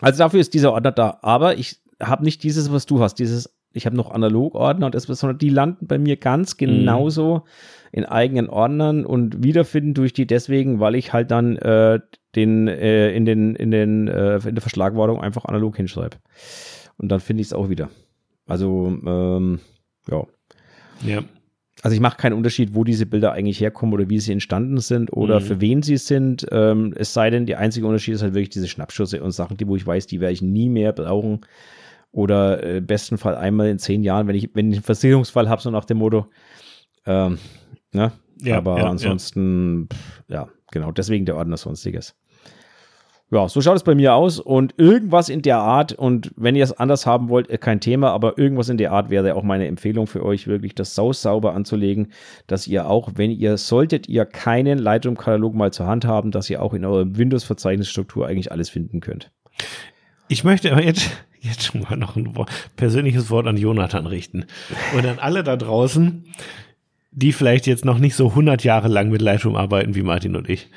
Also 0.00 0.18
dafür 0.18 0.40
ist 0.40 0.54
dieser 0.54 0.72
Ordner 0.72 0.92
da. 0.92 1.18
Aber 1.22 1.56
ich 1.56 1.80
habe 2.00 2.24
nicht 2.24 2.42
dieses, 2.42 2.72
was 2.72 2.86
du 2.86 3.00
hast, 3.00 3.14
dieses 3.18 3.54
ich 3.72 3.86
habe 3.86 3.96
noch 3.96 4.10
Analogordner 4.10 4.86
und 4.86 4.94
das, 4.94 5.04
sondern 5.04 5.38
die 5.38 5.48
landen 5.48 5.86
bei 5.86 5.98
mir 5.98 6.16
ganz 6.16 6.56
genauso 6.56 7.36
mhm. 7.36 7.42
in 7.92 8.04
eigenen 8.04 8.48
Ordnern 8.48 9.06
und 9.06 9.42
wiederfinden 9.42 9.94
durch 9.94 10.12
die 10.12 10.26
deswegen, 10.26 10.80
weil 10.80 10.94
ich 10.94 11.12
halt 11.12 11.30
dann 11.30 11.56
äh, 11.56 12.00
den 12.34 12.68
äh, 12.68 13.12
in 13.12 13.24
den 13.24 13.54
in 13.54 13.70
den 13.70 14.08
äh, 14.08 14.36
in 14.38 14.54
der 14.54 14.62
Verschlagwortung 14.62 15.20
einfach 15.20 15.44
analog 15.44 15.76
hinschreibe 15.76 16.16
und 16.96 17.10
dann 17.10 17.20
finde 17.20 17.42
ich 17.42 17.48
es 17.48 17.52
auch 17.52 17.68
wieder. 17.68 17.90
Also 18.46 18.98
ähm, 19.06 19.60
ja. 20.08 20.24
Ja. 21.02 21.22
Also 21.82 21.94
ich 21.94 22.00
mache 22.00 22.18
keinen 22.18 22.34
Unterschied, 22.34 22.74
wo 22.74 22.84
diese 22.84 23.06
Bilder 23.06 23.32
eigentlich 23.32 23.60
herkommen 23.60 23.94
oder 23.94 24.10
wie 24.10 24.20
sie 24.20 24.32
entstanden 24.32 24.78
sind 24.78 25.12
oder 25.12 25.40
mhm. 25.40 25.44
für 25.44 25.60
wen 25.60 25.82
sie 25.82 25.96
sind. 25.96 26.46
Ähm, 26.50 26.92
es 26.96 27.14
sei 27.14 27.30
denn, 27.30 27.46
der 27.46 27.58
einzige 27.58 27.86
Unterschied 27.86 28.14
ist 28.14 28.22
halt 28.22 28.34
wirklich 28.34 28.50
diese 28.50 28.68
Schnappschüsse 28.68 29.22
und 29.22 29.30
Sachen, 29.30 29.56
die 29.56 29.66
wo 29.66 29.76
ich 29.76 29.86
weiß, 29.86 30.06
die 30.06 30.20
werde 30.20 30.34
ich 30.34 30.42
nie 30.42 30.68
mehr 30.68 30.92
brauchen. 30.92 31.40
Oder 32.12 32.62
äh, 32.62 32.78
im 32.78 32.86
besten 32.86 33.18
Fall 33.18 33.34
einmal 33.36 33.68
in 33.68 33.78
zehn 33.78 34.02
Jahren, 34.02 34.26
wenn 34.26 34.34
ich, 34.34 34.50
wenn 34.54 34.70
ich 34.70 34.78
einen 34.78 34.84
Versicherungsfall 34.84 35.48
habe, 35.48 35.62
so 35.62 35.70
nach 35.70 35.84
dem 35.84 35.98
Motto. 35.98 36.26
Ähm, 37.06 37.38
ne? 37.92 38.12
Ja, 38.42 38.58
Aber 38.58 38.78
ja, 38.78 38.90
ansonsten, 38.90 39.88
ja. 39.90 39.96
Pff, 39.96 40.22
ja, 40.28 40.48
genau, 40.72 40.92
deswegen 40.92 41.24
der 41.24 41.36
Ordner 41.36 41.56
Sonstiges. 41.56 42.14
Ja, 43.32 43.48
so 43.48 43.60
schaut 43.60 43.76
es 43.76 43.84
bei 43.84 43.94
mir 43.94 44.14
aus 44.14 44.40
und 44.40 44.74
irgendwas 44.76 45.28
in 45.28 45.42
der 45.42 45.58
Art 45.58 45.92
und 45.92 46.32
wenn 46.36 46.56
ihr 46.56 46.64
es 46.64 46.72
anders 46.72 47.06
haben 47.06 47.28
wollt, 47.28 47.48
äh, 47.48 47.58
kein 47.58 47.80
Thema, 47.80 48.10
aber 48.10 48.38
irgendwas 48.38 48.68
in 48.68 48.76
der 48.76 48.90
Art 48.90 49.08
wäre 49.08 49.36
auch 49.36 49.44
meine 49.44 49.68
Empfehlung 49.68 50.08
für 50.08 50.24
euch, 50.24 50.48
wirklich 50.48 50.74
das 50.74 50.96
Saus 50.96 51.22
sauber 51.22 51.54
anzulegen, 51.54 52.08
dass 52.48 52.66
ihr 52.66 52.88
auch, 52.88 53.10
wenn 53.14 53.30
ihr, 53.30 53.56
solltet 53.56 54.08
ihr 54.08 54.24
keinen 54.24 54.78
Lightroom-Katalog 54.78 55.54
mal 55.54 55.72
zur 55.72 55.86
Hand 55.86 56.04
haben, 56.04 56.32
dass 56.32 56.50
ihr 56.50 56.60
auch 56.60 56.74
in 56.74 56.84
eurer 56.84 57.16
Windows-Verzeichnisstruktur 57.16 58.26
eigentlich 58.26 58.50
alles 58.50 58.68
finden 58.68 58.98
könnt. 58.98 59.30
Ich 60.26 60.42
möchte 60.42 60.72
aber 60.72 60.82
jetzt, 60.82 61.08
jetzt 61.40 61.62
schon 61.62 61.82
mal 61.82 61.96
noch 61.96 62.16
ein 62.16 62.34
persönliches 62.74 63.30
Wort 63.30 63.46
an 63.46 63.56
Jonathan 63.56 64.06
richten. 64.06 64.46
Und 64.96 65.06
an 65.06 65.20
alle 65.20 65.44
da 65.44 65.56
draußen, 65.56 66.24
die 67.12 67.32
vielleicht 67.32 67.68
jetzt 67.68 67.84
noch 67.84 67.98
nicht 67.98 68.16
so 68.16 68.30
100 68.30 68.64
Jahre 68.64 68.88
lang 68.88 69.08
mit 69.08 69.22
Lightroom 69.22 69.54
arbeiten 69.54 69.94
wie 69.94 70.02
Martin 70.02 70.34
und 70.34 70.48
ich. 70.48 70.68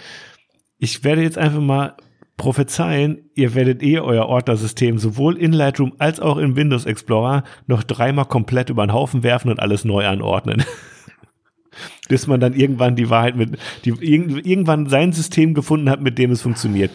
Ich 0.78 1.04
werde 1.04 1.24
jetzt 1.24 1.39
einfach 1.39 1.62
mal 1.62 1.95
prophezeien, 2.38 3.30
ihr 3.36 3.54
werdet 3.54 3.84
eh 3.84 4.00
euer 4.00 4.26
Ordnersystem 4.26 4.98
sowohl 4.98 5.38
in 5.38 5.54
Lightroom 5.54 5.94
als 6.00 6.20
auch 6.20 6.38
in 6.38 6.56
Windows 6.56 6.86
Explorer 6.86 7.44
noch 7.68 7.84
dreimal 7.84 8.26
komplett 8.26 8.70
über 8.70 8.86
den 8.86 8.94
Haufen 8.94 9.24
werfen 9.24 9.52
und 9.52 9.60
alles 9.60 9.86
neu 9.86 10.06
anordnen. 10.08 10.64
Bis 12.10 12.28
man 12.28 12.40
dann 12.40 12.54
irgendwann 12.54 12.96
die 12.96 13.10
Wahrheit 13.10 13.36
mit, 13.36 13.58
die, 13.86 13.92
irgendwann 13.92 14.90
sein 14.90 15.12
System 15.14 15.54
gefunden 15.54 15.90
hat, 15.90 16.02
mit 16.02 16.18
dem 16.18 16.32
es 16.32 16.42
funktioniert. 16.42 16.92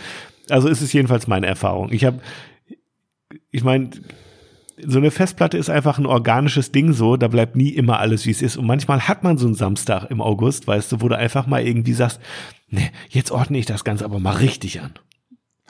Also 0.51 0.69
ist 0.69 0.81
es 0.81 0.93
jedenfalls 0.93 1.27
meine 1.27 1.47
Erfahrung. 1.47 1.93
Ich 1.93 2.05
habe, 2.05 2.21
ich 3.51 3.65
meine, 3.65 3.91
so 4.87 4.99
eine 4.99 5.11
Festplatte 5.11 5.59
ist 5.59 5.71
einfach 5.71 5.99
ein 5.99 6.07
organisches 6.07 6.73
Ding 6.73 6.93
so, 6.93 7.17
da 7.17 7.29
bleibt 7.29 7.57
nie 7.57 7.71
immer 7.71 7.99
alles, 7.99 8.27
wie 8.27 8.31
es 8.31 8.43
ist. 8.43 8.57
Und 8.57 8.67
manchmal 8.67 9.09
hat 9.09 9.25
man 9.25 9.39
so 9.39 9.47
einen 9.47 9.55
Samstag 9.55 10.11
im 10.11 10.21
August, 10.21 10.67
weißt 10.67 10.93
du, 10.93 11.01
wo 11.01 11.09
du 11.09 11.17
einfach 11.17 11.47
mal 11.47 11.67
irgendwie 11.67 11.93
sagst, 11.93 12.21
nee, 12.69 12.91
jetzt 13.09 13.31
ordne 13.31 13.59
ich 13.59 13.67
das 13.67 13.85
Ganze 13.85 14.05
aber 14.05 14.21
mal 14.21 14.37
richtig 14.37 14.81
an. 14.81 14.93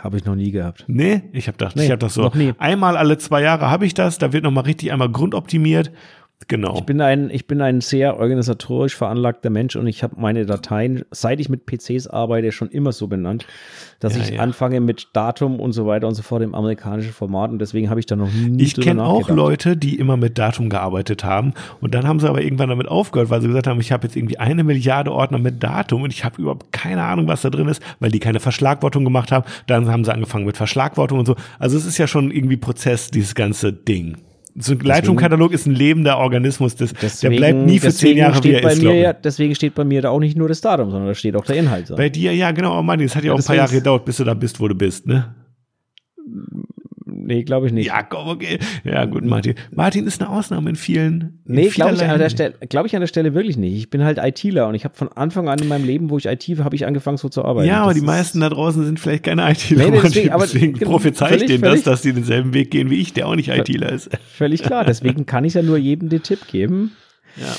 Habe 0.01 0.17
ich 0.17 0.25
noch 0.25 0.37
nie 0.37 0.53
gehabt. 0.53 0.85
Nee, 0.87 1.23
ich 1.33 1.49
habe 1.49 1.59
gedacht, 1.59 1.75
nee, 1.75 1.85
ich 1.85 1.91
habe 1.91 1.99
das 1.99 2.15
so. 2.15 2.31
Einmal 2.59 2.97
alle 2.97 3.19
zwei 3.19 3.43
Jahre 3.43 3.69
habe 3.69 3.85
ich 3.85 3.95
das, 3.95 4.19
da 4.19 4.33
wird 4.33 4.45
noch 4.45 4.53
mal 4.53 4.61
richtig 4.61 4.93
einmal 4.93 5.11
grundoptimiert 5.11 5.91
Genau. 6.47 6.77
Ich 6.77 6.85
bin 6.85 7.01
ein, 7.01 7.31
ich 7.31 7.47
bin 7.47 7.61
ein 7.61 7.81
sehr 7.81 8.19
organisatorisch 8.19 8.95
veranlagter 8.95 9.51
Mensch 9.51 9.75
und 9.75 9.89
ich 9.89 10.05
habe 10.05 10.15
meine 10.19 10.47
Dateien, 10.47 11.05
seit 11.11 11.41
ich 11.41 11.49
mit 11.49 11.67
PCs 11.67 12.07
arbeite, 12.07 12.53
schon 12.53 12.69
immer 12.71 12.93
so 12.93 13.09
benannt, 13.09 13.45
dass 13.99 14.17
ja, 14.17 14.23
ich 14.23 14.31
ja. 14.31 14.41
anfange 14.41 14.81
mit 14.81 15.09
Datum 15.13 15.59
und 15.59 15.73
so 15.73 15.85
weiter 15.87 16.07
und 16.07 16.15
so 16.15 16.23
fort 16.23 16.43
im 16.43 16.55
amerikanischen 16.55 17.13
Format 17.13 17.51
und 17.51 17.59
deswegen 17.59 17.91
habe 17.91 17.99
ich 17.99 18.07
da 18.07 18.15
noch 18.15 18.33
nie 18.33 18.63
Ich 18.63 18.77
kenne 18.77 19.05
auch 19.05 19.29
Leute, 19.29 19.77
die 19.77 19.99
immer 19.99 20.17
mit 20.17 20.39
Datum 20.39 20.71
gearbeitet 20.71 21.25
haben 21.25 21.55
und 21.81 21.95
dann 21.95 22.07
haben 22.07 22.21
sie 22.21 22.29
aber 22.29 22.41
irgendwann 22.41 22.69
damit 22.69 22.87
aufgehört, 22.87 23.31
weil 23.31 23.43
sie 23.43 23.49
gesagt 23.49 23.67
haben, 23.67 23.81
ich 23.81 23.91
habe 23.91 24.07
jetzt 24.07 24.17
irgendwie 24.17 24.39
eine 24.39 24.63
Milliarde 24.63 25.13
Ordner 25.13 25.39
mit 25.39 25.63
Datum 25.63 26.03
und 26.03 26.13
ich 26.13 26.25
habe 26.25 26.41
überhaupt 26.41 26.73
keine 26.73 27.03
Ahnung, 27.03 27.27
was 27.27 27.43
da 27.43 27.51
drin 27.51 27.67
ist, 27.67 27.83
weil 27.99 28.13
die 28.13 28.21
keine 28.21 28.39
Verschlagwortung 28.39 29.03
gemacht 29.05 29.33
haben. 29.33 29.45
Dann 29.67 29.91
haben 29.91 30.05
sie 30.05 30.15
angefangen 30.15 30.47
mit 30.47 30.57
Verschlagwortung 30.57 31.19
und 31.19 31.27
so. 31.27 31.35
Also 31.59 31.77
es 31.77 31.85
ist 31.85 31.99
ja 31.99 32.07
schon 32.07 32.31
irgendwie 32.31 32.57
Prozess, 32.57 33.11
dieses 33.11 33.35
ganze 33.35 33.73
Ding 33.73 34.17
so 34.61 34.73
ein 34.73 34.81
Lightroom-Katalog 34.81 35.53
ist 35.53 35.67
ein 35.67 35.75
lebender 35.75 36.19
Organismus. 36.19 36.75
Das, 36.77 36.93
deswegen, 36.93 37.33
der 37.33 37.39
bleibt 37.39 37.67
nie 37.67 37.79
für 37.79 37.93
zehn 37.93 38.17
Jahre, 38.17 38.43
wie 38.43 38.53
er 38.53 38.71
ist. 38.71 38.83
Mir, 38.83 39.13
deswegen 39.13 39.55
steht 39.55 39.75
bei 39.75 39.85
mir 39.85 40.03
da 40.03 40.11
auch 40.11 40.21
nicht 40.21 40.37
nur 40.37 40.49
das 40.49 40.61
Datum, 40.61 40.91
sondern 40.91 41.09
da 41.09 41.15
steht 41.15 41.37
auch 41.37 41.45
der 41.45 41.57
Inhalt. 41.57 41.87
So. 41.87 41.97
Bei 41.97 42.09
dir, 42.09 42.35
ja, 42.35 42.51
genau. 42.51 42.79
Oh 42.79 42.83
Mann, 42.83 42.99
das 42.99 43.15
hat 43.15 43.23
ja, 43.23 43.29
ja 43.29 43.35
auch 43.35 43.39
ein 43.39 43.45
paar 43.45 43.57
Jahre 43.57 43.73
gedauert, 43.73 44.05
bis 44.05 44.17
du 44.17 44.25
da 44.25 44.35
bist, 44.35 44.61
wo 44.61 44.69
du 44.69 44.75
bist, 44.75 45.07
ne? 45.07 45.35
Nee, 47.29 47.43
glaube 47.43 47.67
ich 47.67 47.75
nicht. 47.75 47.89
Ja, 47.89 48.03
komm, 48.03 48.27
okay. 48.29 48.59
Ja, 48.85 49.05
gut, 49.05 49.23
Martin. 49.23 49.55
Martin 49.71 50.07
ist 50.07 50.19
eine 50.23 50.31
Ausnahme 50.31 50.71
in 50.71 50.77
vielen. 50.77 51.43
In 51.45 51.57
nee, 51.57 51.69
glaube 51.69 51.95
ich, 51.95 52.03
an 52.03 52.19
der 52.19 52.31
Stelle, 52.31 52.55
glaube 52.71 52.87
ich 52.87 52.95
an 52.95 53.03
der 53.03 53.07
Stelle 53.07 53.35
wirklich 53.35 53.59
nicht. 53.59 53.77
Ich 53.77 53.91
bin 53.91 54.03
halt 54.03 54.17
ITler 54.17 54.67
und 54.67 54.75
ich 54.75 54.87
habe 54.87 54.95
von 54.97 55.13
Anfang 55.13 55.47
an 55.51 55.59
in 55.59 55.69
meinem 55.69 55.85
Leben, 55.85 56.09
wo 56.09 56.17
ich 56.17 56.25
IT 56.25 56.49
habe 56.59 56.75
ich 56.75 56.87
angefangen 56.87 57.19
so 57.19 57.29
zu 57.29 57.45
arbeiten. 57.45 57.69
Ja, 57.69 57.83
aber 57.83 57.93
das 57.93 58.01
die 58.01 58.07
meisten 58.07 58.41
da 58.41 58.49
draußen 58.49 58.83
sind 58.83 58.99
vielleicht 58.99 59.25
keine 59.25 59.51
ITler. 59.51 59.91
Nee, 59.91 60.01
deswegen, 60.03 60.31
aber 60.33 60.45
deswegen 60.45 60.73
genau, 60.73 60.93
prophezei 60.93 61.37
ich 61.37 61.45
denen 61.45 61.61
das, 61.61 61.83
dass 61.83 62.01
sie 62.01 62.15
denselben 62.15 62.55
Weg 62.55 62.71
gehen 62.71 62.89
wie 62.89 62.99
ich, 62.99 63.13
der 63.13 63.29
auch 63.29 63.37
nicht 63.37 63.51
ITler 63.51 63.93
ist. 63.93 64.09
Völlig 64.33 64.63
klar. 64.63 64.87
Deswegen 64.87 65.27
kann 65.27 65.45
ich 65.45 65.53
ja 65.53 65.61
nur 65.61 65.77
jedem 65.77 66.09
den 66.09 66.23
Tipp 66.23 66.47
geben. 66.51 66.93
Ja. 67.37 67.55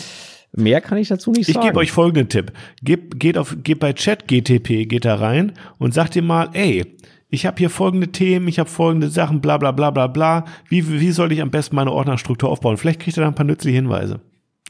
Mehr 0.52 0.82
kann 0.82 0.98
ich 0.98 1.10
dazu 1.10 1.30
nicht 1.30 1.48
ich 1.48 1.54
sagen. 1.54 1.68
Ich 1.68 1.70
gebe 1.70 1.80
euch 1.80 1.92
folgenden 1.92 2.28
Tipp. 2.28 2.54
Geht, 2.82 3.20
geht, 3.20 3.38
auf, 3.38 3.56
geht 3.64 3.80
bei 3.80 3.94
ChatGTP, 3.94 4.90
geht 4.90 5.06
da 5.06 5.14
rein 5.14 5.52
und 5.78 5.94
sagt 5.94 6.16
dir 6.16 6.24
mal, 6.24 6.50
ey, 6.54 6.98
ich 7.30 7.46
habe 7.46 7.58
hier 7.58 7.70
folgende 7.70 8.08
Themen, 8.08 8.48
ich 8.48 8.60
habe 8.60 8.70
folgende 8.70 9.10
Sachen, 9.10 9.40
bla 9.40 9.58
bla 9.58 9.72
bla 9.72 9.92
bla 9.92 10.08
bla. 10.08 10.46
Wie, 10.68 11.00
wie 11.00 11.12
soll 11.12 11.32
ich 11.32 11.42
am 11.42 11.52
besten 11.52 11.76
meine 11.76 11.92
Ordnerstruktur 11.92 12.50
aufbauen? 12.50 12.78
Vielleicht 12.78 13.02
kriegt 13.02 13.18
ihr 13.18 13.22
da 13.22 13.28
ein 13.28 13.36
paar 13.36 13.46
nützliche 13.46 13.76
Hinweise. 13.76 14.20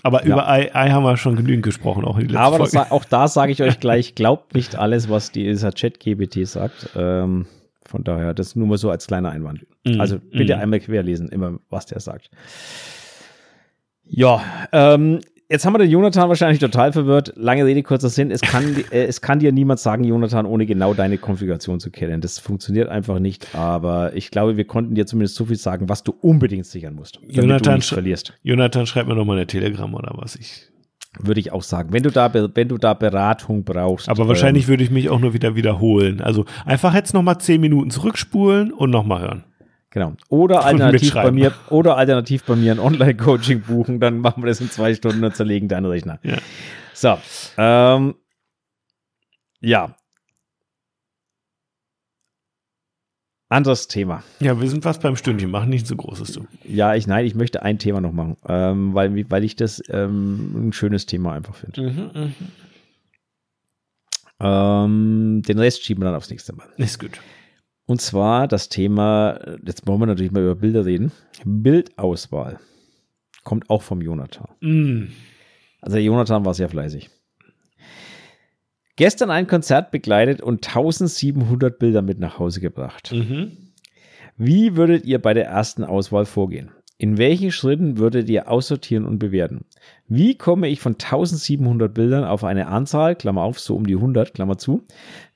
Aber 0.03 0.25
ja. 0.25 0.33
über 0.33 0.47
AI, 0.47 0.73
AI, 0.73 0.91
haben 0.91 1.03
wir 1.03 1.17
schon 1.17 1.35
genügend 1.35 1.63
gesprochen, 1.63 2.05
auch 2.05 2.17
in 2.17 2.27
die 2.27 2.35
Aber 2.35 2.59
das, 2.59 2.75
auch 2.75 3.05
da 3.05 3.27
sage 3.27 3.51
ich 3.51 3.61
euch 3.61 3.79
gleich, 3.79 4.15
glaubt 4.15 4.55
nicht 4.55 4.75
alles, 4.75 5.09
was 5.09 5.31
dieser 5.31 5.73
Chat-GBT 5.73 6.47
sagt. 6.47 6.89
Ähm, 6.95 7.47
von 7.85 8.03
daher, 8.03 8.33
das 8.33 8.55
nur 8.55 8.67
mal 8.67 8.77
so 8.77 8.89
als 8.89 9.07
kleiner 9.07 9.31
Einwand. 9.31 9.65
Mm, 9.85 9.99
also 9.99 10.19
bitte 10.19 10.55
mm. 10.55 10.59
einmal 10.59 10.79
querlesen, 10.79 11.29
immer 11.29 11.59
was 11.69 11.85
der 11.85 11.99
sagt. 11.99 12.29
Ja, 14.05 14.41
ähm, 14.71 15.19
Jetzt 15.51 15.65
haben 15.65 15.73
wir 15.73 15.79
den 15.79 15.89
Jonathan 15.89 16.29
wahrscheinlich 16.29 16.59
total 16.59 16.93
verwirrt. 16.93 17.33
Lange 17.35 17.65
Rede, 17.65 17.81
kurzer 17.81 18.09
Sinn. 18.09 18.29
Es 18.29 18.41
kann, 18.41 18.75
äh, 18.91 19.05
es 19.05 19.19
kann 19.19 19.39
dir 19.39 19.51
niemand 19.51 19.79
sagen, 19.79 20.03
Jonathan, 20.03 20.45
ohne 20.45 20.67
genau 20.67 20.93
deine 20.93 21.17
Konfiguration 21.17 21.79
zu 21.79 21.89
kennen. 21.89 22.21
Das 22.21 22.37
funktioniert 22.37 22.87
einfach 22.87 23.17
nicht. 23.17 23.55
Aber 23.55 24.15
ich 24.15 24.29
glaube, 24.29 24.57
wir 24.57 24.65
konnten 24.65 24.93
dir 24.93 25.07
zumindest 25.07 25.35
so 25.35 25.45
viel 25.45 25.55
sagen, 25.55 25.89
was 25.89 26.03
du 26.03 26.13
unbedingt 26.21 26.67
sichern 26.67 26.93
musst. 26.93 27.19
Jonathan, 27.27 27.81
verlierst. 27.81 28.33
Jonathan, 28.43 28.85
schreib 28.85 29.07
mir 29.07 29.15
nochmal 29.15 29.37
eine 29.37 29.47
Telegram 29.47 29.91
oder 29.95 30.11
was. 30.15 30.35
Ich 30.35 30.67
würde 31.19 31.39
ich 31.39 31.51
auch 31.51 31.63
sagen. 31.63 31.91
Wenn 31.93 32.03
du 32.03 32.11
da, 32.11 32.31
wenn 32.31 32.67
du 32.67 32.77
da 32.77 32.93
Beratung 32.93 33.63
brauchst. 33.63 34.07
Aber 34.07 34.27
wahrscheinlich 34.27 34.65
ähm, 34.65 34.69
würde 34.69 34.83
ich 34.83 34.91
mich 34.91 35.09
auch 35.09 35.19
nur 35.19 35.33
wieder 35.33 35.55
wiederholen. 35.55 36.21
Also 36.21 36.45
einfach 36.65 36.93
jetzt 36.93 37.15
nochmal 37.15 37.39
zehn 37.39 37.59
Minuten 37.59 37.89
zurückspulen 37.89 38.71
und 38.71 38.91
nochmal 38.91 39.21
hören. 39.21 39.43
Genau. 39.91 40.13
Oder 40.29 40.65
alternativ 40.65 41.13
bei 41.13 41.31
mir, 41.31 41.53
oder 41.69 41.97
alternativ 41.97 42.43
bei 42.43 42.55
mir 42.55 42.73
ein 42.73 42.79
Online-Coaching 42.79 43.61
buchen, 43.61 43.99
dann 43.99 44.19
machen 44.19 44.43
wir 44.43 44.47
das 44.47 44.61
in 44.61 44.69
zwei 44.69 44.93
Stunden 44.93 45.23
und 45.23 45.35
zerlegen 45.35 45.67
deinen 45.67 45.87
Rechner. 45.87 46.19
Ja. 46.21 46.37
So. 46.93 47.17
Ähm, 47.57 48.15
ja. 49.61 49.95
Anderes 53.51 53.87
Thema. 53.87 54.23
Ja, 54.39 54.61
wir 54.61 54.69
sind 54.69 54.83
fast 54.83 55.01
beim 55.01 55.15
Stündchen, 55.15 55.49
machen 55.49 55.71
nicht 55.71 55.87
so 55.87 55.95
großes 55.95 56.33
du. 56.33 56.45
Ja, 56.63 56.93
ich 56.93 57.07
nein, 57.07 57.25
ich 57.25 57.33
möchte 57.33 57.63
ein 57.63 57.79
Thema 57.79 57.99
noch 57.99 58.11
machen, 58.11 58.37
ähm, 58.47 58.93
weil, 58.93 59.27
weil 59.31 59.43
ich 59.43 59.55
das 59.55 59.81
ähm, 59.89 60.67
ein 60.67 60.73
schönes 60.73 61.07
Thema 61.07 61.33
einfach 61.33 61.55
finde. 61.55 61.81
Mhm, 61.81 62.11
mh. 62.13 62.31
ähm, 64.39 65.41
den 65.47 65.57
Rest 65.57 65.83
schieben 65.83 66.03
wir 66.03 66.05
dann 66.05 66.15
aufs 66.15 66.29
nächste 66.29 66.53
Mal. 66.53 66.67
Ist 66.77 66.99
gut. 66.99 67.19
Und 67.89 68.01
zwar 68.01 68.47
das 68.47 68.69
Thema, 68.69 69.39
jetzt 69.65 69.87
wollen 69.87 69.99
wir 69.99 70.05
natürlich 70.05 70.31
mal 70.31 70.43
über 70.43 70.53
Bilder 70.53 70.85
reden. 70.85 71.11
Bildauswahl. 71.43 72.59
Kommt 73.43 73.67
auch 73.71 73.81
vom 73.81 74.03
Jonathan. 74.03 74.47
Mm. 74.59 75.07
Also 75.81 75.95
der 75.95 76.03
Jonathan 76.03 76.45
war 76.45 76.53
sehr 76.53 76.69
fleißig. 76.69 77.09
Gestern 78.95 79.31
ein 79.31 79.47
Konzert 79.47 79.89
begleitet 79.89 80.39
und 80.39 80.67
1700 80.67 81.79
Bilder 81.79 82.03
mit 82.03 82.19
nach 82.19 82.37
Hause 82.37 82.61
gebracht. 82.61 83.11
Mhm. 83.11 83.71
Wie 84.37 84.75
würdet 84.75 85.05
ihr 85.05 85.19
bei 85.19 85.33
der 85.33 85.47
ersten 85.47 85.83
Auswahl 85.83 86.25
vorgehen? 86.25 86.69
In 86.99 87.17
welchen 87.17 87.51
Schritten 87.51 87.97
würdet 87.97 88.29
ihr 88.29 88.51
aussortieren 88.51 89.05
und 89.05 89.17
bewerten? 89.17 89.65
Wie 90.07 90.35
komme 90.35 90.67
ich 90.67 90.79
von 90.79 90.93
1700 90.93 91.91
Bildern 91.91 92.23
auf 92.23 92.43
eine 92.43 92.67
Anzahl, 92.67 93.15
Klammer 93.15 93.41
auf, 93.41 93.59
so 93.59 93.75
um 93.75 93.87
die 93.87 93.95
100, 93.95 94.35
Klammer 94.35 94.59
zu, 94.59 94.85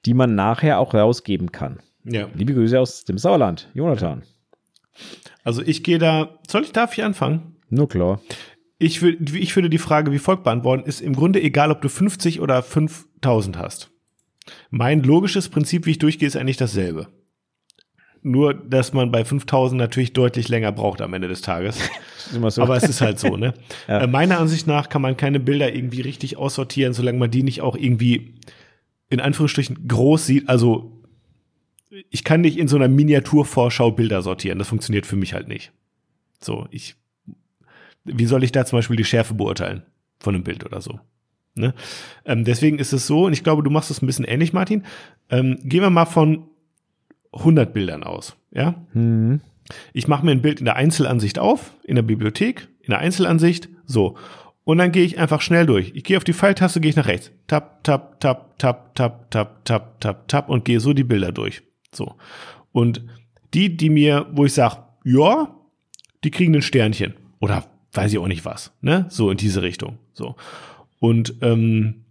die 0.06 0.14
man 0.14 0.36
nachher 0.36 0.78
auch 0.78 0.94
rausgeben 0.94 1.52
kann? 1.52 1.80
Ja. 2.06 2.28
Liebe 2.34 2.54
Grüße 2.54 2.80
aus 2.80 3.06
dem 3.06 3.18
Sauerland, 3.18 3.70
Jonathan. 3.74 4.24
Also 5.44 5.62
ich 5.62 5.84
gehe 5.84 5.98
da, 5.98 6.40
soll 6.48 6.64
ich 6.64 6.72
darf 6.72 6.98
ich 6.98 7.04
anfangen? 7.04 7.56
Nur 7.70 7.88
klar. 7.88 8.22
Ich, 8.78 9.02
würde, 9.02 9.38
ich 9.38 9.56
würde 9.56 9.70
die 9.70 9.78
Frage 9.78 10.12
wie 10.12 10.20
folgt 10.20 10.44
beantworten, 10.44 10.86
ist 10.86 11.02
im 11.02 11.16
Grunde 11.16 11.42
egal, 11.42 11.72
ob 11.72 11.82
du 11.82 11.90
50 11.90 12.42
oder 12.42 12.62
5000 12.62 13.58
hast. 13.58 13.92
Mein 14.70 15.04
logisches 15.04 15.50
Prinzip, 15.50 15.86
wie 15.86 15.92
ich 15.92 16.00
durchgehe, 16.00 16.28
ist 16.28 16.36
eigentlich 16.36 16.58
dasselbe. 16.58 17.08
Nur, 18.22 18.54
dass 18.54 18.94
man 18.94 19.12
bei 19.12 19.26
5000 19.26 19.78
natürlich 19.78 20.14
deutlich 20.14 20.48
länger 20.48 20.72
braucht 20.72 21.02
am 21.02 21.14
Ende 21.14 21.28
des 21.28 21.42
Tages. 21.42 21.78
so. 22.32 22.62
Aber 22.62 22.78
es 22.78 22.84
ist 22.84 23.02
halt 23.02 23.20
so, 23.20 23.36
ne? 23.36 23.54
ja. 23.88 24.00
Äh, 24.00 24.08
meiner 24.08 24.40
Ansicht 24.40 24.66
nach 24.66 24.90
kann 24.90 25.02
man 25.02 25.18
keine 25.18 25.40
Bilder 25.40 25.74
irgendwie 25.74 26.02
richtig 26.02 26.38
aussortieren, 26.38 26.94
solange 26.94 27.20
man 27.20 27.32
die 27.32 27.44
nicht 27.44 27.62
auch 27.62 27.76
irgendwie 27.76 28.36
in 29.10 29.20
Anführungsstrichen 29.20 29.88
groß 29.88 30.26
sieht, 30.26 30.50
also 30.50 31.03
ich 32.10 32.24
kann 32.24 32.42
nicht 32.42 32.58
in 32.58 32.68
so 32.68 32.76
einer 32.76 32.88
Miniaturvorschau 32.88 33.92
Bilder 33.92 34.22
sortieren. 34.22 34.60
Das 34.60 34.70
funktioniert 34.70 35.06
für 35.06 35.16
mich 35.16 35.34
halt 35.34 35.48
nicht. 35.48 35.72
So, 36.40 36.68
ich, 36.72 36.96
wie 38.04 38.26
soll 38.26 38.44
ich 38.44 38.52
da 38.52 38.66
zum 38.66 38.78
Beispiel 38.78 38.98
die 38.98 39.06
Schärfe 39.06 39.34
beurteilen 39.34 39.84
von 40.20 40.36
einem 40.36 40.44
Bild 40.44 40.66
oder 40.66 40.82
so? 40.82 41.00
Ne? 41.56 41.74
Ähm, 42.26 42.46
deswegen 42.46 42.80
ist 42.80 42.94
es 42.94 43.06
so, 43.08 43.26
und 43.26 43.34
ich 43.34 43.44
glaube, 43.44 43.64
du 43.64 43.70
machst 43.70 43.92
es 43.92 44.02
ein 44.02 44.08
bisschen 44.08 44.26
ähnlich, 44.26 44.54
Martin. 44.54 44.84
Ähm, 45.30 45.60
gehen 45.64 45.82
wir 45.82 45.90
mal 45.90 46.06
von 46.06 46.48
100 47.32 47.74
Bildern 47.74 48.04
aus, 48.04 48.36
ja? 48.52 48.76
Mhm. 48.94 49.42
Ich 49.94 50.08
mache 50.08 50.26
mir 50.26 50.32
ein 50.32 50.42
Bild 50.42 50.60
in 50.60 50.66
der 50.66 50.76
Einzelansicht 50.76 51.40
auf, 51.40 51.74
in 51.84 51.96
der 51.96 52.04
Bibliothek, 52.04 52.68
in 52.82 52.90
der 52.90 53.00
Einzelansicht, 53.00 53.70
so. 53.86 54.18
Und 54.66 54.78
dann 54.78 54.92
gehe 54.92 55.04
ich 55.04 55.18
einfach 55.20 55.42
schnell 55.42 55.66
durch. 55.66 55.92
Ich 55.96 56.04
gehe 56.04 56.18
auf 56.18 56.24
die 56.24 56.34
Pfeiltaste, 56.34 56.80
gehe 56.80 56.90
ich 56.90 56.96
nach 56.96 57.08
rechts. 57.08 57.32
Tap, 57.48 57.84
tap, 57.84 58.20
tap, 58.20 58.58
tap, 58.58 58.96
tap, 58.96 59.30
tap, 59.30 59.66
tap, 59.66 60.00
tap, 60.00 60.28
tap 60.28 60.50
und 60.50 60.66
gehe 60.66 60.80
so 60.80 60.94
die 60.94 61.04
Bilder 61.04 61.32
durch. 61.32 61.64
So. 61.96 62.16
Und 62.72 63.04
die, 63.54 63.78
die 63.78 63.90
mir, 63.90 64.28
wo 64.32 64.46
ich 64.46 64.54
sage, 64.54 64.78
ja, 65.04 65.56
die 66.24 66.32
kriegen 66.32 66.56
ein 66.56 66.62
Sternchen. 66.62 67.14
Oder 67.40 67.66
weiß 67.92 68.12
ich 68.12 68.20
auch 68.20 68.28
nicht 68.28 68.46
was. 68.46 68.72
Ne? 68.82 69.06
So 69.10 69.30
in 69.30 69.38
diese 69.38 69.62
Richtung. 69.62 69.98
So. 70.14 70.36
Und 71.00 71.36
ähm, 71.42 72.04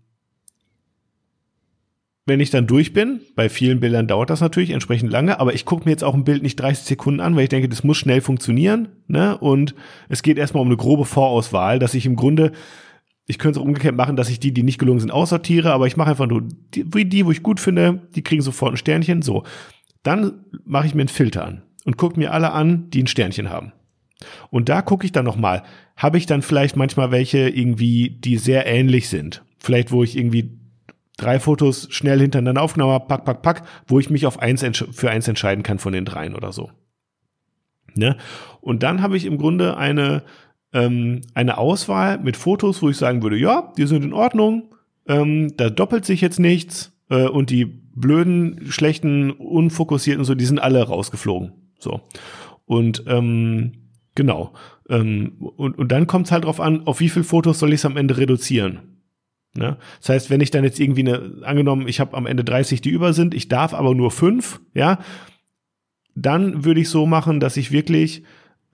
wenn 2.24 2.38
ich 2.38 2.50
dann 2.50 2.68
durch 2.68 2.92
bin, 2.92 3.20
bei 3.34 3.48
vielen 3.48 3.80
Bildern 3.80 4.06
dauert 4.06 4.30
das 4.30 4.40
natürlich 4.40 4.70
entsprechend 4.70 5.10
lange, 5.10 5.40
aber 5.40 5.54
ich 5.54 5.64
gucke 5.64 5.84
mir 5.84 5.90
jetzt 5.90 6.04
auch 6.04 6.14
ein 6.14 6.24
Bild 6.24 6.42
nicht 6.42 6.56
30 6.56 6.84
Sekunden 6.84 7.20
an, 7.20 7.34
weil 7.34 7.44
ich 7.44 7.48
denke, 7.48 7.68
das 7.68 7.82
muss 7.82 7.96
schnell 7.96 8.20
funktionieren. 8.20 8.88
Ne? 9.08 9.36
Und 9.38 9.74
es 10.08 10.22
geht 10.22 10.38
erstmal 10.38 10.60
um 10.60 10.68
eine 10.68 10.76
grobe 10.76 11.04
Vorauswahl, 11.04 11.80
dass 11.80 11.94
ich 11.94 12.06
im 12.06 12.14
Grunde 12.14 12.52
ich 13.26 13.38
könnte 13.38 13.58
es 13.58 13.62
auch 13.62 13.66
umgekehrt 13.66 13.96
machen, 13.96 14.16
dass 14.16 14.28
ich 14.28 14.40
die, 14.40 14.52
die 14.52 14.62
nicht 14.62 14.78
gelungen 14.78 15.00
sind, 15.00 15.10
aussortiere, 15.10 15.72
aber 15.72 15.86
ich 15.86 15.96
mache 15.96 16.10
einfach 16.10 16.26
nur 16.26 16.42
die, 16.74 16.84
die, 17.08 17.26
wo 17.26 17.30
ich 17.30 17.42
gut 17.42 17.60
finde, 17.60 18.02
die 18.14 18.22
kriegen 18.22 18.42
sofort 18.42 18.74
ein 18.74 18.76
Sternchen. 18.76 19.22
So. 19.22 19.44
Dann 20.02 20.44
mache 20.64 20.86
ich 20.86 20.94
mir 20.94 21.02
einen 21.02 21.08
Filter 21.08 21.46
an 21.46 21.62
und 21.84 21.96
gucke 21.96 22.18
mir 22.18 22.32
alle 22.32 22.52
an, 22.52 22.90
die 22.90 23.02
ein 23.02 23.06
Sternchen 23.06 23.50
haben. 23.50 23.72
Und 24.50 24.68
da 24.68 24.82
gucke 24.82 25.04
ich 25.04 25.12
dann 25.12 25.24
nochmal, 25.24 25.62
habe 25.96 26.18
ich 26.18 26.26
dann 26.26 26.42
vielleicht 26.42 26.76
manchmal 26.76 27.10
welche 27.10 27.48
irgendwie, 27.48 28.10
die 28.10 28.38
sehr 28.38 28.66
ähnlich 28.66 29.08
sind. 29.08 29.44
Vielleicht, 29.58 29.92
wo 29.92 30.02
ich 30.02 30.16
irgendwie 30.16 30.58
drei 31.16 31.38
Fotos 31.38 31.88
schnell 31.90 32.20
hintereinander 32.20 32.62
aufgenommen 32.62 32.92
habe, 32.92 33.06
pack, 33.06 33.24
pack, 33.24 33.42
pack, 33.42 33.62
wo 33.86 34.00
ich 34.00 34.10
mich 34.10 34.26
auf 34.26 34.38
eins 34.38 34.64
für 34.92 35.10
eins 35.10 35.28
entscheiden 35.28 35.62
kann 35.62 35.78
von 35.78 35.92
den 35.92 36.04
dreien 36.04 36.34
oder 36.34 36.52
so. 36.52 36.70
Ne? 37.94 38.16
Und 38.60 38.82
dann 38.82 39.02
habe 39.02 39.16
ich 39.16 39.26
im 39.26 39.38
Grunde 39.38 39.76
eine, 39.76 40.22
ähm, 40.72 41.20
eine 41.34 41.58
Auswahl 41.58 42.18
mit 42.18 42.36
Fotos, 42.36 42.82
wo 42.82 42.88
ich 42.88 42.96
sagen 42.96 43.22
würde, 43.22 43.36
ja, 43.36 43.72
die 43.76 43.86
sind 43.86 44.04
in 44.04 44.12
Ordnung, 44.12 44.74
ähm, 45.06 45.56
da 45.56 45.70
doppelt 45.70 46.04
sich 46.04 46.20
jetzt 46.20 46.38
nichts 46.38 46.92
äh, 47.10 47.26
und 47.26 47.50
die 47.50 47.64
blöden, 47.64 48.70
schlechten, 48.70 49.30
unfokussierten, 49.30 50.24
so, 50.24 50.34
die 50.34 50.44
sind 50.44 50.58
alle 50.58 50.82
rausgeflogen. 50.82 51.52
So. 51.78 52.00
Und 52.64 53.04
ähm, 53.06 53.72
genau. 54.14 54.52
Ähm, 54.88 55.32
und, 55.38 55.78
und 55.78 55.92
dann 55.92 56.06
kommt 56.06 56.26
es 56.26 56.32
halt 56.32 56.44
drauf 56.44 56.60
an, 56.60 56.86
auf 56.86 57.00
wie 57.00 57.08
viele 57.08 57.24
Fotos 57.24 57.58
soll 57.58 57.70
ich 57.70 57.80
es 57.80 57.84
am 57.84 57.96
Ende 57.96 58.16
reduzieren. 58.16 58.80
Ne? 59.54 59.76
Das 60.00 60.08
heißt, 60.08 60.30
wenn 60.30 60.40
ich 60.40 60.50
dann 60.50 60.64
jetzt 60.64 60.80
irgendwie 60.80 61.06
eine, 61.06 61.42
angenommen, 61.44 61.86
ich 61.86 62.00
habe 62.00 62.16
am 62.16 62.26
Ende 62.26 62.44
30, 62.44 62.80
die 62.80 62.90
über 62.90 63.12
sind, 63.12 63.34
ich 63.34 63.48
darf 63.48 63.74
aber 63.74 63.94
nur 63.94 64.10
fünf, 64.10 64.60
ja, 64.74 64.98
dann 66.14 66.64
würde 66.64 66.80
ich 66.80 66.88
so 66.88 67.06
machen, 67.06 67.40
dass 67.40 67.56
ich 67.56 67.72
wirklich 67.72 68.22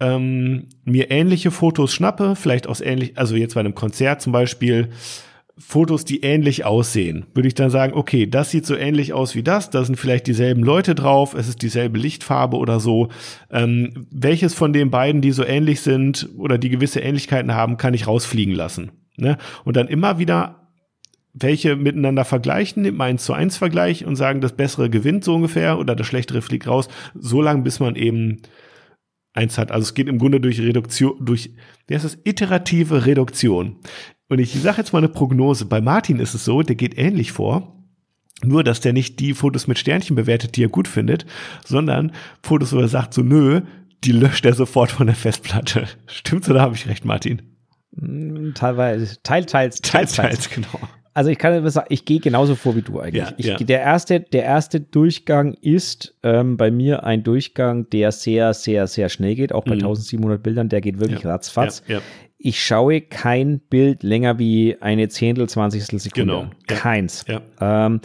ähm, 0.01 0.69
mir 0.85 1.11
ähnliche 1.11 1.51
Fotos 1.51 1.93
schnappe, 1.93 2.37
vielleicht 2.37 2.67
aus 2.67 2.81
ähnlich, 2.81 3.19
also 3.19 3.37
jetzt 3.37 3.55
bei 3.55 3.61
einem 3.61 3.75
Konzert 3.75 4.21
zum 4.23 4.33
Beispiel, 4.33 4.91
Fotos, 5.61 6.05
die 6.05 6.21
ähnlich 6.21 6.65
aussehen, 6.65 7.27
würde 7.35 7.49
ich 7.49 7.55
dann 7.55 7.71
sagen, 7.71 7.95
okay, 7.95 8.29
das 8.29 8.53
sieht 8.53 8.65
so 8.65 8.77
ähnlich 8.77 9.13
aus 9.13 9.35
wie 9.35 9.43
das, 9.43 9.71
da 9.71 9.83
sind 9.83 9.97
vielleicht 9.97 10.29
dieselben 10.29 10.63
Leute 10.63 10.95
drauf, 10.95 11.35
es 11.35 11.49
ist 11.49 11.63
dieselbe 11.63 11.99
Lichtfarbe 11.99 12.57
oder 12.57 12.79
so. 12.79 13.09
Ähm, 13.51 14.07
welches 14.13 14.55
von 14.55 14.73
den 14.73 14.91
beiden, 14.91 15.21
die 15.21 15.33
so 15.33 15.45
ähnlich 15.45 15.81
sind 15.81 16.29
oder 16.39 16.59
die 16.59 16.69
gewisse 16.69 17.01
Ähnlichkeiten 17.01 17.55
haben, 17.55 17.77
kann 17.77 17.93
ich 17.93 18.07
rausfliegen 18.07 18.55
lassen? 18.55 18.93
Ne? 19.17 19.37
Und 19.65 19.77
dann 19.77 19.89
immer 19.89 20.21
wieder 20.21 20.69
welche 21.35 21.77
miteinander 21.77 22.25
vergleichen, 22.25 22.85
im 22.85 23.01
1 23.01 23.25
zu 23.25 23.33
1 23.33 23.57
Vergleich 23.57 24.05
und 24.05 24.17
sagen, 24.17 24.41
das 24.41 24.55
Bessere 24.55 24.91
gewinnt 24.91 25.25
so 25.25 25.35
ungefähr 25.35 25.79
oder 25.79 25.97
das 25.97 26.07
Schlechtere 26.07 26.41
fliegt 26.41 26.69
raus, 26.69 26.89
so 27.15 27.43
lange 27.43 27.63
bis 27.63 27.81
man 27.81 27.97
eben 27.97 28.43
eins 29.39 29.57
hat. 29.57 29.73
Also 29.73 29.85
es 29.85 29.95
geht 29.95 30.09
im 30.09 30.19
Grunde 30.19 30.41
durch 30.41 30.61
Reduktion, 30.61 31.15
durch, 31.25 31.51
wie 31.87 31.95
heißt 31.95 32.05
das, 32.05 32.19
iterative 32.25 33.07
Reduktion. 33.07 33.77
Und 34.29 34.39
ich 34.39 34.53
sage 34.61 34.79
jetzt 34.79 34.93
mal 34.93 34.99
eine 34.99 35.09
Prognose. 35.09 35.65
Bei 35.65 35.81
Martin 35.81 36.19
ist 36.19 36.35
es 36.35 36.45
so, 36.45 36.63
der 36.63 36.77
geht 36.77 36.99
ähnlich 36.99 37.33
vor. 37.33 37.75
Nur, 38.45 38.63
dass 38.63 38.81
der 38.81 38.93
nicht 38.93 39.19
die 39.19 39.35
Fotos 39.35 39.67
mit 39.67 39.79
Sternchen 39.79 40.15
bewertet, 40.15 40.57
die 40.57 40.63
er 40.63 40.69
gut 40.69 40.87
findet, 40.87 41.27
sondern 41.65 42.13
Fotos, 42.43 42.73
wo 42.73 42.79
er 42.79 42.89
sagt, 42.89 43.15
so 43.15 43.23
nö, 43.23 43.63
die 44.05 44.13
löscht 44.13 44.45
er 44.45 44.55
sofort 44.55 44.93
von 44.93 45.07
der 45.07 45.17
Festplatte. 45.17 45.89
Stimmt's 46.07 46.49
oder 46.49 46.61
habe 46.61 46.77
ich 46.77 46.87
recht, 46.87 47.05
Martin? 47.05 47.43
Hm, 47.99 48.53
teilweise, 48.55 49.17
teil, 49.23 49.45
teils, 49.45 49.81
teils, 49.81 50.13
teils, 50.13 50.51
genau 50.51 50.81
also 51.19 51.31
ich 51.31 51.39
kann 51.39 51.53
immer 51.53 51.69
sagen, 51.69 51.89
ich 51.91 52.05
gehe 52.05 52.21
genauso 52.21 52.55
vor 52.55 52.77
wie 52.77 52.83
du 52.83 53.01
eigentlich. 53.01 53.25
Ja, 53.25 53.35
ich, 53.37 53.47
ja. 53.47 53.57
Der, 53.57 53.81
erste, 53.81 54.21
der 54.21 54.45
erste 54.45 54.81
Durchgang 54.81 55.55
ist 55.55 56.17
ähm, 56.23 56.57
bei 56.57 56.71
mir 56.71 57.03
ein 57.03 57.25
Durchgang, 57.25 57.91
der 57.91 58.13
sehr, 58.13 58.55
sehr, 58.55 58.87
sehr 58.87 59.09
schnell 59.09 59.35
geht, 59.35 59.53
auch 59.53 59.65
bei 59.65 59.75
mhm. 59.75 59.81
1700 59.81 60.41
Bildern, 60.41 60.69
der 60.69 60.81
geht 60.81 61.01
wirklich 61.01 61.23
ja, 61.23 61.31
ratzfatz. 61.31 61.83
Ich 62.39 62.63
schaue 62.63 63.01
kein 63.01 63.59
Bild 63.59 64.05
länger 64.05 64.39
wie 64.39 64.77
eine 64.81 65.09
Zehntel, 65.09 65.49
Zwanzigstel 65.49 65.99
Sekunde. 65.99 66.33
Genau. 66.33 66.51
Keins. 66.69 67.25
Ähm, 67.61 68.01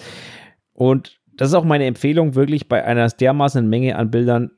und 0.74 1.20
das 1.38 1.50
ist 1.50 1.54
auch 1.54 1.66
meine 1.66 1.86
Empfehlung, 1.86 2.34
wirklich 2.34 2.68
bei 2.68 2.84
einer 2.84 3.08
dermaßen 3.08 3.70
Menge 3.70 3.96
an 3.96 4.10
Bildern, 4.10 4.50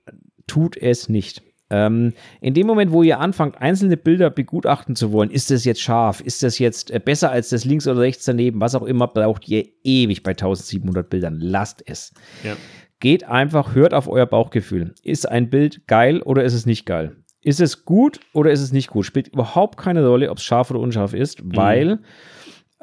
tut 0.47 0.77
es 0.77 1.09
nicht. 1.09 1.43
Ähm, 1.69 2.13
in 2.41 2.53
dem 2.53 2.67
Moment, 2.67 2.91
wo 2.91 3.01
ihr 3.01 3.19
anfangt, 3.19 3.59
einzelne 3.59 3.97
Bilder 3.97 4.29
begutachten 4.29 4.95
zu 4.95 5.11
wollen, 5.11 5.31
ist 5.31 5.49
das 5.49 5.65
jetzt 5.65 5.81
scharf, 5.81 6.21
ist 6.21 6.43
das 6.43 6.59
jetzt 6.59 6.91
äh, 6.91 6.99
besser 6.99 7.31
als 7.31 7.49
das 7.49 7.65
links 7.65 7.87
oder 7.87 8.01
rechts 8.01 8.25
daneben, 8.25 8.59
was 8.61 8.75
auch 8.75 8.83
immer, 8.83 9.07
braucht 9.07 9.47
ihr 9.47 9.65
ewig 9.83 10.21
bei 10.21 10.31
1700 10.31 11.09
Bildern. 11.09 11.39
Lasst 11.39 11.83
es. 11.87 12.13
Ja. 12.43 12.55
Geht 12.99 13.23
einfach, 13.25 13.73
hört 13.73 13.93
auf 13.93 14.07
euer 14.07 14.25
Bauchgefühl. 14.25 14.93
Ist 15.03 15.27
ein 15.27 15.49
Bild 15.49 15.87
geil 15.87 16.21
oder 16.21 16.43
ist 16.43 16.53
es 16.53 16.65
nicht 16.65 16.85
geil? 16.85 17.15
Ist 17.41 17.59
es 17.59 17.85
gut 17.85 18.19
oder 18.33 18.51
ist 18.51 18.61
es 18.61 18.71
nicht 18.71 18.89
gut? 18.89 19.05
Spielt 19.05 19.27
überhaupt 19.27 19.77
keine 19.77 20.05
Rolle, 20.07 20.31
ob 20.31 20.37
es 20.37 20.43
scharf 20.43 20.71
oder 20.71 20.79
unscharf 20.79 21.13
ist, 21.13 21.43
mhm. 21.43 21.55
weil 21.55 21.99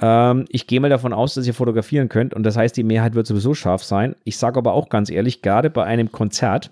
ähm, 0.00 0.44
ich 0.48 0.66
gehe 0.66 0.80
mal 0.80 0.90
davon 0.90 1.12
aus, 1.12 1.34
dass 1.34 1.46
ihr 1.46 1.54
fotografieren 1.54 2.08
könnt 2.08 2.34
und 2.34 2.42
das 2.42 2.56
heißt, 2.56 2.76
die 2.76 2.84
Mehrheit 2.84 3.14
wird 3.14 3.26
sowieso 3.26 3.54
scharf 3.54 3.84
sein. 3.84 4.16
Ich 4.24 4.36
sage 4.36 4.58
aber 4.58 4.72
auch 4.72 4.88
ganz 4.88 5.10
ehrlich, 5.10 5.42
gerade 5.42 5.70
bei 5.70 5.84
einem 5.84 6.12
Konzert, 6.12 6.70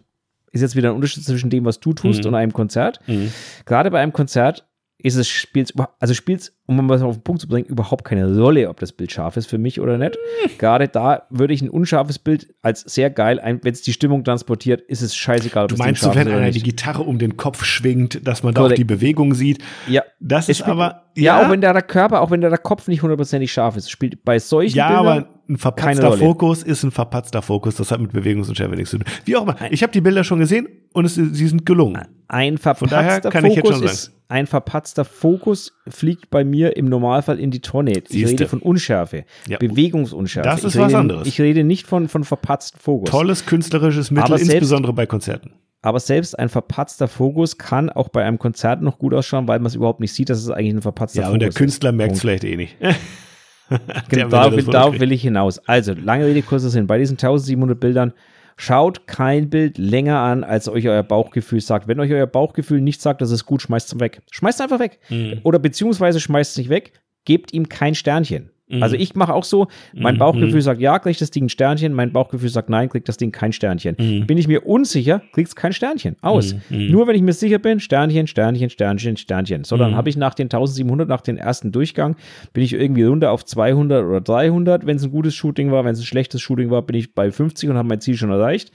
ist 0.50 0.60
jetzt 0.60 0.76
wieder 0.76 0.90
ein 0.90 0.96
Unterschied 0.96 1.24
zwischen 1.24 1.50
dem, 1.50 1.64
was 1.64 1.80
du 1.80 1.92
tust 1.92 2.22
mhm. 2.22 2.28
und 2.28 2.34
einem 2.34 2.52
Konzert. 2.52 3.00
Mhm. 3.06 3.32
Gerade 3.66 3.90
bei 3.90 4.00
einem 4.00 4.12
Konzert 4.12 4.66
ist 4.98 5.16
es 5.16 5.28
spielt 5.28 5.72
also 5.98 6.14
spielt 6.14 6.52
um 6.78 6.86
mal 6.86 7.02
auf 7.02 7.16
den 7.16 7.22
Punkt 7.22 7.42
zu 7.42 7.48
bringen 7.48 7.66
überhaupt 7.66 8.04
keine 8.04 8.38
Rolle, 8.38 8.68
ob 8.68 8.78
das 8.78 8.92
Bild 8.92 9.10
scharf 9.10 9.36
ist 9.36 9.46
für 9.46 9.58
mich 9.58 9.80
oder 9.80 9.98
nicht. 9.98 10.16
Mhm. 10.44 10.50
Gerade 10.58 10.88
da 10.88 11.22
würde 11.30 11.52
ich 11.52 11.62
ein 11.62 11.68
unscharfes 11.68 12.18
Bild 12.18 12.54
als 12.62 12.82
sehr 12.82 13.10
geil, 13.10 13.40
wenn 13.62 13.72
es 13.72 13.82
die 13.82 13.92
Stimmung 13.92 14.24
transportiert, 14.24 14.80
ist 14.82 15.02
es 15.02 15.16
scheißegal. 15.16 15.64
Ob 15.64 15.70
du 15.70 15.76
meinst, 15.76 16.02
so, 16.02 16.14
wenn 16.14 16.28
einer 16.28 16.50
die 16.50 16.62
Gitarre 16.62 17.02
um 17.02 17.18
den 17.18 17.36
Kopf 17.36 17.64
schwingt, 17.64 18.26
dass 18.26 18.42
man 18.42 18.54
da 18.54 18.66
auch 18.66 18.72
die 18.72 18.84
Bewegung 18.84 19.34
sieht. 19.34 19.58
Ja, 19.88 20.02
das 20.20 20.48
ist 20.48 20.62
aber 20.62 21.02
ja, 21.16 21.24
ja, 21.24 21.46
auch 21.46 21.50
wenn 21.50 21.60
da 21.60 21.72
der 21.72 21.82
Körper, 21.82 22.20
auch 22.20 22.30
wenn 22.30 22.40
da 22.40 22.48
der 22.48 22.58
Kopf 22.58 22.86
nicht 22.86 23.02
hundertprozentig 23.02 23.52
scharf 23.52 23.76
ist, 23.76 23.90
spielt 23.90 24.24
bei 24.24 24.38
solchen 24.38 24.76
ja, 24.76 24.88
Bildern 24.88 25.06
aber 25.06 25.28
ein 25.48 25.56
verpatzter 25.56 26.12
Fokus 26.12 26.62
ist 26.62 26.84
ein 26.84 26.92
verpatzter 26.92 27.42
Fokus. 27.42 27.74
Das 27.74 27.90
hat 27.90 28.00
mit 28.00 28.12
Bewegungs- 28.12 28.48
nichts 28.48 28.90
zu 28.90 28.98
tun. 28.98 29.06
Wie 29.24 29.36
auch 29.36 29.42
immer. 29.42 29.56
Ich 29.70 29.82
habe 29.82 29.92
die 29.92 30.00
Bilder 30.00 30.22
schon 30.22 30.38
gesehen 30.38 30.68
und 30.92 31.04
es, 31.04 31.16
sie 31.16 31.48
sind 31.48 31.66
gelungen. 31.66 32.06
Ein 32.28 32.56
verpatzter 32.56 33.32
Fokus 33.32 33.80
ist, 33.80 34.12
ein 34.28 34.46
verpatzter 34.46 35.04
Fokus 35.04 35.72
fliegt 35.88 36.30
bei 36.30 36.44
mir 36.44 36.59
im 36.68 36.86
Normalfall 36.86 37.38
in 37.38 37.50
die 37.50 37.60
Tonne. 37.60 37.92
Ich 37.92 38.08
Siehste. 38.08 38.30
rede 38.30 38.48
von 38.48 38.60
Unschärfe, 38.60 39.24
ja. 39.48 39.58
Bewegungsunschärfe. 39.58 40.48
Das 40.48 40.64
ist 40.64 40.74
ich 40.74 40.80
was 40.80 40.88
rede, 40.88 40.98
anderes. 40.98 41.28
Ich 41.28 41.40
rede 41.40 41.64
nicht 41.64 41.86
von, 41.86 42.08
von 42.08 42.24
verpatzten 42.24 42.78
Fokus. 42.78 43.10
Tolles 43.10 43.46
künstlerisches 43.46 44.10
Mittel, 44.10 44.38
selbst, 44.38 44.52
insbesondere 44.52 44.92
bei 44.92 45.06
Konzerten. 45.06 45.52
Aber 45.82 45.98
selbst 45.98 46.38
ein 46.38 46.50
verpatzter 46.50 47.08
Fokus 47.08 47.56
kann 47.56 47.88
auch 47.88 48.08
bei 48.08 48.24
einem 48.24 48.38
Konzert 48.38 48.82
noch 48.82 48.98
gut 48.98 49.14
ausschauen, 49.14 49.48
weil 49.48 49.58
man 49.60 49.66
es 49.66 49.74
überhaupt 49.74 50.00
nicht 50.00 50.12
sieht, 50.12 50.28
dass 50.28 50.38
es 50.38 50.50
eigentlich 50.50 50.74
ein 50.74 50.82
verpatzter 50.82 51.22
ja, 51.22 51.26
Fokus 51.28 51.36
ist. 51.36 51.42
Ja, 51.42 51.46
und 51.48 51.54
der 51.54 51.58
Künstler 51.58 51.92
merkt 51.92 52.14
es 52.14 52.20
vielleicht 52.20 52.44
eh 52.44 52.56
nicht. 52.56 52.76
genau, 54.08 54.28
darauf, 54.28 54.54
will, 54.54 54.64
darauf 54.64 55.00
will 55.00 55.12
ich 55.12 55.22
hinaus. 55.22 55.58
Also, 55.66 55.94
lange 55.94 56.26
Rede, 56.26 56.42
kurzer 56.42 56.68
Sinn. 56.68 56.86
Bei 56.86 56.98
diesen 56.98 57.14
1700 57.14 57.80
Bildern 57.80 58.12
schaut 58.60 59.06
kein 59.06 59.48
Bild 59.48 59.78
länger 59.78 60.18
an, 60.18 60.44
als 60.44 60.68
euch 60.68 60.86
euer 60.86 61.02
Bauchgefühl 61.02 61.62
sagt. 61.62 61.88
Wenn 61.88 61.98
euch 61.98 62.12
euer 62.12 62.26
Bauchgefühl 62.26 62.82
nicht 62.82 63.00
sagt, 63.00 63.22
das 63.22 63.30
ist 63.30 63.46
gut, 63.46 63.62
schmeißt 63.62 63.94
es 63.94 64.00
weg. 64.00 64.20
Schmeißt 64.30 64.60
es 64.60 64.62
einfach 64.62 64.78
weg. 64.78 64.98
Mhm. 65.08 65.40
Oder 65.44 65.58
beziehungsweise 65.58 66.20
schmeißt 66.20 66.52
es 66.52 66.58
nicht 66.58 66.68
weg, 66.68 66.92
gebt 67.24 67.54
ihm 67.54 67.70
kein 67.70 67.94
Sternchen. 67.94 68.50
Mhm. 68.70 68.82
Also 68.82 68.96
ich 68.96 69.14
mache 69.14 69.34
auch 69.34 69.44
so, 69.44 69.68
mein 69.94 70.14
mhm. 70.14 70.18
Bauchgefühl 70.18 70.56
mhm. 70.56 70.60
sagt 70.60 70.80
ja, 70.80 70.98
kriegt 70.98 71.20
das 71.20 71.30
Ding 71.30 71.46
ein 71.46 71.48
Sternchen, 71.48 71.92
mein 71.92 72.12
Bauchgefühl 72.12 72.48
sagt 72.48 72.70
nein, 72.70 72.88
kriegt 72.88 73.08
das 73.08 73.16
Ding 73.16 73.32
kein 73.32 73.52
Sternchen. 73.52 73.96
Mhm. 73.98 74.26
Bin 74.26 74.38
ich 74.38 74.48
mir 74.48 74.66
unsicher, 74.66 75.22
kriegt 75.32 75.48
es 75.48 75.56
kein 75.56 75.72
Sternchen. 75.72 76.16
Aus. 76.20 76.54
Mhm. 76.54 76.84
Mhm. 76.84 76.90
Nur 76.90 77.06
wenn 77.06 77.16
ich 77.16 77.22
mir 77.22 77.32
sicher 77.32 77.58
bin, 77.58 77.80
Sternchen, 77.80 78.26
Sternchen, 78.26 78.70
Sternchen, 78.70 79.16
Sternchen. 79.16 79.64
So, 79.64 79.76
dann 79.76 79.96
habe 79.96 80.08
ich 80.08 80.16
nach 80.16 80.34
den 80.34 80.46
1700, 80.46 81.08
nach 81.08 81.20
dem 81.20 81.36
ersten 81.36 81.72
Durchgang, 81.72 82.16
bin 82.52 82.62
ich 82.62 82.72
irgendwie 82.72 83.04
runter 83.04 83.32
auf 83.32 83.44
200 83.44 84.04
oder 84.04 84.20
300, 84.20 84.86
wenn 84.86 84.96
es 84.96 85.04
ein 85.04 85.10
gutes 85.10 85.34
Shooting 85.34 85.70
war. 85.72 85.84
Wenn 85.84 85.92
es 85.92 86.00
ein 86.00 86.04
schlechtes 86.04 86.40
Shooting 86.40 86.70
war, 86.70 86.82
bin 86.82 86.96
ich 86.96 87.14
bei 87.14 87.30
50 87.30 87.70
und 87.70 87.76
habe 87.76 87.88
mein 87.88 88.00
Ziel 88.00 88.16
schon 88.16 88.30
erreicht. 88.30 88.72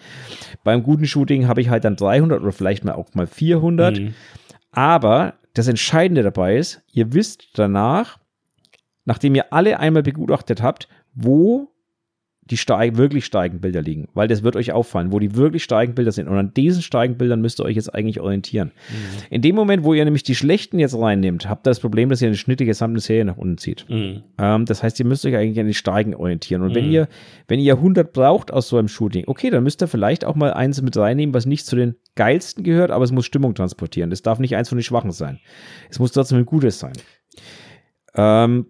Beim 0.63 0.83
guten 0.83 1.05
Shooting 1.05 1.47
habe 1.47 1.61
ich 1.61 1.69
halt 1.69 1.85
dann 1.85 1.95
300 1.95 2.41
oder 2.41 2.51
vielleicht 2.51 2.83
mal 2.83 2.93
auch 2.93 3.13
mal 3.13 3.27
400. 3.27 4.01
Aber 4.71 5.35
das 5.53 5.67
Entscheidende 5.67 6.21
dabei 6.21 6.57
ist, 6.57 6.81
ihr 6.91 7.13
wisst 7.13 7.57
danach, 7.57 8.19
nachdem 9.05 9.35
ihr 9.35 9.53
alle 9.53 9.79
einmal 9.79 10.03
begutachtet 10.03 10.61
habt, 10.61 10.87
wo 11.13 11.69
die 12.51 12.57
steig 12.57 12.95
wirklich 12.95 13.25
steigenden 13.25 13.61
Bilder 13.61 13.81
liegen, 13.81 14.07
weil 14.13 14.27
das 14.27 14.43
wird 14.43 14.55
euch 14.55 14.71
auffallen, 14.71 15.11
wo 15.11 15.17
die 15.17 15.35
wirklich 15.35 15.63
steigenden 15.63 15.95
Bilder 15.95 16.11
sind. 16.11 16.27
Und 16.27 16.37
an 16.37 16.53
diesen 16.53 16.83
steigenden 16.83 17.17
Bildern 17.17 17.41
müsst 17.41 17.59
ihr 17.59 17.65
euch 17.65 17.75
jetzt 17.75 17.93
eigentlich 17.93 18.19
orientieren. 18.19 18.71
Mhm. 18.89 19.23
In 19.31 19.41
dem 19.41 19.55
Moment, 19.55 19.83
wo 19.83 19.95
ihr 19.95 20.05
nämlich 20.05 20.21
die 20.21 20.35
schlechten 20.35 20.77
jetzt 20.77 20.95
reinnehmt, 20.95 21.49
habt 21.49 21.65
ihr 21.65 21.71
das 21.71 21.79
Problem, 21.79 22.09
dass 22.09 22.21
ihr 22.21 22.27
eine 22.27 22.37
schnittige 22.37 22.69
gesamte 22.69 22.99
Serie 22.99 23.25
nach 23.25 23.37
unten 23.37 23.57
zieht. 23.57 23.85
Mhm. 23.89 24.21
Ähm, 24.37 24.65
das 24.65 24.83
heißt, 24.83 24.99
ihr 24.99 25.07
müsst 25.07 25.25
euch 25.25 25.35
eigentlich 25.35 25.59
an 25.59 25.65
die 25.65 25.73
steigenden 25.73 26.19
orientieren. 26.19 26.61
Und 26.61 26.69
mhm. 26.69 26.75
wenn 26.75 26.91
ihr, 26.91 27.07
wenn 27.47 27.59
ihr 27.59 27.73
100 27.73 28.13
braucht 28.13 28.53
aus 28.53 28.69
so 28.69 28.77
einem 28.77 28.89
Shooting, 28.89 29.23
okay, 29.25 29.49
dann 29.49 29.63
müsst 29.63 29.81
ihr 29.81 29.87
vielleicht 29.87 30.23
auch 30.23 30.35
mal 30.35 30.53
eins 30.53 30.79
mit 30.83 30.95
reinnehmen, 30.95 31.33
was 31.33 31.47
nicht 31.47 31.65
zu 31.65 31.75
den 31.75 31.95
geilsten 32.13 32.63
gehört, 32.63 32.91
aber 32.91 33.03
es 33.03 33.11
muss 33.11 33.25
Stimmung 33.25 33.55
transportieren. 33.55 34.11
Das 34.11 34.21
darf 34.21 34.37
nicht 34.37 34.55
eins 34.55 34.69
von 34.69 34.77
den 34.77 34.83
Schwachen 34.83 35.11
sein. 35.11 35.39
Es 35.89 35.97
muss 35.97 36.11
trotzdem 36.11 36.37
ein 36.37 36.45
gutes 36.45 36.77
sein. 36.77 36.93
Ähm, 38.15 38.67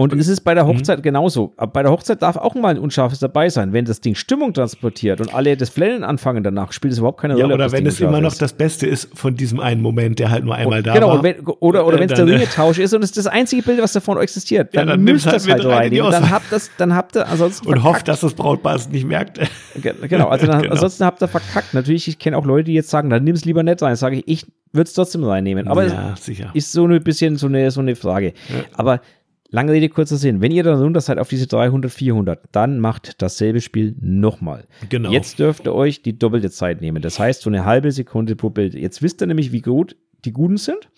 und, 0.00 0.14
es 0.14 0.28
ist 0.28 0.40
bei 0.40 0.54
der 0.54 0.64
mhm. 0.64 0.68
Hochzeit 0.68 0.98
mhm. 0.98 1.02
genauso. 1.02 1.52
Aber 1.58 1.72
bei 1.72 1.82
der 1.82 1.92
Hochzeit 1.92 2.22
darf 2.22 2.36
auch 2.36 2.54
mal 2.54 2.70
ein 2.70 2.78
Unscharfes 2.78 3.18
dabei 3.18 3.50
sein. 3.50 3.74
Wenn 3.74 3.84
das 3.84 4.00
Ding 4.00 4.14
Stimmung 4.14 4.54
transportiert 4.54 5.20
und 5.20 5.34
alle 5.34 5.56
das 5.58 5.68
Flennen 5.68 6.04
anfangen 6.04 6.42
danach, 6.42 6.72
spielt 6.72 6.92
es 6.92 6.98
überhaupt 6.98 7.20
keine 7.20 7.34
Rolle. 7.34 7.48
Ja, 7.48 7.54
oder 7.54 7.70
wenn 7.70 7.84
es 7.84 8.00
immer 8.00 8.22
noch 8.22 8.34
das 8.34 8.54
Beste 8.54 8.86
ist 8.86 9.10
von 9.14 9.34
diesem 9.34 9.60
einen 9.60 9.82
Moment, 9.82 10.18
der 10.18 10.30
halt 10.30 10.44
nur 10.44 10.54
einmal 10.54 10.78
und, 10.78 10.86
da 10.86 10.94
genau, 10.94 11.08
war. 11.08 11.22
Genau, 11.22 11.56
oder, 11.60 11.86
oder 11.86 12.00
wenn 12.00 12.08
es 12.08 12.14
der 12.14 12.26
äh, 12.26 12.30
Ringetausch 12.30 12.78
ist 12.78 12.94
und 12.94 13.02
es 13.02 13.10
ist 13.10 13.18
das 13.18 13.26
einzige 13.26 13.62
Bild, 13.62 13.82
was 13.82 13.92
davon 13.92 14.16
existiert, 14.18 14.74
dann, 14.74 14.88
ja, 14.88 14.96
dann 14.96 15.06
ihr 15.06 15.14
das 15.18 15.46
halt 15.46 15.66
rein. 15.66 15.94
Dann 15.94 16.30
habt 16.30 16.50
das, 16.50 16.70
dann 16.78 16.94
habt 16.94 17.16
ihr 17.16 17.28
ansonsten 17.28 17.68
Und 17.68 17.82
hofft, 17.82 18.08
dass 18.08 18.20
das 18.20 18.32
Brautpaar 18.32 18.76
es 18.76 18.88
nicht 18.88 19.06
merkt. 19.06 19.38
Genau, 19.82 20.28
also 20.28 20.46
dann, 20.46 20.62
genau. 20.62 20.72
ansonsten 20.72 21.04
habt 21.04 21.22
ihr 21.22 21.28
verkackt. 21.28 21.74
Natürlich, 21.74 22.08
ich 22.08 22.18
kenne 22.18 22.38
auch 22.38 22.46
Leute, 22.46 22.64
die 22.64 22.72
jetzt 22.74 22.88
sagen, 22.88 23.10
dann 23.10 23.22
nimm 23.24 23.34
es 23.34 23.44
lieber 23.44 23.62
nicht 23.62 23.82
rein. 23.82 23.96
Sage 23.96 24.16
ich, 24.16 24.24
ich 24.26 24.46
würde 24.72 24.88
es 24.88 24.94
trotzdem 24.94 25.24
reinnehmen. 25.24 25.68
Aber 25.68 25.86
ja, 25.86 26.14
sicher. 26.18 26.50
ist 26.54 26.72
so 26.72 26.86
ein 26.86 27.02
bisschen 27.02 27.36
so 27.36 27.48
eine, 27.48 27.70
so 27.70 27.80
eine 27.80 27.96
Frage. 27.96 28.32
Ja. 28.48 28.64
Aber 28.74 29.00
Lange 29.52 29.72
Rede, 29.72 29.88
kurzer 29.88 30.16
Sinn. 30.16 30.40
Wenn 30.40 30.52
ihr 30.52 30.62
dann 30.62 30.80
runter 30.80 31.00
seid 31.00 31.18
auf 31.18 31.28
diese 31.28 31.46
300, 31.46 31.90
400, 31.90 32.40
dann 32.52 32.78
macht 32.78 33.20
dasselbe 33.20 33.60
Spiel 33.60 33.96
nochmal. 34.00 34.64
Genau. 34.88 35.10
Jetzt 35.10 35.38
dürft 35.38 35.66
ihr 35.66 35.74
euch 35.74 36.02
die 36.02 36.16
doppelte 36.16 36.50
Zeit 36.50 36.80
nehmen. 36.80 37.02
Das 37.02 37.18
heißt, 37.18 37.42
so 37.42 37.50
eine 37.50 37.64
halbe 37.64 37.90
Sekunde 37.90 38.36
pro 38.36 38.50
Bild. 38.50 38.74
Jetzt 38.74 39.02
wisst 39.02 39.20
ihr 39.20 39.26
nämlich, 39.26 39.50
wie 39.50 39.60
gut 39.60 39.96
die 40.24 40.32
Guten 40.32 40.56
sind. 40.56 40.88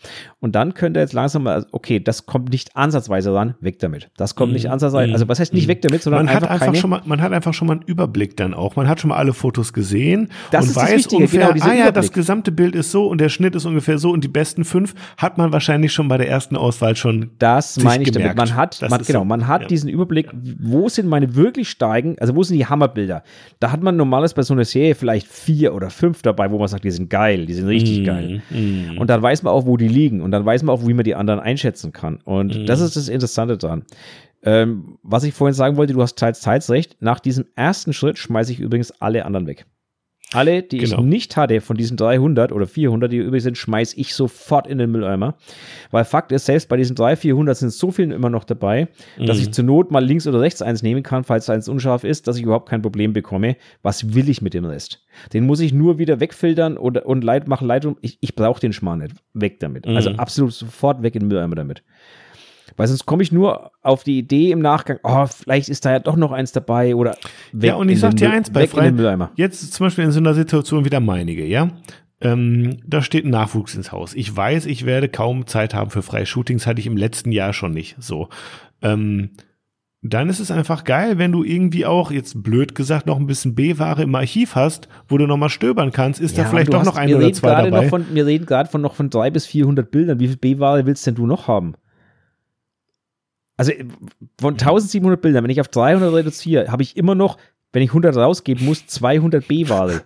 Und 0.41 0.55
dann 0.55 0.75
könnt 0.75 0.97
ihr 0.97 1.01
jetzt 1.01 1.13
langsam 1.13 1.45
mal, 1.45 1.67
okay, 1.73 2.01
das 2.01 2.27
kommt 2.27 2.51
nicht 2.51 2.77
ansatzweise 2.77 3.33
ran, 3.35 3.55
weg 3.61 3.79
damit. 3.79 4.11
Das 4.17 4.35
kommt 4.35 4.53
mm, 4.53 4.55
nicht 4.55 4.71
ansatzweise, 4.71 5.11
mm, 5.11 5.15
also 5.15 5.29
was 5.29 5.41
heißt 5.41 5.55
nicht 5.55 5.67
mm. 5.67 5.71
weg 5.71 5.83
damit, 5.83 6.03
sondern 6.03 6.27
man 6.27 6.35
einfach, 6.35 6.51
hat 6.51 6.63
einfach 6.63 6.75
schon 6.75 6.91
mal, 6.91 7.03
man 7.05 7.23
hat 7.23 7.33
einfach 7.33 7.55
schon 7.55 7.69
mal 7.69 7.75
einen 7.75 7.83
Überblick 7.83 8.37
dann 8.37 8.55
auch. 8.55 8.77
Man 8.77 8.89
hat 8.89 9.01
schon 9.01 9.09
mal 9.09 9.17
alle 9.17 9.33
Fotos 9.33 9.73
gesehen 9.73 10.29
das 10.51 10.69
und 10.69 10.77
weiß 10.77 11.07
ungefähr, 11.09 11.53
genau, 11.53 11.67
ah 11.67 11.75
ja, 11.75 11.91
das 11.91 12.13
gesamte 12.13 12.53
Bild 12.53 12.75
ist 12.75 12.91
so 12.91 13.07
und 13.07 13.21
der 13.21 13.29
Schnitt 13.29 13.55
ist 13.55 13.65
ungefähr 13.65 13.99
so 13.99 14.11
und 14.11 14.25
die 14.25 14.29
besten 14.29 14.65
fünf 14.65 14.95
hat 15.17 15.39
man 15.39 15.53
wahrscheinlich 15.53 15.93
schon 15.93 16.09
bei 16.09 16.19
der 16.19 16.29
ersten 16.29 16.57
Auswahl 16.57 16.97
schon. 16.97 17.31
Das 17.39 17.79
meine 17.83 18.03
ich 18.03 18.13
gemerkt. 18.13 18.39
damit. 18.39 18.51
Man 18.51 18.57
hat, 18.57 18.91
man, 18.91 19.03
genau, 19.03 19.25
man 19.25 19.47
hat 19.47 19.63
ja. 19.63 19.69
diesen 19.69 19.89
Überblick, 19.89 20.29
wo 20.61 20.89
sind 20.89 21.09
meine 21.09 21.35
wirklich 21.35 21.71
steigen, 21.71 22.17
also 22.19 22.35
wo 22.35 22.43
sind 22.43 22.57
die 22.57 22.67
Hammerbilder? 22.67 23.23
Da 23.61 23.71
hat 23.71 23.83
man 23.83 23.97
normales 23.97 24.35
bei 24.35 24.43
so 24.43 24.55
einer 24.55 24.65
Serie 24.65 24.95
vielleicht 24.95 25.29
vier 25.29 25.75
oder 25.75 25.91
fünf 25.91 26.23
dabei, 26.23 26.51
wo 26.51 26.59
man 26.59 26.69
sagt, 26.69 26.85
die 26.85 26.91
sind 26.91 27.11
geil, 27.11 27.47
die 27.47 27.55
sind 27.55 27.69
richtig 27.69 28.01
mm, 28.01 28.05
geil. 28.05 28.43
Mm. 28.51 28.99
Und 28.99 29.11
dann 29.13 29.23
weiß 29.23 29.43
man 29.43 29.53
auch, 29.53 29.67
wo 29.67 29.77
die 29.77 29.89
liegen 29.89 30.23
und 30.23 30.31
dann 30.31 30.47
weiß 30.47 30.63
man 30.63 30.75
auch, 30.75 30.87
wie 30.87 30.95
man 30.95 31.05
die 31.05 31.15
anderen 31.15 31.39
einschätzen 31.39 31.93
kann. 31.93 32.17
Und 32.25 32.57
mhm. 32.57 32.67
das 32.67 32.81
ist 32.81 32.97
das 32.97 33.09
Interessante 33.09 33.59
daran. 33.59 33.85
Ähm, 34.43 34.99
was 35.03 35.23
ich 35.23 35.35
vorhin 35.35 35.55
sagen 35.55 35.77
wollte, 35.77 35.93
du 35.93 36.01
hast 36.01 36.19
teils, 36.19 36.41
teils 36.41 36.71
recht. 36.71 36.97
Nach 37.01 37.21
diesem 37.21 37.45
ersten 37.55 37.93
Schritt 37.93 38.19
schmeiße 38.19 38.53
ich 38.53 38.59
übrigens 38.59 38.91
alle 39.01 39.27
anderen 39.27 39.47
weg. 39.47 39.67
Alle, 40.35 40.63
die 40.63 40.79
genau. 40.79 40.99
ich 40.99 41.05
nicht 41.05 41.37
hatte 41.37 41.61
von 41.61 41.77
diesen 41.77 41.97
300 41.97 42.53
oder 42.53 42.67
400, 42.67 43.11
die 43.11 43.19
übrig 43.19 43.43
sind, 43.43 43.59
schmeiße 43.59 43.99
ich 43.99 44.15
sofort 44.15 44.67
in 44.67 44.79
den 44.79 44.91
Mülleimer. 44.91 45.35
Weil 45.91 46.05
Fakt 46.05 46.33
ist, 46.33 46.47
selbst 46.47 46.69
bei 46.69 46.77
diesen 46.77 46.97
300, 46.97 47.19
400 47.19 47.57
sind 47.57 47.73
so 47.73 47.91
viele 47.91 48.15
immer 48.15 48.31
noch 48.31 48.45
dabei, 48.45 48.89
mhm. 49.19 49.27
dass 49.27 49.39
ich 49.39 49.53
zur 49.53 49.65
Not 49.65 49.91
mal 49.91 50.05
links 50.05 50.27
oder 50.27 50.41
rechts 50.41 50.63
eins 50.63 50.83
nehmen 50.83 51.03
kann, 51.03 51.25
falls 51.25 51.51
eins 51.51 51.69
unscharf 51.69 52.05
ist, 52.05 52.27
dass 52.29 52.37
ich 52.37 52.43
überhaupt 52.43 52.69
kein 52.69 52.83
Problem 52.83 53.13
bekomme. 53.13 53.57
Was 53.83 54.15
will 54.15 54.29
ich 54.29 54.43
mit 54.43 54.55
dem 54.55 54.65
Rest? 54.65 55.05
Den 55.33 55.47
muss 55.47 55.61
ich 55.61 55.73
nur 55.73 55.99
wieder 55.99 56.21
wegfiltern 56.21 56.77
und, 56.77 56.99
und 56.99 57.25
Leit, 57.25 57.49
machen 57.49 57.67
Leitung. 57.67 57.97
Ich, 58.01 58.19
ich 58.21 58.35
brauche 58.35 58.61
den 58.61 58.73
Schmarrn 58.73 59.01
nicht. 59.01 59.15
Weg 59.35 59.61
damit. 59.61 59.87
Also 59.87 60.11
mhm. 60.11 60.17
Also 60.17 60.23
absolut 60.23 60.53
sofort 60.53 61.03
weg 61.03 61.15
in 61.15 61.21
den 61.21 61.29
Mülleimer 61.29 61.55
damit. 61.55 61.83
Weil 62.77 62.87
sonst 62.89 63.07
komme 63.07 63.23
ich 63.23 63.33
nur 63.33 63.73
auf 63.83 64.05
die 64.05 64.19
Idee 64.19 64.51
im 64.51 64.61
Nachgang, 64.61 64.99
oh, 65.03 65.27
vielleicht 65.27 65.69
ist 65.69 65.85
da 65.85 65.93
ja 65.93 65.99
doch 65.99 66.17
noch 66.17 66.33
eins 66.33 66.53
dabei 66.53 66.95
oder 66.95 67.17
weg 67.53 67.69
Ja, 67.69 67.75
und 67.77 67.89
ich 67.89 68.01
sag 68.01 68.17
dir 68.17 68.31
eins, 68.31 68.51
bei 68.51 68.67
Frei, 68.67 68.93
jetzt 69.37 69.73
zum 69.73 69.87
Beispiel 69.87 70.05
in 70.05 70.13
so 70.13 70.21
einer 70.21 70.35
Situation 70.35 70.85
wie 70.85 70.91
der 70.91 71.01
meinige, 71.01 71.45
ja, 71.45 71.69
ähm, 72.21 72.79
da 72.87 73.03
steht 73.03 73.25
ein 73.25 73.31
Nachwuchs 73.31 73.75
ins 73.75 73.91
Haus. 73.93 74.15
Ich 74.15 74.35
weiß, 74.35 74.67
ich 74.67 74.87
werde 74.87 75.09
kaum 75.09 75.47
Zeit 75.47 75.75
haben 75.75 75.91
für 75.91 76.03
freie 76.03 76.27
Shootings, 76.27 76.67
hatte 76.67 76.81
ich 76.81 76.87
im 76.87 76.97
letzten 76.97 77.33
Jahr 77.33 77.53
schon 77.53 77.73
nicht, 77.73 77.97
so. 77.99 78.29
Ähm, 78.81 79.31
dann 80.05 80.29
ist 80.29 80.41
es 80.41 80.51
einfach 80.51 80.83
geil, 80.83 81.19
wenn 81.19 81.31
du 81.31 81.45
irgendwie 81.45 81.87
auch, 81.87 82.11
jetzt 82.11 82.43
blöd 82.43 82.75
gesagt, 82.75 83.07
noch 83.07 83.21
ein 83.21 83.27
bisschen 83.29 83.55
B-Ware 83.55 84.03
im 84.03 84.15
Archiv 84.17 84.57
hast, 84.57 84.89
wo 85.07 85.17
du 85.17 85.29
nochmal 85.29 85.49
stöbern 85.49 85.93
kannst, 85.93 86.21
ist 86.21 86.37
ja, 86.37 86.43
da 86.43 86.51
vielleicht 86.51 86.73
doch 86.73 86.81
hast, 86.81 86.87
noch 86.87 86.97
ein 86.97 87.15
oder 87.15 87.33
zwei 87.33 87.71
dabei. 87.71 87.89
Von, 87.89 88.07
wir 88.13 88.27
reden 88.27 88.45
gerade 88.45 88.69
von 88.69 88.81
noch 88.81 88.95
von 88.95 89.11
drei 89.11 89.31
bis 89.31 89.47
400 89.47 89.89
Bildern. 89.89 90.19
Wie 90.19 90.27
viel 90.27 90.37
B-Ware 90.37 90.87
willst 90.87 91.07
denn 91.07 91.15
du 91.15 91.27
noch 91.27 91.47
haben? 91.47 91.75
Also 93.63 93.75
von 94.41 94.55
1700 94.55 95.23
Bildern, 95.23 95.45
wenn 95.45 95.51
ich 95.51 95.61
auf 95.61 95.69
300 95.69 96.13
reduziere, 96.13 96.73
habe 96.73 96.83
ich 96.83 96.97
immer 96.97 97.15
noch, 97.15 97.39
wenn 97.73 97.81
ich 97.81 97.91
100 97.91 98.17
rausgeben 98.17 98.67
muss, 98.67 98.89
200 98.89 99.47
B-Ware. 99.47 100.03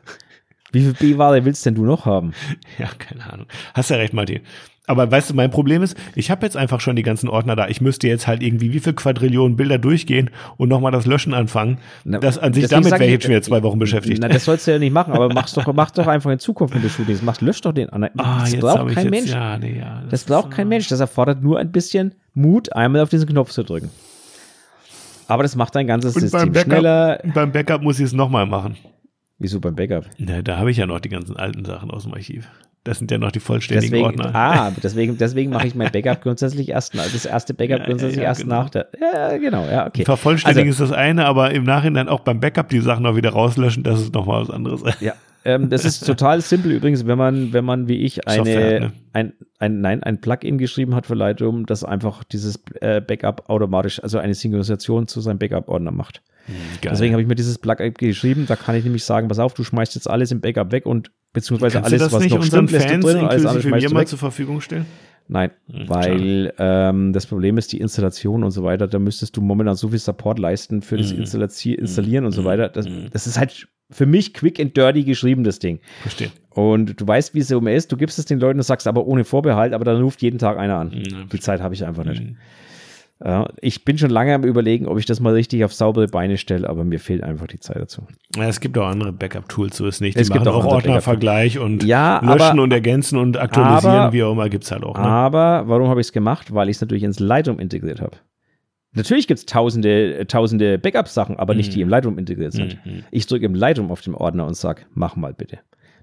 Wie 0.72 0.82
viel 0.82 0.92
B-Ware 0.92 1.42
willst 1.46 1.64
denn 1.64 1.74
du 1.74 1.86
noch 1.86 2.04
haben? 2.04 2.34
Ja, 2.78 2.90
keine 2.98 3.32
Ahnung. 3.32 3.46
Hast 3.72 3.88
ja 3.88 3.96
recht, 3.96 4.12
Martin. 4.12 4.40
Aber 4.86 5.10
weißt 5.10 5.30
du, 5.30 5.34
mein 5.34 5.50
Problem 5.50 5.82
ist, 5.82 5.96
ich 6.14 6.30
habe 6.30 6.44
jetzt 6.44 6.54
einfach 6.54 6.80
schon 6.80 6.96
die 6.96 7.02
ganzen 7.02 7.30
Ordner 7.30 7.56
da. 7.56 7.66
Ich 7.68 7.80
müsste 7.80 8.08
jetzt 8.08 8.26
halt 8.26 8.42
irgendwie 8.42 8.74
wie 8.74 8.80
viel 8.80 8.92
Quadrillionen 8.92 9.56
Bilder 9.56 9.78
durchgehen 9.78 10.28
und 10.58 10.68
nochmal 10.68 10.92
das 10.92 11.06
Löschen 11.06 11.32
anfangen. 11.32 11.78
Na, 12.04 12.18
das 12.18 12.36
an 12.36 12.52
sich 12.52 12.68
damit 12.68 12.92
wäre 12.92 13.06
ich 13.06 13.10
jetzt 13.12 13.22
schon 13.22 13.30
wieder 13.30 13.42
zwei 13.42 13.62
Wochen 13.62 13.78
beschäftigt. 13.78 14.18
Na, 14.20 14.28
das 14.28 14.44
sollst 14.44 14.66
du 14.66 14.72
ja 14.72 14.78
nicht 14.78 14.92
machen, 14.92 15.14
aber 15.14 15.32
mach's 15.32 15.54
doch, 15.54 15.66
mach 15.72 15.92
doch 15.92 16.06
einfach 16.06 16.30
in 16.30 16.38
Zukunft, 16.38 16.74
wenn 16.74 16.82
du 16.82 16.90
Shootings 16.90 17.22
machst. 17.22 17.40
Lösch 17.40 17.62
doch 17.62 17.72
den 17.72 17.88
anderen. 17.88 18.20
ah, 18.20 18.40
das 18.40 18.52
jetzt 18.52 18.60
braucht 18.60 18.78
habe 18.80 18.90
ich 18.90 18.96
kein 18.96 19.06
jetzt, 19.06 19.10
Mensch. 19.10 19.30
Ja, 19.30 19.56
nee, 19.56 19.78
ja, 19.78 20.02
Das 20.10 20.20
ist, 20.20 20.28
braucht 20.28 20.50
kein 20.50 20.66
äh, 20.66 20.68
Mensch. 20.68 20.88
Das 20.88 21.00
erfordert 21.00 21.42
nur 21.42 21.58
ein 21.58 21.72
bisschen 21.72 22.14
Mut, 22.36 22.72
einmal 22.74 23.00
auf 23.02 23.08
diesen 23.08 23.28
Knopf 23.28 23.50
zu 23.50 23.62
drücken. 23.64 23.90
Aber 25.26 25.42
das 25.42 25.56
macht 25.56 25.74
dein 25.74 25.86
ganzes 25.86 26.14
Und 26.14 26.20
beim 26.20 26.28
System 26.30 26.52
Backup, 26.52 26.70
schneller. 26.72 27.20
beim 27.34 27.50
Backup 27.50 27.82
muss 27.82 27.98
ich 27.98 28.04
es 28.06 28.12
nochmal 28.12 28.46
machen. 28.46 28.76
Wieso 29.38 29.58
beim 29.60 29.74
Backup? 29.74 30.04
Na, 30.18 30.40
da 30.42 30.56
habe 30.58 30.70
ich 30.70 30.76
ja 30.76 30.86
noch 30.86 31.00
die 31.00 31.08
ganzen 31.08 31.36
alten 31.36 31.64
Sachen 31.64 31.90
aus 31.90 32.04
dem 32.04 32.14
Archiv. 32.14 32.46
Das 32.84 32.98
sind 32.98 33.10
ja 33.10 33.18
noch 33.18 33.32
die 33.32 33.40
vollständigen 33.40 33.90
Deswegen, 33.92 34.06
Ordner. 34.22 34.34
ah, 34.34 34.72
deswegen, 34.80 35.18
deswegen 35.18 35.50
mache 35.50 35.66
ich 35.66 35.74
mein 35.74 35.90
Backup 35.90 36.22
grundsätzlich 36.22 36.68
erst, 36.68 36.94
das 36.94 37.24
erste 37.26 37.52
Backup 37.52 37.78
Ja, 37.80 37.84
grundsätzlich 37.86 38.18
ja, 38.18 38.22
erst 38.24 38.42
genau. 38.42 38.62
nach 38.62 38.70
der. 38.70 38.86
Ja, 39.00 39.36
genau, 39.38 39.66
ja, 39.66 39.86
okay. 39.88 40.04
Vervollständigen 40.04 40.68
Also- 40.68 40.84
ist 40.84 40.90
das 40.92 40.96
eine, 40.96 41.26
aber 41.26 41.50
im 41.50 41.64
Nachhinein 41.64 42.08
auch 42.08 42.20
beim 42.20 42.38
Backup 42.38 42.68
die 42.68 42.80
Sachen 42.80 43.02
noch 43.02 43.16
wieder 43.16 43.30
rauslöschen, 43.30 43.82
das 43.82 44.00
ist 44.00 44.14
nochmal 44.14 44.42
was 44.42 44.50
anderes. 44.50 44.82
Ja, 45.00 45.14
ähm, 45.46 45.70
das 45.70 45.84
ist 45.84 46.06
total 46.06 46.40
simpel 46.40 46.72
übrigens, 46.72 47.06
wenn 47.06 47.16
man, 47.18 47.52
wenn 47.52 47.64
man 47.64 47.88
wie 47.88 47.96
ich 47.98 48.26
eine, 48.28 48.36
Software, 48.36 48.80
ne? 48.80 48.92
ein, 49.12 49.32
ein, 49.58 49.80
nein, 49.80 50.02
ein 50.02 50.20
Plugin 50.20 50.58
geschrieben 50.58 50.94
hat 50.94 51.06
für 51.06 51.14
Lightroom, 51.14 51.64
das 51.66 51.84
einfach 51.84 52.24
dieses 52.24 52.62
äh, 52.80 53.00
Backup 53.00 53.48
automatisch, 53.48 54.02
also 54.02 54.18
eine 54.18 54.34
Synchronisation 54.34 55.06
zu 55.06 55.20
seinem 55.20 55.38
Backup-Ordner 55.38 55.92
macht. 55.92 56.22
Geil. 56.80 56.90
Deswegen 56.92 57.12
habe 57.14 57.22
ich 57.22 57.28
mir 57.28 57.34
dieses 57.34 57.58
Plugin 57.58 57.94
geschrieben, 57.94 58.46
da 58.46 58.56
kann 58.56 58.74
ich 58.76 58.84
nämlich 58.84 59.04
sagen, 59.04 59.28
pass 59.28 59.38
auf, 59.38 59.54
du 59.54 59.64
schmeißt 59.64 59.94
jetzt 59.94 60.08
alles 60.08 60.30
im 60.32 60.40
Backup 60.40 60.72
weg 60.72 60.86
und 60.86 61.10
beziehungsweise 61.32 61.80
Kannst 61.80 61.92
alles, 61.92 62.12
was 62.12 62.22
nicht 62.22 62.32
noch 62.32 62.40
unseren 62.42 62.68
stimmt, 62.68 62.82
Fans 62.82 63.04
drin 63.04 63.24
alles 63.24 63.62
schmeißt 63.62 63.88
mir 63.88 63.94
mal 63.94 64.06
zur 64.06 64.18
Verfügung 64.18 64.60
stellen? 64.60 64.86
Nein, 65.28 65.50
Hm, 65.70 65.88
weil 65.88 66.52
ähm, 66.58 67.12
das 67.12 67.26
Problem 67.26 67.58
ist 67.58 67.72
die 67.72 67.80
Installation 67.80 68.44
und 68.44 68.52
so 68.52 68.62
weiter. 68.62 68.86
Da 68.86 68.98
müsstest 68.98 69.36
du 69.36 69.40
momentan 69.40 69.74
so 69.74 69.88
viel 69.88 69.98
Support 69.98 70.38
leisten 70.38 70.82
für 70.82 70.96
das 70.96 71.12
Mhm. 71.12 71.18
Installier 71.20 71.78
Installieren 71.78 72.24
und 72.24 72.32
so 72.32 72.42
Mhm. 72.42 72.46
weiter. 72.46 72.68
Das, 72.68 72.88
Mhm. 72.88 73.08
das 73.10 73.26
ist 73.26 73.38
halt 73.38 73.66
für 73.90 74.06
mich 74.06 74.34
quick 74.34 74.58
and 74.60 74.76
dirty 74.76 75.04
geschrieben, 75.04 75.44
das 75.44 75.58
Ding. 75.58 75.78
Verstehe. 76.02 76.30
Und 76.50 77.00
du 77.00 77.06
weißt, 77.06 77.34
wie 77.34 77.40
es 77.40 77.50
immer 77.50 77.72
ist. 77.72 77.92
Du 77.92 77.96
gibst 77.96 78.18
es 78.18 78.24
den 78.24 78.40
Leuten 78.40 78.58
und 78.58 78.62
sagst 78.64 78.86
aber 78.86 79.06
ohne 79.06 79.24
Vorbehalt, 79.24 79.72
aber 79.74 79.84
dann 79.84 80.00
ruft 80.02 80.22
jeden 80.22 80.38
Tag 80.38 80.58
einer 80.58 80.76
an. 80.78 80.88
Mhm. 80.88 81.28
Die 81.30 81.40
Zeit 81.40 81.60
habe 81.60 81.74
ich 81.74 81.84
einfach 81.84 82.04
nicht. 82.04 82.22
Mhm. 82.22 82.36
Ja, 83.24 83.48
ich 83.62 83.82
bin 83.86 83.96
schon 83.96 84.10
lange 84.10 84.34
am 84.34 84.44
Überlegen, 84.44 84.86
ob 84.86 84.98
ich 84.98 85.06
das 85.06 85.20
mal 85.20 85.32
richtig 85.32 85.64
auf 85.64 85.72
saubere 85.72 86.06
Beine 86.06 86.36
stelle, 86.36 86.68
aber 86.68 86.84
mir 86.84 87.00
fehlt 87.00 87.22
einfach 87.22 87.46
die 87.46 87.58
Zeit 87.58 87.78
dazu. 87.78 88.02
Ja, 88.36 88.44
es 88.46 88.60
gibt 88.60 88.76
auch 88.76 88.88
andere 88.88 89.10
Backup-Tools, 89.12 89.74
so 89.78 89.86
ist 89.86 90.02
nicht. 90.02 90.18
Die 90.18 90.20
Es 90.20 90.30
gibt 90.30 90.46
auch 90.46 90.64
auch 90.64 90.70
Ordnervergleich 90.72 91.58
und 91.58 91.82
Ja, 91.82 92.20
löschen 92.22 92.42
aber- 92.42 92.62
und 92.62 92.72
ergänzen 92.74 93.18
und 93.18 93.38
aktualisieren, 93.38 93.94
aber- 93.96 94.12
wie 94.12 94.22
auch 94.22 94.32
immer, 94.32 94.50
gibt's 94.50 94.70
halt 94.70 94.84
auch. 94.84 94.96
Ne? 94.98 95.02
Aber 95.04 95.64
warum 95.66 95.88
habe 95.88 96.02
ich 96.02 96.08
es 96.08 96.12
gemacht? 96.12 96.52
Weil 96.52 96.68
ich 96.68 96.76
es 96.76 96.80
natürlich 96.82 97.04
ins 97.04 97.18
Lightroom 97.18 97.58
integriert 97.58 98.02
habe. 98.02 98.18
Natürlich 98.96 99.28
gibt 99.28 99.38
es 99.38 99.46
tausende, 99.46 100.26
tausende 100.26 100.78
Backup-Sachen, 100.78 101.36
aber 101.36 101.54
nicht 101.54 101.70
Mhm. 101.70 101.74
die 101.74 101.80
im 101.82 101.88
Lightroom 101.88 102.18
integriert 102.18 102.52
sind. 102.52 102.78
Mhm. 102.84 103.04
Ich 103.10 103.26
drücke 103.26 103.46
im 103.46 103.54
Lightroom 103.54 103.90
auf 103.90 104.00
den 104.00 104.14
Ordner 104.14 104.46
und 104.46 104.56
sage, 104.56 104.82
mach 104.94 105.14
mal 105.16 105.32
bitte. 105.34 105.58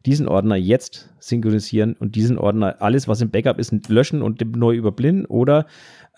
Diesen 0.06 0.28
Ordner 0.28 0.56
jetzt 0.56 1.10
synchronisieren 1.20 1.94
und 1.94 2.16
diesen 2.16 2.38
Ordner, 2.38 2.82
alles, 2.82 3.08
was 3.08 3.22
im 3.22 3.30
Backup 3.32 3.58
ist, 3.58 3.74
löschen 3.90 4.22
und 4.22 4.56
neu 4.56 4.76
überblinden 4.76 5.26
oder 5.26 5.66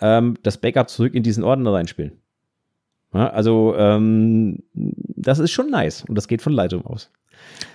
ähm, 0.02 0.36
das 0.44 0.58
Backup 0.58 0.90
zurück 0.90 1.14
in 1.14 1.24
diesen 1.24 1.44
Ordner 1.44 1.72
reinspielen. 1.74 2.14
Ja, 3.14 3.30
also, 3.30 3.76
ähm, 3.78 4.64
das 4.74 5.40
ist 5.40 5.52
schon 5.52 5.70
nice 5.70 6.04
und 6.08 6.16
das 6.16 6.28
geht 6.28 6.42
von 6.42 6.52
Lightroom 6.52 6.86
aus. 6.86 7.12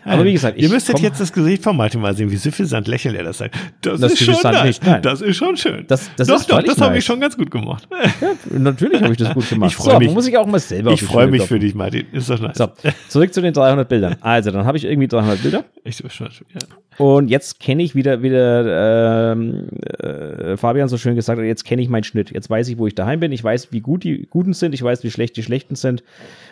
Aber 0.02 0.24
wie 0.24 0.32
gesagt, 0.32 0.56
ihr 0.56 0.64
ich 0.64 0.72
müsstet 0.72 0.94
komm- 0.96 1.04
jetzt 1.04 1.20
das 1.20 1.30
Gesicht 1.30 1.62
von 1.62 1.76
Martin 1.76 2.00
mal 2.00 2.16
sehen, 2.16 2.30
wie 2.30 2.36
suffisant 2.36 2.88
lächelt 2.88 3.14
er 3.16 3.24
das 3.24 3.36
sagt. 3.38 3.54
Das, 3.82 4.00
Das 4.00 4.12
ist 4.14 4.24
schon 4.24 4.34
nice. 4.42 4.64
nicht, 4.64 4.86
nein. 4.86 5.02
Das 5.02 5.20
ist 5.20 5.36
schon 5.36 5.56
schön. 5.58 5.84
Das- 5.88 6.10
das 6.16 6.26
doch, 6.26 6.36
ist 6.40 6.50
doch, 6.50 6.62
das 6.62 6.78
habe 6.80 6.92
ich 6.92 7.00
nice. 7.00 7.04
schon 7.04 7.20
ganz 7.20 7.36
gut 7.36 7.50
gemacht. 7.50 7.86
Ja, 8.20 8.32
natürlich 8.58 9.02
habe 9.02 9.12
ich 9.12 9.18
das 9.18 9.34
gut 9.34 9.48
gemacht. 9.50 9.70
Ich 9.72 9.76
freu 9.76 9.92
so, 9.92 9.98
mich. 9.98 10.10
muss 10.12 10.26
ich 10.26 10.38
auch 10.38 10.46
mal 10.46 10.58
selber 10.58 10.92
Ich 10.92 11.02
freue 11.02 11.26
mich 11.26 11.42
für 11.42 11.58
dich, 11.58 11.74
Martin. 11.74 12.06
Ist 12.12 12.30
doch 12.30 12.40
nice. 12.40 12.56
So, 12.56 12.68
zurück 13.08 13.34
zu 13.34 13.42
den 13.42 13.52
300 13.52 13.86
Bildern. 13.88 14.16
Also, 14.22 14.50
dann 14.50 14.64
habe 14.64 14.78
ich 14.78 14.84
irgendwie 14.84 15.06
300 15.08 15.42
Bilder. 15.42 15.64
Ich 15.84 15.96
schon, 16.08 16.28
ja. 16.54 16.60
Und 16.98 17.28
jetzt 17.28 17.60
kenne 17.60 17.82
ich 17.82 17.94
wieder, 17.94 18.22
wieder 18.22 19.32
ähm, 19.32 19.68
äh, 20.02 20.56
Fabian 20.58 20.88
so 20.88 20.98
schön 20.98 21.14
gesagt 21.14 21.38
hat, 21.38 21.46
jetzt 21.46 21.64
kenne 21.64 21.80
ich 21.80 21.88
meinen 21.88 22.04
Schnitt. 22.04 22.30
Jetzt 22.30 22.50
weiß 22.50 22.68
ich, 22.68 22.76
wo 22.78 22.86
ich 22.86 22.94
daheim 22.94 23.20
bin. 23.20 23.32
Ich 23.32 23.42
weiß, 23.42 23.68
wie 23.70 23.80
gut 23.80 24.04
die 24.04 24.26
Guten 24.28 24.52
sind. 24.52 24.74
Ich 24.74 24.82
weiß, 24.82 25.02
wie 25.04 25.10
schlecht 25.10 25.36
die 25.36 25.42
Schlechten 25.42 25.76
sind. 25.76 26.02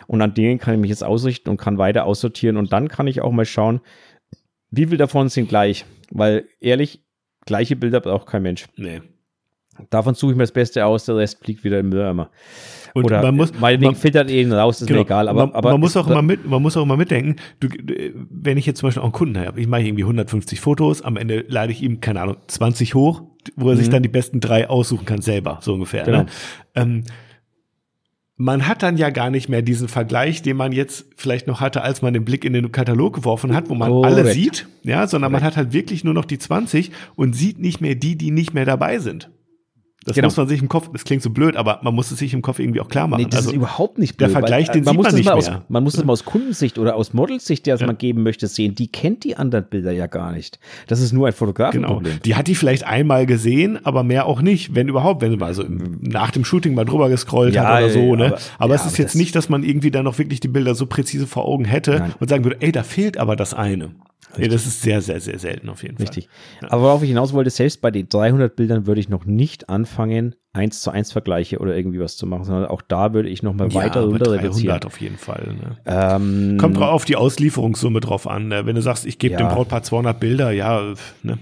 Und 0.09 0.23
an 0.23 0.33
denen 0.33 0.57
kann 0.57 0.73
ich 0.73 0.79
mich 0.79 0.89
jetzt 0.89 1.03
ausrichten 1.03 1.51
und 1.51 1.57
kann 1.57 1.77
weiter 1.77 2.05
aussortieren. 2.05 2.57
Und 2.57 2.73
dann 2.73 2.87
kann 2.87 3.05
ich 3.05 3.21
auch 3.21 3.31
mal 3.31 3.45
schauen, 3.45 3.79
wie 4.71 4.87
viel 4.87 4.97
davon 4.97 5.29
sind 5.29 5.49
gleich. 5.49 5.85
Weil 6.09 6.45
ehrlich, 6.59 7.03
gleiche 7.45 7.75
Bilder 7.75 7.99
braucht 7.99 8.25
kein 8.25 8.41
Mensch. 8.41 8.65
Nee. 8.75 9.01
Davon 9.91 10.15
suche 10.15 10.31
ich 10.31 10.37
mir 10.37 10.43
das 10.43 10.51
Beste 10.51 10.83
aus, 10.83 11.05
der 11.05 11.17
Rest 11.17 11.43
fliegt 11.43 11.63
wieder 11.63 11.77
im 11.77 11.89
Mülleimer. 11.89 12.31
Und 12.95 13.05
Oder 13.05 13.21
man 13.21 13.35
muss, 13.35 13.53
meinetwegen 13.59 13.91
man, 13.91 14.01
filtert 14.01 14.31
ihn 14.31 14.51
raus, 14.51 14.81
ist 14.81 14.87
genau, 14.87 15.01
mir 15.01 15.05
egal. 15.05 15.27
Aber, 15.27 15.45
man, 15.45 15.55
aber 15.55 15.71
man 15.73 15.79
muss 15.79 15.95
auch 15.95 16.07
immer 16.07 16.23
mit, 16.23 16.43
man 16.43 16.59
muss 16.59 16.75
auch 16.75 16.81
immer 16.81 16.97
mitdenken, 16.97 17.35
du, 17.59 17.67
wenn 18.31 18.57
ich 18.57 18.65
jetzt 18.65 18.79
zum 18.79 18.87
Beispiel 18.87 19.01
auch 19.01 19.05
einen 19.05 19.13
Kunden 19.13 19.37
habe, 19.37 19.61
ich 19.61 19.67
mache 19.67 19.83
irgendwie 19.83 20.03
150 20.03 20.59
Fotos, 20.59 21.03
am 21.03 21.17
Ende 21.17 21.45
lade 21.47 21.71
ich 21.71 21.83
ihm, 21.83 22.01
keine 22.01 22.21
Ahnung, 22.21 22.37
20 22.47 22.95
hoch, 22.95 23.21
wo 23.55 23.69
er 23.69 23.77
sich 23.77 23.89
dann 23.89 24.01
die 24.01 24.09
besten 24.09 24.39
drei 24.39 24.67
aussuchen 24.67 25.05
kann 25.05 25.21
selber, 25.21 25.59
so 25.61 25.75
ungefähr. 25.75 26.01
Mhm. 26.01 26.05
Genau. 26.07 26.19
Ne? 26.23 26.29
Ähm, 26.73 27.03
man 28.41 28.67
hat 28.67 28.83
dann 28.83 28.95
ja 28.95 29.09
gar 29.09 29.29
nicht 29.29 29.49
mehr 29.49 29.61
diesen 29.61 29.89
Vergleich, 29.89 30.41
den 30.41 30.55
man 30.55 30.71
jetzt 30.71 31.05
vielleicht 31.17 31.45
noch 31.45 31.59
hatte, 31.59 31.81
als 31.81 32.01
man 32.01 32.13
den 32.13 32.23
Blick 32.23 32.45
in 32.45 32.53
den 32.53 32.71
Katalog 32.71 33.15
geworfen 33.15 33.53
hat, 33.53 33.69
wo 33.69 33.75
man 33.75 33.91
alle 33.91 34.21
Korrekt. 34.21 34.33
sieht, 34.33 34.67
ja, 34.83 35.07
sondern 35.07 35.33
man 35.33 35.43
hat 35.43 35.57
halt 35.57 35.73
wirklich 35.73 36.05
nur 36.05 36.13
noch 36.13 36.23
die 36.23 36.39
20 36.39 36.91
und 37.17 37.35
sieht 37.35 37.59
nicht 37.59 37.81
mehr 37.81 37.95
die, 37.95 38.15
die 38.15 38.31
nicht 38.31 38.53
mehr 38.53 38.63
dabei 38.63 38.99
sind. 38.99 39.29
Das 40.09 40.15
Genau. 40.15 40.27
muss 40.27 40.37
man 40.37 40.47
sich 40.47 40.61
im 40.61 40.69
Kopf, 40.69 40.89
das 40.91 41.03
klingt 41.03 41.21
so 41.23 41.29
blöd, 41.29 41.55
aber 41.55 41.79
man 41.83 41.93
muss 41.95 42.11
es 42.11 42.19
sich 42.19 42.33
im 42.33 42.41
Kopf 42.41 42.59
irgendwie 42.59 42.81
auch 42.81 42.87
klar 42.87 43.07
machen. 43.07 43.21
Nee, 43.21 43.27
das 43.29 43.37
also, 43.39 43.49
ist 43.51 43.55
überhaupt 43.55 43.97
nicht 43.97 44.19
der 44.19 44.25
blöd, 44.27 44.33
Vergleich, 44.39 44.67
weil, 44.67 44.73
den 44.75 44.83
man 44.83 44.91
sieht 44.93 44.97
muss 44.97 45.05
man 45.07 45.15
nicht 45.15 45.25
mal 45.25 45.33
aus, 45.33 45.49
mehr. 45.49 45.61
Man 45.69 45.83
muss 45.83 45.93
das 45.93 46.03
mal 46.05 46.13
aus 46.13 46.25
Kundensicht 46.25 46.77
oder 46.77 46.95
aus 46.95 47.13
Modelsicht, 47.13 47.65
der 47.65 47.75
es 47.75 47.81
Ja. 47.81 47.87
man 47.87 47.97
geben 47.97 48.23
möchte, 48.23 48.47
sehen. 48.47 48.75
Die 48.75 48.87
kennt 48.91 49.23
die 49.23 49.37
anderen 49.37 49.65
Bilder 49.69 49.91
ja 49.91 50.07
gar 50.07 50.31
nicht. 50.31 50.59
Das 50.87 50.99
ist 51.01 51.13
nur 51.13 51.27
ein 51.27 51.31
Genau. 51.31 51.37
Fotografenproblem. 51.37 52.19
Die 52.25 52.35
hat 52.35 52.47
die 52.47 52.55
vielleicht 52.55 52.85
einmal 52.85 53.25
gesehen, 53.25 53.79
aber 53.85 54.03
mehr 54.03 54.25
auch 54.25 54.41
nicht, 54.41 54.75
wenn 54.75 54.87
überhaupt, 54.87 55.21
wenn 55.21 55.31
sie 55.31 55.37
mal 55.37 55.53
so 55.53 55.63
im, 55.63 55.99
nach 56.01 56.31
dem 56.31 56.43
Shooting 56.45 56.73
mal 56.73 56.85
drüber 56.85 57.09
gescrollt 57.09 57.53
Ja, 57.55 57.63
hat 57.65 57.83
oder 57.83 57.89
so, 57.91 58.15
ne? 58.15 58.25
aber- 58.25 58.37
Aber, 58.57 58.73
ja, 58.73 58.81
es 58.81 58.85
ist 58.87 58.93
aber 58.95 59.03
jetzt 59.03 59.15
nicht, 59.15 59.35
dass 59.35 59.49
man 59.49 59.63
irgendwie 59.63 59.91
dann 59.91 60.05
noch 60.05 60.17
wirklich 60.17 60.39
die 60.39 60.47
Bilder 60.47 60.75
so 60.75 60.85
präzise 60.85 61.27
vor 61.27 61.45
Augen 61.45 61.65
hätte 61.65 61.97
Nein. 61.99 62.13
und 62.19 62.29
sagen 62.29 62.43
würde, 62.43 62.57
ey, 62.61 62.71
da 62.71 62.83
fehlt 62.83 63.17
aber 63.17 63.35
das 63.35 63.53
eine. 63.53 63.91
Nee, 64.37 64.47
das 64.47 64.65
ist 64.67 64.81
sehr, 64.81 65.01
sehr, 65.01 65.19
sehr 65.19 65.39
selten 65.39 65.69
auf 65.69 65.81
jeden 65.83 65.97
Richtig. 65.97 66.29
Fall. 66.59 66.69
Aber 66.69 66.83
worauf 66.83 67.01
ich 67.03 67.09
hinaus 67.09 67.33
wollte, 67.33 67.49
selbst 67.49 67.81
bei 67.81 67.89
den 67.91 68.07
300 68.09 68.55
Bildern 68.55 68.85
würde 68.85 69.01
ich 69.01 69.09
noch 69.09 69.25
nicht 69.25 69.69
anfangen, 69.69 70.35
eins 70.53 70.81
zu 70.81 70.91
eins 70.91 71.11
Vergleiche 71.11 71.59
oder 71.59 71.75
irgendwie 71.75 71.99
was 71.99 72.15
zu 72.17 72.25
machen, 72.27 72.43
sondern 72.43 72.65
auch 72.65 72.81
da 72.81 73.13
würde 73.13 73.29
ich 73.29 73.43
noch 73.43 73.53
mal 73.53 73.73
weiter 73.73 74.01
aber 74.01 74.09
runter 74.11 74.31
reduzieren. 74.33 74.67
300 74.79 74.85
auf 74.85 75.01
jeden 75.01 75.17
Fall. 75.17 75.55
Ne? 75.59 75.77
Ähm, 75.85 76.57
Kommt 76.59 76.77
drauf 76.77 76.89
auf 76.91 77.05
die 77.05 77.15
Auslieferungssumme 77.15 77.99
drauf 78.01 78.27
an. 78.27 78.47
Ne? 78.49 78.65
Wenn 78.65 78.75
du 78.75 78.81
sagst, 78.81 79.05
ich 79.05 79.17
gebe 79.19 79.33
Ja. 79.33 79.39
dem 79.39 79.47
Brautpaar 79.49 79.83
200 79.83 80.19
Bilder, 80.19 80.51
ja, 80.51 80.93
ne? 81.23 81.39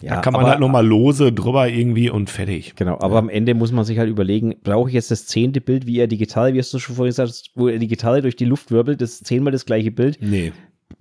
ja, 0.00 0.14
da 0.16 0.20
kann 0.20 0.32
man 0.32 0.42
aber- 0.42 0.50
halt 0.52 0.60
nochmal 0.60 0.86
lose 0.86 1.32
drüber 1.32 1.68
irgendwie 1.68 2.10
und 2.10 2.30
fertig. 2.30 2.74
Genau, 2.76 2.98
aber 3.00 3.18
am 3.18 3.28
Ende 3.28 3.54
muss 3.54 3.72
man 3.72 3.84
sich 3.84 3.98
halt 3.98 4.08
überlegen, 4.08 4.54
brauche 4.62 4.88
ich 4.88 4.94
jetzt 4.94 5.10
das 5.10 5.26
zehnte 5.26 5.60
Bild, 5.60 5.86
wie 5.86 5.98
er 5.98 6.06
die 6.06 6.18
Gitarre, 6.18 6.54
wie 6.54 6.58
hast 6.58 6.72
du 6.74 6.78
schon 6.78 6.96
vorhin 6.96 7.10
gesagt 7.10 7.28
hast, 7.28 7.50
wo 7.54 7.68
er 7.68 7.78
die 7.78 7.88
Gitarre 7.88 8.22
durch 8.22 8.36
die 8.36 8.44
Luft 8.46 8.70
wirbelt, 8.70 9.00
das 9.00 9.10
ist 9.14 9.26
zehnmal 9.26 9.52
das 9.52 9.66
gleiche 9.66 9.90
Bild. 9.90 10.18
Nee. 10.20 10.52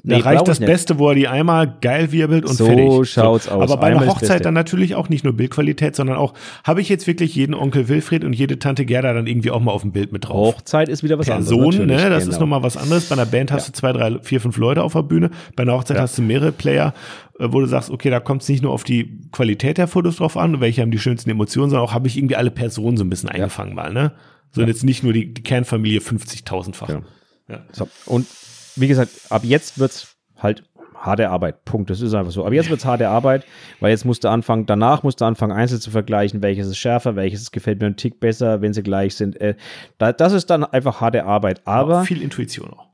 Nee, 0.02 0.20
da 0.20 0.24
reicht 0.24 0.48
das. 0.48 0.60
Beste, 0.60 0.98
wo 0.98 1.10
er 1.10 1.16
die 1.16 1.28
einmal 1.28 1.76
geil 1.82 2.12
wirbelt 2.14 2.46
und 2.46 2.56
So 2.56 2.66
fertig. 2.66 3.10
schaut's 3.12 3.50
aus. 3.50 3.70
Aber 3.70 3.82
bei 3.82 3.88
einer 3.88 4.06
Hochzeit 4.08 4.46
dann 4.46 4.54
natürlich 4.54 4.96
auch 4.96 5.10
nicht 5.10 5.24
nur 5.26 5.34
Bildqualität, 5.34 5.96
sondern 5.96 6.16
auch, 6.18 6.34
habe 6.64 6.80
ich 6.80 6.88
jetzt 6.88 7.06
wirklich 7.06 7.36
jeden 7.36 7.54
Onkel 7.54 7.90
Wilfried 7.90 8.24
und 8.24 8.34
jede 8.34 8.60
Tante 8.60 8.86
Gerda 8.86 9.14
dann 9.14 9.28
irgendwie 9.28 9.52
auch 9.52 9.60
mal 9.60 9.72
auf 9.72 9.82
dem 9.82 9.92
Bild 9.92 10.12
mit 10.14 10.28
drauf? 10.30 10.56
Hochzeit 10.56 10.88
ist 10.88 11.04
wieder 11.04 11.20
was 11.20 11.28
Person, 11.28 11.60
anderes. 11.66 11.76
ne? 11.80 11.86
natürlich, 11.88 12.10
Das 12.10 12.24
genau. 12.24 12.34
ist 12.34 12.40
nochmal 12.40 12.64
was 12.64 12.78
anderes. 12.78 13.06
Bei 13.10 13.14
einer 13.16 13.26
Band 13.26 13.52
hast 13.52 13.68
du 13.68 13.74
zwei, 13.74 13.92
drei, 13.92 14.20
vier, 14.22 14.40
fünf 14.40 14.58
Leute 14.58 14.84
auf 14.84 14.94
der 14.94 15.04
Bühne. 15.04 15.32
Bei 15.58 15.64
einer 15.64 15.74
Hochzeit 15.74 15.98
Ja. 15.98 16.04
hast 16.04 16.18
du 16.18 16.22
mehrere 16.22 16.54
Player, 16.54 16.94
äh, 17.40 17.48
wo 17.50 17.60
du 17.60 17.66
sagst, 17.66 17.90
okay, 17.90 18.10
da 18.10 18.20
kommt 18.22 18.42
es 18.44 18.48
nicht 18.50 18.64
nur 18.64 18.72
auf 18.72 18.84
die 18.86 19.20
Qualität 19.34 19.78
der 19.78 19.88
Fotos 19.90 20.16
drauf 20.18 20.38
an, 20.38 20.62
welche 20.62 20.82
haben 20.82 20.92
die 20.92 21.00
schönsten 21.00 21.30
Emotionen, 21.30 21.72
sondern 21.72 21.86
auch 21.88 21.94
habe 21.94 22.08
ich 22.08 22.18
irgendwie 22.18 22.38
alle 22.38 22.52
Personen 22.52 22.96
so 22.96 23.04
ein 23.04 23.10
bisschen 23.10 23.28
eingefangen 23.30 23.76
mal, 23.76 23.92
ne? 23.92 24.14
So 24.52 24.62
jetzt 24.62 24.84
nicht 24.84 25.04
nur 25.04 25.14
die, 25.14 25.34
die 25.34 25.44
Kernfamilie 25.44 26.00
50.000-fach. 26.00 26.88
Genau. 26.88 27.02
Ja. 27.50 27.60
So. 27.72 27.88
Und 28.06 28.26
wie 28.76 28.88
gesagt, 28.88 29.12
ab 29.30 29.44
jetzt 29.44 29.80
wird's 29.80 30.16
halt 30.38 30.64
harte 31.00 31.30
Arbeit. 31.30 31.66
Punkt. 31.66 31.90
Das 31.90 32.02
ist 32.02 32.14
einfach 32.14 32.32
so. 32.32 32.46
Aber 32.46 32.56
jetzt 32.56 32.70
wird's 32.70 32.86
harte 32.86 33.10
Arbeit, 33.10 33.46
weil 33.80 33.92
jetzt 33.92 34.06
musst 34.06 34.24
du 34.24 34.30
anfangen, 34.30 34.66
danach 34.66 35.04
musst 35.04 35.22
du 35.22 35.26
anfangen, 35.26 35.52
einzeln 35.52 35.82
zu 35.82 35.92
vergleichen, 35.92 36.42
welches 36.42 36.68
ist 36.68 36.78
schärfer, 36.78 37.16
welches 37.16 37.52
gefällt 37.52 37.80
mir 37.80 37.88
einen 37.88 37.96
Tick 37.96 38.20
besser, 38.20 38.62
wenn 38.62 38.74
sie 38.74 38.84
gleich 38.84 39.16
sind. 39.16 39.40
Äh, 39.40 39.56
da, 39.98 40.12
das 40.14 40.34
ist 40.34 40.50
dann 40.50 40.64
einfach 40.64 41.02
harte 41.02 41.26
Arbeit. 41.26 41.66
Aber 41.66 42.04
viel 42.04 42.22
Intuition 42.22 42.74
auch. 42.74 42.88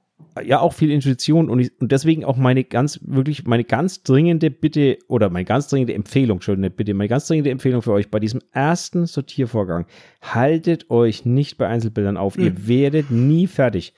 ja 0.44 0.60
auch 0.60 0.74
viel 0.74 0.92
Intuition 0.92 1.50
und, 1.50 1.60
ich, 1.60 1.72
und 1.80 1.92
deswegen 1.92 2.26
auch 2.26 2.38
meine 2.38 2.64
ganz, 2.64 3.00
wirklich 3.04 3.46
meine 3.46 3.64
ganz 3.64 4.04
dringende 4.04 4.52
Bitte 4.52 5.00
oder 5.08 5.30
meine 5.30 5.46
ganz 5.46 5.68
dringende 5.68 5.94
Empfehlung, 5.94 6.40
nicht 6.58 6.78
Bitte, 6.78 6.94
meine 6.94 7.10
ganz 7.10 7.28
dringende 7.28 7.52
Empfehlung 7.52 7.82
für 7.82 7.94
euch 7.94 8.12
bei 8.12 8.20
diesem 8.20 8.42
ersten 8.52 9.06
Sortiervorgang. 9.08 9.86
Haltet 10.22 10.90
euch 10.90 11.26
nicht 11.26 11.58
bei 11.58 11.68
Einzelbildern 11.68 12.18
auf. 12.18 12.38
Ihr 12.38 12.68
werdet 12.68 13.12
nie 13.12 13.48
fertig. 13.48 13.94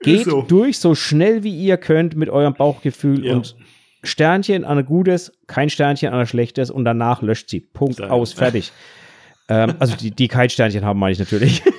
Geht 0.00 0.24
so. 0.24 0.42
durch 0.42 0.78
so 0.78 0.94
schnell 0.94 1.42
wie 1.42 1.54
ihr 1.56 1.76
könnt 1.76 2.14
mit 2.16 2.28
eurem 2.30 2.54
Bauchgefühl 2.54 3.24
Ja. 3.26 3.34
und 3.34 3.56
Sternchen 4.04 4.64
an 4.64 4.78
ein 4.78 4.84
gutes, 4.86 5.32
kein 5.48 5.70
Sternchen 5.70 6.12
an 6.12 6.20
ein 6.20 6.26
schlechtes 6.26 6.70
und 6.70 6.84
danach 6.84 7.20
löscht 7.22 7.50
sie. 7.50 7.60
Punkt, 7.60 7.96
Sehr 7.96 8.12
aus, 8.12 8.32
fertig. 8.32 8.70
ähm, 9.48 9.74
also 9.80 9.96
die, 9.96 10.12
die 10.12 10.28
kein 10.28 10.48
Sternchen 10.50 10.84
haben, 10.84 10.98
meine 10.98 11.12
ich 11.12 11.18
natürlich. 11.18 11.62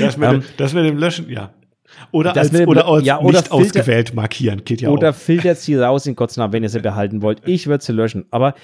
Das 0.00 0.16
mit, 0.16 0.28
Ähm, 0.28 0.40
dem, 0.40 0.44
das 0.56 0.72
mit 0.74 0.84
dem 0.86 0.98
Löschen, 0.98 1.30
ja. 1.30 1.54
Oder 2.10 2.36
als, 2.36 2.50
dem- 2.50 2.68
oder 2.68 2.84
als 2.88 3.04
ja, 3.06 3.20
oder 3.20 3.26
nicht 3.38 3.48
Filter- 3.48 3.54
ausgewählt 3.54 4.12
markieren, 4.14 4.64
geht 4.64 4.80
ja 4.80 4.88
Oder 4.88 5.10
auch. 5.10 5.14
filtert 5.14 5.58
sie 5.58 5.76
raus 5.76 6.04
in 6.06 6.16
Gottes 6.16 6.36
Namen, 6.36 6.52
wenn 6.52 6.64
ihr 6.64 6.68
sie 6.68 6.80
behalten 6.80 7.22
wollt. 7.22 7.42
Ich 7.46 7.68
würde 7.68 7.84
sie 7.84 7.92
löschen. 7.92 8.26
Aber 8.32 8.54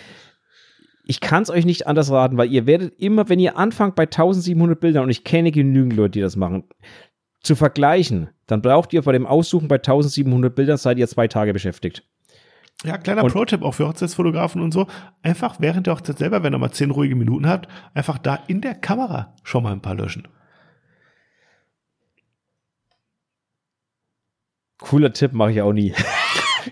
ich 1.07 1.21
kann 1.21 1.45
es 1.45 1.51
euch 1.51 1.65
nicht 1.65 1.87
anders 1.87 2.11
raten, 2.11 2.37
weil 2.37 2.51
ihr 2.53 2.67
werdet 2.67 2.95
immer, 2.99 3.29
wenn 3.29 3.39
ihr 3.39 3.57
anfangt 3.57 3.95
bei 3.95 4.05
1700 4.05 4.81
Bildern, 4.81 5.05
und 5.05 5.11
ich 5.11 5.23
kenne 5.23 5.53
genügend 5.53 5.93
Leute, 5.95 6.11
die 6.13 6.21
das 6.21 6.35
machen, 6.35 6.65
zu 7.43 7.57
vergleichen, 7.57 8.31
dann 8.47 8.63
braucht 8.63 8.93
ihr 8.93 9.03
bei 9.03 9.13
dem 9.13 9.27
Aussuchen 9.27 9.69
bei 9.69 9.77
1700 9.77 10.55
Bildern, 10.55 10.77
seid 10.77 10.99
ihr 10.99 11.09
zwei 11.09 11.29
Tage 11.29 11.53
beschäftigt. 11.53 12.05
Ja, 12.85 12.97
kleiner 12.97 13.25
Pro-Tipp 13.25 13.63
auch 13.63 13.75
für 13.75 13.87
Hochzeitsfotografen 13.87 14.63
und 14.63 14.73
so. 14.73 14.87
Einfach 15.23 15.57
während 15.61 15.87
der 15.87 15.95
Hochzeit 15.95 16.19
selber, 16.19 16.43
wenn 16.43 16.55
ihr 16.55 16.59
mal 16.59 16.71
zehn 16.71 16.91
ruhige 16.91 17.15
Minuten 17.15 17.47
habt, 17.47 17.69
einfach 17.93 18.17
da 18.19 18.39
in 18.47 18.63
der 18.63 18.75
Kamera 18.75 19.35
schon 19.43 19.63
mal 19.63 19.73
ein 19.73 19.83
paar 19.83 19.95
löschen. 19.95 20.27
Cooler 24.79 25.13
Tipp, 25.13 25.35
mache 25.35 25.53
ich 25.53 25.61
auch 25.61 25.75
nie. 25.75 25.95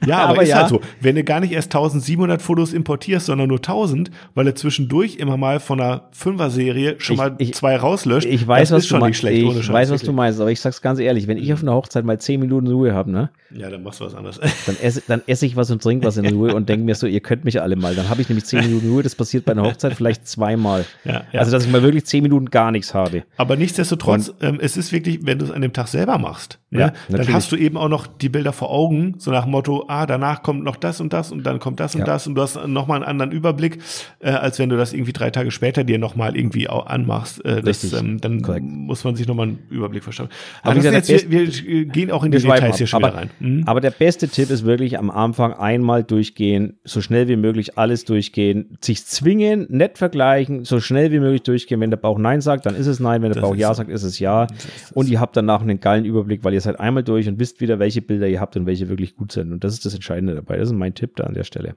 Ja, 0.08 0.18
aber, 0.24 0.30
Aber 0.34 0.42
ist 0.42 0.48
ja. 0.50 0.56
halt 0.56 0.68
so. 0.68 0.80
Wenn 1.00 1.14
du 1.16 1.24
gar 1.24 1.40
nicht 1.40 1.52
erst 1.52 1.74
1700 1.74 2.40
Fotos 2.42 2.72
importierst, 2.72 3.26
sondern 3.26 3.48
nur 3.48 3.58
1000, 3.58 4.10
weil 4.34 4.44
du 4.46 4.54
zwischendurch 4.54 5.16
immer 5.16 5.36
mal 5.36 5.60
von 5.60 5.80
einer 5.80 6.02
Fünfer-Serie 6.12 6.96
schon 6.98 7.14
Ich- 7.14 7.18
mal 7.18 7.34
ich- 7.38 7.54
zwei 7.54 7.76
rauslöscht, 7.76 8.26
Ich 8.28 8.46
weiß, 8.46 8.68
das 8.68 8.76
was 8.76 8.82
ist 8.82 8.86
du 8.86 8.94
schon 8.94 9.00
meinst. 9.00 9.08
nicht 9.10 9.18
schlecht. 9.20 9.38
Ich 9.42 9.44
ohne 9.48 9.62
Scheiß, 9.62 9.74
weiß, 9.74 9.90
was 9.90 10.00
du 10.00 10.06
wirklich. 10.08 10.16
meinst, 10.16 10.40
aber 10.40 10.50
ich 10.50 10.60
sag's 10.60 10.82
ganz 10.82 10.98
ehrlich, 11.00 11.26
wenn 11.26 11.38
ich 11.38 11.52
auf 11.52 11.62
einer 11.62 11.74
Hochzeit 11.74 12.04
mal 12.04 12.18
10 12.18 12.40
Minuten 12.40 12.66
Ruhe 12.68 12.94
habe, 12.94 13.10
ne, 13.10 13.30
Ja, 13.54 13.70
dann 13.70 13.82
machst 13.82 14.00
du 14.00 14.04
was 14.04 14.14
anderes. 14.14 14.38
dann 14.66 14.76
esse, 14.80 15.02
dann 15.06 15.22
esse 15.26 15.46
ich 15.46 15.56
was 15.56 15.70
und 15.70 15.82
trinke 15.82 16.06
was 16.06 16.16
in 16.16 16.26
Ruhe 16.34 16.54
und 16.54 16.68
denke 16.68 16.84
mir 16.84 16.94
so, 16.94 17.06
ihr 17.06 17.20
könnt 17.20 17.44
mich 17.44 17.60
alle 17.60 17.76
mal. 17.76 17.94
Dann 17.94 18.08
habe 18.08 18.20
ich 18.20 18.28
nämlich 18.28 18.44
10 18.44 18.60
Minuten 18.66 18.90
Ruhe. 18.90 19.02
Das 19.02 19.14
passiert 19.14 19.44
bei 19.44 19.52
einer 19.52 19.62
Hochzeit 19.64 19.94
vielleicht 19.94 20.26
zweimal. 20.28 20.84
Ja, 21.04 21.24
ja. 21.32 21.40
Also, 21.40 21.50
dass 21.52 21.64
ich 21.64 21.70
mal 21.72 21.82
wirklich 21.82 22.04
10 22.06 22.22
Minuten 22.22 22.46
gar 22.50 22.70
nichts 22.70 22.94
habe. 22.94 23.24
Aber 23.36 23.56
nichtsdestotrotz, 23.56 24.32
ähm, 24.40 24.58
es 24.60 24.76
ist 24.76 24.92
wirklich, 24.92 25.20
wenn 25.22 25.38
du 25.38 25.44
es 25.46 25.50
an 25.50 25.62
dem 25.62 25.72
Tag 25.72 25.88
selber 25.88 26.18
machst, 26.18 26.58
ne, 26.70 26.78
dann 26.80 26.92
natürlich. 27.08 27.34
hast 27.34 27.52
du 27.52 27.56
eben 27.56 27.76
auch 27.76 27.88
noch 27.88 28.06
die 28.06 28.28
Bilder 28.28 28.52
vor 28.52 28.70
Augen, 28.70 29.14
so 29.18 29.30
nach 29.30 29.44
dem 29.44 29.52
Motto, 29.52 29.84
ah, 29.88 29.97
danach 30.06 30.42
kommt 30.42 30.64
noch 30.64 30.76
das 30.76 31.00
und 31.00 31.12
das 31.12 31.32
und 31.32 31.44
dann 31.44 31.58
kommt 31.58 31.80
das 31.80 31.94
und 31.94 32.00
Ja. 32.00 32.06
das 32.06 32.26
und 32.26 32.34
du 32.34 32.42
hast 32.42 32.66
nochmal 32.66 32.96
einen 32.96 33.04
anderen 33.04 33.32
Überblick, 33.32 33.78
äh, 34.20 34.30
als 34.30 34.58
wenn 34.58 34.68
du 34.68 34.76
das 34.76 34.92
irgendwie 34.92 35.12
drei 35.12 35.30
Tage 35.30 35.50
später 35.50 35.84
dir 35.84 35.98
nochmal 35.98 36.36
irgendwie 36.36 36.68
anmachst. 36.68 37.44
Äh, 37.44 37.62
das, 37.62 37.82
Richtig, 37.84 37.98
ähm, 38.00 38.20
dann 38.20 38.42
korrekt. 38.42 38.66
muss 38.66 39.04
man 39.04 39.16
sich 39.16 39.26
nochmal 39.26 39.48
einen 39.48 39.58
Überblick 39.70 40.02
verschaffen. 40.04 40.30
Aber 40.62 40.72
Aber 40.72 40.80
gesagt, 40.80 41.08
jetzt, 41.08 41.30
wir, 41.30 41.46
wir 41.46 41.84
gehen 41.86 42.10
auch 42.10 42.24
in 42.24 42.30
die 42.30 42.38
Details 42.38 42.62
ab. 42.72 42.76
hier 42.76 42.86
schon 42.86 43.04
aber, 43.04 43.16
rein. 43.16 43.30
Mhm. 43.40 43.62
aber 43.66 43.80
der 43.80 43.90
beste 43.90 44.28
Tipp 44.28 44.50
ist 44.50 44.64
wirklich 44.64 44.98
am 44.98 45.10
Anfang 45.10 45.52
einmal 45.54 46.04
durchgehen, 46.04 46.78
so 46.84 47.00
schnell 47.00 47.28
wie 47.28 47.36
möglich 47.36 47.78
alles 47.78 48.04
durchgehen, 48.04 48.76
sich 48.80 49.04
zwingen, 49.06 49.66
nicht 49.70 49.98
vergleichen, 49.98 50.64
so 50.64 50.80
schnell 50.80 51.12
wie 51.12 51.20
möglich 51.20 51.42
durchgehen. 51.42 51.80
Wenn 51.80 51.90
der 51.90 51.96
Bauch 51.98 52.18
Nein 52.18 52.40
sagt, 52.40 52.66
dann 52.66 52.74
ist 52.74 52.86
es 52.86 53.00
Nein. 53.00 53.22
Wenn 53.22 53.30
der 53.32 53.40
Das 53.40 53.48
Bauch 53.50 53.56
Ja 53.56 53.68
so. 53.68 53.74
sagt, 53.74 53.90
ist 53.90 54.02
es 54.02 54.18
Ja. 54.18 54.46
Und 54.94 55.08
ihr 55.08 55.20
habt 55.20 55.36
danach 55.36 55.62
einen 55.62 55.80
geilen 55.80 56.04
Überblick, 56.04 56.44
weil 56.44 56.54
ihr 56.54 56.60
seid 56.60 56.78
einmal 56.80 57.02
durch 57.02 57.28
und 57.28 57.38
wisst 57.38 57.60
wieder, 57.60 57.78
welche 57.78 58.02
Bilder 58.02 58.28
ihr 58.28 58.40
habt 58.40 58.56
und 58.56 58.66
welche 58.66 58.88
wirklich 58.88 59.16
gut 59.16 59.32
sind. 59.32 59.52
Und 59.52 59.64
das 59.64 59.72
ist 59.74 59.84
das 59.86 59.87
Entscheidende 59.94 60.34
dabei. 60.34 60.56
Das 60.56 60.68
ist 60.68 60.74
mein 60.74 60.94
Tipp 60.94 61.16
da 61.16 61.24
an 61.24 61.34
der 61.34 61.44
Stelle. 61.44 61.76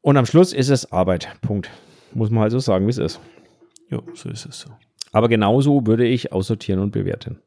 Und 0.00 0.16
am 0.16 0.26
Schluss 0.26 0.52
ist 0.52 0.68
es 0.68 0.92
Arbeit. 0.92 1.28
Punkt. 1.40 1.70
Muss 2.14 2.30
man 2.30 2.42
halt 2.42 2.52
so 2.52 2.58
sagen, 2.58 2.86
wie 2.86 2.90
es 2.90 2.98
ist. 2.98 3.20
Jo, 3.90 4.02
so 4.14 4.28
ist 4.28 4.46
es 4.46 4.60
so. 4.60 4.70
Aber 5.12 5.28
genauso 5.28 5.86
würde 5.86 6.06
ich 6.06 6.32
aussortieren 6.32 6.80
und 6.80 6.90
bewerten. 6.90 7.40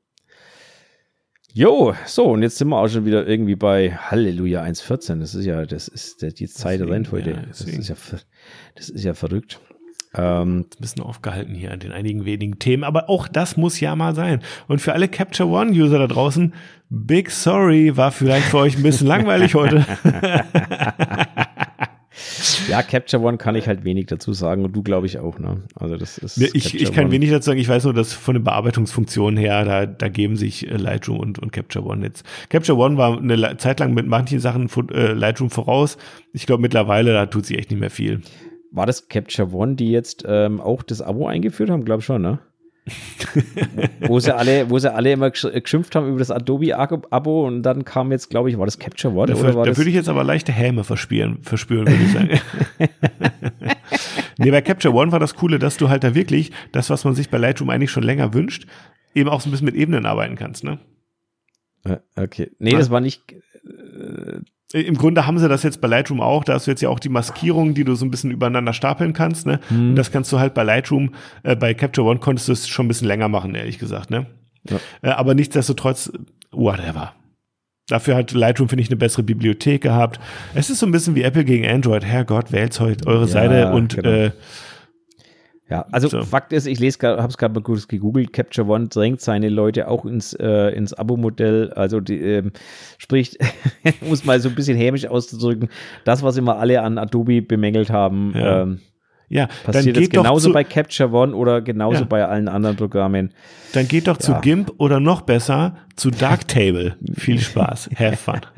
Jo, 1.53 1.93
so, 2.05 2.27
und 2.27 2.43
jetzt 2.43 2.57
sind 2.57 2.69
wir 2.69 2.77
auch 2.77 2.87
schon 2.87 3.05
wieder 3.05 3.27
irgendwie 3.27 3.55
bei 3.55 3.91
Halleluja 3.91 4.63
1,14. 4.63 5.19
Das 5.19 5.35
ist 5.35 5.45
ja, 5.45 5.65
das 5.65 5.87
ist, 5.89 6.21
die 6.21 6.47
Zeit 6.47 6.79
Deswegen, 6.79 6.91
rennt 6.91 7.11
heute. 7.11 7.31
ja, 7.31 7.41
das, 7.45 7.61
ist 7.61 7.89
ja, 7.89 7.95
das 8.75 8.89
ist 8.89 9.03
ja 9.03 9.13
verrückt. 9.13 9.59
Ähm, 10.13 10.59
ein 10.59 10.65
bisschen 10.79 11.03
aufgehalten 11.03 11.55
hier 11.55 11.71
an 11.71 11.79
den 11.79 11.93
einigen 11.93 12.25
wenigen 12.25 12.59
Themen, 12.59 12.83
aber 12.83 13.09
auch 13.09 13.29
das 13.29 13.55
muss 13.55 13.79
ja 13.79 13.95
mal 13.95 14.13
sein. 14.13 14.41
Und 14.67 14.81
für 14.81 14.91
alle 14.91 15.07
Capture 15.07 15.47
One 15.47 15.71
User 15.71 15.99
da 15.99 16.07
draußen, 16.07 16.53
big 16.89 17.31
sorry, 17.31 17.95
war 17.95 18.11
vielleicht 18.11 18.47
für 18.47 18.57
euch 18.57 18.75
ein 18.75 18.83
bisschen 18.83 19.07
langweilig 19.07 19.55
heute. 19.55 19.85
ja, 22.67 22.83
Capture 22.83 23.23
One 23.23 23.37
kann 23.37 23.55
ich 23.55 23.67
halt 23.67 23.85
wenig 23.85 24.07
dazu 24.07 24.33
sagen 24.33 24.65
und 24.65 24.75
du 24.75 24.83
glaube 24.83 25.05
ich 25.05 25.17
auch, 25.17 25.39
ne? 25.39 25.61
Also 25.75 25.95
das 25.95 26.17
ist. 26.17 26.37
Ich, 26.37 26.63
Capture 26.63 26.83
ich 26.83 26.91
kann 26.91 27.05
One. 27.05 27.13
wenig 27.13 27.29
dazu 27.29 27.45
sagen. 27.45 27.59
Ich 27.59 27.69
weiß 27.69 27.85
nur, 27.85 27.93
dass 27.93 28.11
von 28.11 28.33
den 28.33 28.43
Bearbeitungsfunktionen 28.43 29.37
her, 29.37 29.63
da, 29.63 29.85
da 29.85 30.09
geben 30.09 30.35
sich 30.35 30.69
äh, 30.69 30.75
Lightroom 30.75 31.19
und, 31.19 31.39
und 31.39 31.53
Capture 31.53 31.85
One 31.85 32.05
jetzt. 32.05 32.25
Capture 32.49 32.77
One 32.77 32.97
war 32.97 33.17
eine 33.17 33.55
Zeit 33.57 33.79
lang 33.79 33.93
mit 33.93 34.07
manchen 34.07 34.39
Sachen 34.39 34.69
äh, 34.91 35.13
Lightroom 35.13 35.49
voraus. 35.49 35.97
Ich 36.33 36.45
glaube 36.45 36.61
mittlerweile, 36.61 37.13
da 37.13 37.27
tut 37.27 37.45
sie 37.45 37.57
echt 37.57 37.71
nicht 37.71 37.79
mehr 37.79 37.91
viel. 37.91 38.21
War 38.71 38.85
das 38.85 39.07
Capture 39.09 39.53
One, 39.53 39.75
die 39.75 39.91
jetzt 39.91 40.23
ähm, 40.27 40.61
auch 40.61 40.81
das 40.83 41.01
Abo 41.01 41.27
eingeführt 41.27 41.69
haben? 41.69 41.83
Glaube 41.85 42.01
schon, 42.01 42.21
ne? 42.21 42.39
wo, 44.07 44.19
sie 44.19 44.35
alle, 44.35 44.69
wo 44.71 44.79
sie 44.79 44.91
alle 44.91 45.11
immer 45.11 45.27
gesch- 45.27 45.51
geschimpft 45.61 45.93
haben 45.95 46.07
über 46.09 46.17
das 46.17 46.31
Adobe-Abo 46.31 47.45
und 47.45 47.61
dann 47.61 47.85
kam 47.85 48.11
jetzt, 48.11 48.29
glaube 48.29 48.49
ich, 48.49 48.57
war 48.57 48.65
das 48.65 48.79
Capture 48.79 49.13
One? 49.13 49.27
Dafür, 49.27 49.49
oder 49.49 49.55
war 49.55 49.65
da 49.65 49.69
das, 49.71 49.77
würde 49.77 49.89
ich 49.89 49.95
jetzt 49.95 50.09
aber 50.09 50.23
leichte 50.23 50.51
Häme 50.51 50.83
verspüren, 50.83 51.43
verspüren 51.43 51.85
würde 51.87 52.03
ich 52.03 52.11
sagen. 52.11 52.39
nee, 54.37 54.49
bei 54.51 54.61
Capture 54.61 54.93
One 54.95 55.11
war 55.11 55.19
das 55.19 55.35
Coole, 55.35 55.59
dass 55.59 55.77
du 55.77 55.89
halt 55.89 56.03
da 56.03 56.15
wirklich 56.15 56.51
das, 56.71 56.89
was 56.89 57.03
man 57.03 57.13
sich 57.13 57.29
bei 57.29 57.37
Lightroom 57.37 57.69
eigentlich 57.69 57.91
schon 57.91 58.03
länger 58.03 58.33
wünscht, 58.33 58.65
eben 59.13 59.29
auch 59.29 59.41
so 59.41 59.49
ein 59.49 59.51
bisschen 59.51 59.65
mit 59.65 59.75
Ebenen 59.75 60.05
arbeiten 60.07 60.35
kannst. 60.35 60.63
Ne? 60.63 60.79
Äh, 61.83 61.97
okay. 62.15 62.51
Nee, 62.57 62.71
das 62.71 62.89
war 62.89 62.99
nicht. 63.01 63.35
Im 64.73 64.97
Grunde 64.97 65.25
haben 65.27 65.37
sie 65.37 65.49
das 65.49 65.63
jetzt 65.63 65.81
bei 65.81 65.87
Lightroom 65.87 66.21
auch. 66.21 66.43
Da 66.43 66.53
hast 66.53 66.67
du 66.67 66.71
jetzt 66.71 66.81
ja 66.81 66.89
auch 66.89 66.99
die 66.99 67.09
Maskierung, 67.09 67.73
die 67.73 67.83
du 67.83 67.95
so 67.95 68.05
ein 68.05 68.11
bisschen 68.11 68.31
übereinander 68.31 68.73
stapeln 68.73 69.13
kannst. 69.13 69.45
Ne? 69.45 69.59
Hm. 69.67 69.89
Und 69.89 69.95
das 69.95 70.11
kannst 70.11 70.31
du 70.31 70.39
halt 70.39 70.53
bei 70.53 70.63
Lightroom, 70.63 71.13
äh, 71.43 71.55
bei 71.55 71.73
Capture 71.73 72.07
One 72.07 72.19
konntest 72.19 72.47
du 72.47 72.53
es 72.53 72.67
schon 72.67 72.85
ein 72.85 72.87
bisschen 72.87 73.07
länger 73.07 73.27
machen, 73.27 73.53
ehrlich 73.55 73.79
gesagt. 73.79 74.09
Ne? 74.09 74.27
Ja. 74.69 74.77
Äh, 75.01 75.09
aber 75.09 75.33
nichtsdestotrotz, 75.33 76.11
whatever. 76.51 77.13
Dafür 77.87 78.15
hat 78.15 78.31
Lightroom, 78.31 78.69
finde 78.69 78.83
ich, 78.83 78.89
eine 78.89 78.95
bessere 78.95 79.23
Bibliothek 79.23 79.81
gehabt. 79.81 80.19
Es 80.53 80.69
ist 80.69 80.79
so 80.79 80.85
ein 80.85 80.91
bisschen 80.93 81.15
wie 81.15 81.23
Apple 81.23 81.43
gegen 81.43 81.67
Android. 81.67 82.05
Herrgott, 82.05 82.51
wählt 82.53 82.79
heute 82.79 83.05
eure 83.07 83.25
Ja, 83.25 83.27
Seite 83.27 83.71
und 83.73 83.95
genau. 83.95 84.09
äh, 84.09 84.31
Ja, 85.71 85.85
also 85.91 86.09
So. 86.09 86.21
Fakt 86.23 86.51
ist, 86.51 86.67
ich 86.67 86.79
lese 86.79 86.99
habe 87.01 87.27
es 87.29 87.37
gerade 87.37 87.53
mal 87.53 87.61
kurz 87.63 87.87
gegoogelt, 87.87 88.33
Capture 88.33 88.67
One 88.67 88.89
drängt 88.89 89.21
seine 89.21 89.47
Leute 89.47 89.87
auch 89.87 90.03
ins, 90.05 90.33
äh, 90.33 90.69
ins 90.75 90.93
Abo-Modell, 90.93 91.71
also 91.73 92.01
die, 92.01 92.19
ähm, 92.19 92.51
sprich, 92.97 93.37
um 94.01 94.11
es 94.11 94.25
mal 94.25 94.39
so 94.41 94.49
ein 94.49 94.55
bisschen 94.55 94.77
hämisch 94.77 95.07
auszudrücken, 95.07 95.69
das, 96.03 96.23
was 96.23 96.35
immer 96.35 96.57
alle 96.57 96.81
an 96.81 96.97
Adobe 96.97 97.41
bemängelt 97.41 97.89
haben, 97.89 98.33
Ja. 98.35 98.63
ähm, 98.63 98.79
ja, 99.31 99.47
dann 99.65 99.73
passiert 99.73 99.95
jetzt 99.97 100.09
geht, 100.11 100.17
doch 100.17 100.23
genauso 100.23 100.49
zu, 100.49 100.53
bei 100.53 100.63
Capture 100.63 101.11
One 101.11 101.33
oder 101.35 101.61
genauso 101.61 102.01
Ja. 102.01 102.05
bei 102.05 102.25
allen 102.25 102.47
anderen 102.47 102.75
Programmen. 102.75 103.33
dann 103.73 103.87
geht 103.87 104.07
doch 104.07 104.17
zu 104.17 104.33
Ja. 104.33 104.39
GIMP 104.41 104.71
oder 104.77 104.99
noch 104.99 105.21
besser 105.21 105.75
zu 105.95 106.11
Darktable. 106.11 106.97
Viel 107.17 107.39
Spaß. 107.49 107.89
Have 107.97 108.17
fun. 108.17 108.41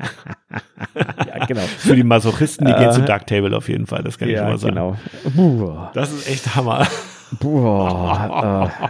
Ja, 1.26 1.44
genau. 1.46 1.60
Für 1.78 1.96
die 1.96 2.04
Masochisten, 2.04 2.66
die 2.66 2.72
gehen 2.72 2.90
Äh, 2.90 2.92
zu 2.92 3.02
Darktable 3.02 3.56
auf 3.56 3.68
jeden 3.68 3.86
Fall. 3.86 4.02
Das 4.04 4.18
kann 4.18 4.28
ich 4.28 4.36
schon 4.36 4.44
ja, 4.44 4.50
mal 4.50 4.58
sagen. 4.58 4.74
genau. 4.74 4.96
Boah, 5.34 5.90
Das 5.94 6.12
ist 6.12 6.28
echt 6.30 6.54
Hammer. 6.54 6.86
boah, 7.40 8.70
äh, 8.80 8.88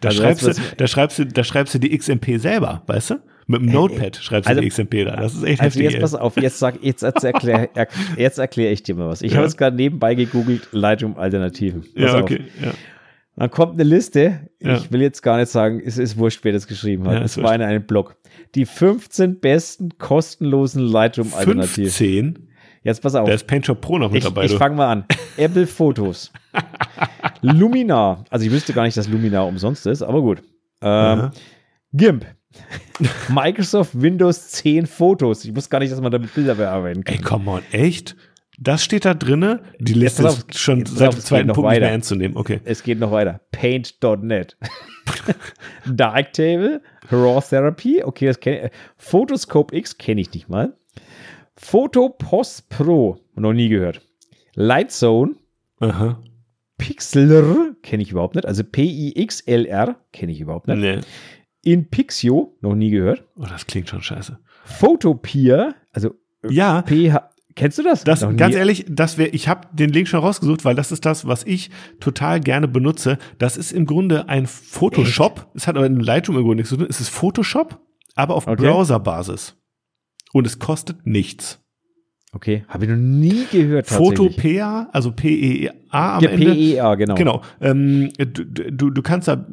Da, 0.00 0.08
Also 0.08 0.22
schreibst 0.22 0.46
du, 0.46 0.52
da, 0.76 0.86
schreibst 0.86 1.18
du, 1.18 1.26
da 1.26 1.44
schreibst 1.44 1.74
du 1.74 1.78
die 1.78 1.96
XMP 1.96 2.38
selber, 2.38 2.82
weißt 2.86 3.10
du? 3.10 3.14
Mit 3.60 3.68
dem 3.70 3.72
Notepad 3.74 4.16
schreibst 4.16 4.48
also- 4.48 4.60
du 4.60 4.64
die 4.64 4.70
XMP 4.70 5.04
da. 5.04 5.16
Das 5.16 5.34
ist 5.34 5.42
echt 5.44 5.60
Also 5.60 5.78
heftig. 5.80 5.82
jetzt 5.84 5.94
ey. 5.94 6.00
pass 6.00 6.14
auf, 6.14 6.36
jetzt 6.36 6.58
sag, 6.58 6.82
jetzt, 6.82 7.02
erkläre 7.02 7.68
er, 7.74 7.88
jetzt 8.16 8.38
erklär 8.38 8.72
ich 8.72 8.82
dir 8.82 8.94
mal 8.94 9.08
was. 9.08 9.22
Ich 9.22 9.32
Ja. 9.32 9.36
habe 9.38 9.46
jetzt 9.46 9.56
gerade 9.56 9.76
nebenbei 9.76 10.14
gegoogelt, 10.14 10.68
Lightroom 10.72 11.16
Alternativen. 11.16 11.82
Pass 11.82 11.90
ja, 11.94 12.14
auf. 12.16 12.22
okay. 12.22 12.40
Ja. 12.62 12.72
Dann 13.36 13.50
kommt 13.50 13.74
eine 13.74 13.84
Liste. 13.84 14.48
Ja. 14.60 14.76
Ich 14.76 14.92
will 14.92 15.00
jetzt 15.00 15.22
gar 15.22 15.38
nicht 15.38 15.50
sagen, 15.50 15.80
es 15.84 15.96
ist 15.96 16.18
wurscht, 16.18 16.40
wer 16.42 16.52
das 16.52 16.66
geschrieben 16.66 17.08
hat. 17.08 17.22
Es 17.22 17.40
war 17.42 17.54
in 17.54 17.62
einem 17.62 17.84
Blog. 17.84 18.16
Die 18.54 18.66
15 18.66 19.40
besten 19.40 19.96
kostenlosen 19.96 20.82
Lightroom-Alternativen. 20.82 22.34
15. 22.34 22.48
Jetzt 22.84 23.00
pass 23.00 23.14
auf. 23.14 23.26
Da 23.28 23.34
ist 23.34 23.46
PaintShop 23.46 23.80
Pro 23.80 23.96
noch 23.98 24.10
mit 24.10 24.18
Ich, 24.18 24.24
dabei. 24.24 24.44
ich 24.44 24.52
fange 24.54 24.74
mal 24.76 24.90
an. 24.90 25.04
Apple 25.38 25.66
Fotos. 25.66 26.30
Luminar. 27.40 28.24
Also 28.30 28.44
ich 28.46 28.52
wüsste 28.52 28.72
gar 28.72 28.82
nicht, 28.84 28.96
dass 28.96 29.08
Luminar 29.08 29.46
umsonst 29.46 29.86
ist, 29.86 30.02
aber 30.02 30.20
gut. 30.20 30.42
Ähm. 30.82 31.30
GIMP. 31.92 32.26
Microsoft 33.28 34.00
Windows 34.00 34.48
10 34.48 34.86
Fotos. 34.86 35.44
Ich 35.44 35.54
wusste 35.54 35.70
gar 35.70 35.78
nicht, 35.80 35.92
dass 35.92 36.00
man 36.00 36.12
damit 36.12 36.34
Bilder 36.34 36.54
bearbeiten 36.54 37.04
kann. 37.04 37.16
Ey, 37.16 37.22
come 37.22 37.50
on, 37.50 37.62
echt? 37.72 38.16
Das 38.58 38.84
steht 38.84 39.04
da 39.04 39.14
drinne? 39.14 39.62
Die 39.78 39.94
Liste 39.94 40.28
auf, 40.28 40.44
ist 40.48 40.58
schon 40.58 40.84
seit 40.86 41.14
dem 41.14 41.20
zweiten 41.20 41.48
Punkt 41.48 41.58
nicht 41.58 41.80
mehr 41.80 41.82
weiter. 41.82 41.92
ernst 41.92 42.08
zu 42.08 42.16
nehmen. 42.16 42.36
Okay. 42.36 42.60
Es 42.64 42.82
geht 42.82 42.98
noch 42.98 43.10
weiter. 43.10 43.40
Paint.net. 43.50 44.56
Darktable, 45.86 46.82
Raw 47.10 47.40
Therapy, 47.40 48.02
okay, 48.04 48.26
das 48.26 48.38
kenne 48.38 48.66
ich. 48.66 48.70
Photoscope 48.98 49.74
X 49.74 49.98
kenne 49.98 50.20
ich 50.20 50.32
nicht 50.32 50.48
mal. 50.48 50.76
Photo 51.56 52.10
Post 52.10 52.68
Pro, 52.68 53.18
noch 53.34 53.52
nie 53.52 53.68
gehört. 53.68 54.00
Lightzone, 54.54 55.34
Aha. 55.80 56.20
Pixlr, 56.78 57.74
kenne 57.82 58.02
ich 58.02 58.10
überhaupt 58.10 58.34
nicht. 58.34 58.46
Also 58.46 58.64
P-I-X-L-R, 58.64 59.96
kenne 60.12 60.32
ich 60.32 60.40
überhaupt 60.40 60.68
nicht. 60.68 60.78
Nee. 60.78 61.00
In 61.64 61.88
Pixio, 61.90 62.56
noch 62.60 62.74
nie 62.74 62.90
gehört. 62.90 63.24
Oh, 63.36 63.44
das 63.48 63.66
klingt 63.66 63.88
schon 63.88 64.02
scheiße. 64.02 64.38
Photopia, 64.64 65.74
also 65.92 66.14
Ja, 66.48 66.82
PH. 66.82 67.30
Kennst 67.54 67.78
du 67.78 67.82
das? 67.82 68.02
Das, 68.04 68.20
ganz 68.36 68.54
ehrlich, 68.54 68.86
das 68.88 69.18
wär, 69.18 69.34
ich 69.34 69.46
habe 69.46 69.68
den 69.72 69.90
Link 69.90 70.08
schon 70.08 70.20
rausgesucht, 70.20 70.64
weil 70.64 70.74
das 70.74 70.90
ist 70.90 71.04
das, 71.04 71.26
was 71.26 71.44
ich 71.44 71.70
total 72.00 72.40
gerne 72.40 72.66
benutze. 72.66 73.18
Das 73.38 73.56
ist 73.58 73.72
im 73.72 73.84
Grunde 73.84 74.28
ein 74.28 74.46
Photoshop. 74.46 75.50
Es 75.54 75.66
hat 75.66 75.76
aber 75.76 75.84
in 75.86 76.00
Lightroom 76.00 76.38
im 76.38 76.44
Grunde 76.44 76.56
nichts 76.62 76.70
zu 76.70 76.76
tun. 76.78 76.86
Es 76.88 77.00
ist 77.00 77.10
Photoshop, 77.10 77.78
aber 78.14 78.34
auf 78.34 78.46
Okay. 78.46 78.62
Browserbasis. 78.62 79.56
Und 80.32 80.46
es 80.46 80.58
kostet 80.58 81.06
nichts. 81.06 81.61
Okay, 82.34 82.64
habe 82.66 82.84
ich 82.84 82.90
noch 82.90 82.96
nie 82.96 83.44
gehört. 83.52 83.86
Photopea, 83.86 84.88
also 84.92 85.12
P-E-A 85.12 86.16
am 86.16 86.22
Ja, 86.22 86.30
Ende. 86.30 86.54
PEA, 86.54 86.94
genau. 86.94 87.14
Genau. 87.14 87.42
Ähm, 87.60 88.08
du, 88.16 88.44
du, 88.44 88.88
du 88.90 89.02
kannst 89.02 89.28
da 89.28 89.46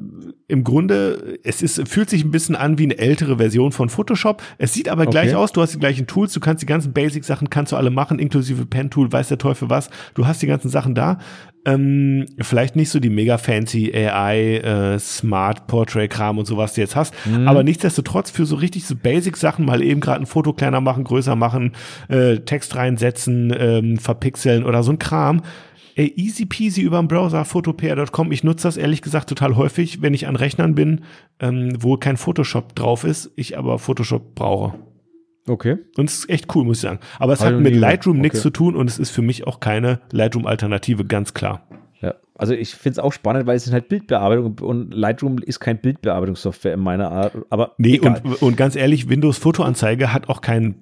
im 0.48 0.64
Grunde, 0.64 1.38
es 1.44 1.62
ist, 1.62 1.88
fühlt 1.90 2.10
sich 2.10 2.24
ein 2.24 2.32
bisschen 2.32 2.56
an 2.56 2.78
wie 2.80 2.84
eine 2.86 2.98
ältere 2.98 3.38
Version 3.38 3.74
von 3.74 3.90
Photoshop. 3.90 4.42
Es 4.58 4.74
sieht 4.74 4.88
aber 4.88 5.06
gleich 5.08 5.30
Okay. 5.30 5.36
aus, 5.36 5.52
du 5.52 5.62
hast 5.62 5.74
die 5.76 5.80
gleichen 5.80 6.08
Tools, 6.08 6.32
du 6.34 6.40
kannst 6.40 6.62
die 6.62 6.66
ganzen 6.68 6.94
Basic-Sachen, 6.94 7.50
kannst 7.50 7.74
du 7.74 7.76
alle 7.76 7.90
machen, 7.92 8.18
inklusive 8.18 8.66
Pen-Tool, 8.66 9.12
weiß 9.12 9.28
der 9.28 9.38
Teufel 9.38 9.70
was. 9.70 9.90
Du 10.14 10.26
hast 10.26 10.42
die 10.42 10.48
ganzen 10.48 10.70
Sachen 10.70 10.96
da. 10.96 11.20
Ähm, 11.74 12.26
vielleicht 12.40 12.76
nicht 12.76 12.90
so 12.90 13.00
die 13.00 13.10
mega 13.10 13.38
fancy 13.38 13.92
AI, 13.94 14.58
äh, 14.58 15.00
Smart 15.00 15.68
Portrait-Kram 15.68 16.38
und 16.38 16.46
so, 16.46 16.58
was 16.58 16.74
du 16.74 16.82
jetzt 16.82 16.96
hast. 16.96 17.14
Mhm. 17.26 17.48
Aber 17.48 17.64
nichtsdestotrotz 17.64 18.32
für 18.32 18.46
so 18.46 18.56
richtig 18.56 18.86
so 18.86 18.96
Basic-Sachen 18.96 19.66
mal 19.66 19.82
eben 19.82 20.00
gerade 20.00 20.22
ein 20.22 20.26
Foto 20.26 20.54
kleiner 20.54 20.82
machen, 20.82 21.04
größer 21.04 21.36
machen, 21.36 21.74
äh, 22.08 22.38
Text 22.38 22.76
reinsetzen, 22.76 23.54
ähm, 23.58 23.98
verpixeln 23.98 24.64
oder 24.64 24.84
so 24.84 24.92
ein 24.92 25.00
Kram. 25.00 25.42
Ey, 25.96 26.14
easy 26.16 26.46
peasy 26.46 26.82
über 26.82 27.00
den 27.00 27.10
Browser, 27.10 27.44
photopea.com. 27.44 28.32
Ich 28.32 28.44
nutze 28.44 28.68
das 28.68 28.78
ehrlich 28.78 29.02
gesagt 29.02 29.28
total 29.28 29.58
häufig, 29.58 30.02
wenn 30.02 30.14
ich 30.14 30.28
an 30.28 30.38
Rechnern 30.38 30.74
bin, 30.74 31.02
ähm, 31.40 31.74
wo 31.78 31.98
kein 31.98 32.16
Photoshop 32.16 32.74
drauf 32.74 33.04
ist, 33.04 33.32
ich 33.36 33.58
aber 33.58 33.80
Photoshop 33.80 34.34
brauche. 34.34 34.76
Okay. 35.50 35.78
Und 35.98 36.10
es 36.10 36.20
ist 36.20 36.30
echt 36.30 36.54
cool, 36.56 36.64
muss 36.64 36.78
ich 36.78 36.82
sagen. 36.82 37.00
Aber 37.18 37.34
es 37.34 37.40
Hab 37.40 37.48
hat 37.48 37.54
noch 37.56 37.62
mit. 37.62 37.76
Lightroom 37.76 38.20
nichts 38.20 38.42
zu 38.42 38.50
tun 38.52 38.76
und 38.76 38.90
es 38.90 39.00
ist 39.00 39.10
für 39.10 39.22
mich 39.22 39.48
auch 39.48 39.60
keine 39.60 40.00
Lightroom-Alternative, 40.12 41.06
ganz 41.06 41.34
klar. 41.34 41.68
Ja, 42.02 42.14
also 42.36 42.54
ich 42.54 42.76
finde 42.76 42.92
es 42.94 43.00
auch 43.00 43.12
spannend, 43.12 43.46
weil 43.48 43.58
es 43.58 43.66
ist 43.68 43.74
halt 43.74 43.90
Bildbearbeitung 43.90 44.58
und 44.62 44.94
Lightroom 44.94 45.40
ist 45.40 45.60
kein 45.60 45.80
Bildbearbeitungssoftware 45.82 46.76
in 46.76 46.80
meiner 46.82 47.12
Art. 47.12 47.34
Aber 47.50 47.74
Nee, 47.78 47.96
egal. 47.96 48.22
und, 48.24 48.42
und 48.42 48.58
ganz 48.58 48.76
ehrlich, 48.76 49.10
Windows 49.10 49.38
Fotoanzeige 49.38 50.14
hat 50.14 50.30
auch 50.30 50.42
kein, 50.42 50.76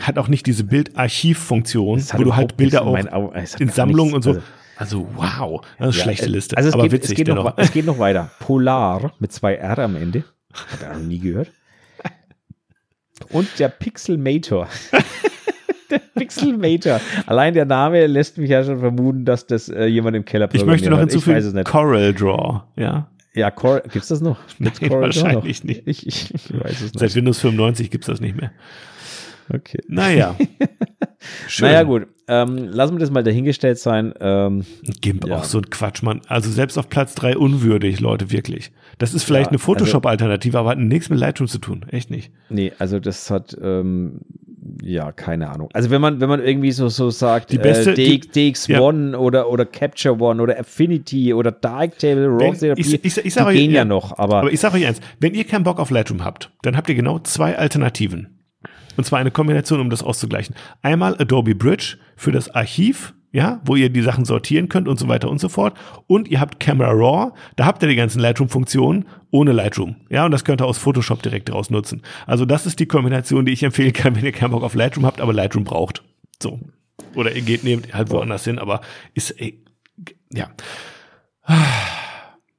hat 0.00 0.18
auch 0.18 0.28
nicht 0.28 0.46
diese 0.46 0.64
Bildarchivfunktion, 0.64 2.02
wo 2.16 2.24
du 2.24 2.36
halt 2.36 2.56
Bilder 2.56 2.82
auch 2.82 2.96
Augen- 3.12 3.32
in 3.58 3.68
Sammlungen 3.68 4.14
und 4.14 4.22
so. 4.22 4.36
Also, 4.76 5.08
wow, 5.16 5.60
das 5.78 5.88
ist 5.90 5.96
Ja, 5.96 6.02
schlechte 6.04 6.26
äh, 6.26 6.28
Liste, 6.28 6.56
Also 6.56 6.68
es 6.68 6.74
aber 6.74 6.84
geht, 6.84 6.92
witzig 6.92 7.10
es 7.10 7.16
geht, 7.16 7.28
noch, 7.28 7.36
dennoch. 7.36 7.54
es 7.58 7.72
geht 7.72 7.84
noch 7.86 7.98
weiter. 7.98 8.30
Polar 8.40 9.12
mit 9.18 9.32
zwei 9.32 9.54
R 9.54 9.78
am 9.80 9.96
Ende. 9.96 10.22
Hat 10.52 10.82
er 10.82 10.94
noch 10.96 11.02
nie 11.04 11.18
gehört. 11.18 11.50
Und 13.30 13.48
der 13.58 13.68
Pixelmator. 13.68 14.68
der 15.90 15.98
Pixelmator. 16.14 17.00
Allein 17.26 17.54
der 17.54 17.64
Name 17.64 18.06
lässt 18.06 18.38
mich 18.38 18.50
ja 18.50 18.62
schon 18.64 18.80
vermuten, 18.80 19.24
dass 19.24 19.46
das 19.46 19.68
äh, 19.68 19.86
jemand 19.86 20.16
im 20.16 20.24
Keller 20.24 20.48
Ich 20.52 20.64
möchte 20.64 20.90
noch 20.90 20.98
programmiert. 20.98 21.14
Ich 21.22 21.26
weiß 21.26 21.44
es 21.44 21.52
hinzufügen. 21.54 21.64
Coral 21.64 22.14
Draw, 22.14 22.62
ja. 22.76 23.08
Ja, 23.34 23.50
Core, 23.52 23.82
gibt's 23.92 24.08
das 24.08 24.20
noch? 24.20 24.38
Gibt's 24.58 24.80
Nein, 24.80 24.90
Corel 24.90 25.10
Draw 25.10 25.18
noch? 25.18 25.24
wahrscheinlich 25.24 25.62
nicht. 25.64 25.82
Ich, 25.86 26.06
ich, 26.06 26.34
ich 26.34 26.52
weiß 26.52 26.80
es 26.80 26.90
Seit 26.92 27.02
nicht. 27.02 27.14
Windows 27.14 27.38
95 27.40 27.90
gibt's 27.90 28.06
das 28.08 28.20
nicht 28.20 28.36
mehr. 28.36 28.50
Okay. 29.52 29.78
Naja. 29.86 30.34
Schön. 31.48 31.68
Naja, 31.68 31.82
gut. 31.84 32.08
Ähm, 32.26 32.68
lassen 32.68 32.94
wir 32.96 32.98
das 33.00 33.10
mal 33.10 33.22
dahingestellt 33.22 33.78
sein. 33.78 34.12
Ähm, 34.20 34.64
GIMP 35.00 35.26
Ja. 35.26 35.36
auch 35.36 35.44
so 35.44 35.58
ein 35.58 35.70
Quatsch, 35.70 36.02
Mann. 36.02 36.20
Also 36.26 36.50
selbst 36.50 36.76
auf 36.78 36.88
Platz 36.88 37.14
3 37.14 37.36
unwürdig, 37.38 38.00
Leute, 38.00 38.30
wirklich. 38.30 38.72
Das 38.98 39.14
ist 39.14 39.22
vielleicht 39.24 39.46
Ja, 39.46 39.50
eine 39.50 39.58
Photoshop-Alternative, 39.58 40.58
aber 40.58 40.70
hat 40.70 40.78
nichts 40.78 41.08
mit 41.08 41.18
Lightroom 41.18 41.46
zu 41.48 41.58
tun. 41.58 41.84
Echt 41.90 42.10
nicht. 42.10 42.32
nee, 42.50 42.72
also 42.78 42.98
das 42.98 43.30
hat, 43.30 43.56
ähm, 43.62 44.20
ja, 44.82 45.12
keine 45.12 45.48
Ahnung. 45.50 45.68
Also 45.72 45.90
wenn 45.90 46.00
man, 46.00 46.20
wenn 46.20 46.28
man 46.28 46.44
irgendwie 46.44 46.72
so, 46.72 46.88
so 46.88 47.10
sagt, 47.10 47.52
Die 47.52 47.58
beste- 47.58 47.92
äh, 47.92 47.94
DX, 47.94 48.68
DX1 48.68 49.16
oder, 49.16 49.48
oder 49.50 49.64
Capture 49.64 50.20
One 50.20 50.42
oder 50.42 50.58
Affinity 50.58 51.32
oder 51.32 51.52
Darktable, 51.52 52.26
Raw 52.28 52.52
Therapy, 52.56 52.80
ich- 52.80 53.04
ich- 53.04 53.24
ich 53.24 53.34
die 53.34 53.40
euch- 53.40 53.56
gehen 53.56 53.70
ja, 53.70 53.78
ja, 53.78 53.84
noch, 53.84 54.18
aber, 54.18 54.38
Aber 54.38 54.52
ich 54.52 54.60
sage 54.60 54.76
euch 54.76 54.86
eins, 54.86 55.00
wenn 55.20 55.34
ihr 55.34 55.44
keinen 55.44 55.64
Bock 55.64 55.78
auf 55.78 55.90
Lightroom 55.90 56.24
habt, 56.24 56.50
dann 56.62 56.76
habt 56.76 56.88
ihr 56.88 56.94
genau 56.94 57.18
zwei 57.20 57.56
Alternativen. 57.56 58.34
Und 58.96 59.04
zwar 59.04 59.20
eine 59.20 59.30
Kombination, 59.30 59.78
um 59.80 59.90
das 59.90 60.02
auszugleichen. 60.02 60.56
Einmal 60.82 61.14
Adobe 61.20 61.54
Bridge 61.54 61.96
für 62.16 62.32
das 62.32 62.50
Archiv, 62.52 63.14
ja, 63.32 63.60
wo 63.64 63.76
ihr 63.76 63.90
die 63.90 64.02
Sachen 64.02 64.24
sortieren 64.24 64.68
könnt 64.68 64.88
und 64.88 64.98
so 64.98 65.08
weiter 65.08 65.28
und 65.28 65.38
so 65.38 65.48
fort. 65.48 65.76
Und 66.06 66.28
ihr 66.28 66.40
habt 66.40 66.60
Camera 66.60 66.90
Raw, 66.90 67.32
da 67.56 67.66
habt 67.66 67.82
ihr 67.82 67.88
die 67.88 67.96
ganzen 67.96 68.20
Lightroom-Funktionen 68.20 69.06
ohne 69.30 69.52
Lightroom. 69.52 69.96
Ja, 70.08 70.24
und 70.24 70.30
das 70.30 70.44
könnt 70.44 70.62
ihr 70.62 70.66
aus 70.66 70.78
Photoshop 70.78 71.22
direkt 71.22 71.52
raus 71.52 71.70
nutzen. 71.70 72.02
Also 72.26 72.44
das 72.44 72.66
ist 72.66 72.80
die 72.80 72.86
Kombination, 72.86 73.44
die 73.44 73.52
ich 73.52 73.62
empfehlen 73.62 73.92
kann, 73.92 74.16
wenn 74.16 74.24
ihr 74.24 74.32
keinen 74.32 74.52
Bock 74.52 74.62
auf 74.62 74.74
Lightroom 74.74 75.04
habt, 75.04 75.20
aber 75.20 75.32
Lightroom 75.32 75.64
braucht. 75.64 76.02
So. 76.42 76.58
Oder 77.14 77.34
ihr 77.34 77.42
geht, 77.42 77.64
nehmt 77.64 77.92
halt 77.94 78.10
woanders 78.10 78.44
hin, 78.44 78.58
aber 78.58 78.80
ist, 79.14 79.30
ey, 79.32 79.62
ja. 80.32 80.48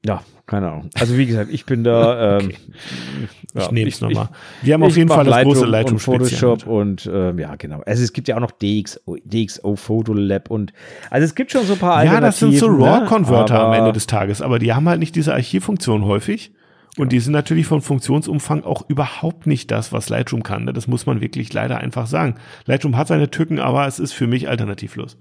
ja, 0.05 0.23
keine 0.49 0.69
Ahnung. 0.71 0.89
Also 0.95 1.17
wie 1.17 1.25
gesagt, 1.25 1.49
ich 1.51 1.65
bin 1.65 1.83
da, 1.83 2.37
ähm, 2.39 2.49
Ich 2.49 3.61
ja, 3.63 3.71
nehme 3.71 3.87
es 3.89 3.95
ich- 3.95 4.01
nochmal. 4.01 4.29
Wir 4.61 4.73
haben 4.73 4.83
auf 4.83 4.89
Ich 4.89 4.95
jeden 4.97 5.09
Fall 5.09 5.23
das 5.25 5.43
große 5.43 5.65
Lightroom 5.65 5.93
und. 5.95 5.99
Photoshop 5.99 6.65
und 6.67 7.09
ähm, 7.11 7.39
ja, 7.39 7.55
genau. 7.55 7.81
Also 7.85 8.03
es 8.03 8.13
gibt 8.13 8.27
ja 8.27 8.35
auch 8.35 8.41
noch 8.41 8.51
DxO, 8.51 9.17
DxO 9.23 9.75
Photolab 9.75 10.49
und 10.49 10.73
also 11.09 11.25
es 11.25 11.35
gibt 11.35 11.51
schon 11.51 11.65
so 11.65 11.73
ein 11.73 11.79
paar 11.79 12.03
Ja, 12.03 12.19
das 12.19 12.39
sind 12.39 12.53
so 12.57 12.67
Alternativen, 12.67 12.91
ne? 12.91 13.01
RAW-Converter 13.05 13.59
am 13.59 13.73
Ende 13.73 13.93
des 13.93 14.07
Tages, 14.07 14.41
aber 14.41 14.59
die 14.59 14.73
haben 14.73 14.89
halt 14.89 14.99
nicht 14.99 15.15
diese 15.15 15.33
Archivfunktion 15.33 16.05
häufig. 16.05 16.51
Und 16.97 17.11
die 17.13 17.19
sind 17.19 17.31
natürlich 17.33 17.65
vom 17.67 17.81
Funktionsumfang 17.81 18.63
auch 18.63 18.89
überhaupt 18.89 19.47
nicht 19.47 19.71
das, 19.71 19.93
was 19.93 20.09
Lightroom 20.09 20.43
kann. 20.43 20.65
ne? 20.65 20.73
Das 20.73 20.87
muss 20.87 21.05
man 21.05 21.21
wirklich 21.21 21.53
leider 21.53 21.77
einfach 21.77 22.07
sagen. 22.07 22.35
Lightroom 22.65 22.97
hat 22.97 23.07
seine 23.07 23.29
Tücken, 23.29 23.59
aber 23.59 23.87
es 23.87 23.99
ist 23.99 24.11
für 24.11 24.27
mich 24.27 24.49
alternativlos. 24.49 25.15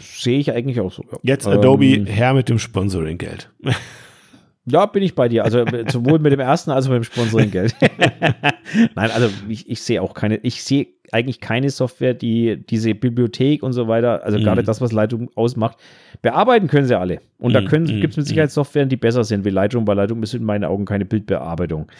Sehe 0.00 0.38
ich 0.38 0.52
eigentlich 0.52 0.80
auch 0.80 0.92
so. 0.92 1.04
ja. 1.10 1.18
Jetzt 1.22 1.46
Ähm, 1.46 1.52
Adobe 1.52 1.86
her 1.86 2.34
mit 2.34 2.48
dem 2.48 2.58
Sponsoring-Geld. 2.58 3.50
Ja, 4.64 4.86
bin 4.86 5.02
ich 5.02 5.14
bei 5.16 5.28
dir. 5.28 5.44
Also 5.44 5.58
äh, 5.60 5.84
sowohl 5.88 6.18
mit 6.20 6.32
dem 6.32 6.38
ersten 6.40 6.70
als 6.70 6.86
auch 6.86 6.90
mit 6.90 6.98
dem 7.02 7.04
Sponsoring-Geld. 7.04 7.74
Nein, 8.94 9.10
also 9.10 9.32
ich, 9.48 9.68
ich 9.68 9.82
sehe 9.82 10.00
auch 10.00 10.14
keine, 10.14 10.36
ich 10.38 10.62
sehe 10.62 10.86
eigentlich 11.10 11.40
keine 11.40 11.68
Software, 11.68 12.14
die 12.14 12.64
diese 12.70 12.94
Bibliothek 12.94 13.62
und 13.62 13.72
so 13.72 13.86
weiter, 13.88 14.24
also 14.24 14.38
Mhm. 14.38 14.42
gerade 14.44 14.62
das, 14.62 14.80
was 14.80 14.92
Lightroom 14.92 15.28
ausmacht, 15.34 15.78
bearbeiten 16.22 16.68
können 16.68 16.86
sie 16.86 16.96
alle. 16.98 17.20
Und 17.38 17.54
da 17.54 17.60
Mhm, 17.60 17.64
können, 17.66 17.84
mhm, 17.96 18.00
gibt 18.00 18.12
es 18.12 18.16
mit 18.18 18.26
Sicherheit 18.26 18.50
Softwaren, 18.52 18.88
die 18.88 18.96
besser 18.96 19.24
sind 19.24 19.44
wie 19.44 19.50
Lightroom, 19.50 19.86
weil 19.86 19.96
Lightroom 19.96 20.22
ist 20.22 20.32
in 20.32 20.44
meinen 20.44 20.64
Augen 20.64 20.84
keine 20.84 21.04
Bildbearbeitung. 21.04 21.90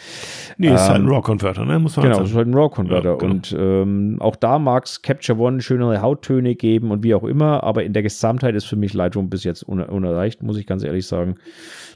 Nee, 0.57 0.69
ist 0.73 0.89
halt 0.89 1.01
ein 1.01 1.05
Ähm, 1.05 1.09
RAW-Converter, 1.09 1.65
ne? 1.65 1.79
Muss 1.79 1.97
man 1.97 2.05
Genau, 2.05 2.15
halt 2.17 2.23
das 2.23 2.31
ist 2.31 2.37
halt 2.37 2.47
ein 2.47 2.53
RAW-Converter. 2.53 3.09
Ja, 3.09 3.15
genau. 3.17 3.33
Und 3.33 3.55
ähm, 3.59 4.17
auch 4.19 4.35
da 4.37 4.57
mag 4.57 4.85
es 4.85 5.01
Capture 5.01 5.37
One 5.37 5.61
schönere 5.61 6.01
Hauttöne 6.01 6.55
geben 6.55 6.91
und 6.91 7.03
wie 7.03 7.13
auch 7.13 7.23
immer, 7.25 7.61
aber 7.63 7.83
in 7.83 7.93
der 7.93 8.03
Gesamtheit 8.03 8.55
ist 8.55 8.65
für 8.65 8.77
mich 8.77 8.93
Lightroom 8.93 9.29
bis 9.29 9.43
jetzt 9.43 9.63
uner 9.63 9.89
unerreicht, 9.89 10.41
muss 10.41 10.57
ich 10.57 10.65
ganz 10.65 10.83
ehrlich 10.83 11.05
sagen. 11.05 11.35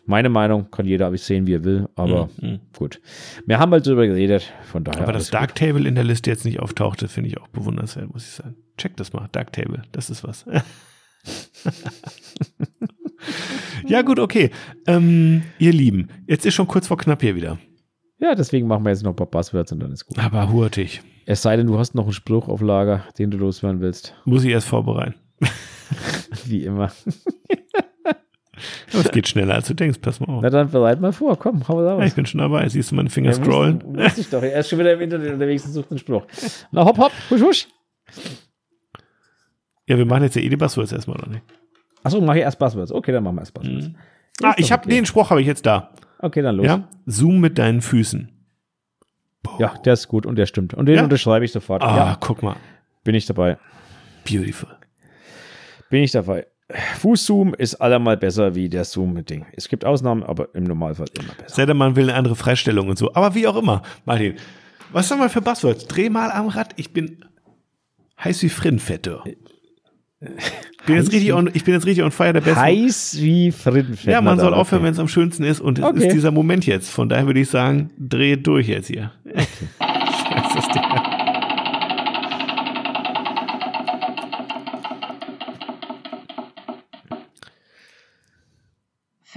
Meine 0.07 0.29
Meinung 0.29 0.71
kann 0.71 0.85
jeder 0.87 1.15
sehen, 1.17 1.45
wie 1.47 1.53
er 1.53 1.63
will, 1.65 1.87
aber 1.95 2.29
Mhm. 2.41 2.59
gut. 2.77 3.01
Wir 3.45 3.59
haben 3.59 3.71
halt 3.73 3.85
darüber 3.85 4.07
geredet, 4.07 4.51
von 4.71 4.83
daher. 4.83 5.03
Aber 5.03 5.11
das 5.11 5.31
alles 5.31 5.31
gut. 5.31 5.59
Darktable 5.59 5.87
in 5.87 5.95
der 5.95 6.03
Liste 6.05 6.29
jetzt 6.31 6.45
nicht 6.45 6.59
auftauchte, 6.59 7.07
finde 7.09 7.29
ich 7.29 7.37
auch 7.39 7.47
bewundernswert, 7.49 8.11
muss 8.11 8.25
ich 8.25 8.31
sagen. 8.31 8.55
Check 8.77 8.95
das 8.97 9.11
mal, 9.13 9.27
Darktable, 9.31 9.83
das 9.91 10.09
ist 10.09 10.23
was. 10.23 10.45
ja, 13.85 14.01
gut, 14.01 14.19
okay. 14.19 14.51
Ähm, 14.85 15.43
ihr 15.59 15.73
Lieben, 15.73 16.07
jetzt 16.27 16.45
ist 16.45 16.53
schon 16.55 16.67
kurz 16.67 16.87
vor 16.87 16.97
knapp 16.97 17.21
hier 17.21 17.35
wieder. 17.35 17.57
Ja, 18.19 18.33
deswegen 18.33 18.67
machen 18.67 18.83
wir 18.83 18.89
jetzt 18.91 19.03
noch 19.03 19.11
ein 19.11 19.15
paar 19.15 19.27
Buzzwords 19.27 19.71
und 19.71 19.79
dann 19.79 19.91
ist 19.91 20.05
gut. 20.05 20.17
Aber 20.19 20.51
hurtig. 20.51 21.01
Es 21.25 21.41
sei 21.41 21.55
denn, 21.57 21.67
du 21.67 21.77
hast 21.77 21.93
noch 21.95 22.05
einen 22.05 22.13
Spruch 22.13 22.47
auf 22.47 22.61
Lager, 22.61 23.03
den 23.19 23.29
du 23.31 23.37
loswerden 23.37 23.81
willst. 23.81 24.15
Muss 24.25 24.43
ich 24.43 24.51
erst 24.51 24.67
vorbereiten. 24.67 25.15
Wie 26.45 26.63
immer. 26.63 26.91
Aber 28.93 29.01
es 29.05 29.11
geht 29.11 29.27
schneller, 29.27 29.55
als 29.55 29.67
du 29.67 29.73
denkst. 29.73 29.99
Pass 30.01 30.19
mal 30.19 30.27
auf. 30.33 30.41
Na 30.41 30.49
dann 30.49 30.69
bereit 30.69 30.99
mal 31.01 31.11
vor, 31.13 31.37
komm, 31.37 31.67
hau 31.67 31.81
da 31.81 31.87
Ja, 31.89 31.93
raus. 31.95 32.05
ich 32.05 32.15
bin 32.15 32.25
schon 32.25 32.39
dabei. 32.39 32.67
Siehst 32.69 32.91
du 32.91 32.95
meine 32.95 33.09
Finger 33.09 33.31
Ja, 33.31 33.35
scrollen? 33.35 33.81
Wusste, 33.83 34.03
wusste 34.03 34.21
ich 34.21 34.29
doch. 34.29 34.43
Er 34.43 34.59
ist 34.59 34.69
schon 34.69 34.79
wieder 34.79 34.93
im 34.93 35.01
Internet 35.01 35.33
unterwegs 35.33 35.65
und 35.65 35.71
sucht 35.73 35.91
einen 35.91 35.99
Spruch. 35.99 36.23
Na 36.71 36.83
hopp, 36.85 36.97
hopp, 36.97 37.11
husch, 37.29 37.41
husch. 37.41 37.67
Ja, 39.87 39.97
wir 39.97 40.05
machen 40.05 40.23
jetzt 40.23 40.35
ja 40.35 40.41
eh 40.41 40.49
die 40.49 40.57
Buzzwords 40.57 40.91
erstmal, 40.91 41.17
oder 41.17 41.29
nicht? 41.29 41.43
Achso, 42.03 42.19
mach 42.21 42.35
ich 42.35 42.41
erst 42.41 42.59
Buzzwords. 42.59 42.91
Okay, 42.91 43.11
dann 43.11 43.23
machen 43.23 43.35
wir 43.35 43.41
erst 43.41 43.53
Buzzwords. 43.53 43.89
Ah, 44.43 44.51
Ist 44.51 44.59
ich 44.65 44.71
habe 44.71 44.83
okay. 44.85 44.95
den 44.95 45.05
Spruch 45.05 45.29
habe 45.29 45.41
ich 45.41 45.47
jetzt 45.47 45.65
da. 45.65 45.91
Okay, 46.19 46.41
dann 46.41 46.55
los. 46.57 46.65
Ja. 46.65 46.75
Ja? 46.77 46.87
Zoom 47.05 47.39
mit 47.39 47.57
deinen 47.57 47.81
Füßen. 47.81 48.29
der 49.85 49.93
ist 49.93 50.07
gut 50.07 50.25
und 50.25 50.35
der 50.35 50.45
stimmt. 50.45 50.73
Und 50.73 50.87
den 50.87 50.95
Ja? 50.95 51.03
unterschreibe 51.03 51.45
ich 51.45 51.51
sofort. 51.51 51.81
Ah, 51.81 51.95
Ja, 51.97 52.17
guck 52.19 52.43
mal. 52.43 52.55
bin 53.03 53.15
ich 53.15 53.25
dabei. 53.25 53.57
Beautiful. 54.29 54.69
Bin 55.89 56.03
ich 56.03 56.11
dabei. 56.11 56.47
Fußzoom 56.99 57.53
ist 57.53 57.75
allemal 57.75 58.17
besser 58.17 58.53
wie 58.55 58.67
der 58.67 58.83
Zoom-Ding. 58.83 59.45
Es 59.53 59.69
gibt 59.69 59.85
Ausnahmen, 59.85 60.23
aber 60.23 60.53
im 60.53 60.65
Normalfall 60.65 61.07
immer 61.17 61.33
besser. 61.33 61.55
Sedermann 61.55 61.95
will 61.95 62.03
eine 62.09 62.15
andere 62.15 62.35
Freistellung 62.35 62.89
und 62.89 62.97
so. 62.97 63.13
Aber 63.13 63.35
wie 63.35 63.47
auch 63.47 63.55
immer, 63.55 63.81
Martin. 64.05 64.35
Was 64.91 65.09
haben 65.11 65.19
wir 65.19 65.29
für 65.29 65.41
Buzzwords? 65.41 65.87
Dreh 65.87 66.09
mal 66.09 66.29
am 66.31 66.47
Rad. 66.47 66.73
Ich 66.77 66.91
bin 66.91 67.23
heiß 68.23 68.41
wie 68.43 68.49
Frinnfette. 68.49 69.21
Bin 70.87 70.95
jetzt 70.95 71.11
richtig 71.11 71.31
on, 71.33 71.49
ich 71.53 71.63
bin 71.65 71.73
jetzt 71.75 71.85
richtig 71.85 72.03
on 72.03 72.11
fire 72.11 72.31
der 72.33 72.39
Beste. 72.41 72.59
Heiß 72.59 73.17
wie 73.19 73.51
Frittenfett. 73.51 74.11
Ja, 74.13 74.21
man 74.21 74.39
soll 74.39 74.53
aufhören, 74.53 74.81
wenn 74.83 74.93
es 74.93 74.99
am 74.99 75.07
schönsten 75.09 75.43
ist. 75.43 75.59
Und 75.59 75.77
es 75.79 75.83
Okay. 75.85 76.07
ist 76.07 76.13
dieser 76.13 76.31
Moment 76.31 76.65
jetzt. 76.65 76.89
Von 76.89 77.07
daher 77.09 77.27
würde 77.27 77.41
ich 77.41 77.49
sagen, 77.49 77.91
dreh 77.99 78.35
durch 78.37 78.67
jetzt 78.69 78.87
hier. 78.87 79.11
Schmeiß 79.25 79.47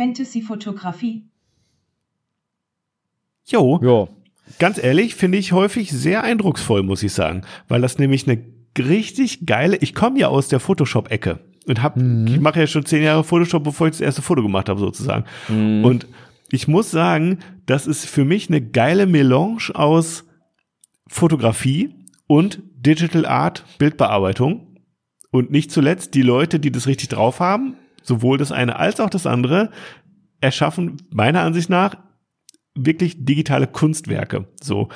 Fantasy-Fotografie. 0.00 1.24
Jo, 3.46 3.78
Ja. 3.82 4.08
ganz 4.58 4.82
ehrlich, 4.82 5.14
finde 5.14 5.36
ich 5.38 5.52
häufig 5.52 5.90
sehr 5.90 6.22
eindrucksvoll, 6.22 6.82
muss 6.82 7.02
ich 7.02 7.12
sagen. 7.12 7.42
Weil 7.68 7.82
das 7.82 7.98
nämlich 7.98 8.26
eine 8.26 8.42
richtig 8.78 9.44
geile, 9.44 9.76
ich 9.76 9.94
komme 9.94 10.18
ja 10.18 10.28
aus 10.28 10.48
der 10.48 10.58
Photoshop-Ecke 10.60 11.40
und 11.66 11.82
hab, 11.82 11.96
ich 11.98 12.40
mache 12.40 12.60
ja 12.60 12.66
schon 12.66 12.86
zehn 12.86 13.02
Jahre 13.02 13.24
Photoshop, 13.24 13.62
bevor 13.62 13.88
ich 13.88 13.92
das 13.92 14.00
erste 14.00 14.22
Foto 14.22 14.42
gemacht 14.42 14.68
habe, 14.70 14.80
sozusagen. 14.80 15.24
Und 15.84 16.06
ich 16.50 16.66
muss 16.66 16.90
sagen, 16.90 17.40
das 17.66 17.86
ist 17.86 18.06
für 18.06 18.24
mich 18.24 18.48
eine 18.48 18.62
geile 18.62 19.06
Melange 19.06 19.70
aus 19.74 20.24
Fotografie 21.08 21.94
und 22.26 22.62
Digital 22.74 23.26
Art, 23.26 23.64
Bildbearbeitung. 23.78 24.78
Und 25.30 25.50
nicht 25.50 25.70
zuletzt 25.70 26.14
die 26.14 26.22
Leute, 26.22 26.58
die 26.58 26.72
das 26.72 26.86
richtig 26.86 27.08
drauf 27.10 27.38
haben, 27.40 27.74
sowohl 28.02 28.38
das 28.38 28.52
eine 28.52 28.78
als 28.78 29.00
auch 29.00 29.10
das 29.10 29.26
andere, 29.26 29.70
erschaffen 30.40 30.96
meiner 31.10 31.42
Ansicht 31.42 31.70
nach 31.70 31.96
wirklich 32.74 33.24
digitale 33.24 33.66
Kunstwerke. 33.66 34.46
So 34.62 34.88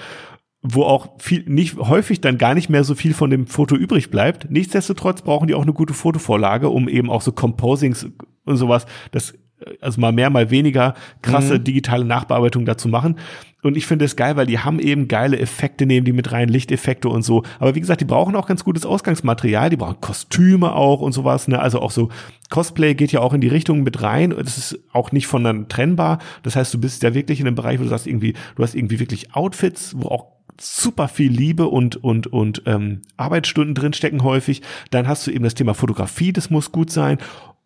wo 0.67 0.85
auch 0.85 1.21
viel, 1.21 1.45
nicht 1.47 1.77
häufig 1.77 2.23
dann 2.23 2.39
gar 2.39 2.55
nicht 2.55 2.71
mehr 2.71 2.85
so 2.85 2.95
viel 2.95 3.13
von 3.13 3.29
dem 3.29 3.47
Foto 3.47 3.77
übrig 3.77 4.11
bleibt. 4.11 4.51
Nichtsdestotrotz 4.51 5.21
brauchen 5.21 5.47
die 5.47 5.55
auch 5.55 5.63
eine 5.63 5.75
gute 5.75 5.93
Fotovorlage, 5.93 6.71
um 6.71 6.89
eben 6.89 7.11
auch 7.11 7.21
so 7.21 7.33
Composings 7.33 8.09
und 8.47 8.57
sowas, 8.57 8.87
das, 9.13 9.35
also 9.83 10.01
mal 10.01 10.13
mehr, 10.13 10.31
mal 10.31 10.51
weniger 10.51 10.95
krasse 11.21 11.61
digitale 11.61 12.07
Nachbearbeitung 12.07 12.65
dazu 12.65 12.89
machen. 12.89 13.17
Und 13.65 13.77
ich 13.77 13.87
finde 13.87 14.05
es 14.05 14.15
geil, 14.15 14.37
weil 14.37 14.47
die 14.47 14.59
haben 14.59 14.79
eben 14.79 15.09
geile 15.09 15.39
Effekte, 15.39 15.87
nehmen 15.87 16.05
die 16.05 16.13
mit 16.13 16.33
rein, 16.33 16.49
Lichteffekte 16.49 17.09
und 17.09 17.23
so. 17.23 17.43
Aber 17.59 17.75
wie 17.75 17.81
gesagt, 17.81 18.03
die 18.03 18.05
brauchen 18.05 18.37
auch 18.37 18.47
ganz 18.47 18.63
gutes 18.63 18.85
Ausgangsmaterial, 18.85 19.71
die 19.71 19.77
brauchen 19.77 20.01
Kostüme 20.03 20.75
auch 20.75 21.01
und 21.01 21.13
sowas, 21.13 21.49
ne? 21.49 21.59
Also 21.59 21.81
auch 21.81 21.91
so 21.91 22.11
Cosplay 22.51 22.95
geht 22.95 23.11
ja 23.13 23.21
auch 23.21 23.33
in 23.33 23.41
die 23.41 23.49
Richtung 23.49 23.83
mit 23.83 24.03
rein. 24.03 24.35
Das 24.37 24.59
ist 24.59 24.79
auch 24.93 25.13
nicht 25.13 25.27
voneinander 25.27 25.67
trennbar. 25.69 26.19
Das 26.43 26.57
heißt, 26.57 26.75
du 26.75 26.79
bist 26.79 27.03
ja 27.03 27.15
wirklich 27.15 27.41
in 27.41 27.47
einem 27.47 27.57
Bereich, 27.57 27.79
wo 27.79 27.85
du 27.85 27.89
sagst 27.89 28.07
irgendwie, 28.07 28.35
du 28.55 28.63
hast 28.63 28.75
irgendwie 28.75 29.01
wirklich 29.01 29.35
Outfits, 29.35 29.95
wo 29.97 30.09
auch 30.09 30.27
super 30.61 31.09
viel 31.09 31.33
Liebe 31.33 31.67
und 31.67 31.97
und 31.97 32.27
und 32.29 32.63
ähm, 32.67 33.03
Arbeitsstunden 33.17 33.75
drinstecken 33.75 34.23
häufig. 34.23 34.63
Dann 34.91 35.09
hast 35.09 35.27
du 35.27 35.31
eben 35.31 35.45
das 35.45 35.55
Thema 35.55 35.75
Fotografie, 35.75 36.33
das 36.33 36.51
muss 36.51 36.71
gut 36.71 36.91
sein. 36.91 37.19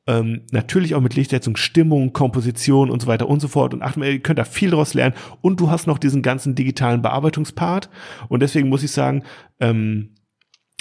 Ähm, 0.09 0.41
natürlich 0.53 0.95
auch 0.95 1.03
mit 1.03 1.15
Lichtsetzung, 1.15 1.57
Stimmung, 1.57 2.15
Komposition 2.15 2.91
und 2.91 3.03
so 3.03 3.09
weiter 3.09 3.29
und 3.29 3.41
so 3.41 3.47
fort. 3.47 3.75
Und 3.75 3.83
acht, 3.83 3.99
ihr 3.99 4.21
könnt 4.21 4.39
da 4.39 4.45
viel 4.45 4.71
draus 4.71 4.95
lernen. 4.95 5.15
Und 5.43 5.61
du 5.61 5.71
hast 5.71 5.87
noch 5.87 5.99
diesen 5.99 6.23
ganzen 6.23 6.55
digitalen 6.55 7.03
Bearbeitungspart. 7.03 7.91
Und 8.29 8.41
deswegen 8.41 8.71
muss 8.71 8.83
ich 8.83 8.91
sagen, 8.91 9.23
ähm, 9.61 10.15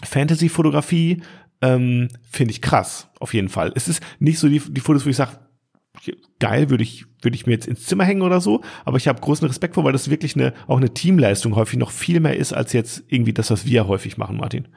Fantasy-Fotografie 0.03 1.21
ähm, 1.61 2.07
finde 2.29 2.51
ich 2.51 2.61
krass, 2.61 3.09
auf 3.19 3.33
jeden 3.33 3.49
Fall. 3.49 3.73
Es 3.75 3.89
ist 3.89 4.01
nicht 4.19 4.39
so 4.39 4.47
die, 4.47 4.59
die 4.59 4.79
Fotos, 4.81 5.05
wo 5.05 5.09
ich 5.09 5.17
sage, 5.17 5.39
geil, 6.39 6.69
würde 6.69 6.83
ich, 6.83 7.05
würde 7.21 7.35
ich 7.35 7.45
mir 7.45 7.53
jetzt 7.53 7.67
ins 7.67 7.85
Zimmer 7.85 8.05
hängen 8.05 8.21
oder 8.21 8.39
so, 8.39 8.61
aber 8.85 8.97
ich 8.97 9.07
habe 9.07 9.19
großen 9.19 9.47
Respekt 9.47 9.73
vor, 9.73 9.83
weil 9.83 9.91
das 9.91 10.09
wirklich 10.09 10.35
eine, 10.35 10.53
auch 10.67 10.77
eine 10.77 10.93
Teamleistung 10.93 11.55
häufig 11.55 11.79
noch 11.79 11.91
viel 11.91 12.19
mehr 12.19 12.37
ist, 12.37 12.53
als 12.53 12.71
jetzt 12.73 13.03
irgendwie 13.07 13.33
das, 13.33 13.49
was 13.49 13.65
wir 13.65 13.87
häufig 13.87 14.17
machen, 14.17 14.37
Martin. 14.37 14.67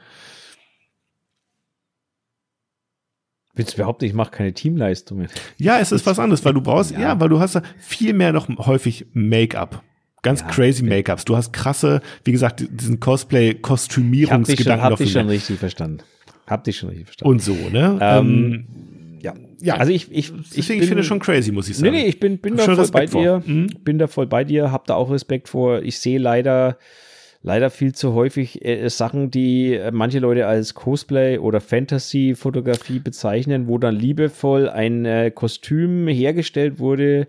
Willst 3.61 3.75
du 3.75 3.77
behaupten, 3.77 4.07
ich 4.07 4.15
mache 4.15 4.31
keine 4.31 4.55
Teamleistungen? 4.55 5.29
Ja, 5.59 5.79
es 5.79 5.93
ist 5.93 6.07
was 6.07 6.19
anderes, 6.19 6.43
weil 6.47 6.55
du 6.55 6.63
brauchst, 6.63 6.93
ja, 6.93 7.01
Ja. 7.01 7.21
weil 7.21 7.29
du 7.29 7.41
hast 7.41 7.61
viel 7.79 8.15
mehr 8.15 8.33
noch 8.33 8.49
häufig 8.67 9.05
Make-up. 9.13 9.83
Ganz 10.23 10.41
Ja, 10.41 10.47
crazy 10.49 10.83
Make-ups. 10.83 11.25
Du 11.27 11.37
hast 11.37 11.53
krasse, 11.53 12.01
wie 12.25 12.33
gesagt, 12.33 12.61
diesen 12.61 12.69
Ich 12.69 12.73
hab 12.73 12.81
dich 12.81 12.87
schon, 12.87 13.01
Cosplay-Kostümierungsgedanken 13.01 14.83
hab 14.85 14.97
dich 14.97 15.13
schon 15.13 15.29
richtig 15.29 15.59
verstanden. 15.59 15.99
Hab 16.47 16.65
dich 16.65 16.79
schon 16.79 16.89
richtig 16.89 17.07
verstanden. 17.07 17.31
Und 17.31 17.43
so, 17.43 17.55
ne? 17.71 17.99
Ähm, 18.01 18.67
ja. 19.21 19.35
ja. 19.61 19.75
Also 19.75 19.93
ich, 19.93 20.11
ich, 20.11 20.33
Deswegen, 20.57 20.81
ich 20.83 20.89
finde 20.89 21.03
es 21.03 21.07
schon 21.07 21.21
crazy, 21.21 21.53
muss 21.53 21.69
ich 21.69 21.77
Nee, 21.79 21.85
sagen. 21.89 21.97
nee, 21.97 22.07
ich 22.07 22.19
bin, 22.19 22.39
bin 22.39 22.57
da 22.57 22.65
voll 22.65 22.75
Respekt 22.75 23.13
bei 23.13 23.21
dir. 23.21 23.43
Mhm. 23.45 23.67
Bin 23.85 23.99
da 23.99 24.07
voll 24.07 24.27
bei 24.27 24.45
dir, 24.45 24.73
hab 24.73 24.87
da 24.87 24.95
auch 24.95 25.11
Respekt 25.11 25.49
vor. 25.49 25.83
Ich 25.83 25.99
sehe 25.99 26.19
leider, 26.19 26.79
leider 27.43 27.71
viel 27.71 27.95
zu 27.95 28.15
häufig 28.15 28.65
äh, 28.65 28.89
Sachen, 28.89 29.31
die 29.31 29.75
äh, 29.75 29.91
manche 29.93 30.19
Leute 30.19 30.47
als 30.47 30.75
Cosplay 30.75 31.39
oder 31.39 31.61
Fantasy-Fotografie 31.61 32.99
bezeichnen, 32.99 33.67
wo 33.67 33.79
dann 33.79 33.97
liebevoll 33.97 34.69
ein 34.69 35.05
äh, 35.07 35.31
Kostüm 35.31 36.07
hergestellt 36.09 36.79
wurde, 36.79 37.27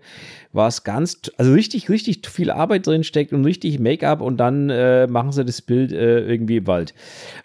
was 0.52 0.84
ganz, 0.84 1.20
also 1.38 1.52
richtig, 1.52 1.88
richtig 1.88 2.26
viel 2.26 2.50
Arbeit 2.50 2.86
drin 2.86 3.04
steckt 3.04 3.32
und 3.32 3.44
richtig 3.44 3.78
Make-up 3.78 4.20
und 4.20 4.36
dann 4.36 4.68
äh, 4.68 5.06
machen 5.06 5.32
sie 5.32 5.44
das 5.44 5.62
Bild 5.62 5.92
äh, 5.92 6.20
irgendwie 6.26 6.58
im 6.58 6.66
Wald. 6.66 6.94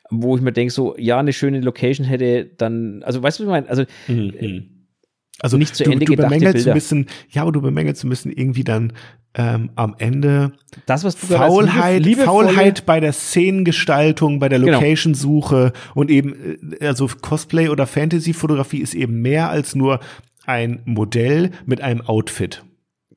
Wo 0.10 0.36
ich 0.36 0.42
mir 0.42 0.52
denke, 0.54 0.74
so, 0.74 0.96
ja, 0.98 1.20
eine 1.20 1.34
schöne 1.34 1.62
Location 1.62 2.06
hätte 2.06 2.50
dann, 2.58 3.02
also 3.04 3.24
weißt 3.24 3.40
du, 3.40 3.44
was 3.44 3.48
ich 3.48 3.52
meine? 3.52 3.70
Also 3.70 3.84
Mhm. 4.08 4.77
Also 5.40 5.58
Nicht 5.58 5.76
zu 5.76 5.84
du, 5.84 5.92
Ende 5.92 6.06
du 6.06 6.12
gedachte 6.14 6.30
bemängelst 6.30 6.56
Bilder. 6.56 6.72
ein 6.72 6.74
bisschen, 6.74 7.06
ja, 7.30 7.44
aber 7.44 7.52
du 7.52 7.62
bemängelst 7.62 8.04
ein 8.04 8.10
bisschen 8.10 8.32
irgendwie 8.32 8.64
dann 8.64 8.94
ähm, 9.36 9.70
am 9.76 9.94
Ende 10.00 10.54
das, 10.88 11.04
was 11.04 11.16
du 11.20 11.28
Faulheit, 11.28 12.04
liebe- 12.04 12.24
Faulheit 12.24 12.86
bei 12.88 13.00
der 13.00 13.14
Szenengestaltung, 13.62 14.40
bei 14.40 14.50
der 14.50 14.60
Genau. 14.60 14.74
Location-Suche 14.74 15.74
und 15.96 16.10
eben, 16.12 16.58
äh, 16.80 16.88
also 16.88 17.08
Cosplay 17.22 17.70
oder 17.70 17.86
Fantasy-Fotografie 17.88 18.80
ist 18.80 18.94
eben 18.96 19.22
mehr 19.22 19.50
als 19.50 19.76
nur 19.76 20.00
ein 20.46 20.82
Modell 20.86 21.52
mit 21.66 21.82
einem 21.82 22.02
Outfit. 22.02 22.64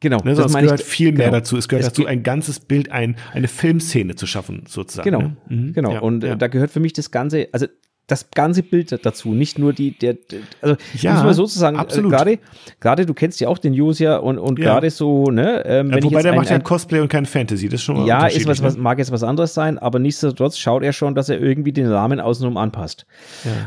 Genau, 0.01 0.19
Ne, 0.25 0.31
es 0.33 0.53
meine 0.53 0.67
gehört 0.67 0.81
viel 0.83 1.13
mehr 1.13 1.27
genau. 1.27 1.39
dazu. 1.39 1.59
Es 1.59 1.69
gehört 1.69 1.85
Es 1.87 1.93
dazu, 1.93 2.07
ein 2.07 2.23
ganzes 2.23 2.59
Bild, 2.61 2.91
ein, 2.91 3.17
eine 3.35 3.49
Filmszene 3.49 4.15
zu 4.15 4.27
schaffen, 4.27 4.65
sozusagen. 4.67 5.05
Genau, 5.11 5.21
ne? 5.23 5.37
Mhm. 5.49 5.73
genau. 5.75 5.93
Ja, 5.93 6.01
und 6.01 6.25
äh, 6.25 6.29
ja. 6.29 6.37
da 6.37 6.49
gehört 6.49 6.71
für 6.71 6.81
mich 6.81 6.95
das 6.95 7.11
ganze, 7.11 7.49
also 7.53 7.67
das 8.11 8.31
ganze 8.31 8.63
Bild 8.63 9.05
dazu, 9.05 9.35
nicht 9.35 9.59
nur 9.59 9.73
die, 9.73 9.97
der, 9.97 10.17
also 10.61 10.77
Ja, 10.95 11.15
muss 11.15 11.23
man 11.25 11.35
sozusagen, 11.35 11.77
äh, 11.77 11.81
absolut. 11.81 12.11
gerade, 12.11 12.39
gerade 12.81 13.07
du 13.07 13.15
kennst 13.15 13.41
ja 13.41 13.49
auch 13.49 13.59
den 13.59 13.73
Josia 13.75 14.17
und, 14.17 14.39
und 14.39 14.59
Ja. 14.59 14.65
gerade 14.65 14.91
so, 14.91 15.31
ne, 15.31 15.63
ähm, 15.67 15.91
Ja, 15.91 16.03
wobei 16.03 16.23
der 16.23 16.33
ein, 16.33 16.39
macht 16.39 16.51
ja 16.51 16.57
ein, 16.57 16.63
Cosplay 16.63 17.01
und 17.01 17.09
kein 17.09 17.27
Fantasy. 17.27 17.69
Das 17.69 17.81
ist 17.81 17.85
schon 17.85 17.97
mal 17.97 18.07
ja, 18.07 18.27
ist 18.27 18.47
was, 18.47 18.63
was, 18.63 18.77
ne? 18.77 18.83
mag 18.83 18.99
jetzt 18.99 19.13
was 19.13 19.23
anderes 19.23 19.55
sein, 19.55 19.79
aber 19.79 19.99
nichtsdestotrotz 19.99 20.59
schaut 20.59 20.83
er 20.83 20.93
schon, 20.93 21.15
dass 21.15 21.29
er 21.29 21.41
irgendwie 21.41 21.73
den 21.73 21.87
Rahmen 21.87 22.21
außenrum 22.21 22.57
anpasst. 22.57 23.07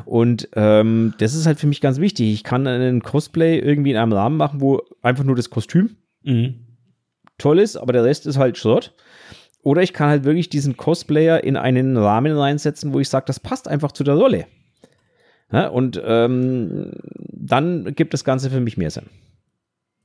Und 0.05 0.49
ähm, 0.55 1.13
das 1.17 1.33
ist 1.35 1.45
halt 1.45 1.59
für 1.59 1.67
mich 1.67 1.81
ganz 1.81 1.99
wichtig. 1.99 2.33
Ich 2.33 2.43
kann 2.43 2.67
einen 2.67 3.01
Cosplay 3.01 3.59
irgendwie 3.59 3.91
in 3.91 3.97
einem 3.97 4.13
Rahmen 4.13 4.37
machen, 4.37 4.61
wo 4.61 4.81
einfach 5.01 5.23
nur 5.23 5.35
das 5.35 5.49
Kostüm 5.49 5.91
Mhm. 6.23 6.55
toll 7.37 7.59
ist, 7.59 7.75
aber 7.75 7.91
der 7.93 8.03
Rest 8.05 8.25
ist 8.25 8.37
halt 8.37 8.57
Schrott. 8.57 8.93
Oder 9.63 9.81
ich 9.81 9.93
kann 9.93 10.09
halt 10.09 10.25
wirklich 10.25 10.49
diesen 10.49 10.77
Cosplayer 10.77 11.43
in 11.43 11.55
einen 11.55 11.97
Rahmen 11.97 12.37
reinsetzen, 12.37 12.93
wo 12.93 12.99
ich 12.99 13.09
sage, 13.09 13.25
das 13.27 13.39
passt 13.39 13.67
einfach 13.67 13.93
zu 13.93 14.03
der 14.03 14.15
Rolle. 14.15 14.45
Ja, 15.51 15.67
und 15.67 16.01
ähm, 16.03 16.91
dann 17.31 17.95
gibt 17.95 18.13
das 18.13 18.23
Ganze 18.23 18.49
für 18.49 18.59
mich 18.59 18.77
mehr 18.77 18.91
Sinn. 18.91 19.05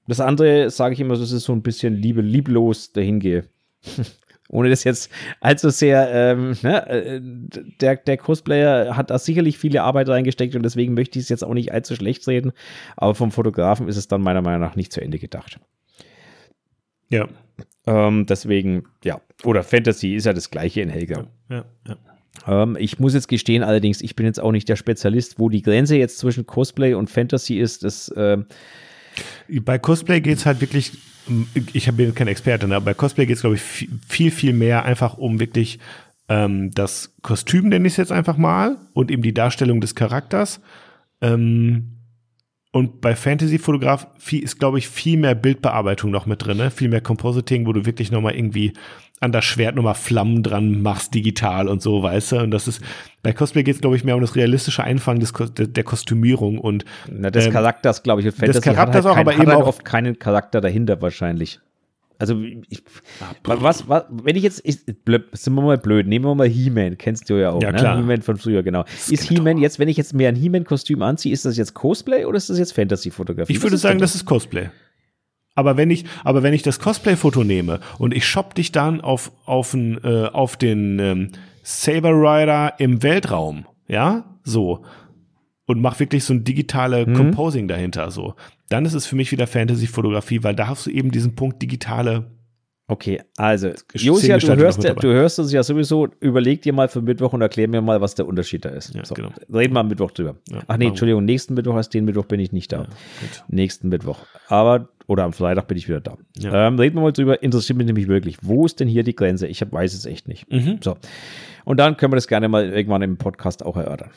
Das 0.06 0.20
andere 0.20 0.70
sage 0.70 0.94
ich 0.94 1.00
immer, 1.00 1.16
das 1.16 1.32
ist 1.32 1.44
so 1.44 1.52
ein 1.52 1.62
bisschen 1.62 1.94
liebe, 1.94 2.20
lieblos 2.20 2.92
dahingehe. 2.92 3.44
Ohne 4.50 4.70
das 4.70 4.84
jetzt 4.84 5.10
allzu 5.40 5.68
sehr, 5.68 6.08
ähm, 6.10 6.56
ne, 6.62 6.86
äh, 6.88 7.20
der, 7.22 7.96
der 7.96 8.16
Cosplayer 8.16 8.96
hat 8.96 9.10
da 9.10 9.18
sicherlich 9.18 9.58
viele 9.58 9.82
Arbeit 9.82 10.08
reingesteckt 10.08 10.56
und 10.56 10.62
deswegen 10.62 10.94
möchte 10.94 11.18
ich 11.18 11.24
es 11.24 11.28
jetzt 11.28 11.44
auch 11.44 11.52
nicht 11.52 11.72
allzu 11.72 11.94
schlecht 11.94 12.26
reden, 12.26 12.52
aber 12.96 13.14
vom 13.14 13.30
Fotografen 13.30 13.88
ist 13.88 13.98
es 13.98 14.08
dann 14.08 14.22
meiner 14.22 14.40
Meinung 14.40 14.62
nach 14.62 14.76
nicht 14.76 14.92
zu 14.92 15.02
Ende 15.02 15.18
gedacht. 15.18 15.60
Ja. 17.10 17.28
Ähm, 17.86 18.26
deswegen, 18.26 18.84
ja. 19.04 19.20
Oder 19.44 19.62
Fantasy 19.62 20.14
ist 20.14 20.26
ja 20.26 20.32
das 20.32 20.50
gleiche 20.50 20.80
in 20.80 20.90
Helga. 20.90 21.26
Ja, 21.48 21.64
ja. 21.86 21.96
Ähm, 22.46 22.76
ich 22.78 22.98
muss 22.98 23.14
jetzt 23.14 23.28
gestehen, 23.28 23.62
allerdings, 23.62 24.00
ich 24.00 24.16
bin 24.16 24.26
jetzt 24.26 24.40
auch 24.40 24.52
nicht 24.52 24.68
der 24.68 24.76
Spezialist, 24.76 25.38
wo 25.38 25.48
die 25.48 25.62
Grenze 25.62 25.96
jetzt 25.96 26.18
zwischen 26.18 26.46
Cosplay 26.46 26.94
und 26.94 27.10
Fantasy 27.10 27.58
ist. 27.58 27.84
Das, 27.84 28.12
ähm, 28.16 28.46
Bei 29.62 29.78
Cosplay 29.78 30.20
geht's 30.20 30.46
halt 30.46 30.60
wirklich, 30.60 30.92
ich 31.72 31.90
bin 31.92 32.14
kein 32.14 32.28
Experte, 32.28 32.68
ne, 32.68 32.76
aber 32.76 32.86
bei 32.86 32.94
Cosplay 32.94 33.26
geht's 33.26 33.40
glaube 33.40 33.56
ich, 33.56 33.62
viel, 33.62 33.90
viel, 34.06 34.30
viel 34.30 34.52
mehr 34.52 34.84
einfach 34.84 35.18
um 35.18 35.40
wirklich 35.40 35.78
ähm, 36.28 36.70
das 36.72 37.14
Kostüm, 37.22 37.68
nenne 37.68 37.86
ich 37.86 37.94
es 37.94 37.96
jetzt 37.96 38.12
einfach 38.12 38.36
mal, 38.36 38.76
und 38.92 39.10
eben 39.10 39.22
die 39.22 39.34
Darstellung 39.34 39.80
des 39.80 39.94
Charakters. 39.94 40.60
Ähm, 41.20 41.97
und 42.70 43.00
bei 43.00 43.16
Fantasy-Fotografie 43.16 44.38
ist, 44.40 44.58
glaube 44.58 44.78
ich, 44.78 44.88
viel 44.88 45.18
mehr 45.18 45.34
Bildbearbeitung 45.34 46.10
noch 46.10 46.26
mit 46.26 46.44
drin, 46.44 46.58
ne? 46.58 46.70
viel 46.70 46.88
mehr 46.88 47.00
Compositing, 47.00 47.66
wo 47.66 47.72
du 47.72 47.86
wirklich 47.86 48.10
nochmal 48.10 48.34
irgendwie 48.34 48.74
an 49.20 49.32
das 49.32 49.44
Schwert 49.46 49.74
nochmal 49.74 49.94
Flammen 49.94 50.42
dran 50.42 50.80
machst, 50.82 51.14
digital 51.14 51.66
und 51.68 51.82
so, 51.82 52.02
weißt 52.02 52.32
du? 52.32 52.36
Und 52.38 52.50
das 52.52 52.68
ist, 52.68 52.82
bei 53.22 53.32
Cosplay 53.32 53.64
geht 53.64 53.74
es, 53.76 53.80
glaube 53.80 53.96
ich, 53.96 54.04
mehr 54.04 54.14
um 54.14 54.20
das 54.20 54.36
realistische 54.36 54.84
Einfangen 54.84 55.20
des, 55.20 55.32
der, 55.56 55.82
Kostümierung 55.84 56.58
und 56.58 56.84
na, 57.10 57.30
des 57.30 57.46
Ähm, 57.46 57.52
Charakters, 57.52 58.02
glaube 58.02 58.20
ich. 58.20 58.32
Fantasy 58.32 58.60
Charakters 58.60 59.04
hat 59.04 59.12
auch, 59.12 59.16
halt, 59.16 59.26
kein, 59.26 59.34
aber 59.36 59.42
eben 59.42 59.52
halt 59.52 59.62
auch- 59.62 59.68
oft 59.68 59.84
keinen 59.84 60.18
Charakter 60.18 60.60
dahinter 60.60 61.00
wahrscheinlich. 61.02 61.58
Also, 62.20 62.42
ich, 62.68 62.82
was, 63.44 63.88
was, 63.88 64.04
wenn 64.10 64.34
ich 64.34 64.42
jetzt, 64.42 64.60
ich, 64.64 64.78
sind 64.84 65.54
wir 65.54 65.62
mal 65.62 65.78
blöd, 65.78 66.08
nehmen 66.08 66.24
wir 66.24 66.34
mal 66.34 66.48
He-Man, 66.48 66.98
kennst 66.98 67.30
du 67.30 67.40
ja 67.40 67.50
auch, 67.50 67.62
Ja, 67.62 67.70
ne? 67.70 67.78
klar. 67.78 67.96
He-Man 67.96 68.22
von 68.22 68.36
früher, 68.36 68.64
genau. 68.64 68.84
Ist 69.08 69.22
He-Man 69.24 69.58
jetzt, 69.58 69.78
wenn 69.78 69.86
ich 69.88 69.96
jetzt 69.96 70.14
mehr 70.14 70.28
ein 70.28 70.34
He-Man-Kostüm 70.34 71.00
anziehe, 71.02 71.32
ist 71.32 71.44
das 71.44 71.56
jetzt 71.56 71.74
Cosplay 71.74 72.24
oder 72.24 72.36
ist 72.36 72.50
das 72.50 72.58
jetzt 72.58 72.72
Fantasy-Fotografie? 72.72 73.52
Ich 73.52 73.62
würde 73.62 73.76
sagen, 73.76 74.00
das? 74.00 74.12
das 74.12 74.22
ist 74.22 74.26
Cosplay. 74.26 74.68
Aber 75.54 75.76
wenn 75.76 75.90
ich, 75.90 76.04
aber 76.24 76.42
wenn 76.42 76.54
ich 76.54 76.62
das 76.62 76.80
Cosplay-Foto 76.80 77.44
nehme 77.44 77.80
und 77.98 78.12
ich 78.14 78.26
shop 78.26 78.54
dich 78.54 78.72
dann 78.72 79.00
auf, 79.00 79.30
auf, 79.44 79.74
ein, 79.74 79.98
äh, 80.02 80.26
auf 80.32 80.56
den 80.56 80.98
ähm, 80.98 81.30
Saber 81.62 82.10
Rider 82.10 82.74
im 82.78 83.02
Weltraum, 83.04 83.66
ja, 83.86 84.24
so, 84.42 84.84
und 85.66 85.80
mach 85.80 86.00
wirklich 86.00 86.24
so 86.24 86.32
ein 86.34 86.42
digitale 86.44 87.06
Mhm. 87.06 87.14
Composing 87.14 87.68
dahinter, 87.68 88.10
so, 88.10 88.34
dann 88.68 88.84
ist 88.84 88.94
es 88.94 89.06
für 89.06 89.16
mich 89.16 89.32
wieder 89.32 89.46
Fantasy-Fotografie, 89.46 90.42
weil 90.42 90.54
da 90.54 90.68
hast 90.68 90.86
du 90.86 90.90
eben 90.90 91.10
diesen 91.10 91.34
Punkt 91.34 91.62
digitale. 91.62 92.30
Okay, 92.90 93.20
also, 93.36 93.72
Josia, 93.94 94.38
du 94.38 94.56
hörst, 94.56 94.82
ja, 94.82 94.94
du 94.94 95.08
hörst 95.08 95.38
uns 95.38 95.52
ja 95.52 95.62
sowieso, 95.62 96.08
überleg 96.20 96.62
dir 96.62 96.72
mal 96.72 96.88
für 96.88 97.02
Mittwoch 97.02 97.34
und 97.34 97.42
erklär 97.42 97.68
mir 97.68 97.82
mal, 97.82 98.00
was 98.00 98.14
der 98.14 98.26
Unterschied 98.26 98.64
da 98.64 98.70
ist. 98.70 98.94
Ja, 98.94 99.04
so, 99.04 99.14
genau. 99.14 99.28
Reden 99.52 99.74
wir 99.74 99.80
am 99.80 99.88
Mittwoch 99.88 100.10
drüber. 100.10 100.36
Ja, 100.48 100.62
Ach 100.66 100.78
nee, 100.78 100.86
Entschuldigung, 100.86 101.26
nächsten 101.26 101.52
Mittwoch 101.52 101.74
heißt 101.74 101.92
den 101.92 102.06
Mittwoch 102.06 102.24
bin 102.24 102.40
ich 102.40 102.50
nicht 102.50 102.72
da. 102.72 102.86
Nächsten 103.48 103.90
Mittwoch. 103.90 104.20
Aber, 104.48 104.88
oder 105.06 105.24
am 105.24 105.34
Freitag 105.34 105.68
bin 105.68 105.76
ich 105.76 105.86
wieder 105.86 106.00
da. 106.00 106.16
Ähm, 106.42 106.78
reden 106.78 106.96
wir 106.96 107.02
mal 107.02 107.12
drüber, 107.12 107.42
interessiert 107.42 107.76
mich 107.76 107.86
nämlich 107.86 108.08
wirklich. 108.08 108.38
Wo 108.40 108.64
ist 108.64 108.80
denn 108.80 108.88
hier 108.88 109.02
die 109.02 109.14
Grenze? 109.14 109.48
Ich 109.48 109.60
hab, 109.60 109.70
weiß 109.70 109.92
es 109.92 110.06
echt 110.06 110.26
nicht. 110.26 110.50
Mhm. 110.50 110.78
So. 110.82 110.96
Und 111.66 111.76
dann 111.76 111.98
können 111.98 112.12
wir 112.12 112.16
das 112.16 112.26
gerne 112.26 112.48
mal 112.48 112.70
irgendwann 112.70 113.02
im 113.02 113.18
Podcast 113.18 113.66
auch 113.66 113.76
erörtern. 113.76 114.12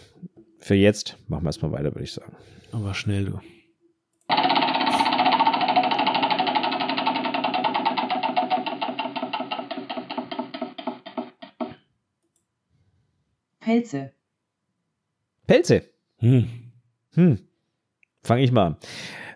Für 0.59 0.75
jetzt 0.75 1.17
machen 1.27 1.43
wir 1.43 1.49
erstmal 1.49 1.73
weiter, 1.73 1.93
würde 1.93 2.03
ich 2.03 2.13
sagen. 2.13 2.37
Aber 2.71 2.93
schnell, 2.93 3.25
du. 3.25 3.39
Pelze, 13.61 14.11
Pelze. 15.47 15.83
Hm. 16.17 16.47
Hm. 17.13 17.39
Fange 18.23 18.43
ich 18.43 18.51
mal 18.51 18.67
an. 18.67 18.77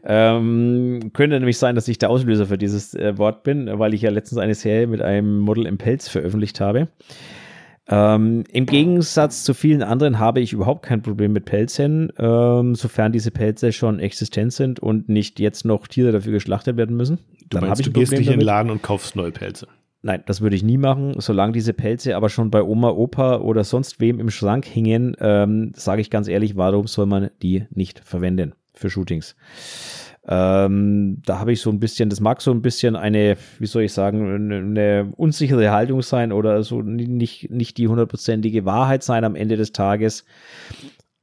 Ähm, 0.03 1.11
könnte 1.13 1.39
nämlich 1.39 1.57
sein, 1.57 1.73
dass 1.75 1.87
ich 1.87 1.97
der 1.97 2.09
Auslöser 2.09 2.45
für 2.45 2.57
dieses 2.57 2.93
äh, 2.93 3.17
Wort 3.17 3.43
bin, 3.43 3.67
weil 3.79 3.93
ich 3.93 4.01
ja 4.01 4.11
letztens 4.11 4.37
eine 4.39 4.53
Serie 4.53 4.87
mit 4.87 5.01
einem 5.01 5.39
Model 5.39 5.65
im 5.65 5.77
Pelz 5.77 6.07
veröffentlicht 6.07 6.61
habe. 6.61 6.89
Ähm, 7.87 8.43
Im 8.51 8.65
Gegensatz 8.65 9.43
zu 9.43 9.53
vielen 9.53 9.83
anderen 9.83 10.17
habe 10.17 10.41
ich 10.41 10.53
überhaupt 10.53 10.85
kein 10.85 11.01
Problem 11.01 11.33
mit 11.33 11.45
Pelzen, 11.45 12.11
ähm, 12.17 12.75
sofern 12.75 13.11
diese 13.11 13.31
Pelze 13.31 13.71
schon 13.71 13.99
existent 13.99 14.53
sind 14.53 14.79
und 14.79 15.07
nicht 15.09 15.39
jetzt 15.39 15.65
noch 15.65 15.87
Tiere 15.87 16.11
dafür 16.11 16.31
geschlachtet 16.31 16.77
werden 16.77 16.95
müssen. 16.95 17.17
Du 17.17 17.45
Dann 17.49 17.61
habe 17.61 17.67
meinst, 17.67 17.81
ich 17.81 17.87
du 17.87 17.99
gehst 17.99 18.11
nicht 18.11 18.27
in 18.27 18.39
den. 18.39 18.41
Laden 18.41 18.71
und 18.71 18.81
kaufst 18.81 19.15
neue 19.15 19.31
Pelze. 19.31 19.67
Nein, 20.05 20.21
das 20.27 20.39
würde 20.39 20.55
ich 20.55 20.61
nie 20.61 20.77
machen. 20.77 21.15
Solange 21.17 21.53
diese 21.53 21.73
Pelze 21.73 22.15
aber 22.15 22.29
schon 22.29 22.51
bei 22.51 22.61
Oma, 22.61 22.91
Opa 22.91 23.37
oder 23.37 23.63
sonst 23.63 23.99
wem 23.99 24.19
im 24.19 24.29
Schrank 24.29 24.63
hingen, 24.63 25.17
ähm, 25.19 25.71
sage 25.75 25.99
ich 25.99 26.11
ganz 26.11 26.27
ehrlich, 26.27 26.55
warum 26.55 26.85
soll 26.85 27.07
man 27.07 27.31
die 27.41 27.65
nicht 27.71 28.01
verwenden 28.05 28.53
für 28.75 28.91
Shootings? 28.91 29.35
Ähm, 30.27 31.23
da 31.25 31.39
habe 31.39 31.53
ich 31.53 31.61
so 31.61 31.71
ein 31.71 31.79
bisschen, 31.79 32.11
das 32.11 32.19
mag 32.19 32.39
so 32.39 32.51
ein 32.51 32.61
bisschen 32.61 32.95
eine, 32.95 33.35
wie 33.57 33.65
soll 33.65 33.81
ich 33.81 33.93
sagen, 33.93 34.51
eine, 34.51 35.11
unsichere 35.17 35.71
Haltung 35.71 36.03
sein 36.03 36.31
oder 36.31 36.61
so 36.61 36.83
nicht, 36.83 37.49
nicht 37.49 37.79
die 37.79 37.87
hundertprozentige 37.87 38.63
Wahrheit 38.63 39.01
sein 39.01 39.23
am 39.23 39.35
Ende 39.35 39.57
des 39.57 39.71
Tages. 39.71 40.23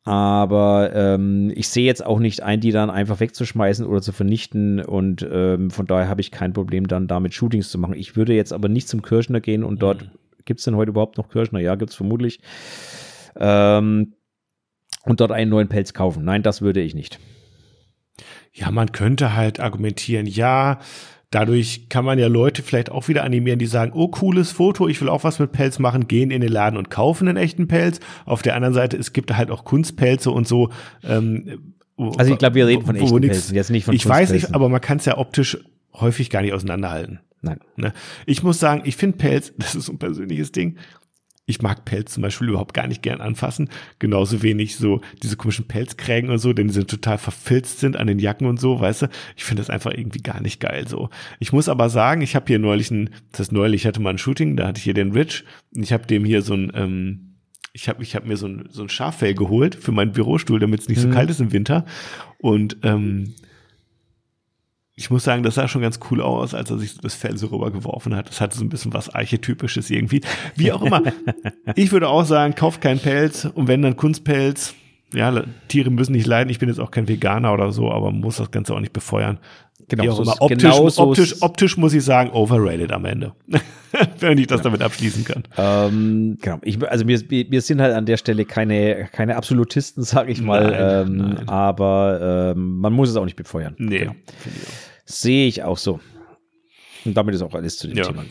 Aber 0.04 0.90
ähm, 0.94 1.52
ich 1.54 1.68
sehe 1.68 1.86
jetzt 1.86 2.04
auch 2.04 2.18
nicht 2.18 2.42
ein, 2.42 2.60
die 2.60 2.72
dann 2.72 2.90
einfach 2.90 3.20
wegzuschmeißen 3.20 3.86
oder 3.86 4.02
zu 4.02 4.12
vernichten. 4.12 4.80
Und 4.80 5.26
ähm, 5.30 5.70
von 5.70 5.86
daher 5.86 6.08
habe 6.08 6.20
ich 6.20 6.32
kein 6.32 6.52
Problem, 6.52 6.88
dann 6.88 7.06
damit 7.06 7.34
Shootings 7.34 7.70
zu 7.70 7.78
machen. 7.78 7.94
Ich 7.94 8.16
würde 8.16 8.34
jetzt 8.34 8.52
aber 8.52 8.68
nicht 8.68 8.88
zum 8.88 9.02
Kirschner 9.02 9.40
gehen 9.40 9.62
und 9.62 9.80
dort, 9.80 10.10
gibt 10.44 10.58
es 10.58 10.64
denn 10.64 10.74
heute 10.76 10.90
überhaupt 10.90 11.18
noch 11.18 11.28
Kirschner? 11.28 11.60
Ja, 11.60 11.76
gibt 11.76 11.90
es 11.90 11.96
vermutlich. 11.96 12.40
Ähm, 13.36 14.14
und 15.04 15.20
dort 15.20 15.32
einen 15.32 15.50
neuen 15.50 15.68
Pelz 15.68 15.94
kaufen. 15.94 16.24
Nein, 16.24 16.42
das 16.42 16.62
würde 16.62 16.80
ich 16.80 16.94
nicht. 16.94 17.20
Ja, 18.52 18.70
man 18.70 18.92
könnte 18.92 19.34
halt 19.34 19.60
argumentieren, 19.60 20.26
ja, 20.26 20.80
dadurch 21.32 21.88
kann 21.88 22.04
man 22.04 22.20
ja 22.20 22.28
Leute 22.28 22.62
vielleicht 22.62 22.90
auch 22.92 23.08
wieder 23.08 23.24
animieren, 23.24 23.58
die 23.58 23.66
sagen, 23.66 23.90
oh, 23.94 24.06
cooles 24.08 24.52
Foto, 24.52 24.86
ich 24.86 25.00
will 25.00 25.08
auch 25.08 25.24
was 25.24 25.40
mit 25.40 25.50
Pelz 25.50 25.80
machen, 25.80 26.06
gehen 26.06 26.30
in 26.30 26.40
den 26.40 26.52
Laden 26.52 26.76
und 26.76 26.90
kaufen 26.90 27.26
einen 27.26 27.38
echten 27.38 27.66
Pelz. 27.66 27.98
Auf 28.24 28.42
der 28.42 28.54
anderen 28.54 28.74
Seite, 28.74 28.96
es 28.96 29.12
gibt 29.12 29.36
halt 29.36 29.50
auch 29.50 29.64
Kunstpelze 29.64 30.30
und 30.30 30.46
so. 30.46 30.70
Ähm, 31.02 31.74
Also 31.96 32.32
ich 32.32 32.38
glaube, 32.38 32.54
wir 32.54 32.66
reden 32.68 32.86
von 32.86 32.94
echten 32.94 33.16
nix- 33.16 33.32
Pelzen, 33.32 33.54
jetzt 33.56 33.70
nicht 33.70 33.84
von 33.84 33.94
Ich 33.94 34.06
weiß 34.08 34.30
nicht, 34.30 34.54
aber 34.54 34.68
man 34.68 34.80
kann 34.80 34.98
es 34.98 35.06
ja 35.06 35.18
optisch 35.18 35.58
häufig 35.94 36.30
gar 36.30 36.42
nicht 36.42 36.52
auseinanderhalten. 36.52 37.20
Nein. 37.40 37.58
Ne? 37.76 37.92
Ich 38.26 38.42
muss 38.42 38.60
sagen, 38.60 38.82
ich 38.84 38.96
finde 38.96 39.18
Pelz, 39.18 39.52
das 39.58 39.74
ist 39.74 39.86
so 39.86 39.92
ein 39.92 39.98
persönliches 39.98 40.52
Ding. 40.52 40.76
Ich 41.44 41.60
mag 41.60 41.84
Pelz 41.84 42.12
zum 42.12 42.22
Beispiel 42.22 42.48
überhaupt 42.48 42.72
gar 42.72 42.86
nicht 42.86 43.02
gern 43.02 43.20
anfassen. 43.20 43.68
Genauso 43.98 44.42
wenig 44.42 44.76
so 44.76 45.00
diese 45.22 45.36
komischen 45.36 45.66
Pelzkrägen 45.66 46.30
und 46.30 46.38
so, 46.38 46.52
denn 46.52 46.68
die 46.68 46.74
sind 46.74 46.88
total 46.88 47.18
verfilzt 47.18 47.80
sind 47.80 47.96
an 47.96 48.06
den 48.06 48.20
Jacken 48.20 48.46
und 48.46 48.60
so, 48.60 48.80
weißt 48.80 49.02
du. 49.02 49.06
Ich 49.36 49.44
finde 49.44 49.60
das 49.60 49.70
einfach 49.70 49.92
irgendwie 49.92 50.22
gar 50.22 50.40
nicht 50.40 50.60
geil 50.60 50.86
so. 50.86 51.10
Ich 51.40 51.52
muss 51.52 51.68
aber 51.68 51.90
sagen, 51.90 52.22
ich 52.22 52.36
habe 52.36 52.46
hier 52.46 52.60
neulich 52.60 52.90
ein, 52.92 53.10
das 53.32 53.40
heißt 53.40 53.52
neulich, 53.52 53.82
ich 53.82 53.86
hatte 53.86 54.00
mal 54.00 54.10
ein 54.10 54.18
Shooting, 54.18 54.56
da 54.56 54.68
hatte 54.68 54.78
ich 54.78 54.84
hier 54.84 54.94
den 54.94 55.12
Rich 55.12 55.44
und 55.74 55.82
ich 55.82 55.92
habe 55.92 56.06
dem 56.06 56.24
hier 56.24 56.42
so 56.42 56.54
ein, 56.54 56.70
ähm, 56.74 57.34
ich 57.72 57.88
habe 57.88 58.02
ich 58.02 58.14
hab 58.14 58.24
mir 58.24 58.36
so 58.36 58.46
ein, 58.46 58.68
so 58.70 58.82
ein 58.82 58.88
Schaffell 58.88 59.34
geholt 59.34 59.74
für 59.74 59.92
meinen 59.92 60.12
Bürostuhl, 60.12 60.60
damit 60.60 60.80
es 60.80 60.88
nicht 60.88 61.00
so 61.00 61.08
kalt 61.08 61.30
ist 61.30 61.40
im 61.40 61.52
Winter. 61.52 61.86
Und 62.38 62.76
ähm, 62.82 63.34
ich 65.02 65.10
muss 65.10 65.24
sagen, 65.24 65.42
das 65.42 65.56
sah 65.56 65.66
schon 65.66 65.82
ganz 65.82 65.98
cool 66.10 66.20
aus, 66.22 66.54
als 66.54 66.70
er 66.70 66.78
sich 66.78 66.92
so 66.92 67.00
das 67.02 67.14
Fell 67.14 67.36
so 67.36 67.48
rübergeworfen 67.48 68.14
hat. 68.14 68.28
Das 68.28 68.40
hatte 68.40 68.56
so 68.56 68.64
ein 68.64 68.68
bisschen 68.68 68.92
was 68.94 69.10
Archetypisches 69.10 69.90
irgendwie. 69.90 70.20
Wie 70.54 70.70
auch 70.70 70.80
immer. 70.82 71.02
ich 71.74 71.90
würde 71.90 72.08
auch 72.08 72.24
sagen, 72.24 72.54
kauft 72.54 72.80
keinen 72.80 73.00
Pelz 73.00 73.44
und 73.52 73.66
wenn 73.66 73.82
dann 73.82 73.96
Kunstpelz. 73.96 74.74
Ja, 75.12 75.42
Tiere 75.68 75.90
müssen 75.90 76.12
nicht 76.12 76.26
leiden. 76.26 76.48
Ich 76.50 76.58
bin 76.60 76.68
jetzt 76.68 76.78
auch 76.78 76.90
kein 76.90 77.06
Veganer 77.08 77.52
oder 77.52 77.72
so, 77.72 77.90
aber 77.90 78.10
man 78.12 78.20
muss 78.20 78.36
das 78.36 78.50
Ganze 78.50 78.74
auch 78.74 78.80
nicht 78.80 78.92
befeuern. 78.94 79.38
Genau, 79.88 80.10
auch 80.12 80.16
so 80.16 80.22
immer. 80.22 80.32
ist- 80.32 80.40
Optisch, 80.40 80.58
genau 80.62 80.88
so 80.88 81.02
optisch, 81.02 81.42
optisch 81.42 81.76
muss 81.76 81.92
ich 81.92 82.04
sagen, 82.04 82.30
overrated 82.30 82.92
am 82.92 83.04
Ende. 83.04 83.32
wenn 84.20 84.38
ich 84.38 84.46
das 84.46 84.62
damit 84.62 84.80
abschließen 84.80 85.24
kann. 85.24 85.42
Ähm, 85.58 86.38
genau. 86.40 86.58
Ich, 86.62 86.82
also 86.88 87.06
wir, 87.06 87.20
wir 87.30 87.50
wir 87.50 87.60
sind 87.60 87.80
halt 87.82 87.94
an 87.94 88.06
der 88.06 88.16
Stelle 88.16 88.44
keine, 88.46 89.08
keine 89.12 89.36
Absolutisten, 89.36 90.02
sage 90.02 90.32
ich 90.32 90.40
mal. 90.40 90.70
Nein, 90.70 91.06
ähm, 91.08 91.16
nein. 91.34 91.48
Aber 91.48 92.54
ähm, 92.56 92.78
man 92.78 92.92
muss 92.94 93.10
es 93.10 93.16
auch 93.16 93.24
nicht 93.24 93.36
befeuern. 93.36 93.74
Nee. 93.78 93.98
Genau. 93.98 94.14
Sehe 95.12 95.46
ich 95.46 95.62
auch 95.62 95.76
so. 95.76 96.00
Und 97.04 97.14
damit 97.14 97.34
ist 97.34 97.42
auch 97.42 97.52
alles 97.54 97.76
zu 97.76 97.86
dem 97.88 97.98
Ja. 97.98 98.04
Thema. 98.04 98.24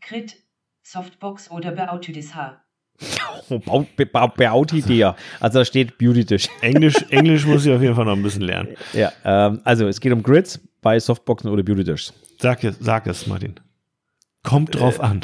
Crit, 0.00 0.36
Softbox 0.82 1.50
oder 1.50 1.72
beautytes 1.72 2.34
Haar. 2.34 2.64
Oh, 3.48 3.58
Bau- 3.64 3.86
Be- 3.96 4.06
Bau- 4.06 4.28
Beauty 4.28 4.82
dir. 4.82 5.16
Also 5.40 5.60
da 5.60 5.64
steht 5.64 5.98
Beauty 5.98 6.24
Dish. 6.24 6.48
Englisch, 6.60 6.96
Englisch 7.10 7.46
muss 7.46 7.64
ich 7.66 7.72
auf 7.72 7.82
jeden 7.82 7.94
Fall 7.94 8.04
noch 8.04 8.12
ein 8.16 8.22
bisschen 8.22 8.42
lernen. 8.42 8.76
ja, 8.92 9.12
ähm, 9.24 9.60
also 9.64 9.86
es 9.88 10.00
geht 10.00 10.12
um 10.12 10.22
Grids 10.22 10.60
bei 10.82 10.98
Softboxen 11.00 11.50
oder 11.50 11.62
Beauty 11.62 11.84
Dish. 11.84 12.12
Sag 12.38 12.62
es, 12.64 12.76
sag 12.80 13.06
es, 13.06 13.26
Martin. 13.26 13.54
Kommt 14.42 14.74
drauf 14.78 15.00
an. 15.00 15.22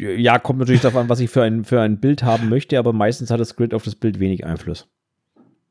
Ja, 0.00 0.38
kommt 0.38 0.58
natürlich 0.60 0.80
darauf 0.80 0.96
an, 0.96 1.08
was 1.08 1.20
ich 1.20 1.30
für 1.30 1.42
ein, 1.42 1.64
für 1.64 1.80
ein 1.80 2.00
Bild 2.00 2.22
haben 2.22 2.48
möchte, 2.48 2.78
aber 2.78 2.92
meistens 2.92 3.30
hat 3.30 3.40
das 3.40 3.54
Grid 3.56 3.74
auf 3.74 3.84
das 3.84 3.94
Bild 3.94 4.18
wenig 4.20 4.44
Einfluss. 4.46 4.88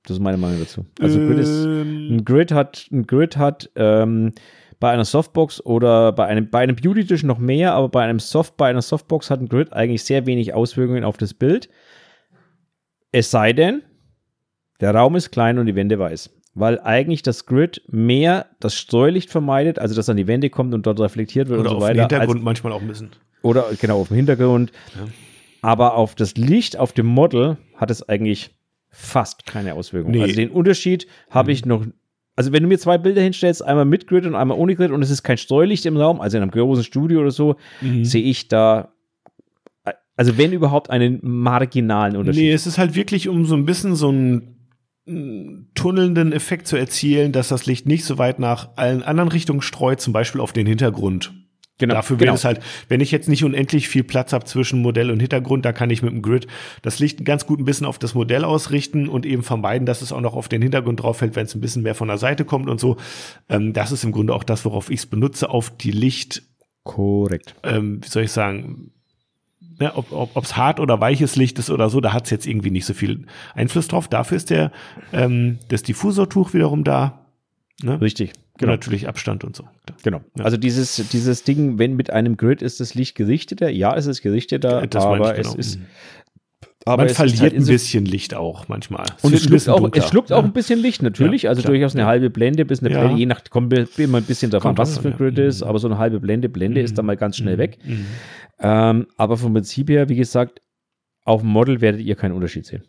Das 0.03 0.17
ist 0.17 0.21
meine 0.23 0.37
Meinung 0.37 0.59
dazu. 0.59 0.85
Also 0.99 1.19
Grid 1.19 1.39
ist, 1.39 1.65
Ähm, 1.65 2.07
ein 2.17 2.25
Grid 2.25 2.51
hat, 2.51 2.87
ein 2.91 3.05
Grid 3.07 3.37
hat 3.37 3.69
ähm, 3.75 4.33
bei 4.79 4.91
einer 4.91 5.03
Softbox 5.05 5.65
oder 5.65 6.11
bei 6.13 6.25
einem, 6.25 6.49
bei 6.49 6.59
einem 6.59 6.75
Beauty 6.75 7.03
Dish 7.05 7.23
noch 7.23 7.37
mehr, 7.39 7.73
aber 7.73 7.89
bei 7.89 8.03
einem 8.03 8.19
Soft, 8.19 8.55
bei 8.55 8.69
einer 8.69 8.81
Softbox 8.81 9.29
hat 9.29 9.41
ein 9.41 9.49
Grid 9.49 9.73
eigentlich 9.73 10.03
sehr 10.03 10.25
wenig 10.25 10.53
Auswirkungen 10.53 11.03
auf 11.03 11.17
das 11.17 11.33
Bild. 11.33 11.69
Es 13.11 13.31
sei 13.31 13.53
denn, 13.53 13.81
der 14.79 14.93
Raum 14.95 15.15
ist 15.15 15.31
klein 15.31 15.57
und 15.59 15.65
die 15.65 15.75
Wände 15.75 15.99
weiß. 15.99 16.29
Weil 16.55 16.79
eigentlich 16.81 17.21
das 17.21 17.45
Grid 17.45 17.81
mehr 17.87 18.47
das 18.59 18.75
Streulicht 18.75 19.29
vermeidet, 19.29 19.79
also 19.79 19.95
dass 19.95 20.09
an 20.09 20.17
die 20.17 20.27
Wände 20.27 20.49
kommt 20.49 20.73
und 20.73 20.85
dort 20.85 20.99
reflektiert 20.99 21.47
wird 21.49 21.59
oder 21.59 21.71
und 21.71 21.75
auf 21.77 21.81
so 21.83 21.87
den 21.87 21.97
weiter. 21.97 22.03
als- 22.03 22.11
Hintergrund 22.13 22.43
manchmal 22.43 22.73
auch 22.73 22.81
ein 22.81 22.87
bisschen. 22.87 23.09
Oder 23.41 23.65
genau 23.79 24.01
auf 24.01 24.07
dem 24.09 24.17
Hintergrund. 24.17 24.71
Aber 25.61 25.95
auf 25.95 26.15
das 26.15 26.35
Licht 26.35 26.77
auf 26.77 26.93
dem 26.93 27.05
Model 27.05 27.57
hat 27.75 27.91
es 27.91 28.07
eigentlich 28.07 28.51
fast 28.89 29.45
keine 29.45 29.73
Auswirkung. 29.75 30.11
Nee. 30.11 30.21
Also 30.21 30.35
den 30.35 30.49
Unterschied 30.51 31.07
habe 31.29 31.51
ich 31.51 31.65
noch. 31.65 31.85
Also 32.35 32.53
wenn 32.53 32.63
du 32.63 32.69
mir 32.69 32.79
zwei 32.79 32.97
Bilder 32.97 33.21
hinstellst, 33.21 33.61
einmal 33.63 33.83
mit 33.83 34.07
Grid 34.07 34.25
und 34.25 34.33
einmal 34.35 34.57
ohne 34.57 34.73
Grid 34.75 34.91
und 34.91 35.01
es 35.01 35.09
ist 35.09 35.23
kein 35.23 35.37
Streulicht 35.37 35.85
im 35.85 35.97
Raum, 35.97 36.21
also 36.21 36.37
in 36.37 36.43
einem 36.43 36.51
großen 36.51 36.85
Studio 36.85 37.19
oder 37.19 37.31
so, 37.31 37.57
Mhm. 37.81 38.05
sehe 38.05 38.23
ich 38.23 38.47
da, 38.47 38.93
also 40.15 40.37
wenn 40.37 40.53
überhaupt 40.53 40.89
einen 40.89 41.19
marginalen 41.21 42.15
Unterschied. 42.15 42.43
Nee, 42.43 42.51
es 42.53 42.65
ist 42.65 42.77
halt 42.77 42.95
wirklich, 42.95 43.27
um 43.27 43.45
so 43.45 43.55
ein 43.55 43.65
bisschen 43.65 43.95
so 43.95 44.07
einen 44.07 44.55
mm, 45.05 45.71
tunnelnden 45.75 46.31
Effekt 46.31 46.67
zu 46.67 46.77
erzielen, 46.77 47.33
dass 47.33 47.49
das 47.49 47.65
Licht 47.65 47.85
nicht 47.85 48.05
so 48.05 48.17
weit 48.17 48.39
nach 48.39 48.69
allen 48.77 49.03
anderen 49.03 49.29
Richtungen 49.29 49.61
streut, 49.61 49.99
zum 49.99 50.13
Beispiel 50.13 50.39
auf 50.39 50.53
den 50.53 50.65
Hintergrund. 50.65 51.33
Genau, 51.79 51.95
Dafür 51.95 52.17
genau. 52.17 52.27
wäre 52.27 52.35
es 52.35 52.45
halt, 52.45 52.59
wenn 52.89 52.99
ich 52.99 53.09
jetzt 53.09 53.29
nicht 53.29 53.43
unendlich 53.43 53.87
viel 53.87 54.03
Platz 54.03 54.33
habe 54.33 54.45
zwischen 54.45 54.81
Modell 54.81 55.09
und 55.11 55.19
Hintergrund, 55.21 55.65
da 55.65 55.71
kann 55.71 55.89
ich 55.89 56.03
mit 56.03 56.11
dem 56.11 56.21
Grid 56.21 56.45
das 56.81 56.99
Licht 56.99 57.23
ganz 57.23 57.45
gut 57.45 57.59
ein 57.59 57.65
bisschen 57.65 57.85
auf 57.87 57.97
das 57.97 58.13
Modell 58.13 58.43
ausrichten 58.43 59.07
und 59.07 59.25
eben 59.25 59.43
vermeiden, 59.43 59.85
dass 59.85 60.01
es 60.01 60.11
auch 60.11 60.21
noch 60.21 60.35
auf 60.35 60.49
den 60.49 60.61
Hintergrund 60.61 61.01
drauf 61.01 61.17
fällt, 61.17 61.35
wenn 61.37 61.45
es 61.45 61.55
ein 61.55 61.61
bisschen 61.61 61.81
mehr 61.81 61.95
von 61.95 62.09
der 62.09 62.17
Seite 62.17 62.43
kommt 62.43 62.69
und 62.69 62.79
so. 62.81 62.97
Ähm, 63.47 63.71
das 63.71 63.93
ist 63.93 64.03
im 64.03 64.11
Grunde 64.11 64.33
auch 64.33 64.43
das, 64.43 64.65
worauf 64.65 64.91
ich 64.91 64.99
es 64.99 65.05
benutze, 65.05 65.49
auf 65.49 65.75
die 65.75 65.91
Licht, 65.91 66.43
Korrekt. 66.83 67.55
ähm, 67.63 68.03
wie 68.03 68.09
soll 68.09 68.23
ich 68.23 68.31
sagen, 68.33 68.91
ne, 69.79 69.95
ob 69.95 70.07
es 70.07 70.11
ob, 70.11 70.45
hart 70.57 70.81
oder 70.81 70.99
weiches 70.99 71.37
Licht 71.37 71.59
ist 71.59 71.69
oder 71.69 71.89
so, 71.89 72.01
da 72.01 72.11
hat 72.11 72.25
es 72.25 72.29
jetzt 72.29 72.45
irgendwie 72.45 72.71
nicht 72.71 72.85
so 72.85 72.93
viel 72.93 73.25
Einfluss 73.53 73.87
drauf. 73.87 74.09
Dafür 74.09 74.35
ist 74.37 74.49
der 74.49 74.71
ähm, 75.13 75.59
das 75.69 75.83
Diffusortuch 75.83 76.53
wiederum 76.53 76.83
da. 76.83 77.25
Ne? 77.81 78.01
Richtig. 78.01 78.33
Und 78.59 78.67
Genau. 78.67 78.73
natürlich 78.73 79.07
Abstand 79.07 79.43
und 79.45 79.55
so. 79.55 79.63
Genau. 80.03 80.21
Ja. 80.37 80.43
Also 80.43 80.57
dieses, 80.57 80.95
dieses 81.11 81.43
Ding, 81.43 81.79
wenn 81.79 81.95
mit 81.95 82.09
einem 82.09 82.35
Grid 82.35 82.61
ist 82.61 82.79
das 82.81 82.93
Licht 82.93 83.15
gerichteter, 83.15 83.69
ja, 83.69 83.95
es 83.95 84.05
ist 84.05 84.21
gerichteter, 84.21 84.85
Das 84.85 85.05
meine 85.05 85.15
aber 85.15 85.31
ich 85.37 85.43
genau. 85.43 85.53
es 85.57 85.67
ist. 85.67 85.79
Mhm. 85.79 85.85
Aber 86.85 86.97
Man 86.97 87.05
es 87.05 87.11
ist 87.11 87.17
verliert 87.17 87.39
halt 87.41 87.53
ein 87.55 87.65
bisschen 87.65 88.05
Licht 88.05 88.33
auch 88.33 88.67
manchmal. 88.67 89.05
Und 89.21 89.31
wird 89.31 89.43
es 89.53 89.63
schluckt, 89.63 89.69
auch, 89.69 89.89
es 89.93 90.07
schluckt 90.07 90.31
auch 90.33 90.39
Ja. 90.39 90.43
ein 90.45 90.53
bisschen 90.53 90.79
Licht, 90.79 91.01
natürlich. 91.01 91.43
Ja, 91.43 91.49
also 91.51 91.61
klar. 91.61 91.73
durchaus 91.73 91.93
eine 91.95 92.05
halbe 92.05 92.29
Blende 92.29 92.65
bis 92.65 92.79
eine. 92.81 92.89
Blende, 92.89 93.17
je 93.17 93.25
nach, 93.25 93.43
kommt 93.49 93.73
immer 93.97 94.17
ein 94.17 94.23
bisschen 94.23 94.49
davon, 94.51 94.77
was 94.77 94.91
es 94.91 94.97
für 94.97 95.09
ein 95.09 95.17
Grid 95.17 95.37
ist, 95.37 95.61
aber 95.63 95.79
so 95.79 95.87
eine 95.87 95.97
halbe 95.97 96.19
Blende, 96.19 96.49
Blende 96.49 96.81
ist 96.81 96.91
Mhm. 96.91 96.95
dann 96.95 97.05
mal 97.05 97.17
ganz 97.17 97.37
schnell 97.37 97.57
weg. 97.57 97.77
Mhm. 97.85 98.05
Ähm, 98.59 99.07
aber 99.17 99.37
vom 99.37 99.53
Prinzip 99.53 99.89
her, 99.89 100.09
wie 100.09 100.15
gesagt, 100.15 100.61
auf 101.23 101.41
dem 101.41 101.49
Model 101.49 101.79
werdet 101.81 102.01
ihr 102.01 102.15
keinen 102.15 102.33
Unterschied 102.33 102.65
sehen. 102.65 102.83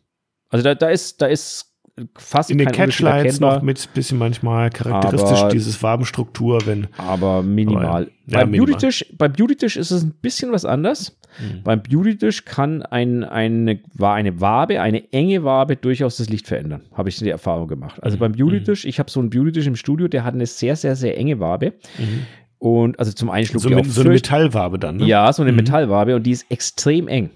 Also 0.49 0.65
da, 0.65 0.75
da 0.75 0.89
ist, 0.89 1.21
da 1.23 1.27
ist 1.27 1.70
fast 2.17 2.51
In 2.51 2.59
den 2.59 2.69
Catchlights 2.73 3.41
noch 3.41 3.63
mit 3.63 3.89
bisschen 3.95 4.19
manchmal 4.19 4.71
charakteristisch 4.71 5.39
Aber- 5.41 5.51
dieses 5.51 5.77
Farbenstruktur, 5.77 6.67
wenn 6.67 6.87
aber 6.97 7.43
minimal. 7.43 8.11
Ja, 8.27 8.39
beim, 8.41 8.51
minimal. 8.51 8.73
Beauty-Tisch, 8.73 9.07
beim 9.17 9.33
Beauty-Tisch 9.33 9.77
ist 9.77 9.91
es 9.91 10.03
ein 10.03 10.13
bisschen 10.23 10.53
was 10.53 10.65
anders. 10.65 11.17
Mhm. 11.41 11.63
Beim 11.63 11.83
Beauty-Tisch 11.83 12.45
kann 12.45 12.83
ein, 12.83 13.25
eine, 13.25 13.81
war 13.95 14.15
eine 14.15 14.41
Wabe, 14.41 14.81
eine 14.81 15.13
enge 15.13 15.45
Wabe 15.45 15.77
durchaus 15.77 16.17
das 16.17 16.29
Licht 16.29 16.47
verändern. 16.47 16.83
Habe 16.95 17.09
ich 17.09 17.17
die 17.19 17.29
Erfahrung 17.29 17.69
gemacht. 17.69 18.03
Also 18.03 18.17
Mhm. 18.17 18.21
beim 18.21 18.33
Beauty-Tisch, 18.33 18.85
ich 18.85 18.99
habe 18.99 19.11
so 19.11 19.21
einen 19.21 19.31
Beauty-Tisch 19.31 19.67
im 19.67 19.77
Studio, 19.77 20.09
der 20.09 20.25
hat 20.25 20.35
eine 20.35 20.47
sehr, 20.47 20.77
sehr, 20.77 20.97
sehr 20.97 21.17
enge 21.19 21.39
Wabe. 21.41 21.73
Mhm. 21.99 22.27
Und 22.59 22.99
also 22.99 23.11
zum 23.13 23.31
einen 23.31 23.47
schluckt 23.47 23.63
so, 23.63 23.71
mit, 23.71 23.87
so 23.87 24.03
eine 24.03 24.11
Metallwabe 24.11 24.79
dann. 24.79 24.99
Ne? 24.99 25.07
Ja, 25.07 25.33
so 25.33 25.43
eine 25.43 25.53
Mhm. 25.53 25.57
Metallwabe 25.59 26.15
und 26.15 26.25
die 26.25 26.33
ist 26.33 26.45
extrem 26.51 27.09
eng. 27.09 27.31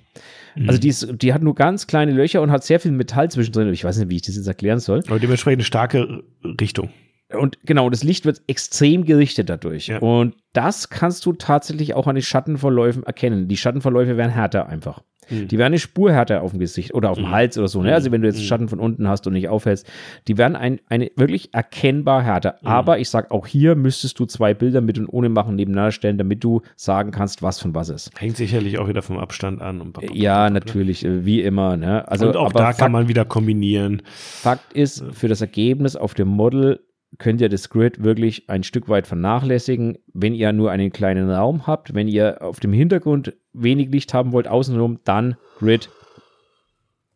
Mhm. 0.55 0.69
Also 0.69 0.81
die, 0.81 0.89
ist, 0.89 1.09
die 1.23 1.33
hat 1.33 1.43
nur 1.43 1.55
ganz 1.55 1.87
kleine 1.87 2.13
Löcher 2.13 2.43
und 2.43 2.51
hat 2.51 2.65
sehr 2.65 2.81
viel 2.81 2.93
Metall 2.93 3.31
zwischendrin. 3.31 3.73
Ich 3.73 3.85
weiß 3.85 3.99
nicht, 3.99 4.09
wie 4.09 4.17
ich 4.17 4.23
das 4.23 4.37
jetzt 4.37 4.47
erklären 4.47 4.81
soll. 4.81 5.03
Aber 5.07 5.19
dementsprechend 5.19 5.59
eine 5.61 5.65
starke 5.65 6.23
Richtung. 6.61 6.91
Und 7.37 7.59
genau, 7.65 7.91
das 7.91 8.03
Licht 8.03 8.25
wird 8.25 8.43
extrem 8.47 9.05
gerichtet 9.05 9.49
dadurch. 9.49 9.89
Ja. 9.89 9.99
Und 9.99 10.35
das 10.53 10.89
kannst 10.91 11.27
du 11.27 11.33
tatsächlich 11.33 11.95
auch 11.95 12.07
an 12.07 12.15
den 12.15 12.23
Schattenverläufen 12.23 13.03
erkennen. 13.05 13.49
Die 13.49 13.57
Schattenverläufe 13.57 14.17
werden 14.17 14.31
härter 14.33 14.69
einfach. 14.69 15.03
Mhm. 15.31 15.49
Die 15.49 15.57
werden 15.59 15.73
eine 15.73 15.79
Spur 15.79 16.13
härter 16.13 16.43
auf 16.43 16.51
dem 16.51 16.61
Gesicht 16.61 16.93
oder 16.95 17.11
auf 17.11 17.17
dem 17.17 17.27
Mhm. 17.29 17.31
Hals 17.31 17.57
oder 17.59 17.67
so. 17.69 17.83
Ne? 17.83 17.95
Also 17.95 18.13
wenn 18.13 18.21
du 18.21 18.29
jetzt 18.29 18.41
Mhm. 18.41 18.45
Schatten 18.45 18.69
von 18.69 18.79
unten 18.79 19.09
hast 19.09 19.27
und 19.27 19.33
nicht 19.33 19.49
aufhältst, 19.49 19.87
die 20.29 20.37
werden 20.37 20.55
ein, 20.55 20.81
eine 20.89 21.11
wirklich 21.17 21.53
erkennbar 21.55 22.23
härter. 22.23 22.57
Mhm. 22.61 22.69
Aber 22.69 22.99
ich 22.99 23.09
sag 23.09 23.31
auch 23.31 23.47
hier 23.47 23.75
müsstest 23.75 24.19
du 24.19 24.27
zwei 24.27 24.53
Bilder 24.55 24.81
mit 24.83 24.99
und 24.99 25.09
ohne 25.09 25.31
machen 25.31 25.57
nebeneinander 25.57 25.93
stellen, 25.93 26.19
damit 26.19 26.45
du 26.45 26.61
sagen 26.77 27.11
kannst, 27.11 27.43
was 27.43 27.59
von 27.59 27.75
was 27.75 27.89
ist. 27.89 28.11
Hängt 28.19 28.37
sicherlich 28.37 28.79
auch 28.79 28.87
wieder 28.89 29.03
vom 29.03 29.19
Abstand 29.19 29.63
an. 29.63 29.81
Und 29.81 29.99
Ja, 30.13 30.51
natürlich, 30.51 31.05
äh, 31.05 31.25
wie 31.25 31.41
immer. 31.41 31.77
Ne? 31.77 32.07
Also, 32.07 32.29
und 32.29 32.37
auch 32.37 32.53
da 32.53 32.67
Fakt, 32.67 32.79
kann 32.79 32.93
man 32.93 33.09
wieder 33.09 33.25
kombinieren. 33.25 34.03
Fakt 34.05 34.73
ist, 34.75 35.05
für 35.13 35.29
das 35.29 35.41
Ergebnis 35.41 35.97
auf 35.97 36.15
dem 36.15 36.29
Model 36.29 36.81
könnt 37.19 37.41
ihr 37.41 37.49
das 37.49 37.69
Grid 37.69 38.03
wirklich 38.03 38.49
ein 38.49 38.63
Stück 38.63 38.89
weit 38.89 39.07
vernachlässigen, 39.07 39.99
wenn 40.13 40.35
ihr 40.35 40.53
nur 40.53 40.71
einen 40.71 40.93
kleinen 40.93 41.31
Raum 41.31 41.67
habt. 41.67 41.95
Wenn 41.95 42.09
ihr 42.09 42.43
auf 42.43 42.61
dem 42.61 42.73
Hintergrund 42.73 43.37
wenig 43.53 43.91
Licht 43.91 44.15
haben 44.15 44.33
wollt, 44.33 44.49
außenrum, 44.49 45.01
dann 45.05 45.37
Grid 45.59 45.89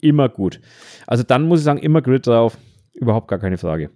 immer 0.01 0.29
gut. 0.29 0.61
Also 1.07 1.23
dann 1.25 1.47
muss 1.47 1.61
ich 1.61 1.65
sagen, 1.65 1.81
immer 1.81 2.03
Grid 2.03 2.27
drauf, 2.27 2.59
überhaupt 2.93 3.29
gar 3.29 3.39
keine 3.39 3.59
Frage. 3.59 3.91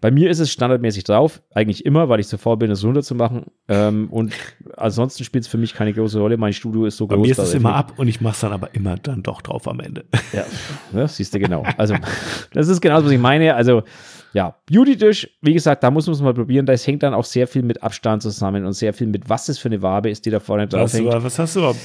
Bei 0.00 0.10
mir 0.10 0.28
ist 0.28 0.38
es 0.38 0.52
standardmäßig 0.52 1.04
drauf, 1.04 1.40
eigentlich 1.54 1.86
immer, 1.86 2.10
weil 2.10 2.20
ich 2.20 2.28
zu 2.28 2.36
faul 2.36 2.58
bin, 2.58 2.70
es 2.70 2.84
runterzumachen. 2.84 3.46
Ähm, 3.68 4.08
und 4.10 4.34
ansonsten 4.76 5.24
spielt 5.24 5.44
es 5.44 5.48
für 5.48 5.56
mich 5.56 5.72
keine 5.72 5.94
große 5.94 6.18
Rolle. 6.18 6.36
Mein 6.36 6.52
Studio 6.52 6.84
ist 6.84 6.98
so 6.98 7.06
Bei 7.06 7.16
groß. 7.16 7.26
mir 7.26 7.32
ist 7.32 7.38
es 7.38 7.54
immer 7.54 7.74
ab 7.74 7.94
und 7.96 8.08
ich 8.08 8.20
mache 8.20 8.34
es 8.34 8.40
dann 8.40 8.52
aber 8.52 8.74
immer 8.74 8.96
dann 8.96 9.22
doch 9.22 9.40
drauf 9.40 9.66
am 9.66 9.80
Ende. 9.80 10.04
ja, 10.34 10.44
ja 10.92 11.08
siehst 11.08 11.34
du 11.34 11.38
genau. 11.38 11.64
Also, 11.78 11.94
das 12.52 12.68
ist 12.68 12.82
genau, 12.82 13.02
was 13.02 13.10
ich 13.10 13.18
meine. 13.18 13.54
Also, 13.54 13.82
ja, 14.34 14.56
Beauty-Tisch, 14.68 15.30
wie 15.42 15.54
gesagt, 15.54 15.84
da 15.84 15.92
muss 15.92 16.06
man 16.08 16.14
es 16.14 16.20
mal 16.20 16.34
probieren. 16.34 16.66
Das 16.66 16.84
hängt 16.86 17.04
dann 17.04 17.14
auch 17.14 17.24
sehr 17.24 17.46
viel 17.46 17.62
mit 17.62 17.84
Abstand 17.84 18.20
zusammen 18.20 18.64
und 18.66 18.72
sehr 18.72 18.92
viel 18.92 19.06
mit, 19.06 19.28
was 19.28 19.46
das 19.46 19.58
für 19.58 19.68
eine 19.68 19.80
Wabe 19.80 20.10
ist, 20.10 20.26
die 20.26 20.30
da 20.30 20.40
vorne 20.40 20.66
drauf 20.66 20.92
hängt. 20.92 21.06
was 21.06 21.38
hast 21.38 21.54
du 21.54 21.60
überhaupt? 21.60 21.78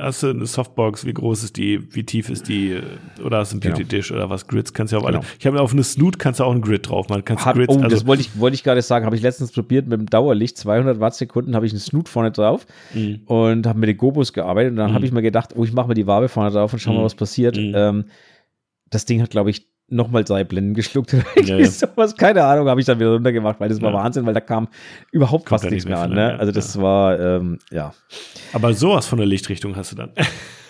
Hast 0.00 0.22
du 0.22 0.28
eine 0.30 0.46
Softbox? 0.46 1.04
Wie 1.04 1.12
groß 1.12 1.42
ist 1.42 1.56
die? 1.56 1.92
Wie 1.94 2.04
tief 2.04 2.30
ist 2.30 2.46
die? 2.48 2.78
Oder 3.24 3.38
hast 3.38 3.50
du 3.50 3.54
einen 3.54 3.60
Genau. 3.60 3.74
Beauty-Dish 3.74 4.12
oder 4.12 4.30
was? 4.30 4.46
Grids 4.46 4.72
kannst 4.72 4.92
du 4.92 4.96
ja 4.98 5.02
auch 5.02 5.06
alle. 5.06 5.18
Genau. 5.18 5.28
Ich 5.40 5.46
habe 5.48 5.60
auf 5.60 5.72
eine 5.72 5.82
Snoot 5.82 6.20
kannst 6.20 6.38
du 6.38 6.44
auch 6.44 6.52
einen 6.52 6.62
Grid 6.62 6.88
drauf 6.88 7.08
machen. 7.08 7.24
Kannst 7.24 7.44
Hab, 7.44 7.56
Grids, 7.56 7.74
oh, 7.74 7.78
also, 7.82 7.88
das 7.88 8.06
wollte 8.06 8.22
ich, 8.22 8.38
wollte 8.38 8.54
ich 8.54 8.62
gerade 8.62 8.82
sagen, 8.82 9.04
habe 9.04 9.16
ich 9.16 9.22
letztens 9.22 9.50
probiert 9.50 9.88
mit 9.88 9.98
dem 9.98 10.06
Dauerlicht, 10.06 10.56
200 10.58 11.00
Wattsekunden 11.00 11.56
habe 11.56 11.66
ich 11.66 11.72
einen 11.72 11.80
Snoot 11.80 12.08
vorne 12.08 12.30
drauf 12.30 12.66
Mhm. 12.94 13.22
und 13.26 13.66
habe 13.66 13.80
mit 13.80 13.88
den 13.88 13.96
Gobos 13.96 14.32
gearbeitet 14.32 14.70
und 14.70 14.76
dann 14.76 14.90
Mhm. 14.92 14.94
habe 14.94 15.04
ich 15.06 15.10
mir 15.10 15.22
gedacht, 15.22 15.54
oh, 15.56 15.64
ich 15.64 15.72
mache 15.72 15.88
mal 15.88 15.94
die 15.94 16.06
Wabe 16.06 16.28
vorne 16.28 16.52
drauf 16.52 16.72
und 16.72 16.78
schau 16.78 16.92
mal, 16.92 17.00
Mhm. 17.00 17.04
was 17.04 17.16
passiert. 17.16 17.56
Mhm. 17.56 17.72
Ähm, 17.74 18.04
das 18.90 19.06
Ding 19.06 19.20
hat, 19.20 19.30
glaube 19.30 19.50
ich, 19.50 19.66
nochmal 19.88 20.24
drei 20.24 20.42
Blenden 20.44 20.74
geschluckt. 20.74 21.14
oder 21.14 21.24
Ja, 21.44 21.56
ja. 21.58 21.66
sowas, 21.70 22.16
keine 22.16 22.44
Ahnung, 22.44 22.68
habe 22.68 22.80
ich 22.80 22.86
dann 22.86 22.98
wieder 22.98 23.12
runtergemacht, 23.14 23.60
weil 23.60 23.68
das 23.68 23.80
war 23.80 23.92
Ja. 23.92 23.98
Wahnsinn, 23.98 24.26
weil 24.26 24.34
da 24.34 24.40
kam 24.40 24.68
überhaupt 25.12 25.46
Kommt 25.46 25.60
fast 25.60 25.70
nichts 25.70 25.84
nicht 25.84 25.94
mehr 25.94 26.02
an. 26.02 26.10
Ne? 26.10 26.30
ja, 26.32 26.36
Also 26.36 26.52
das 26.52 26.80
war, 26.80 27.18
ähm, 27.20 27.58
ja. 27.70 27.92
aber 28.52 28.74
sowas 28.74 29.06
von 29.06 29.18
der 29.18 29.26
Lichtrichtung 29.26 29.76
hast 29.76 29.92
du 29.92 29.96
dann. 29.96 30.10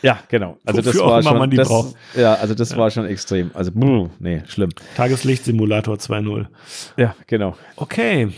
Ja, 0.02 0.18
genau. 0.28 0.58
Also 0.64 0.82
das 0.82 0.88
Wofür 0.94 1.04
auch 1.06 1.10
war 1.10 1.20
immer 1.20 1.30
schon, 1.30 1.38
man 1.38 1.50
die 1.50 1.56
das, 1.56 1.68
braucht. 1.68 1.94
ja, 2.14 2.34
also 2.34 2.54
das 2.54 2.76
war 2.76 2.90
schon 2.90 3.06
extrem. 3.06 3.50
Also, 3.54 3.72
brr, 3.72 4.10
nee, 4.20 4.42
schlimm. 4.46 4.68
Tageslicht-Simulator 4.94 5.96
2.0. 5.96 6.46
Ja, 6.98 7.16
genau. 7.26 7.56
Okay. 7.76 8.28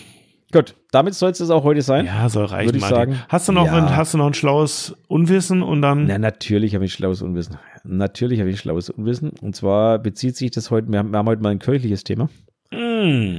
Gut, 0.50 0.74
damit 0.92 1.12
soll 1.14 1.30
es 1.30 1.38
das 1.38 1.50
auch 1.50 1.62
heute 1.62 1.82
sein. 1.82 2.06
Ja, 2.06 2.28
soll 2.30 2.46
reichen, 2.46 2.68
Würde 2.68 2.78
ich 2.78 2.82
Martin. 2.90 2.96
sagen. 3.14 3.22
Hast 3.28 3.48
du 3.48 3.52
noch, 3.52 3.66
Ja. 3.66 3.74
ein, 3.76 3.94
hast 3.96 4.14
du 4.14 4.18
noch 4.18 4.26
ein 4.26 4.34
schlaues 4.34 4.96
Unwissen 5.06 5.62
und 5.62 5.82
dann. 5.82 6.06
Na, 6.06 6.16
natürlich 6.18 6.74
habe 6.74 6.86
ich 6.86 6.92
schlaues 6.94 7.20
Unwissen. 7.20 7.58
Natürlich 7.84 8.40
habe 8.40 8.48
ich 8.50 8.58
schlaues 8.58 8.88
Unwissen. 8.88 9.30
Und 9.42 9.54
zwar 9.56 9.98
bezieht 9.98 10.36
sich 10.36 10.50
das 10.50 10.70
heute, 10.70 10.88
wir 10.90 11.00
haben, 11.00 11.10
wir 11.10 11.18
haben 11.18 11.28
heute 11.28 11.42
mal 11.42 11.50
ein 11.50 11.58
kirchliches 11.58 12.02
Thema. 12.02 12.30
Mm, 12.70 13.38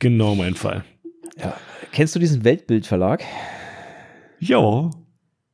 genau 0.00 0.34
mein 0.34 0.54
Fall. 0.54 0.84
Kennst 1.92 2.16
du 2.16 2.18
diesen 2.18 2.42
Weltbildverlag? 2.44 3.22
Ja. 4.40 4.90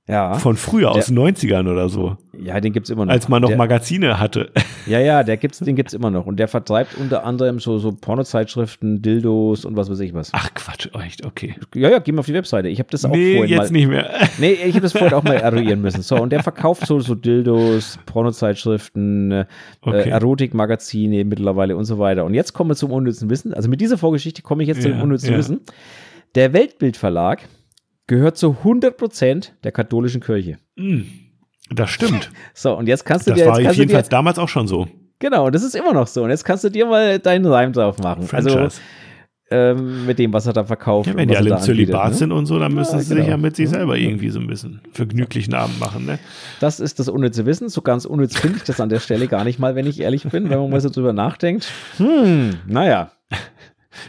Ja. 0.09 0.35
Von 0.35 0.57
früher, 0.57 0.91
aus 0.91 1.07
den 1.07 1.19
90ern 1.19 1.71
oder 1.71 1.89
so. 1.89 2.17
Ja, 2.43 2.61
den 2.61 2.73
gibt 2.73 2.86
es 2.86 2.90
immer 2.90 3.05
noch. 3.06 3.12
Als 3.12 3.28
man 3.28 3.43
noch 3.43 3.48
der, 3.48 3.59
Magazine 3.59 4.19
hatte. 4.20 4.51
Ja, 4.86 5.01
ja, 5.01 5.23
der 5.23 5.39
gibt's, 5.39 5.61
den 5.61 5.77
gibt 5.77 5.89
es 5.89 5.94
immer 5.94 6.11
noch. 6.11 6.27
Und 6.27 6.36
der 6.39 6.47
vertreibt 6.47 6.98
unter 6.98 7.24
anderem 7.24 7.59
so, 7.59 7.78
so 7.78 7.93
Pornozeitschriften, 7.93 9.01
Dildos 9.01 9.65
und 9.65 9.77
was 9.78 9.90
weiß 9.90 9.98
ich 10.01 10.12
was. 10.12 10.28
Ach 10.35 10.52
Quatsch, 10.52 10.89
echt, 11.02 11.24
okay. 11.24 11.55
Ja, 11.74 11.89
ja, 11.89 12.01
geh 12.01 12.12
mal 12.12 12.19
auf 12.20 12.27
die 12.27 12.35
Webseite. 12.35 12.69
Ich 12.69 12.81
habe 12.81 12.90
das 12.90 13.02
auch 13.06 13.11
Nee, 13.11 13.36
vorhin 13.36 13.51
jetzt 13.59 13.73
mal. 13.73 13.78
nicht 13.78 13.89
mehr. 13.89 14.11
Nee, 14.39 14.52
ich 14.52 14.74
habe 14.74 14.82
das 14.82 14.93
vorhin 14.93 15.15
auch 15.15 15.23
mal 15.23 15.36
eruieren 15.36 15.81
müssen. 15.81 16.02
So, 16.02 16.16
und 16.16 16.31
der 16.32 16.43
verkauft 16.43 16.86
so, 16.86 17.01
so 17.01 17.15
Dildos, 17.15 17.98
Pornozeitschriften, 18.05 19.32
äh, 19.32 19.44
Okay. 19.81 20.11
Erotikmagazine 20.11 21.24
mittlerweile 21.24 21.77
und 21.77 21.85
so 21.86 21.98
weiter. 21.98 22.24
Und 22.27 22.35
jetzt 22.35 22.52
kommen 22.52 22.70
wir 22.70 22.77
zum 22.77 22.90
unnützen 22.93 23.31
Wissen. 23.31 23.55
Also 23.55 23.70
mit 23.70 23.81
dieser 23.81 23.97
Vorgeschichte 23.97 24.43
komme 24.43 24.62
ich 24.62 24.69
jetzt 24.69 24.85
Ja, 24.85 24.90
dem 24.90 25.01
unnützen 25.01 25.32
ja. 25.32 25.39
Wissen. 25.39 25.61
Der 26.35 26.52
Weltbildverlag 26.52 27.40
gehört 28.06 28.36
zu 28.36 28.51
100 28.59 28.97
Prozent 28.97 29.55
der 29.65 29.73
katholischen 29.73 30.20
Kirche. 30.20 30.59
Mm, 30.77 31.02
Das 31.70 31.91
stimmt. 31.91 32.31
So, 32.55 32.77
und 32.77 32.86
jetzt 32.86 33.05
kannst 33.05 33.27
du 33.27 33.31
Das 33.31 33.39
dir, 33.39 33.47
jetzt 33.47 33.53
war 33.55 33.61
dir, 33.61 33.73
jedenfalls 33.73 34.09
damals 34.09 34.39
auch 34.39 34.49
schon 34.49 34.66
so. 34.69 34.86
genau, 35.19 35.51
das 35.51 35.62
ist 35.62 35.74
immer 35.74 35.93
noch 35.93 36.07
so. 36.07 36.23
Und 36.24 36.31
jetzt 36.31 36.45
kannst 36.45 36.65
du 36.65 36.69
dir 36.70 36.86
mal 36.86 37.19
deinen 37.19 37.47
Reim 37.47 37.73
drauf 37.73 37.99
machen. 37.99 38.28
Also, 38.32 38.51
Franchise. 38.51 38.81
ähm, 39.51 40.07
mit 40.07 40.19
dem, 40.19 40.32
was 40.32 40.47
er 40.47 40.53
da 40.53 40.65
verkauft. 40.65 41.09
ja, 41.09 41.16
wenn 41.16 41.28
die 41.28 41.36
alle 41.36 41.49
im 41.49 41.53
anbietet, 41.55 41.66
Zölibat 41.77 42.11
ne? 42.11 42.15
sind 42.16 42.32
und 42.32 42.47
so, 42.47 42.59
dann 42.59 42.73
müssen 42.74 42.95
Ja, 42.95 42.99
sie 43.01 43.07
sich 43.07 43.16
genau. 43.19 43.28
ja 43.31 43.36
mit 43.36 43.57
sich 43.57 43.69
selber 43.69 43.97
irgendwie 43.97 44.31
so 44.31 44.41
ein 44.41 44.47
bisschen 44.47 44.81
vergnüglichen 44.93 45.55
Abend 45.55 45.78
machen. 45.81 46.07
Ne? 46.07 46.19
Das 46.61 46.81
ist 46.81 46.99
das 46.99 47.09
unnütze 47.09 47.45
Wissen. 47.47 47.69
So 47.69 47.82
ganz 47.82 48.05
unnütz 48.05 48.36
finde 48.39 48.59
ich 48.59 48.65
das 48.65 48.81
an 48.81 48.89
der 48.89 49.01
Stelle 49.01 49.27
gar 49.27 49.45
nicht 49.45 49.59
mal, 49.59 49.74
wenn 49.74 49.86
ich 49.86 50.01
ehrlich 50.01 50.23
bin, 50.24 50.51
wenn 50.51 50.59
man 50.59 50.70
mal 50.70 50.81
so 50.81 50.91
drüber 50.91 51.12
nachdenkt. 51.12 51.66
Hm, 51.99 52.55
naja, 52.66 53.11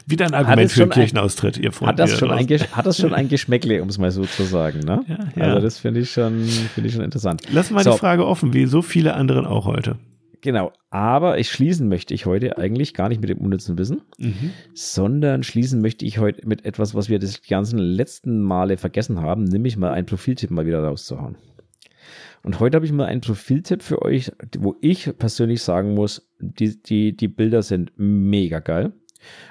Wieder 0.06 0.26
ein 0.26 0.34
Argument 0.34 0.72
für 0.72 0.80
den 0.80 0.84
schon 0.84 0.92
ein- 0.92 0.94
Kirchenaustritt, 0.94 1.58
ihr 1.58 1.72
Freunde. 1.72 1.92
hat 1.92 2.00
das, 2.00 2.18
schon 2.18 2.32
ein, 2.32 2.48
hat 2.48 2.86
das 2.86 2.98
schon 2.98 3.14
ein 3.14 3.28
Geschmäckle, 3.30 3.82
um 3.82 3.90
es 3.90 3.98
mal 3.98 4.12
so 4.12 4.24
zu 4.26 4.44
sagen. 4.44 4.80
Ne? 4.80 5.04
Ja, 5.08 5.18
ja. 5.36 5.44
Also 5.44 5.62
das 5.62 5.80
finde 5.80 6.00
ich, 6.02 6.12
schon, 6.12 6.44
finde 6.46 6.88
ich 6.90 6.94
schon 6.96 7.04
interessant. 7.04 7.42
Lass 7.52 7.72
mal 7.72 7.84
So. 7.84 7.92
die 7.94 7.98
Frage 7.98 8.26
offen, 8.26 8.54
wie 8.54 8.66
so 8.66 8.82
viele 8.82 9.14
anderen 9.16 9.46
auch 9.46 9.66
heute. 9.66 9.98
Genau, 10.42 10.72
aber 10.92 11.40
ich 11.40 11.50
schließen 11.50 11.88
möchte 11.88 12.14
ich 12.14 12.28
heute 12.28 12.60
eigentlich 12.60 12.94
gar 12.94 13.10
nicht 13.10 13.20
mit 13.20 13.32
dem 13.32 13.40
unnützen 13.40 13.80
Wissen, 13.80 14.02
Mhm. 14.20 14.52
sondern 14.76 15.42
schließen 15.42 15.82
möchte 15.82 16.06
ich 16.06 16.20
heute 16.20 16.48
mit 16.48 16.66
etwas, 16.66 16.94
was 16.94 17.10
wir 17.10 17.18
das 17.18 17.42
ganzen 17.42 17.80
letzten 17.80 18.42
Male 18.42 18.78
vergessen 18.78 19.22
haben, 19.22 19.44
nämlich 19.46 19.76
mal 19.76 19.92
einen 19.92 20.06
Profiltipp 20.06 20.52
mal 20.52 20.68
wieder 20.68 20.84
rauszuhauen. 20.84 21.36
Und 22.44 22.60
heute 22.60 22.76
habe 22.76 22.86
ich 22.86 22.92
mal 22.92 23.06
einen 23.06 23.22
Profiltipp 23.22 23.82
für 23.82 24.04
euch, 24.04 24.32
wo 24.60 24.76
ich 24.82 25.10
persönlich 25.18 25.64
sagen 25.64 25.96
muss, 25.96 26.30
die, 26.40 26.80
die, 26.80 27.18
die 27.18 27.28
Bilder 27.28 27.64
sind 27.64 27.92
mega 27.98 28.60
geil. 28.60 28.94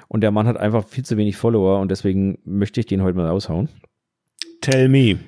Und 0.07 0.21
der 0.21 0.31
Mann 0.31 0.47
hat 0.47 0.57
einfach 0.57 0.85
viel 0.87 1.05
zu 1.05 1.17
wenig 1.17 1.37
Follower 1.37 1.79
und 1.79 1.89
deswegen 1.89 2.39
möchte 2.45 2.79
ich 2.79 2.85
den 2.85 3.01
heute 3.01 3.17
mal 3.17 3.27
raushauen. 3.27 3.69
Tell 4.61 4.89
me. 4.89 5.19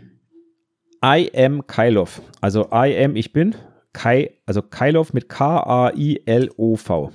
I 1.04 1.30
am 1.36 1.66
Kailov. 1.68 2.22
Also 2.42 2.70
I 2.72 2.96
am, 3.04 3.16
ich 3.16 3.34
bin. 3.34 3.56
Kai, 3.94 4.32
also 4.46 4.62
Kailov 4.62 5.14
mit 5.14 5.30
K-A-I-L-O-V. 5.30 7.12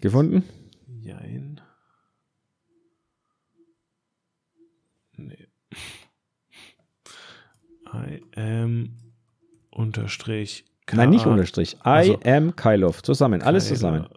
Gefunden? 0.00 0.42
Jein. 1.00 1.51
I 7.92 8.22
am 8.36 8.96
unterstrich. 9.70 10.64
Nein, 10.92 11.10
nicht 11.10 11.24
K- 11.24 11.30
Unterstrich. 11.30 11.74
I 11.74 11.78
Also- 11.82 12.20
am 12.24 12.56
Kailov. 12.56 13.02
Zusammen, 13.02 13.40
alles 13.42 13.64
Keile 13.64 13.74
zusammen. 13.76 14.08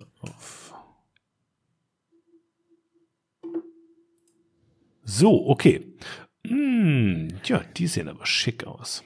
So, 5.03 5.47
okay. 5.49 5.85
Hm, 6.47 7.29
ja, 7.45 7.61
die 7.77 7.87
sehen 7.87 8.07
aber 8.07 8.25
schick 8.25 8.65
aus. 8.65 9.03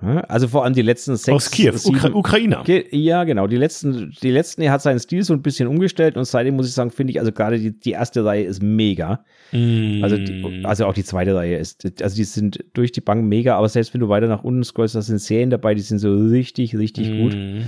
Ja, 0.00 0.20
Also 0.20 0.46
vor 0.48 0.64
allem 0.64 0.74
die 0.74 0.82
letzten 0.82 1.16
sechs. 1.16 1.34
Aus 1.34 1.50
Kiew, 1.50 1.72
sieben- 1.76 1.96
Ukra 1.96 2.10
Ukrainer. 2.10 2.64
Ja, 2.92 3.24
genau. 3.24 3.46
Die 3.48 3.56
letzten, 3.56 4.12
die 4.22 4.30
letzten, 4.30 4.62
er 4.62 4.70
hat 4.72 4.80
seinen 4.82 5.00
Stil 5.00 5.24
so 5.24 5.32
ein 5.32 5.42
bisschen 5.42 5.66
umgestellt 5.66 6.16
und 6.16 6.24
seitdem 6.24 6.54
muss 6.56 6.68
ich 6.68 6.74
sagen, 6.74 6.90
finde 6.92 7.12
ich, 7.12 7.18
also 7.18 7.32
gerade 7.32 7.58
die, 7.58 7.78
die 7.78 7.90
erste 7.90 8.24
Reihe 8.24 8.44
ist 8.44 8.62
mega. 8.62 9.24
Also, 9.52 10.16
die, 10.16 10.62
also 10.64 10.86
auch 10.86 10.94
die 10.94 11.02
zweite 11.04 11.34
Reihe 11.34 11.56
ist, 11.56 11.84
also 12.02 12.14
die 12.14 12.24
sind 12.24 12.64
durch 12.74 12.92
die 12.92 13.00
Bank 13.00 13.24
mega, 13.24 13.56
aber 13.56 13.68
selbst 13.68 13.92
wenn 13.94 14.00
du 14.00 14.08
weiter 14.08 14.28
nach 14.28 14.44
unten 14.44 14.62
scrollst, 14.62 14.94
da 14.94 15.02
sind 15.02 15.18
Serien 15.20 15.50
dabei, 15.50 15.74
die 15.74 15.80
sind 15.80 15.98
so 15.98 16.14
richtig, 16.14 16.76
richtig 16.76 17.08
gut. 17.20 17.34
Mhm. 17.34 17.64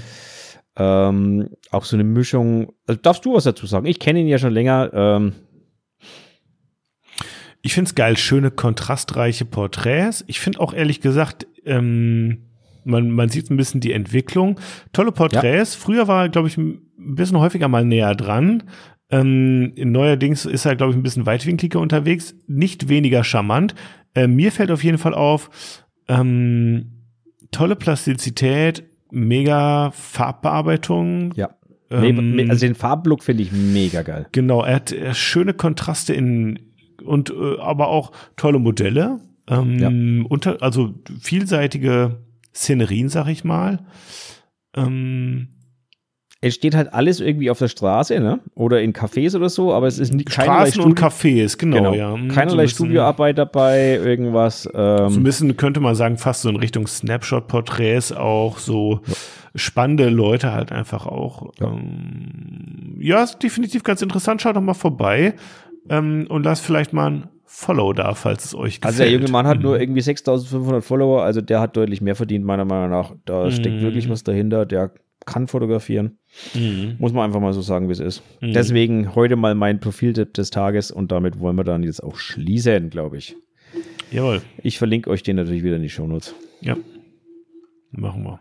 Ähm, 0.77 1.49
auch 1.73 1.85
so 1.85 1.97
eine 1.97 2.05
Mischung. 2.05 2.73
Also 2.87 3.01
darfst 3.03 3.25
du 3.25 3.35
was 3.35 3.45
dazu 3.45 3.67
sagen? 3.67 3.87
Ich 3.87 3.99
kenne 3.99 4.21
ihn 4.21 4.29
ja 4.29 4.39
schon 4.39 4.53
länger. 4.53 4.91
Ähm, 4.95 5.33
Ich 7.63 7.75
finde 7.75 7.89
es 7.89 7.95
geil, 7.95 8.17
schöne, 8.17 8.51
kontrastreiche 8.51 9.45
Porträts. 9.45 10.25
Ich 10.29 10.41
finde 10.41 10.61
auch 10.61 10.73
ehrlich 10.73 11.01
gesagt, 11.03 11.47
ähm, 11.65 12.39
man, 12.85 13.11
man 13.11 13.29
sieht 13.29 13.51
ein 13.51 13.57
bisschen 13.57 13.81
die 13.81 13.93
Entwicklung. 13.93 14.59
Tolle 14.93 15.13
Porträts. 15.13 15.75
Früher 15.75 16.09
war 16.09 16.25
er, 16.25 16.29
glaube 16.29 16.49
ich, 16.49 16.57
ein 16.57 16.81
bisschen 16.97 17.39
häufiger 17.39 17.69
mal 17.69 17.85
näher 17.85 18.15
dran. 18.15 18.65
Ähm, 19.11 19.73
neuerdings 19.77 20.47
ist 20.47 20.65
er, 20.65 20.77
glaube 20.77 20.93
ich, 20.93 20.97
ein 20.99 21.03
bisschen 21.03 21.27
weitwinkliger 21.27 21.81
unterwegs. 21.81 22.35
Nicht 22.47 22.89
weniger 22.89 23.25
charmant. 23.25 23.75
Äh, 24.15 24.27
mir 24.27 24.53
fällt 24.53 24.71
auf 24.71 24.85
jeden 24.85 24.99
Fall 24.99 25.15
auf, 25.15 25.51
ähm, 26.09 26.93
tolle 27.51 27.77
Plastizität, 27.77 28.85
mega 29.11 29.91
Farbbearbeitung. 29.93 31.33
ja. 31.35 31.51
Ähm, 31.93 32.47
also 32.49 32.67
den 32.67 32.77
Farblook 32.77 33.25
finde 33.25 33.43
ich 33.43 33.51
mega 33.51 34.03
geil. 34.03 34.27
Genau, 34.31 34.63
er 34.63 34.77
hat 34.77 34.93
äh, 34.93 35.13
schöne 35.13 35.55
Kontraste 35.55 36.15
in 36.15 36.61
und 37.05 37.31
äh, 37.31 37.59
aber 37.59 37.89
auch 37.89 38.13
tolle 38.37 38.61
Modelle. 38.61 39.19
Ähm, 39.51 40.27
unter, 40.29 40.63
also 40.63 40.95
vielseitige 41.21 42.19
Szenerien, 42.55 43.09
sag 43.09 43.29
ich 43.29 43.45
mal. 43.45 43.81
Ähm, 44.77 45.49
Es 46.43 46.55
steht 46.55 46.75
halt 46.75 46.95
alles 46.95 47.21
irgendwie 47.21 47.51
auf 47.51 47.59
der 47.59 47.69
Straße, 47.69 48.19
ne? 48.19 48.41
Oder 48.55 48.81
in 48.81 48.93
Cafés 48.95 49.37
oder 49.37 49.51
so, 49.51 49.75
aber 49.75 49.87
es 49.89 49.99
ist 49.99 50.15
nicht 50.15 50.31
keinerlei 50.31 50.67
Straßen 50.71 50.83
und 50.85 50.99
Cafés, 50.99 51.59
genau, 51.59 51.77
Genau. 51.77 51.95
ja. 51.95 52.15
Hm, 52.15 52.29
Keinerlei 52.29 52.67
so 52.67 52.77
Studioarbeit 52.77 53.37
dabei, 53.37 53.97
irgendwas. 53.97 54.63
So 54.63 54.71
ein 54.73 55.13
Ähm, 55.17 55.23
bisschen 55.23 55.57
könnte 55.59 55.81
man 55.81 55.95
sagen, 55.95 56.17
fast 56.17 56.43
so 56.43 56.49
in 56.49 56.57
Richtung 56.57 56.87
Snapshot-Porträts 56.87 58.13
auch 58.13 58.57
so 58.59 59.01
spannende 59.55 60.09
Leute 60.09 60.53
halt 60.53 60.73
einfach 60.73 61.07
auch. 61.07 61.53
Ja. 61.61 61.67
Ähm, 61.73 62.97
ja, 63.01 63.23
ist 63.23 63.43
definitiv 63.43 63.83
ganz 63.83 64.01
interessant. 64.01 64.41
Schaut 64.41 64.57
doch 64.57 64.61
mal 64.63 64.75
vorbei 64.75 65.35
ähm, 65.91 66.27
und 66.29 66.45
lasst 66.45 66.65
vielleicht 66.65 66.93
mal 66.93 67.11
ein 67.11 67.29
Follow 67.53 67.93
da, 67.93 68.15
falls 68.15 68.45
es 68.45 68.55
euch 68.55 68.81
gefällt. 68.81 68.85
also 68.87 69.03
der 69.03 69.11
junge 69.13 69.29
Mann 69.29 69.47
hat 69.47 69.57
Mhm. 69.59 69.63
nur 69.65 69.81
irgendwie 69.81 70.01
6500 70.01 70.85
Follower, 70.85 71.23
also 71.25 71.41
der 71.41 71.61
hat 71.61 71.77
deutlich 71.77 72.01
mehr 72.01 72.15
verdient, 72.15 72.45
meiner 72.45 72.65
Meinung 72.65 72.91
nach. 72.91 73.13
Da 73.25 73.51
steckt 73.51 73.77
Mhm. 73.77 73.83
wirklich 73.83 74.09
was 74.09 74.23
dahinter, 74.23 74.65
der 74.67 74.93
kann 75.27 75.49
fotografieren. 75.49 76.19
Mhm. 76.55 76.95
Muss 76.99 77.13
man 77.13 77.25
einfach 77.25 77.41
mal 77.41 77.53
so 77.53 77.61
sagen, 77.61 77.89
wie 77.89 77.93
es 77.93 77.99
ist. 78.01 78.23
Mhm. 78.41 78.53
Deswegen 78.53 79.15
heute 79.17 79.35
mal 79.37 79.55
mein 79.57 79.81
Profiltipp 79.81 80.33
des 80.35 80.51
Tages 80.51 80.91
und 80.93 81.11
damit 81.13 81.41
wollen 81.41 81.57
wir 81.57 81.65
dann 81.65 81.83
jetzt 81.83 82.03
auch 82.03 82.17
schließen, 82.17 82.89
glaube 82.89 83.19
ich. 83.19 83.37
Jawohl. 84.13 84.43
Ich 84.63 84.79
verlinke 84.79 85.11
euch 85.11 85.23
den 85.25 85.37
natürlich 85.37 85.63
wieder 85.65 85.77
in 85.77 85.83
die 85.83 85.89
Shownotes. 85.91 86.35
Ja. 86.61 86.77
Machen 87.91 88.23
wir. 88.25 88.41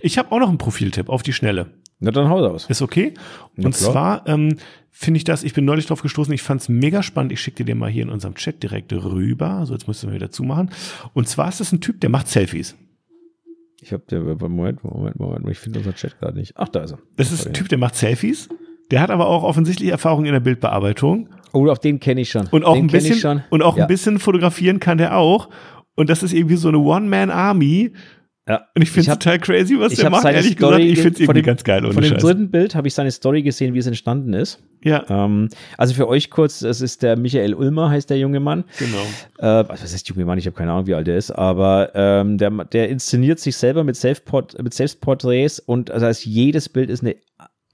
Ich 0.00 0.18
habe 0.18 0.32
auch 0.32 0.40
noch 0.40 0.48
einen 0.48 0.58
Profiltipp 0.58 1.08
auf 1.08 1.22
die 1.22 1.32
Schnelle. 1.32 1.66
Na 2.00 2.10
dann 2.10 2.28
haut 2.28 2.44
aus. 2.44 2.66
Ist 2.66 2.82
okay? 2.82 3.14
Na 3.56 3.66
Und 3.66 3.74
klar. 3.74 3.92
zwar 3.92 4.26
ähm, 4.28 4.56
finde 4.90 5.18
ich 5.18 5.24
das, 5.24 5.42
ich 5.42 5.54
bin 5.54 5.64
neulich 5.64 5.86
drauf 5.86 6.02
gestoßen, 6.02 6.32
ich 6.32 6.42
fand 6.42 6.60
es 6.60 6.68
mega 6.68 7.02
spannend. 7.02 7.32
Ich 7.32 7.40
schicke 7.40 7.58
dir 7.58 7.64
den 7.64 7.78
mal 7.78 7.90
hier 7.90 8.02
in 8.02 8.10
unserem 8.10 8.34
Chat 8.34 8.62
direkt 8.62 8.92
rüber. 8.92 9.64
So, 9.66 9.74
jetzt 9.74 9.86
du 9.86 10.06
mal 10.06 10.14
wieder 10.14 10.30
zumachen. 10.30 10.70
Und 11.14 11.28
zwar 11.28 11.48
ist 11.48 11.60
das 11.60 11.72
ein 11.72 11.80
Typ, 11.80 12.00
der 12.00 12.10
macht 12.10 12.28
Selfies. 12.28 12.76
Ich 13.80 13.92
habe 13.92 14.02
der 14.10 14.20
Moment, 14.20 14.82
Moment, 14.82 15.18
Moment, 15.18 15.48
ich 15.48 15.58
finde 15.58 15.78
unseren 15.78 15.94
Chat 15.94 16.18
gerade 16.18 16.36
nicht. 16.36 16.54
Ach, 16.56 16.68
da 16.68 16.82
ist 16.82 16.92
er. 16.92 16.98
Das 17.16 17.30
ist 17.30 17.46
ein 17.46 17.52
Typ, 17.52 17.68
der 17.68 17.78
macht 17.78 17.94
Selfies. 17.94 18.48
Der 18.90 19.00
hat 19.00 19.10
aber 19.10 19.26
auch 19.28 19.42
offensichtlich 19.42 19.90
Erfahrung 19.90 20.24
in 20.24 20.32
der 20.32 20.40
Bildbearbeitung. 20.40 21.28
Oh, 21.52 21.68
auf 21.68 21.78
den 21.78 22.00
kenne 22.00 22.22
ich 22.22 22.30
schon. 22.30 22.46
Und 22.48 22.64
auch 22.64 22.74
den 22.74 22.84
ein 22.84 22.88
bisschen, 22.88 23.16
schon. 23.16 23.44
und 23.50 23.62
auch 23.62 23.76
ja. 23.76 23.84
ein 23.84 23.88
bisschen 23.88 24.18
fotografieren 24.18 24.80
kann 24.80 24.98
der 24.98 25.16
auch. 25.16 25.48
Und 25.94 26.10
das 26.10 26.22
ist 26.22 26.32
irgendwie 26.32 26.56
so 26.56 26.68
eine 26.68 26.78
One-Man-Army. 26.78 27.92
Ja. 28.48 28.66
Und 28.74 28.82
ich 28.82 28.90
finde 28.90 29.10
es 29.10 29.18
total 29.18 29.38
crazy, 29.38 29.78
was 29.78 29.94
der 29.94 30.08
macht. 30.10 30.24
Ehrlich 30.24 30.52
Story 30.52 30.56
gesagt, 30.56 30.84
ich 30.84 30.98
finde 31.00 31.14
es 31.14 31.20
irgendwie 31.20 31.40
dem- 31.42 31.46
ganz 31.46 31.64
geil. 31.64 31.84
Ohne 31.84 31.92
Von 31.94 32.02
dem 32.02 32.12
Scheiß. 32.14 32.22
dritten 32.22 32.50
Bild 32.50 32.74
habe 32.74 32.88
ich 32.88 32.94
seine 32.94 33.10
Story 33.10 33.42
gesehen, 33.42 33.74
wie 33.74 33.78
es 33.78 33.86
entstanden 33.86 34.32
ist. 34.32 34.60
Ja, 34.82 35.04
Ähm, 35.10 35.48
also 35.76 35.92
für 35.94 36.08
euch 36.08 36.30
kurz, 36.30 36.62
es 36.62 36.80
ist 36.80 37.02
der 37.02 37.16
Michael 37.18 37.52
Ulmer, 37.54 37.90
heißt 37.90 38.08
der 38.10 38.18
junge 38.18 38.40
Mann. 38.40 38.64
genau. 38.78 39.02
Äh, 39.60 39.68
was 39.68 39.82
heißt 39.82 40.08
junge 40.08 40.24
Mann? 40.24 40.38
Ich 40.38 40.46
habe 40.46 40.56
keine 40.56 40.72
Ahnung, 40.72 40.86
wie 40.86 40.94
alt 40.94 41.08
er 41.08 41.16
ist, 41.18 41.30
aber 41.32 41.90
ähm, 41.94 42.38
der, 42.38 42.50
der 42.50 42.88
inszeniert 42.88 43.38
sich 43.40 43.56
selber 43.56 43.84
mit, 43.84 43.96
Selfport 43.96 44.56
mit 44.62 44.72
Selbstporträts 44.72 45.58
und 45.58 45.88
das 45.90 46.02
heißt, 46.02 46.24
jedes 46.26 46.68
Bild 46.68 46.90
ist 46.90 47.02
eine 47.02 47.16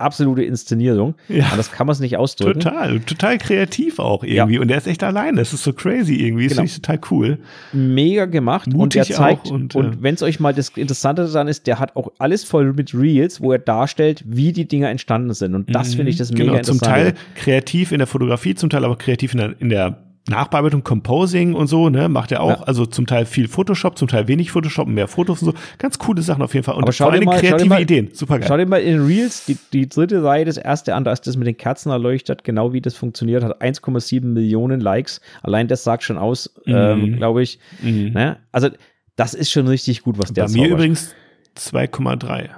absolute 0.05 0.43
Inszenierung. 0.43 1.15
Ja. 1.29 1.51
Und 1.51 1.59
das 1.59 1.73
kann 1.73 1.87
man 1.87 1.95
es 1.95 2.01
nicht 2.01 2.17
ausdrücken. 2.17 2.61
Total, 2.61 3.01
total 3.01 3.39
kreativ 3.39 3.99
auch 3.99 4.23
irgendwie. 4.23 4.55
Ja. 4.55 4.61
Und 4.61 4.69
der 4.69 4.79
ist 4.79 4.87
echt 4.87 5.03
alleine. 5.03 5.39
Das 5.39 5.53
ist 5.53 5.65
so 5.65 5.73
crazy 5.73 6.15
irgendwie. 6.15 6.45
Das 6.45 6.55
Genau. 6.57 6.63
finde 6.63 6.71
ich 6.71 6.81
total 6.81 7.01
cool. 7.11 7.39
Mega 7.73 8.27
gemacht 8.27 8.69
und 8.69 8.77
Mutig 8.77 8.99
er 9.11 9.17
zeigt, 9.17 9.51
und, 9.51 9.75
und, 9.75 9.95
äh, 9.95 9.97
wenn 10.01 10.15
es 10.15 10.23
euch 10.23 10.39
mal 10.41 10.55
das 10.55 10.69
Interessante 10.71 11.25
daran 11.25 11.49
ist, 11.49 11.67
der 11.67 11.79
hat 11.81 11.97
auch 11.97 12.13
alles 12.19 12.45
voll 12.45 12.73
mit 12.73 12.95
Reels, 12.95 13.41
wo 13.41 13.53
er 13.53 13.59
darstellt, 13.59 14.23
wie 14.27 14.53
die 14.53 14.69
Dinger 14.69 14.91
entstanden 14.91 15.35
sind. 15.35 15.55
Und 15.55 15.75
das 15.75 15.95
finde 15.95 16.11
ich 16.11 16.17
das 16.17 16.31
mega 16.31 16.45
genau, 16.45 16.63
zum 16.63 16.75
interessant. 16.77 16.97
Teil 16.97 17.15
kreativ 17.35 17.93
in 17.93 17.99
der 17.99 18.07
Fotografie, 18.07 18.55
zum 18.55 18.71
Teil 18.71 18.85
aber 18.85 18.97
kreativ 18.97 19.33
in 19.33 19.39
der, 19.39 19.55
in 19.59 19.69
der 19.71 20.04
Nachbearbeitung, 20.27 20.83
Composing 20.85 21.53
und 21.53 21.67
so, 21.67 21.91
ne, 21.91 22.09
macht 22.09 22.33
er 22.33 22.41
auch. 22.41 22.49
Ja. 22.49 22.63
Also 22.63 22.87
zum 22.87 23.07
Teil 23.07 23.27
viel 23.27 23.47
Photoshop, 23.47 23.99
zum 23.99 24.09
Teil 24.09 24.27
wenig 24.27 24.51
Photoshop, 24.53 24.89
mehr 24.89 25.07
Fotos 25.07 25.43
und 25.43 25.51
so. 25.53 25.55
Ganz 25.77 25.99
coole 25.99 26.23
Sachen 26.23 26.43
auf 26.43 26.55
jeden 26.55 26.65
Fall. 26.65 26.77
Und 26.77 26.85
Aber 26.85 26.93
schau 26.93 27.05
vor 27.07 27.13
allem 27.13 27.25
mal- 27.25 27.39
kreative 27.39 27.69
mal- 27.69 27.83
Ideen. 27.83 28.09
Super 28.15 28.39
geil. 28.39 28.49
Schau 28.49 28.57
dir 28.57 28.65
mal 28.65 28.81
in 28.81 29.05
Reels 29.05 29.45
die, 29.45 29.59
die 29.75 29.87
dritte 29.87 30.25
Reihe, 30.25 30.47
das 30.47 30.57
erste 30.57 30.95
an, 30.95 31.05
da 31.05 31.13
ist 31.13 31.27
das 31.27 31.37
mit 31.37 31.47
den 31.47 31.59
Kerzen 31.59 31.91
erleuchtet, 31.91 32.43
genau 32.43 32.73
wie 32.73 32.81
das 32.81 32.95
funktioniert, 32.95 33.45
hat 33.45 33.61
1,7 33.61 34.33
Millionen 34.33 34.81
Likes. 34.81 35.21
Allein 35.43 35.69
das 35.69 35.85
sagt 35.85 36.03
schon 36.05 36.17
aus, 36.17 36.55
ähm, 36.67 37.17
glaube 37.17 37.43
ich. 37.43 37.59
Ne? 37.83 38.39
Also, 38.51 38.71
das 39.17 39.35
ist 39.35 39.51
schon 39.51 39.69
richtig 39.69 40.03
gut, 40.05 40.17
was 40.19 40.33
der 40.33 40.45
Mhm. 40.45 40.53
Bei 40.53 40.53
mir 40.55 40.63
zaubert. 40.69 40.73
übrigens 40.79 41.15
2,3. 41.55 42.49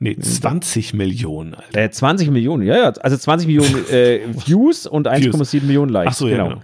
Nee, 0.00 0.16
20 0.16 0.94
Millionen, 0.94 1.54
Alter. 1.54 1.80
Äh, 1.80 1.90
20 1.90 2.30
Millionen, 2.30 2.62
ja, 2.64 2.76
ja, 2.76 2.88
also 2.90 3.16
20 3.16 3.48
Millionen 3.48 3.88
äh, 3.90 4.20
Views 4.46 4.86
und 4.86 5.08
1,7 5.08 5.64
Millionen 5.64 5.90
Likes. 5.90 6.12
Ach 6.12 6.16
so, 6.18 6.28
ja, 6.28 6.36
genau. 6.36 6.48
genau. 6.50 6.60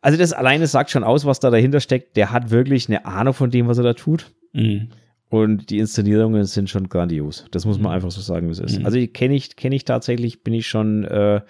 Also 0.00 0.16
das 0.18 0.32
alleine 0.32 0.66
sagt 0.66 0.90
schon 0.90 1.02
aus, 1.04 1.24
was 1.24 1.40
da 1.40 1.50
dahinter 1.50 1.80
steckt. 1.80 2.16
Der 2.16 2.30
hat 2.30 2.50
wirklich 2.50 2.88
eine 2.88 3.04
Ahnung 3.04 3.34
von 3.34 3.50
dem, 3.50 3.66
was 3.66 3.78
er 3.78 3.84
da 3.84 3.94
tut. 3.94 4.30
Mhm. 4.52 4.88
Und 5.30 5.68
die 5.70 5.78
Inszenierungen 5.78 6.44
sind 6.44 6.70
schon 6.70 6.88
grandios. 6.88 7.44
Das 7.50 7.66
muss 7.66 7.78
man 7.78 7.92
einfach 7.92 8.10
so 8.10 8.20
sagen, 8.20 8.46
wie 8.46 8.52
es 8.52 8.60
ist. 8.60 8.78
Mhm. 8.78 8.86
Also 8.86 8.98
kenne 9.12 9.34
ich, 9.34 9.56
kenne 9.56 9.74
ich 9.74 9.84
tatsächlich, 9.84 10.42
bin 10.42 10.54
ich 10.54 10.66
schon, 10.68 11.04
äh, 11.04 11.40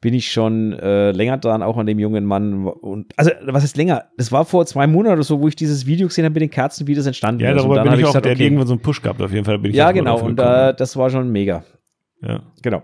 bin 0.00 0.14
ich 0.14 0.30
schon 0.32 0.72
äh, 0.72 1.10
länger 1.10 1.36
dran, 1.38 1.62
auch 1.62 1.76
an 1.76 1.86
dem 1.86 1.98
jungen 1.98 2.24
Mann. 2.24 2.66
Und 2.66 3.12
also, 3.16 3.30
was 3.46 3.64
ist 3.64 3.76
länger? 3.76 4.04
Das 4.16 4.32
war 4.32 4.44
vor 4.44 4.64
zwei 4.66 4.86
Monaten 4.86 5.14
oder 5.14 5.22
so, 5.22 5.40
wo 5.40 5.48
ich 5.48 5.56
dieses 5.56 5.84
Video 5.84 6.06
gesehen 6.08 6.24
habe 6.24 6.34
mit 6.34 6.42
den 6.42 6.50
Kerzen, 6.50 6.86
wie 6.86 6.94
das 6.94 7.06
entstanden 7.06 7.42
Ja, 7.42 7.50
ist. 7.50 7.62
Und 7.62 7.74
darüber 7.74 7.90
bin 7.90 7.98
ich 8.00 8.04
auch, 8.04 8.08
gesagt, 8.10 8.24
der 8.24 8.32
hat 8.32 8.36
okay. 8.36 8.44
irgendwann 8.44 8.66
so 8.68 8.74
einen 8.74 8.82
Push 8.82 9.02
gehabt, 9.02 9.20
auf 9.20 9.32
jeden 9.32 9.44
Fall 9.44 9.58
bin 9.58 9.70
ich 9.72 9.76
Ja, 9.76 9.92
genau. 9.92 10.20
Und 10.20 10.38
äh, 10.38 10.74
das 10.74 10.96
war 10.96 11.10
schon 11.10 11.30
mega. 11.30 11.64
ja. 12.22 12.40
Genau. 12.62 12.82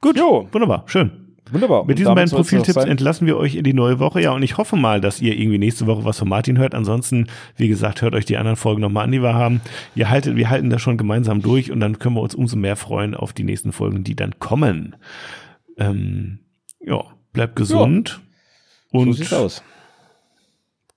Gut, 0.00 0.18
Jo. 0.18 0.46
wunderbar, 0.52 0.84
schön. 0.86 1.23
Wunderbar. 1.50 1.84
Mit 1.84 1.98
diesen 1.98 2.14
beiden 2.14 2.30
Profiltipps 2.30 2.84
entlassen 2.84 3.26
wir 3.26 3.36
euch 3.36 3.54
in 3.54 3.64
die 3.64 3.74
neue 3.74 3.98
Woche. 3.98 4.20
Ja, 4.20 4.32
und 4.32 4.42
ich 4.42 4.56
hoffe 4.56 4.76
mal, 4.76 5.00
dass 5.00 5.20
ihr 5.20 5.38
irgendwie 5.38 5.58
nächste 5.58 5.86
Woche 5.86 6.04
was 6.04 6.18
von 6.18 6.28
Martin 6.28 6.58
hört. 6.58 6.74
Ansonsten, 6.74 7.26
wie 7.56 7.68
gesagt, 7.68 8.00
hört 8.00 8.14
euch 8.14 8.24
die 8.24 8.38
anderen 8.38 8.56
Folgen 8.56 8.80
nochmal 8.80 9.04
an, 9.04 9.12
die 9.12 9.22
wir 9.22 9.34
haben. 9.34 9.60
Ihr 9.94 10.08
haltet, 10.08 10.36
wir 10.36 10.48
halten 10.48 10.70
das 10.70 10.80
schon 10.80 10.96
gemeinsam 10.96 11.42
durch 11.42 11.70
und 11.70 11.80
dann 11.80 11.98
können 11.98 12.16
wir 12.16 12.22
uns 12.22 12.34
umso 12.34 12.56
mehr 12.56 12.76
freuen 12.76 13.14
auf 13.14 13.32
die 13.34 13.44
nächsten 13.44 13.72
Folgen, 13.72 14.04
die 14.04 14.16
dann 14.16 14.38
kommen. 14.38 14.96
Ähm, 15.76 16.38
ja, 16.80 17.04
bleibt 17.32 17.56
gesund. 17.56 18.20
So 18.90 18.98
Und 18.98 19.12
sieht's 19.12 19.32
aus. 19.32 19.62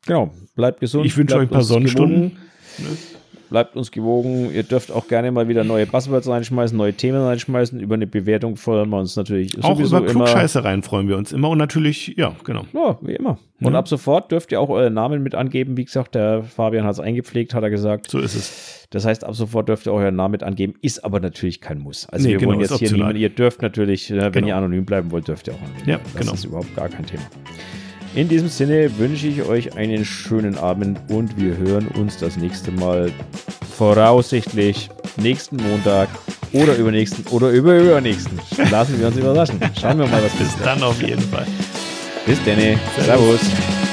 Genau. 0.05 0.33
Bleibt 0.55 0.79
gesund. 0.79 1.05
Ich 1.05 1.17
wünsche 1.17 1.35
euch 1.35 1.43
ein 1.43 1.49
paar 1.49 1.63
Sonnenstunden. 1.63 2.37
gewogen. 2.77 3.16
Bleibt 3.49 3.75
uns 3.75 3.91
gewogen. 3.91 4.51
Ihr 4.53 4.63
dürft 4.63 4.91
auch 4.91 5.07
gerne 5.07 5.31
mal 5.31 5.47
wieder 5.47 5.63
neue 5.63 5.85
Buzzwords 5.85 6.27
reinschmeißen, 6.27 6.77
neue 6.77 6.93
Themen 6.93 7.21
reinschmeißen. 7.21 7.79
Über 7.79 7.95
eine 7.95 8.07
Bewertung 8.07 8.57
freuen 8.57 8.89
wir 8.89 8.97
uns 8.97 9.15
natürlich 9.15 9.63
Auch 9.63 9.79
über 9.79 9.99
immer. 9.99 10.25
Klugscheißereien 10.25 10.83
freuen 10.83 11.07
wir 11.07 11.17
uns 11.17 11.31
immer 11.31 11.49
und 11.49 11.57
natürlich, 11.57 12.13
ja, 12.17 12.35
genau. 12.43 12.65
Ja, 12.73 12.97
wie 13.01 13.13
immer. 13.15 13.37
Und 13.61 13.73
Ja. 13.73 13.79
ab 13.79 13.87
sofort 13.87 14.31
dürft 14.31 14.51
ihr 14.51 14.61
auch 14.61 14.69
euren 14.69 14.93
Namen 14.93 15.23
mit 15.23 15.33
angeben. 15.33 15.77
Wie 15.77 15.85
gesagt, 15.85 16.13
der 16.15 16.43
Fabian 16.43 16.85
hat 16.85 16.91
es 16.93 16.99
eingepflegt, 16.99 17.53
hat 17.53 17.63
er 17.63 17.69
gesagt. 17.71 18.11
So 18.11 18.19
ist 18.19 18.35
es. 18.35 18.87
Das 18.91 19.05
heißt, 19.05 19.23
ab 19.23 19.33
sofort 19.35 19.67
dürft 19.67 19.85
ihr 19.87 19.93
euren 19.93 20.15
Namen 20.15 20.33
mit 20.33 20.43
angeben. 20.43 20.75
Ist 20.81 21.03
aber 21.03 21.19
natürlich 21.19 21.59
kein 21.59 21.79
Muss. 21.79 22.07
Also 22.07 22.25
Nee, 22.27 22.33
wir 22.33 22.37
genau, 22.39 22.51
wollen 22.51 22.59
jetzt 22.59 22.69
hier 22.69 22.75
optional. 22.87 22.97
niemand, 23.13 23.17
ihr 23.19 23.29
dürft 23.29 23.61
natürlich, 23.61 24.11
äh, 24.11 24.15
wenn 24.25 24.31
Genau. 24.31 24.47
ihr 24.47 24.55
anonym 24.57 24.85
bleiben 24.85 25.11
wollt, 25.11 25.27
dürft 25.27 25.47
ihr 25.47 25.53
auch 25.55 25.61
anonym 25.61 25.79
Ja, 25.87 25.97
bleiben. 25.97 26.09
Das 26.13 26.21
genau. 26.21 26.33
ist 26.33 26.45
überhaupt 26.45 26.75
gar 26.75 26.87
kein 26.89 27.05
Thema. 27.05 27.23
In 28.17 28.27
diesem 28.27 28.49
Sinne 28.49 28.97
wünsche 28.97 29.27
ich 29.27 29.43
euch 29.43 29.77
einen 29.77 30.03
schönen 30.03 30.57
Abend 30.57 30.97
und 31.07 31.39
wir 31.39 31.55
hören 31.55 31.87
uns 31.89 32.17
das 32.17 32.35
nächste 32.35 32.71
Mal 32.71 33.11
voraussichtlich 33.77 34.89
nächsten 35.17 35.57
Montag 35.57 36.09
oder 36.51 36.75
übernächsten 36.77 37.27
oder 37.27 37.51
über 37.51 37.77
übernächsten. 37.77 38.39
Lassen 38.71 38.99
wir 38.99 39.05
uns 39.05 39.17
überraschen. 39.17 39.59
Schauen 39.79 39.99
wir 39.99 40.07
mal, 40.07 40.23
was 40.23 40.31
Bis 40.31 40.57
dann 40.63 40.81
auf 40.81 40.99
jeden 40.99 41.21
Fall. 41.21 41.45
Bis 42.25 42.43
dann. 42.43 42.57
Servus. 42.57 43.05
Servus. 43.05 43.86